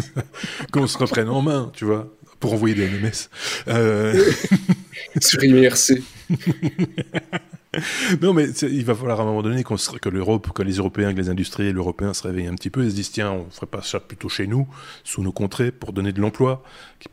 qu'on 0.72 0.86
se 0.86 0.98
reprenne 0.98 1.28
en 1.28 1.42
main, 1.42 1.70
tu 1.74 1.84
vois, 1.84 2.14
pour 2.40 2.52
envoyer 2.52 2.74
des 2.74 2.88
MMS. 2.88 3.28
Sur 5.20 5.42
IRC. 5.42 6.02
non, 8.22 8.32
mais 8.32 8.48
il 8.48 8.84
va 8.84 8.94
falloir 8.94 9.20
à 9.20 9.22
un 9.22 9.26
moment 9.26 9.42
donné 9.42 9.64
que 9.64 10.08
l'Europe, 10.08 10.52
que 10.52 10.62
les 10.62 10.76
Européens, 10.76 11.12
que 11.12 11.18
les 11.18 11.28
industriels 11.28 11.76
européens 11.76 12.14
se 12.14 12.22
réveillent 12.22 12.46
un 12.46 12.54
petit 12.54 12.70
peu 12.70 12.84
et 12.84 12.90
se 12.90 12.94
disent 12.94 13.10
tiens, 13.10 13.32
on 13.32 13.50
ferait 13.50 13.66
pas 13.66 13.82
ça 13.82 14.00
plutôt 14.00 14.28
chez 14.28 14.46
nous, 14.46 14.66
sous 15.04 15.22
nos 15.22 15.32
contrées, 15.32 15.70
pour 15.70 15.92
donner 15.92 16.12
de 16.12 16.20
l'emploi. 16.20 16.62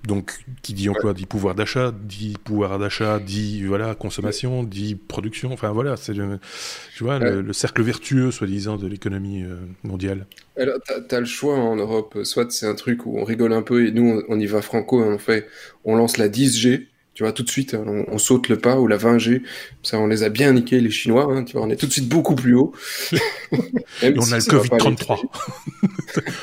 Donc, 0.08 0.44
qui 0.62 0.74
dit 0.74 0.90
emploi 0.90 1.14
dit 1.14 1.26
pouvoir 1.26 1.56
d'achat, 1.56 1.92
dit 1.92 2.36
pouvoir 2.44 2.80
d'achat 2.80 3.20
dit 3.20 3.64
voilà 3.64 3.96
consommation, 3.96 4.64
dit 4.64 4.96
production. 4.96 5.52
Enfin 5.54 5.72
voilà, 5.72 5.98
c'est 5.98 6.14
tu 6.14 7.04
vois 7.04 7.20
le, 7.20 7.54
cercle 7.54 7.84
vertueux, 7.84 8.32
soi-disant, 8.32 8.78
de 8.78 8.88
l'économie 8.88 9.44
euh, 9.44 9.58
mondiale. 9.84 10.26
Alors, 10.58 10.78
t'as 11.08 11.18
as 11.18 11.20
le 11.20 11.26
choix 11.26 11.56
en 11.56 11.76
Europe. 11.76 12.20
Soit 12.24 12.52
c'est 12.52 12.68
un 12.68 12.76
truc 12.76 13.06
où 13.06 13.18
on 13.18 13.24
rigole 13.24 13.54
un 13.54 13.62
peu 13.62 13.86
et 13.88 13.92
nous 13.92 14.24
on, 14.28 14.40
y 14.40 14.46
va 14.46 14.62
franco, 14.62 15.04
et 15.04 15.08
on 15.08 15.18
fait, 15.18 15.48
on 15.84 15.96
lance 15.96 16.18
la 16.18 16.30
10G 16.30 16.88
tu 17.16 17.24
vois, 17.24 17.32
tout 17.32 17.44
de 17.44 17.50
suite, 17.50 17.76
on, 17.76 18.18
saute 18.18 18.50
le 18.50 18.58
pas 18.58 18.78
ou 18.78 18.88
la 18.88 18.98
20G. 18.98 19.42
Ça, 19.84 19.98
on 19.98 20.08
les 20.08 20.24
a 20.24 20.30
bien 20.30 20.52
niqués, 20.52 20.82
les 20.82 20.92
Chinois. 20.92 21.30
Hein, 21.32 21.46
tu 21.46 21.54
vois, 21.54 21.66
on 21.66 21.70
est 21.70 21.78
tout 21.78 21.88
de 21.88 21.92
suite 21.92 22.10
beaucoup 22.10 22.36
plus 22.36 22.56
haut. 22.56 22.74
et 23.14 24.14
on 24.18 24.32
a 24.34 24.38
le 24.38 24.42
Covid-33. 24.42 25.24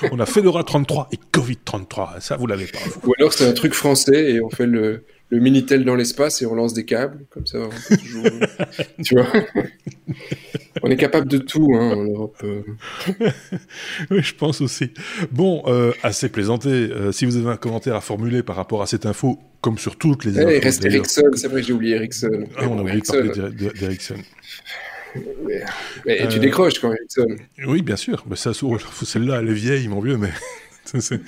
on 0.13 0.19
a 0.19 0.25
Fedora 0.25 0.65
33 0.65 1.11
et 1.13 1.19
Covid-33. 1.31 2.23
Ça, 2.23 2.39
vous 2.39 2.47
l'avez 2.47 2.65
pas. 2.65 2.79
Ou 3.07 3.13
alors, 3.19 3.35
c'est 3.35 3.47
un 3.47 3.53
truc 3.53 3.75
français 3.75 4.33
et 4.33 4.41
on 4.41 4.49
fait 4.49 4.65
le, 4.65 5.05
le 5.33 5.41
Minitel 5.41 5.85
dans 5.85 5.95
l'espace 5.95 6.43
et 6.43 6.47
on 6.47 6.55
lance 6.55 6.75
des 6.75 6.85
câbles. 6.85 7.25
Comme 7.31 7.47
ça, 7.47 7.59
on 7.59 7.97
toujours... 7.97 8.27
tu 9.03 9.15
vois 9.15 9.27
on 10.83 10.91
est 10.91 10.97
capable 10.97 11.29
de 11.29 11.39
tout 11.39 11.73
hein, 11.75 11.93
en 11.93 12.05
Europe. 12.05 12.37
Euh. 12.45 12.63
oui, 14.11 14.23
je 14.23 14.35
pense 14.35 14.61
aussi. 14.61 14.91
Bon, 15.31 15.63
euh, 15.67 15.93
assez 16.03 16.29
plaisanté. 16.29 16.69
Euh, 16.69 17.13
si 17.13 17.25
vous 17.25 17.37
avez 17.37 17.49
un 17.49 17.57
commentaire 17.57 17.95
à 17.95 18.01
formuler 18.01 18.43
par 18.43 18.57
rapport 18.57 18.83
à 18.83 18.87
cette 18.87 19.07
info, 19.07 19.39
comme 19.61 19.79
sur 19.79 19.97
toutes 19.97 20.25
les 20.25 20.37
eh, 20.37 20.41
infos. 20.41 20.51
Il 20.51 20.59
reste 20.59 20.85
Ericsson, 20.85 21.31
c'est 21.35 21.49
vrai, 21.49 21.63
j'ai 21.63 21.73
oublié 21.73 21.97
Ericsson. 21.97 22.45
Ah, 22.59 22.69
on 22.69 22.79
a 22.79 22.83
oublié 22.83 23.01
de 23.01 23.07
parler 23.07 23.73
d'Ericsson. 23.75 24.17
Mais, 26.05 26.29
tu 26.29 26.41
décroches 26.41 26.79
quand 26.79 26.93
Ericsson. 26.93 27.37
Oui, 27.67 27.81
bien 27.81 27.97
sûr. 27.97 28.25
Mais 28.29 28.37
ça, 28.37 28.53
celle-là, 28.55 29.41
elle 29.41 29.49
est 29.49 29.55
vieille, 29.55 29.89
mon 29.89 30.01
vieux, 30.01 30.19
mais. 30.19 30.31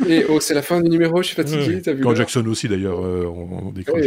Et 0.08 0.24
oh, 0.28 0.40
c'est 0.40 0.54
la 0.54 0.62
fin 0.62 0.80
du 0.80 0.90
numéro, 0.90 1.22
je 1.22 1.28
suis 1.28 1.36
fatigué. 1.36 1.80
vu 1.86 2.00
Quand 2.02 2.14
Jackson 2.14 2.44
aussi, 2.46 2.68
d'ailleurs, 2.68 3.04
euh, 3.04 3.26
on, 3.26 3.70
décroche. 3.70 4.04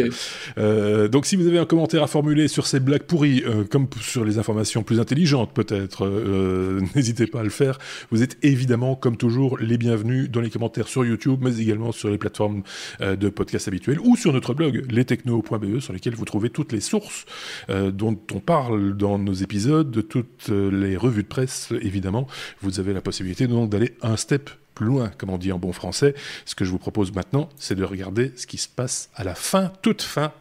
Euh, 0.58 1.08
donc, 1.08 1.26
si 1.26 1.36
vous 1.36 1.48
avez 1.48 1.58
un 1.58 1.66
commentaire 1.66 2.04
à 2.04 2.08
formuler 2.08 2.48
sur 2.48 2.68
ces 2.68 2.80
blagues 2.80 3.04
pourries, 3.04 3.44
euh, 3.46 3.64
comme 3.64 3.88
sur 4.02 4.26
les 4.26 4.38
informations 4.40 4.84
plus 4.84 5.00
intelligentes, 5.00 5.54
peut-être, 5.54 6.08
n'hésitez 6.96 7.28
pas 7.28 7.40
à 7.40 7.44
le 7.44 7.50
faire. 7.50 7.80
Vous 8.12 8.24
êtes 8.24 8.38
évidemment, 8.44 8.96
comme 8.96 9.18
toujours, 9.18 9.58
les 9.58 9.78
bienvenus 9.78 10.30
dans 10.30 10.42
les 10.42 10.50
commentaires 10.50 10.88
sur 10.88 11.06
YouTube, 11.06 11.40
mais 11.42 11.58
également 11.60 11.92
sur 11.92 12.10
les 12.10 12.18
plateformes 12.18 12.64
de 13.00 13.30
podcasts 13.30 13.68
habituelles 13.68 14.00
ou 14.02 14.16
sur 14.16 14.34
notre 14.34 14.54
blog, 14.54 14.84
lestechno.be, 14.92 15.80
sur 15.80 15.94
lesquels 15.94 16.16
vous 16.16 16.26
trouvez 16.26 16.50
toutes 16.50 16.72
les 16.72 16.82
sources 16.82 17.26
dont 17.70 18.18
on 18.34 18.40
parle 18.40 18.96
dans 18.96 19.18
nos 19.18 19.34
épisodes, 19.34 19.90
de 19.90 20.02
toutes 20.02 20.50
les 20.50 20.98
revues 20.98 21.24
de 21.24 21.28
presse, 21.28 21.70
évidemment. 21.82 22.28
Vous 22.62 22.80
avez 22.80 22.94
la 22.94 23.02
possibilité 23.02 23.48
donc 23.48 23.70
d'aller 23.70 23.96
un 24.02 24.18
step 24.18 24.50
loin, 24.84 25.12
comme 25.18 25.30
on 25.30 25.38
dit 25.38 25.52
en 25.52 25.60
bon 25.60 25.74
français. 25.74 26.16
Ce 26.46 26.56
que 26.56 26.66
je 26.66 26.72
vous 26.72 26.78
propose 26.78 27.14
maintenant, 27.14 27.50
c'est 27.58 27.76
de 27.76 27.84
regarder 27.84 28.34
ce 28.36 28.48
qui 28.48 28.58
se 28.58 28.68
passe 28.68 29.10
à 29.16 29.24
la 29.24 29.36
fin, 29.36 29.72
toute 29.82 30.02
fin 30.02 30.32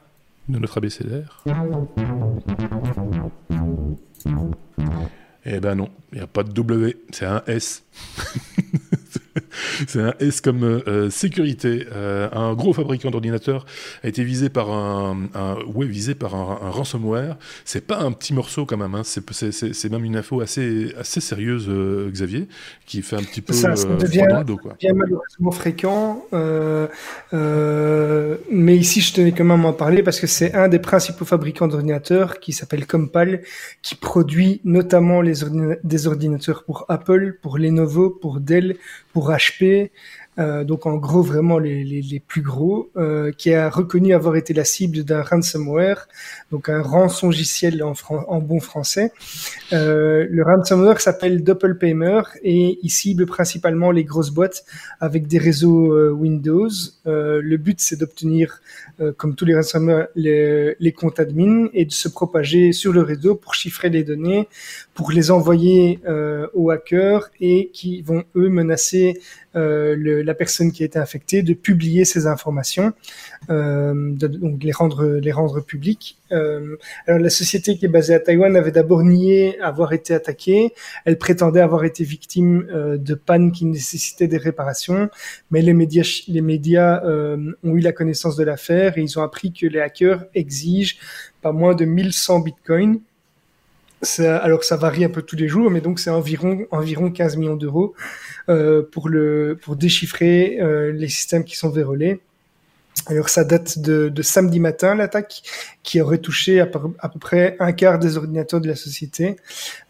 de 0.49 0.59
notre 0.59 0.78
abécédaire. 0.78 1.45
Eh 5.45 5.61
ben 5.61 5.76
non, 5.76 5.91
il 6.12 6.18
n'y 6.18 6.24
a 6.24 6.26
pas 6.26 6.43
de 6.43 6.51
W, 6.51 6.97
c'est 7.12 7.26
un 7.26 7.43
S. 7.47 7.84
c'est 9.87 10.01
un 10.01 10.15
S 10.21 10.41
comme 10.41 10.65
euh, 10.65 11.11
sécurité. 11.11 11.87
Euh, 11.93 12.29
un 12.33 12.55
gros 12.55 12.73
fabricant 12.73 13.11
d'ordinateurs 13.11 13.67
a 14.03 14.09
été 14.09 14.25
visé 14.25 14.49
par 14.49 14.71
un, 14.71 15.29
un 15.35 15.57
ouais, 15.75 15.87
visé 15.87 16.15
par 16.15 16.35
un, 16.35 16.59
un 16.63 16.71
ransomware. 16.71 17.37
C'est 17.65 17.87
pas 17.87 17.99
un 17.99 18.13
petit 18.13 18.35
morceau 18.35 18.67
quand 18.67 18.77
même. 18.77 18.95
Hein. 18.95 19.03
C'est 19.05 19.91
même 19.91 20.05
une 20.05 20.17
info 20.17 20.41
assez 20.41 20.93
assez 20.99 21.21
sérieuse, 21.21 21.67
euh, 21.69 22.11
Xavier, 22.11 22.49
qui 22.87 23.03
fait 23.03 23.17
un 23.17 23.23
petit 23.23 23.41
peu 23.41 23.53
ça, 23.53 23.77
ça 23.77 23.89
devient, 23.89 24.27
dans 24.29 24.39
le 24.39 24.45
dos, 24.45 24.57
quoi. 24.57 24.77
devient 24.81 24.95
malheureusement 24.95 25.51
fréquent. 25.51 26.25
mais 27.33 28.77
ici, 28.77 29.01
je 29.01 29.15
tenais 29.15 29.33
quand 29.33 29.45
même 29.45 29.65
à 29.65 29.69
en 29.69 29.73
parler 29.73 30.03
parce 30.03 30.21
que 30.21 30.27
c'est 30.27 30.55
un 30.55 30.69
des 30.69 30.79
principaux 30.79 31.25
fabricants 31.25 31.69
d'ordinateurs 31.69 32.41
qui 32.41 32.53
s'appelle 32.53 32.87
Compal, 32.87 33.43
qui 33.83 33.95
produit 33.95 34.61
notamment 34.65 35.21
les 35.21 35.37
des 35.85 36.07
ordinateurs 36.07 36.65
pour 36.65 36.85
Apple, 36.89 37.39
pour 37.41 37.59
Lenovo, 37.59 38.11
pour 38.11 38.41
Dell, 38.41 38.77
pour 39.13 39.31
HP, 39.31 39.46
PHP, 39.47 39.91
euh, 40.39 40.64
donc 40.64 40.87
en 40.87 40.97
gros 40.97 41.22
vraiment 41.22 41.59
les, 41.59 41.84
les, 41.84 42.03
les 42.03 42.20
plus 42.20 42.43
gros, 42.43 42.91
euh, 42.97 43.32
qui 43.32 43.55
a 43.55 43.70
reconnu 43.70 44.14
avoir 44.14 44.37
été 44.37 44.53
la 44.53 44.64
cible 44.64 45.03
d'un 45.05 45.22
ransomware, 45.22 46.09
donc 46.51 46.68
un 46.68 46.82
rançongiciel 46.82 47.82
en, 47.82 47.95
en 48.11 48.41
bon 48.41 48.61
français. 48.61 49.12
Euh, 49.72 50.26
le 50.30 50.43
ransomware 50.43 51.01
s'appelle 51.01 51.43
Doppelpaymer 51.43 52.22
et 52.43 52.78
il 52.82 52.91
cible 52.91 53.26
principalement 53.26 53.91
les 53.91 54.05
grosses 54.05 54.30
boîtes 54.30 54.64
avec 55.01 55.26
des 55.26 55.39
réseaux 55.39 55.93
euh, 55.93 56.11
Windows. 56.11 56.68
Euh, 57.07 57.41
le 57.43 57.57
but 57.57 57.80
c'est 57.80 57.99
d'obtenir, 57.99 58.61
euh, 59.01 59.12
comme 59.16 59.34
tous 59.34 59.45
les 59.45 59.55
ransomware, 59.55 60.09
les, 60.14 60.76
les 60.78 60.93
comptes 60.93 61.20
admin 61.20 61.68
et 61.72 61.84
de 61.84 61.93
se 61.93 62.09
propager 62.09 62.72
sur 62.72 62.93
le 62.93 63.03
réseau 63.03 63.34
pour 63.34 63.55
chiffrer 63.55 63.89
les 63.89 64.05
données, 64.05 64.49
pour 64.95 65.11
les 65.12 65.30
envoyer 65.30 66.01
aux 66.55 66.70
hackers 66.70 67.30
et 67.41 67.70
qui 67.72 68.03
vont 68.03 68.24
eux 68.34 68.49
menacer 68.49 69.20
le, 69.57 70.23
la 70.23 70.35
personne 70.35 70.71
qui 70.73 70.83
a 70.83 70.87
été 70.87 70.99
infectée 70.99 71.43
de 71.43 71.55
publier 71.55 72.05
ces 72.05 72.27
informations, 72.27 72.93
euh, 73.51 73.95
donc 74.13 74.63
les 74.63 74.73
rendre 74.73 75.07
les 75.07 75.33
rendre 75.33 75.61
publiques. 75.61 76.19
Euh, 76.33 76.77
alors 77.07 77.21
la 77.21 77.31
société 77.31 77.77
qui 77.77 77.85
est 77.85 77.89
basée 77.89 78.15
à 78.15 78.21
Taïwan 78.21 78.57
avait 78.57 78.73
d'abord 78.73 79.03
nié 79.03 79.61
avoir 79.61 79.93
été 79.93 80.15
attaquée. 80.15 80.73
Elle 81.05 81.19
prétendait 81.19 81.61
avoir 81.61 81.85
été 81.85 82.05
victime 82.05 82.67
euh, 82.71 82.97
de 82.97 83.15
pannes 83.15 83.53
qui 83.53 83.65
nécessitaient 83.65 84.29
des 84.29 84.39
réparations, 84.39 85.09
mais 85.51 85.63
les 85.63 85.75
médias 85.75 86.25
les 86.29 86.41
médias 86.41 87.03
euh, 87.05 87.53
ont 87.63 87.77
eu 87.77 87.81
la 87.81 87.93
connaissance 87.93 88.37
de 88.37 88.45
l'affaire 88.45 88.99
et 88.99 89.03
ils 89.03 89.19
ont 89.19 89.23
appris 89.23 89.53
que 89.53 89.67
les 89.67 89.81
hackers 89.81 90.25
exigent 90.35 90.99
pas 91.43 91.53
moins 91.53 91.75
de 91.75 91.85
1100 91.85 92.41
bitcoins 92.41 93.01
alors 94.21 94.65
ça 94.65 94.77
varie 94.77 95.05
un 95.05 95.09
peu 95.09 95.23
tous 95.23 95.37
les 95.37 95.49
jours, 95.49 95.71
mais 95.71 95.81
donc 95.81 95.99
c'est 95.99 96.11
environ 96.11 96.67
environ 96.71 97.11
15 97.11 97.37
millions 97.37 97.57
d'euros 97.57 97.95
euh, 98.49 98.83
pour 98.83 99.09
le 99.09 99.59
pour 99.61 99.77
déchiffrer 99.77 100.59
euh, 100.61 100.93
les 100.93 101.09
systèmes 101.09 101.45
qui 101.45 101.57
sont 101.57 101.71
vérolés. 101.71 102.21
Alors 103.09 103.29
ça 103.29 103.45
date 103.45 103.79
de, 103.79 104.09
de 104.09 104.23
samedi 104.23 104.59
matin 104.59 104.97
l'attaque 104.97 105.43
qui 105.85 106.01
aurait 106.01 106.19
touché 106.19 106.61
à, 106.61 106.67
peu 106.67 107.19
près 107.21 107.57
un 107.61 107.73
quart 107.73 108.01
des 108.01 108.17
ordinateurs 108.17 108.61
de 108.61 108.67
la 108.67 108.75
société. 108.75 109.37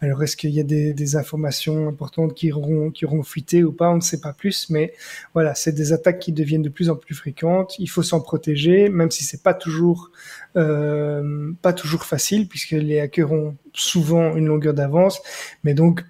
Alors 0.01 0.21
est-ce 0.21 0.37
qu'il 0.37 0.51
y 0.51 0.59
a 0.59 0.63
des, 0.63 0.93
des, 0.93 1.15
informations 1.15 1.87
importantes 1.87 2.35
qui 2.35 2.51
auront 2.51 2.91
qui 2.91 3.05
auront 3.05 3.23
fuité 3.23 3.63
ou 3.63 3.71
pas? 3.71 3.89
On 3.89 3.95
ne 3.95 4.01
sait 4.01 4.21
pas 4.21 4.33
plus, 4.33 4.69
mais 4.69 4.93
voilà, 5.33 5.55
c'est 5.55 5.71
des 5.71 5.93
attaques 5.93 6.19
qui 6.19 6.31
deviennent 6.31 6.61
de 6.61 6.69
plus 6.69 6.91
en 6.91 6.95
plus 6.95 7.15
fréquentes. 7.15 7.73
Il 7.79 7.89
faut 7.89 8.03
s'en 8.03 8.21
protéger, 8.21 8.89
même 8.89 9.09
si 9.09 9.23
c'est 9.23 9.41
pas 9.41 9.55
toujours 9.55 10.11
euh, 10.55 11.51
pas 11.63 11.73
toujours 11.73 12.03
facile 12.03 12.47
puisque 12.47 12.71
les 12.71 12.99
hackers 12.99 13.31
ont 13.31 13.55
souvent 13.73 14.35
une 14.35 14.45
longueur 14.45 14.75
d'avance, 14.75 15.21
mais 15.63 15.73
donc 15.73 16.03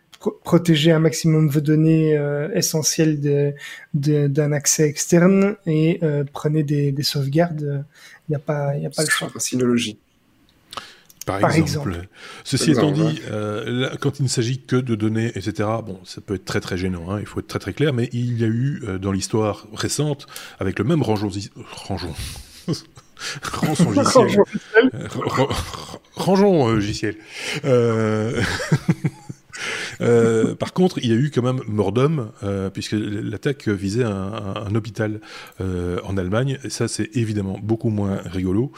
protéger 0.44 0.92
un 0.92 1.00
maximum 1.00 1.50
vos 1.50 1.62
données 1.62 2.18
euh, 2.18 2.50
essentielles 2.54 3.20
d'un 3.20 3.54
de, 3.94 4.28
d'un 4.28 4.52
accès 4.52 4.88
externe 4.88 5.56
et 5.66 6.00
euh, 6.04 6.24
prenez 6.32 6.64
des, 6.64 6.92
des 6.92 7.04
sauvegardes. 7.04 7.86
Il 8.28 8.32
n'y 8.32 8.36
a 8.36 8.40
pas, 8.40 8.76
il 8.76 8.86
a 8.86 8.90
pas 8.90 9.04
le 9.04 9.10
choix. 9.10 9.30
Synologie. 9.38 10.00
Par, 11.28 11.42
Par 11.42 11.52
exemple. 11.52 11.90
exemple. 11.90 12.08
Ceci 12.46 12.72
étant 12.72 12.92
dit, 12.94 13.22
euh, 13.30 13.94
quand 14.00 14.20
il 14.20 14.24
ne 14.24 14.30
s'agit 14.30 14.62
que 14.62 14.78
de 14.78 14.96
données, 14.96 15.28
etc., 15.36 15.68
bon, 15.86 16.00
ça 16.06 16.22
peut 16.22 16.36
être 16.36 16.46
très 16.46 16.62
très 16.62 16.78
gênant, 16.78 17.12
hein, 17.12 17.20
il 17.20 17.26
faut 17.26 17.42
être 17.42 17.48
très 17.48 17.60
très 17.60 17.74
clair, 17.74 17.92
mais 17.92 18.10
il 18.14 18.40
y 18.40 18.46
a 18.46 18.48
eu 18.48 18.82
euh, 18.88 18.98
dans 18.98 19.12
l'histoire 19.12 19.68
récente, 19.74 20.26
avec 20.58 20.80
le 20.80 20.86
même 20.86 21.02
rangeon... 21.04 21.30
rangeon 21.70 22.16
rançon 23.44 23.92
logiciel. 23.92 24.44
Rangeons 26.16 26.68
logiciel. 26.70 27.18
Euh... 27.66 28.42
Euh, 30.02 30.56
par 30.56 30.74
contre, 30.74 31.00
il 31.00 31.10
y 31.10 31.14
a 31.14 31.16
eu 31.16 31.32
quand 31.32 31.42
même 31.42 31.62
mort 31.68 31.92
d'homme, 31.92 32.32
euh, 32.44 32.70
puisque 32.70 32.96
l'attaque 32.98 33.68
visait 33.68 34.04
un, 34.04 34.12
un, 34.12 34.66
un 34.68 34.76
hôpital 34.76 35.20
euh, 35.62 36.00
en 36.04 36.18
Allemagne. 36.18 36.60
Et 36.64 36.70
ça, 36.70 36.88
c'est 36.88 37.16
évidemment 37.16 37.60
beaucoup 37.62 37.90
moins 37.90 38.18
rigolo. 38.26 38.72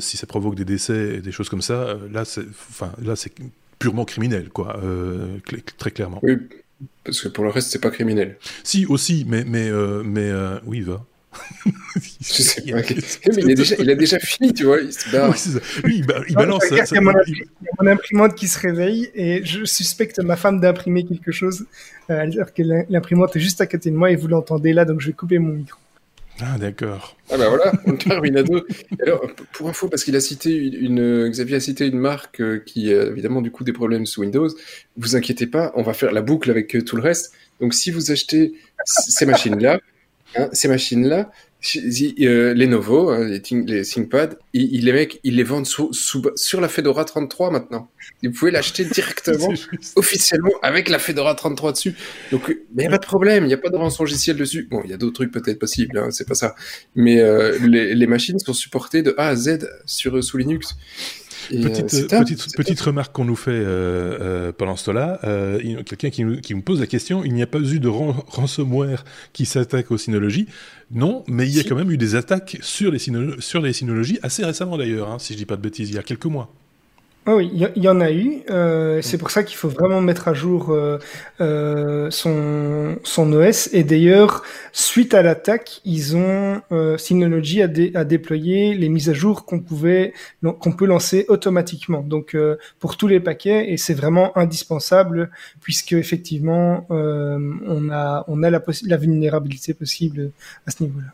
Si 0.00 0.16
ça 0.16 0.26
provoque 0.26 0.54
des 0.54 0.64
décès 0.64 1.16
et 1.16 1.20
des 1.20 1.32
choses 1.32 1.48
comme 1.48 1.62
ça, 1.62 1.96
là, 2.12 2.24
c'est, 2.24 2.46
enfin, 2.70 2.92
là, 3.02 3.16
c'est 3.16 3.32
purement 3.78 4.04
criminel, 4.04 4.48
quoi, 4.50 4.80
cl 5.48 5.62
très 5.76 5.90
clairement. 5.90 6.20
Oui, 6.22 6.36
parce 7.04 7.20
que 7.20 7.28
pour 7.28 7.44
le 7.44 7.50
reste, 7.50 7.70
c'est 7.70 7.80
pas 7.80 7.90
criminel. 7.90 8.36
Si, 8.64 8.86
aussi, 8.86 9.24
mais, 9.28 9.44
mais, 9.44 9.70
mais 10.04 10.30
oui, 10.66 10.80
va. 10.80 11.04
Je 12.20 12.42
sais 12.42 12.60
pas. 12.62 12.78
mais 13.34 13.42
il, 13.42 13.54
déjà, 13.54 13.76
il, 13.78 13.90
a 13.90 13.94
déjà 13.94 14.18
fini, 14.18 14.52
tu 14.52 14.64
vois. 14.64 14.80
Il 14.80 14.92
se 14.92 15.10
barre. 15.10 15.30
Oui, 15.30 15.38
ça. 15.38 15.58
Lui, 15.84 15.98
il, 15.98 16.06
il 16.28 16.34
balance. 16.34 16.64
il, 16.70 16.76
y 16.76 16.80
a 16.80 17.00
mon, 17.00 17.12
il 17.26 17.36
y 17.36 17.42
a 17.42 17.82
mon 17.82 17.90
imprimante 17.90 18.34
qui 18.34 18.48
se 18.48 18.58
réveille 18.58 19.10
et 19.14 19.44
je 19.44 19.64
suspecte 19.64 20.18
ma 20.18 20.36
femme 20.36 20.60
d'imprimer 20.60 21.04
quelque 21.04 21.32
chose 21.32 21.66
euh, 22.10 22.20
alors 22.20 22.52
que 22.52 22.62
l'imprimante 22.88 23.34
est 23.36 23.40
juste 23.40 23.60
à 23.60 23.66
côté 23.66 23.90
de 23.90 23.96
moi 23.96 24.10
et 24.10 24.16
vous 24.16 24.28
l'entendez 24.28 24.72
là, 24.72 24.84
donc 24.84 25.00
je 25.00 25.08
vais 25.08 25.12
couper 25.12 25.38
mon 25.38 25.52
micro. 25.52 25.78
Ah 26.40 26.58
d'accord. 26.58 27.16
Ah 27.30 27.38
bah 27.38 27.48
voilà, 27.48 27.72
on 27.86 27.96
termine 27.96 28.36
à 28.36 28.42
deux. 28.42 28.66
Alors 29.02 29.26
pour 29.52 29.68
info, 29.68 29.88
parce 29.88 30.04
qu'il 30.04 30.14
a 30.16 30.20
cité 30.20 30.54
une, 30.54 31.28
Xavier 31.28 31.56
a 31.56 31.60
cité 31.60 31.86
une 31.86 31.98
marque 31.98 32.40
euh, 32.40 32.62
qui 32.64 32.92
a 32.92 33.04
évidemment 33.04 33.40
du 33.40 33.50
coup 33.50 33.64
des 33.64 33.72
problèmes 33.72 34.04
sous 34.04 34.20
Windows. 34.20 34.48
Vous 34.98 35.16
inquiétez 35.16 35.46
pas, 35.46 35.72
on 35.76 35.82
va 35.82 35.94
faire 35.94 36.12
la 36.12 36.20
boucle 36.20 36.50
avec 36.50 36.76
euh, 36.76 36.82
tout 36.82 36.96
le 36.96 37.02
reste. 37.02 37.32
Donc 37.60 37.72
si 37.72 37.90
vous 37.90 38.10
achetez 38.10 38.52
ces 38.84 39.24
machines 39.24 39.58
là, 39.58 39.80
Hein, 40.38 40.48
ces 40.52 40.68
machines-là, 40.68 41.30
euh, 41.76 42.54
Lenovo, 42.54 43.10
hein, 43.10 43.24
les, 43.24 43.42
les 43.66 43.84
ThinkPad, 43.84 44.38
ils, 44.52 44.84
les 44.84 44.92
mecs, 44.92 45.20
ils 45.24 45.36
les 45.36 45.42
vendent 45.42 45.66
sous, 45.66 45.92
sous, 45.92 46.22
sur 46.36 46.60
la 46.60 46.68
Fedora 46.68 47.04
33 47.04 47.50
maintenant. 47.50 47.88
Vous 48.22 48.30
pouvez 48.30 48.50
l'acheter 48.50 48.84
directement, 48.92 49.52
officiellement, 49.96 50.52
avec 50.62 50.88
la 50.88 50.98
Fedora 50.98 51.34
33 51.34 51.72
dessus. 51.72 51.94
Donc, 52.30 52.48
mais 52.48 52.84
il 52.84 52.88
n'y 52.88 52.88
a 52.88 52.90
pas 52.90 52.98
de 52.98 53.06
problème, 53.06 53.44
il 53.44 53.48
n'y 53.48 53.54
a 53.54 53.58
pas 53.58 53.70
de 53.70 53.76
rançongiciel 53.76 54.36
dessus. 54.36 54.68
Bon, 54.70 54.82
il 54.84 54.90
y 54.90 54.94
a 54.94 54.96
d'autres 54.96 55.14
trucs 55.14 55.32
peut-être 55.32 55.58
possibles, 55.58 55.98
hein, 55.98 56.10
c'est 56.10 56.28
pas 56.28 56.34
ça. 56.34 56.54
Mais 56.94 57.20
euh, 57.20 57.58
les, 57.66 57.94
les, 57.94 58.06
machines 58.06 58.38
sont 58.38 58.54
supportées 58.54 59.02
de 59.02 59.14
A 59.18 59.28
à 59.28 59.36
Z 59.36 59.68
sur, 59.86 60.22
sous 60.22 60.36
Linux. 60.36 60.76
Petite, 61.48 61.94
euh, 61.94 62.20
petite, 62.20 62.56
petite 62.56 62.80
remarque 62.80 63.14
qu'on 63.14 63.24
nous 63.24 63.36
fait 63.36 63.50
euh, 63.50 64.18
euh, 64.20 64.52
pendant 64.52 64.76
ce 64.76 64.86
temps-là, 64.86 65.20
quelqu'un 65.84 66.10
qui, 66.10 66.40
qui, 66.40 66.54
me 66.54 66.62
pose 66.62 66.80
la 66.80 66.86
question, 66.86 67.24
il 67.24 67.32
n'y 67.34 67.42
a 67.42 67.46
pas 67.46 67.58
eu 67.60 67.80
de 67.80 67.88
ran 67.88 68.12
ransomware 68.28 69.04
qui 69.32 69.46
s'attaque 69.46 69.90
aux 69.90 69.98
synologies 69.98 70.46
Non, 70.90 71.24
mais 71.28 71.46
il 71.46 71.54
y 71.54 71.58
a 71.58 71.62
si. 71.62 71.68
quand 71.68 71.76
même 71.76 71.90
eu 71.90 71.96
des 71.96 72.14
attaques 72.14 72.58
sur 72.62 72.90
les, 72.90 72.98
sur 73.38 73.60
les 73.60 73.72
synologies 73.72 74.18
assez 74.22 74.44
récemment 74.44 74.76
d'ailleurs, 74.76 75.10
hein, 75.10 75.18
si 75.18 75.32
je 75.34 75.38
dis 75.38 75.46
pas 75.46 75.56
de 75.56 75.62
bêtises, 75.62 75.90
il 75.90 75.96
y 75.96 75.98
a 75.98 76.02
quelques 76.02 76.26
mois. 76.26 76.52
Ah 77.28 77.34
oui, 77.34 77.50
il 77.52 77.82
y, 77.82 77.88
en 77.88 78.00
a 78.00 78.12
eu. 78.12 78.42
Euh, 78.50 79.02
c'est 79.02 79.18
pour 79.18 79.32
ça 79.32 79.42
qu'il 79.42 79.56
faut 79.56 79.68
vraiment 79.68 80.00
mettre 80.00 80.28
à 80.28 80.34
jour 80.34 80.70
euh, 80.70 80.98
euh, 81.40 82.08
son, 82.08 83.00
son 83.02 83.32
OS. 83.32 83.68
Et 83.72 83.82
d'ailleurs, 83.82 84.44
suite 84.72 85.12
à 85.12 85.22
l'attaque, 85.22 85.80
ils 85.84 86.16
ont 86.16 86.62
euh, 86.70 86.96
Synology 86.98 87.62
a, 87.62 87.66
dé, 87.66 87.90
a, 87.96 88.04
déployé 88.04 88.76
les 88.76 88.88
mises 88.88 89.10
à 89.10 89.12
jour 89.12 89.44
qu'on 89.44 89.58
pouvait 89.58 90.12
qu'on 90.60 90.70
peut 90.70 90.86
lancer 90.86 91.24
automatiquement. 91.26 92.02
Donc 92.02 92.36
euh, 92.36 92.58
pour 92.78 92.96
tous 92.96 93.08
les 93.08 93.18
paquets, 93.18 93.72
et 93.72 93.76
c'est 93.76 93.94
vraiment 93.94 94.38
indispensable 94.38 95.28
puisque 95.60 95.94
effectivement 95.94 96.86
euh, 96.92 97.40
on 97.66 97.90
a 97.90 98.24
on 98.28 98.44
a 98.44 98.50
la, 98.50 98.62
la 98.84 98.96
vulnérabilité 98.96 99.74
possible 99.74 100.30
à 100.64 100.70
ce 100.70 100.84
niveau-là. 100.84 101.08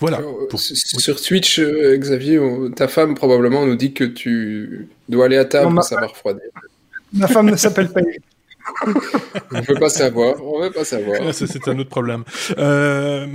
Voilà. 0.00 0.20
Pour... 0.50 0.60
Sur 0.60 1.22
Twitch, 1.22 1.60
euh, 1.60 1.96
Xavier, 1.96 2.40
ta 2.74 2.88
femme 2.88 3.14
probablement 3.14 3.64
nous 3.64 3.76
dit 3.76 3.94
que 3.94 4.02
tu 4.02 4.88
dois 5.08 5.26
aller 5.26 5.38
à 5.38 5.44
table 5.44 5.68
non, 5.68 5.74
pour 5.76 5.84
savoir 5.84 6.10
refroidir. 6.10 6.42
Ma 7.12 7.28
femme 7.28 7.50
ne 7.50 7.56
s'appelle 7.56 7.90
pas 7.90 8.00
on 9.52 9.58
ne 9.58 9.64
peut 9.64 9.74
pas 9.74 9.88
savoir, 9.88 10.42
on 10.42 10.62
veut 10.62 10.70
pas 10.70 10.84
savoir. 10.84 11.20
Ah, 11.22 11.32
c'est 11.32 11.68
un 11.68 11.78
autre 11.78 11.90
problème. 11.90 12.24
Euh, 12.58 13.26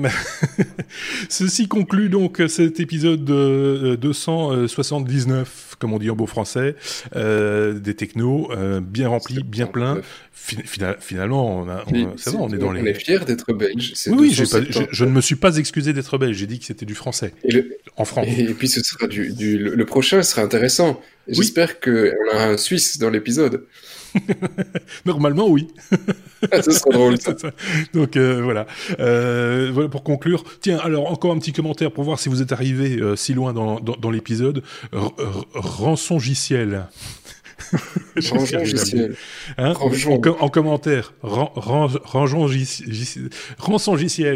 ceci 1.30 1.68
conclut 1.68 2.10
donc 2.10 2.42
cet 2.48 2.80
épisode 2.80 3.24
de 3.26 3.96
279, 4.02 5.76
comme 5.78 5.94
on 5.94 6.00
dit 6.00 6.10
en 6.10 6.16
beau 6.16 6.26
français, 6.26 6.76
euh, 7.16 7.74
des 7.74 7.94
technos, 7.94 8.50
euh, 8.52 8.82
bien 8.82 9.08
remplis, 9.10 9.44
bien 9.44 9.68
pleins. 9.68 10.02
Fina 10.34 10.96
finalement, 11.00 11.60
on, 11.60 11.70
a, 11.70 11.84
on, 11.88 11.94
est, 11.94 12.36
on 12.36 12.50
est 12.50 12.58
dans 12.58 12.72
les. 12.72 12.82
On 12.82 12.86
est 12.86 12.94
fiers 12.94 13.20
d'être 13.20 13.54
belge. 13.54 13.94
Oui, 14.08 14.34
pas, 14.36 14.62
je, 14.70 14.82
je, 14.90 15.06
ne 15.06 15.12
me 15.12 15.22
suis 15.22 15.36
pas 15.36 15.58
excusé 15.58 15.94
d'être 15.94 16.18
belge. 16.18 16.38
J'ai 16.38 16.48
dit 16.48 16.60
que 16.60 16.66
c'était 16.66 16.86
du 16.86 16.96
français. 16.96 17.34
Le, 17.44 17.78
en 17.98 18.06
France. 18.06 18.26
Et, 18.28 18.44
et, 18.44 18.54
puis 18.54 18.68
ce 18.68 18.82
sera 18.82 19.08
du, 19.08 19.34
du 19.34 19.58
le, 19.58 19.76
le 19.76 19.86
prochain 19.86 20.24
sera 20.24 20.42
intéressant. 20.42 21.02
J'espère 21.30 21.76
oui. 21.86 22.12
qu'on 22.32 22.38
a 22.38 22.46
un 22.48 22.58
Suisse 22.58 22.98
dans 22.98 23.10
l'épisode. 23.10 23.66
Normalement, 25.06 25.48
oui. 25.48 25.68
Ce 26.64 26.72
sera 26.72 26.90
drôle. 26.92 27.20
Ça. 27.20 27.36
Donc 27.94 28.18
voilà. 28.18 28.66
voilà 28.98 29.90
pour 29.90 30.04
conclure. 30.04 30.44
Tiens, 30.62 30.80
alors 30.80 31.12
encore 31.12 31.32
un 31.32 31.40
petit 31.40 31.54
commentaire 31.54 31.92
pour 31.92 32.04
voir 32.04 32.20
si 32.20 32.30
vous 32.30 32.42
êtes 32.42 32.52
arrivé 32.52 33.00
si 33.16 33.34
loin 33.34 33.54
dans, 33.54 33.80
dans, 33.80 33.96
dans 33.96 34.10
l'épisode. 34.10 34.64
Rançongiciel. 35.54 36.88
Hein 39.58 39.74
en, 40.40 40.50
commentaire, 40.50 41.14
rangeons 41.22 42.48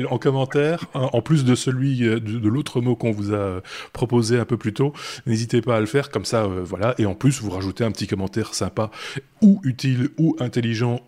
en 0.10 0.18
commentaire, 0.18 0.86
hein, 0.94 1.10
en 1.12 1.22
plus 1.22 1.44
de 1.44 1.56
celui 1.56 2.08
euh, 2.08 2.20
de, 2.20 2.48
l'autre 2.50 2.82
mot 2.82 2.96
qu'on 2.96 3.12
vous 3.12 3.34
a 3.34 3.62
proposé 3.92 4.40
un 4.40 4.46
peu 4.46 4.58
plus 4.58 4.74
tôt. 4.74 4.94
N'hésitez 5.26 5.62
pas 5.62 5.78
à 5.78 5.80
le 5.80 5.86
faire, 5.86 6.12
comme 6.12 6.26
ça, 6.26 6.44
euh, 6.44 6.62
voilà. 6.64 6.96
Et 6.98 7.06
en 7.06 7.16
plus, 7.16 7.42
vous 7.42 7.50
rajoutez 7.50 7.84
un 7.84 7.92
petit 7.92 8.08
commentaire 8.08 8.54
sympa, 8.54 8.90
ou 9.42 9.60
utile, 9.64 10.10
ou 10.18 10.36
intelligent, 10.40 11.02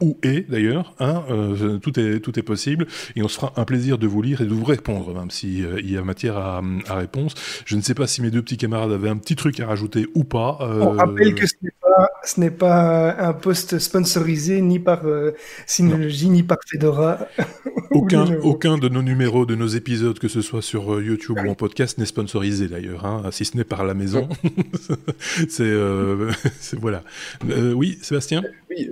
ou 0.00 0.18
est 0.22 0.50
d'ailleurs, 0.50 0.94
hein, 0.98 1.22
euh, 1.30 1.78
tout, 1.78 1.98
est, 1.98 2.20
tout 2.20 2.38
est 2.38 2.42
possible, 2.42 2.86
et 3.16 3.22
on 3.22 3.28
se 3.28 3.36
fera 3.36 3.52
un 3.56 3.64
plaisir 3.64 3.98
de 3.98 4.06
vous 4.06 4.22
lire 4.22 4.40
et 4.40 4.44
de 4.44 4.52
vous 4.52 4.64
répondre, 4.64 5.14
même 5.14 5.30
s'il 5.30 5.64
euh, 5.64 5.80
y 5.82 5.96
a 5.96 6.02
matière 6.02 6.36
à, 6.38 6.62
à, 6.88 6.94
réponse. 6.94 7.34
Je 7.64 7.76
ne 7.76 7.82
sais 7.82 7.94
pas 7.94 8.06
si 8.06 8.22
mes 8.22 8.30
deux 8.30 8.42
petits 8.42 8.56
camarades 8.56 8.92
avaient 8.92 9.08
un 9.08 9.16
petit 9.16 9.36
truc 9.36 9.60
à 9.60 9.66
rajouter 9.66 10.06
ou 10.14 10.24
pas. 10.24 10.58
Euh... 10.60 10.80
On 10.80 10.92
rappelle 10.92 11.34
que 11.34 11.46
ce 11.46 11.54
n'est 11.62 11.72
pas, 11.80 12.10
ce 12.24 12.40
n'est 12.40 12.50
pas 12.50 13.16
un 13.18 13.32
post 13.32 13.78
sponsorisé 13.78 14.60
ni 14.60 14.78
par 14.78 15.06
euh, 15.06 15.32
Synology 15.66 16.28
ni 16.28 16.42
par 16.42 16.58
Fedora. 16.66 17.18
Aucun, 17.92 18.36
aucun 18.42 18.78
de 18.78 18.88
nos 18.88 19.02
numéros, 19.02 19.46
de 19.46 19.56
nos 19.56 19.66
épisodes, 19.66 20.16
que 20.20 20.28
ce 20.28 20.42
soit 20.42 20.62
sur 20.62 20.94
euh, 20.94 21.02
YouTube 21.02 21.36
ou 21.44 21.50
en 21.50 21.56
podcast, 21.56 21.98
n'est 21.98 22.06
sponsorisé 22.06 22.68
d'ailleurs, 22.68 23.04
hein, 23.04 23.24
si 23.32 23.44
ce 23.44 23.56
n'est 23.56 23.64
par 23.64 23.84
la 23.84 23.94
maison. 23.94 24.28
c'est, 25.48 25.74
voilà. 26.78 27.02
oui, 27.74 27.98
Sébastien? 28.00 28.42
Oui, 28.70 28.88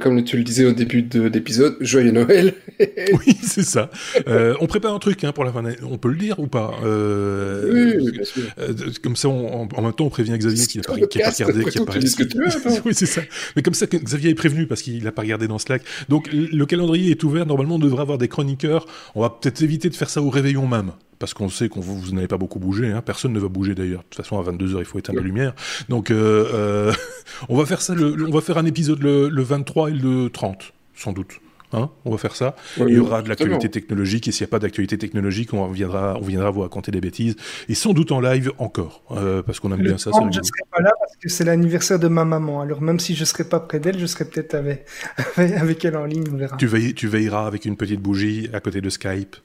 comme 0.00 0.16
le 0.16 0.24
tu 0.24 0.36
le 0.36 0.42
disais 0.42 0.64
au 0.64 0.72
début 0.72 1.02
de 1.02 1.22
l'épisode, 1.22 1.76
joyeux 1.80 2.10
Noël. 2.10 2.54
oui, 2.80 3.36
c'est 3.42 3.62
ça. 3.62 3.90
Euh, 4.26 4.54
on 4.60 4.66
prépare 4.66 4.94
un 4.94 4.98
truc 4.98 5.22
hein, 5.24 5.32
pour 5.32 5.44
la 5.44 5.52
fin 5.52 5.62
d'année. 5.62 5.76
On 5.88 5.98
peut 5.98 6.08
le 6.08 6.16
dire 6.16 6.38
ou 6.40 6.46
pas 6.46 6.74
euh, 6.84 7.96
Oui, 8.00 8.10
bien 8.10 8.24
sûr. 8.24 8.42
Euh, 8.58 8.74
comme 9.02 9.16
ça, 9.16 9.28
on, 9.28 9.68
en 9.68 9.82
même 9.82 9.92
temps, 9.92 10.06
on 10.06 10.10
prévient 10.10 10.36
Xavier 10.36 10.66
qu'il 10.66 10.80
n'a 10.80 10.86
pas, 10.86 10.94
pas, 10.94 11.30
regardé. 11.30 11.64
Qu 11.64 11.84
pas... 11.84 11.92
Tu 11.92 12.06
ce 12.08 12.16
que 12.16 12.24
tu 12.24 12.38
veux, 12.38 12.46
oui, 12.84 12.92
c'est 12.94 13.06
ça. 13.06 13.22
Mais 13.54 13.62
comme 13.62 13.74
ça, 13.74 13.86
Xavier 13.86 14.30
est 14.30 14.34
prévenu 14.34 14.66
parce 14.66 14.82
qu'il 14.82 15.02
n'a 15.04 15.12
pas 15.12 15.22
regardé 15.22 15.46
dans 15.48 15.58
Slack. 15.58 15.82
Donc, 16.08 16.28
le 16.32 16.66
calendrier 16.66 17.12
est 17.12 17.22
ouvert. 17.24 17.46
Normalement, 17.46 17.76
on 17.76 17.80
devrait 17.80 18.02
avoir 18.02 18.18
des 18.18 18.28
chroniqueurs. 18.28 18.86
On 19.14 19.22
va 19.22 19.30
peut-être 19.30 19.62
éviter 19.62 19.88
de 19.88 19.94
faire 19.94 20.10
ça 20.10 20.20
au 20.20 20.30
réveillon 20.30 20.66
même 20.66 20.92
parce 21.18 21.34
qu'on 21.34 21.48
sait 21.48 21.68
qu'on 21.68 21.80
vous, 21.80 21.98
vous 21.98 22.12
n'avez 22.12 22.28
pas 22.28 22.38
beaucoup 22.38 22.58
bougé, 22.58 22.90
hein. 22.90 23.02
personne 23.02 23.32
ne 23.32 23.40
va 23.40 23.48
bouger 23.48 23.74
d'ailleurs. 23.74 24.00
De 24.00 24.06
toute 24.10 24.16
façon, 24.16 24.38
à 24.38 24.42
22h, 24.42 24.78
il 24.78 24.84
faut 24.84 24.98
éteindre 24.98 25.18
la 25.18 25.24
lumière. 25.24 25.54
Donc, 25.88 26.10
euh, 26.10 26.48
euh, 26.52 26.92
on 27.48 27.56
va 27.56 27.66
faire 27.66 27.80
ça, 27.80 27.94
le, 27.94 28.26
on 28.26 28.30
va 28.30 28.40
faire 28.40 28.58
un 28.58 28.66
épisode 28.66 29.02
le, 29.02 29.28
le, 29.28 29.42
23 29.42 29.90
et 29.90 29.94
le 29.94 30.30
30, 30.30 30.72
sans 30.94 31.12
doute. 31.12 31.40
Hein 31.72 31.90
on 32.04 32.12
va 32.12 32.18
faire 32.18 32.36
ça. 32.36 32.54
il 32.78 32.90
y 32.90 32.98
aura 32.98 33.22
de 33.22 33.28
l'actualité 33.28 33.68
technologique, 33.68 34.28
et 34.28 34.32
s'il 34.32 34.44
n'y 34.44 34.50
a 34.50 34.52
pas 34.52 34.60
d'actualité 34.60 34.98
technologique, 34.98 35.52
on 35.52 35.66
viendra, 35.66 36.16
on 36.20 36.24
viendra 36.24 36.50
vous 36.50 36.60
raconter 36.60 36.92
des 36.92 37.00
bêtises, 37.00 37.34
et 37.68 37.74
sans 37.74 37.92
doute 37.92 38.12
en 38.12 38.20
live 38.20 38.52
encore, 38.58 39.02
euh, 39.10 39.42
parce 39.42 39.58
qu'on 39.58 39.72
aime 39.72 39.82
bien 39.82 39.98
ça. 39.98 40.10
je 40.12 40.38
ne 40.38 40.44
serai 40.44 40.62
pas 40.70 40.80
là 40.80 40.92
parce 40.98 41.16
que 41.16 41.28
c'est 41.28 41.44
l'anniversaire 41.44 41.98
de 41.98 42.08
ma 42.08 42.24
maman, 42.24 42.60
alors 42.60 42.82
même 42.82 43.00
si 43.00 43.14
je 43.14 43.20
ne 43.20 43.24
serai 43.24 43.44
pas 43.44 43.58
près 43.58 43.80
d'elle, 43.80 43.98
je 43.98 44.06
serai 44.06 44.26
peut-être 44.26 44.54
avec, 44.54 44.86
avec 45.36 45.84
elle 45.84 45.96
en 45.96 46.04
ligne, 46.04 46.24
on 46.32 46.36
verra. 46.36 46.56
Tu 46.56 46.66
veilleras 47.08 47.46
avec 47.46 47.64
une 47.64 47.76
petite 47.76 48.00
bougie 48.00 48.48
à 48.52 48.60
côté 48.60 48.80
de 48.80 48.88
Skype. 48.88 49.36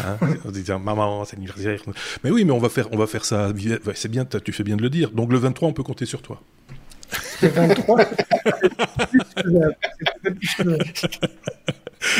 Hein 0.00 0.18
en 0.44 0.50
disant 0.50 0.78
maman, 0.78 1.24
c'est 1.24 1.36
l'anniversaire. 1.36 1.80
Mais 2.22 2.30
oui, 2.30 2.44
mais 2.44 2.52
on 2.52 2.58
va 2.58 2.68
faire, 2.68 2.88
on 2.92 2.96
va 2.96 3.06
faire 3.06 3.24
ça. 3.24 3.52
C'est 3.94 4.10
bien, 4.10 4.24
tu 4.24 4.52
fais 4.52 4.64
bien 4.64 4.76
de 4.76 4.82
le 4.82 4.90
dire. 4.90 5.10
Donc 5.10 5.32
le 5.32 5.38
23, 5.38 5.68
on 5.68 5.72
peut 5.72 5.82
compter 5.82 6.06
sur 6.06 6.22
toi. 6.22 6.40
Le 7.42 7.48
23 7.48 8.00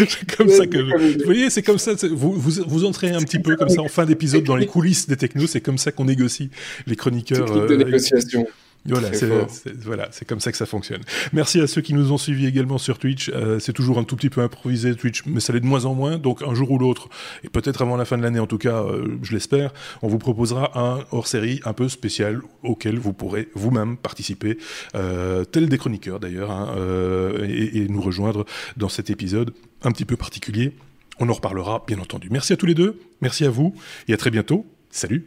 c'est 0.09 0.37
comme 0.37 0.49
ça 0.49 0.67
que 0.67 0.79
vous 0.79 1.25
voyez 1.25 1.51
c'est 1.51 1.63
comme 1.63 1.79
ça 1.79 1.93
vous, 2.11 2.33
vous, 2.33 2.63
vous 2.67 2.85
entrez 2.85 3.11
un 3.11 3.21
petit 3.21 3.39
peu 3.39 3.57
comme 3.57 3.69
ça 3.69 3.83
en 3.83 3.89
fin 3.89 4.07
d'épisode 4.07 4.45
dans 4.45 4.57
les 4.57 4.67
coulisses 4.67 5.07
des 5.09 5.17
technos 5.17 5.47
c'est 5.47 5.61
comme 5.61 5.79
ça 5.79 5.93
qu'on 5.93 6.07
négocie 6.07 6.51
les 6.87 6.97
chroniqueurs 6.97 7.51
de 7.51 7.75
euh, 7.75 7.77
négociation 7.77 8.47
voilà, 8.87 9.13
c'est 9.13 9.75
voilà, 9.83 10.11
comme 10.27 10.41
ça 10.41 10.51
que 10.51 10.59
ça 10.59 10.67
fonctionne. 10.67 11.01
Merci 11.33 11.61
à 11.61 11.67
ceux 11.67 11.81
qui 11.81 11.95
nous 11.95 12.13
ont 12.13 12.19
suivis 12.19 12.47
également 12.47 12.77
sur 12.77 12.99
Twitch. 12.99 13.31
Euh, 13.31 13.59
c'est 13.59 13.73
toujours 13.73 13.99
un 13.99 14.05
tout 14.05 14.17
petit 14.17 14.31
peu 14.31 14.43
improvisé 14.43 14.95
Twitch, 14.95 15.25
mais 15.27 15.41
ça 15.41 15.53
l'est 15.53 15.61
de 15.61 15.67
moins 15.67 15.87
en 15.87 15.95
moins. 15.95 16.19
Donc 16.19 16.43
un 16.43 16.55
jour 16.55 16.71
ou 16.71 16.79
l'autre, 16.79 17.09
et 17.45 17.49
peut-être 17.49 17.83
avant 17.83 17.97
la 17.97 18.05
fin 18.05 18.19
de 18.19 18.23
l'année 18.23 18.41
en 18.41 18.47
tout 18.47 18.59
cas, 18.59 18.83
euh, 18.83 19.19
je 19.23 19.33
l'espère, 19.33 19.73
on 20.03 20.09
vous 20.09 20.19
proposera 20.19 20.79
un 20.79 21.05
hors-série 21.13 21.61
un 21.65 21.73
peu 21.73 21.89
spécial 21.89 22.41
auquel 22.63 22.99
vous 22.99 23.13
pourrez 23.13 23.49
vous-même 23.55 23.97
participer, 23.97 24.59
euh, 24.95 25.45
tel 25.45 25.69
des 25.69 25.79
chroniqueurs 25.79 26.21
d'ailleurs, 26.21 26.51
hein, 26.51 26.75
et, 27.43 27.79
et 27.79 27.89
nous 27.89 28.03
rejoindre 28.03 28.45
dans 28.77 28.89
cet 28.89 29.11
épisode 29.11 29.55
un 29.83 29.93
petit 29.93 30.05
peu 30.05 30.17
particulier. 30.17 30.77
On 31.21 31.29
en 31.29 31.33
reparlera 31.33 31.85
bien 31.87 31.99
entendu. 31.99 32.29
Merci 32.31 32.53
à 32.53 32.57
tous 32.57 32.67
les 32.67 32.75
deux, 32.75 33.01
merci 33.21 33.45
à 33.45 33.51
vous 33.51 33.75
et 34.09 34.15
à 34.15 34.17
très 34.17 34.31
bientôt. 34.31 34.67
Salut 34.91 35.25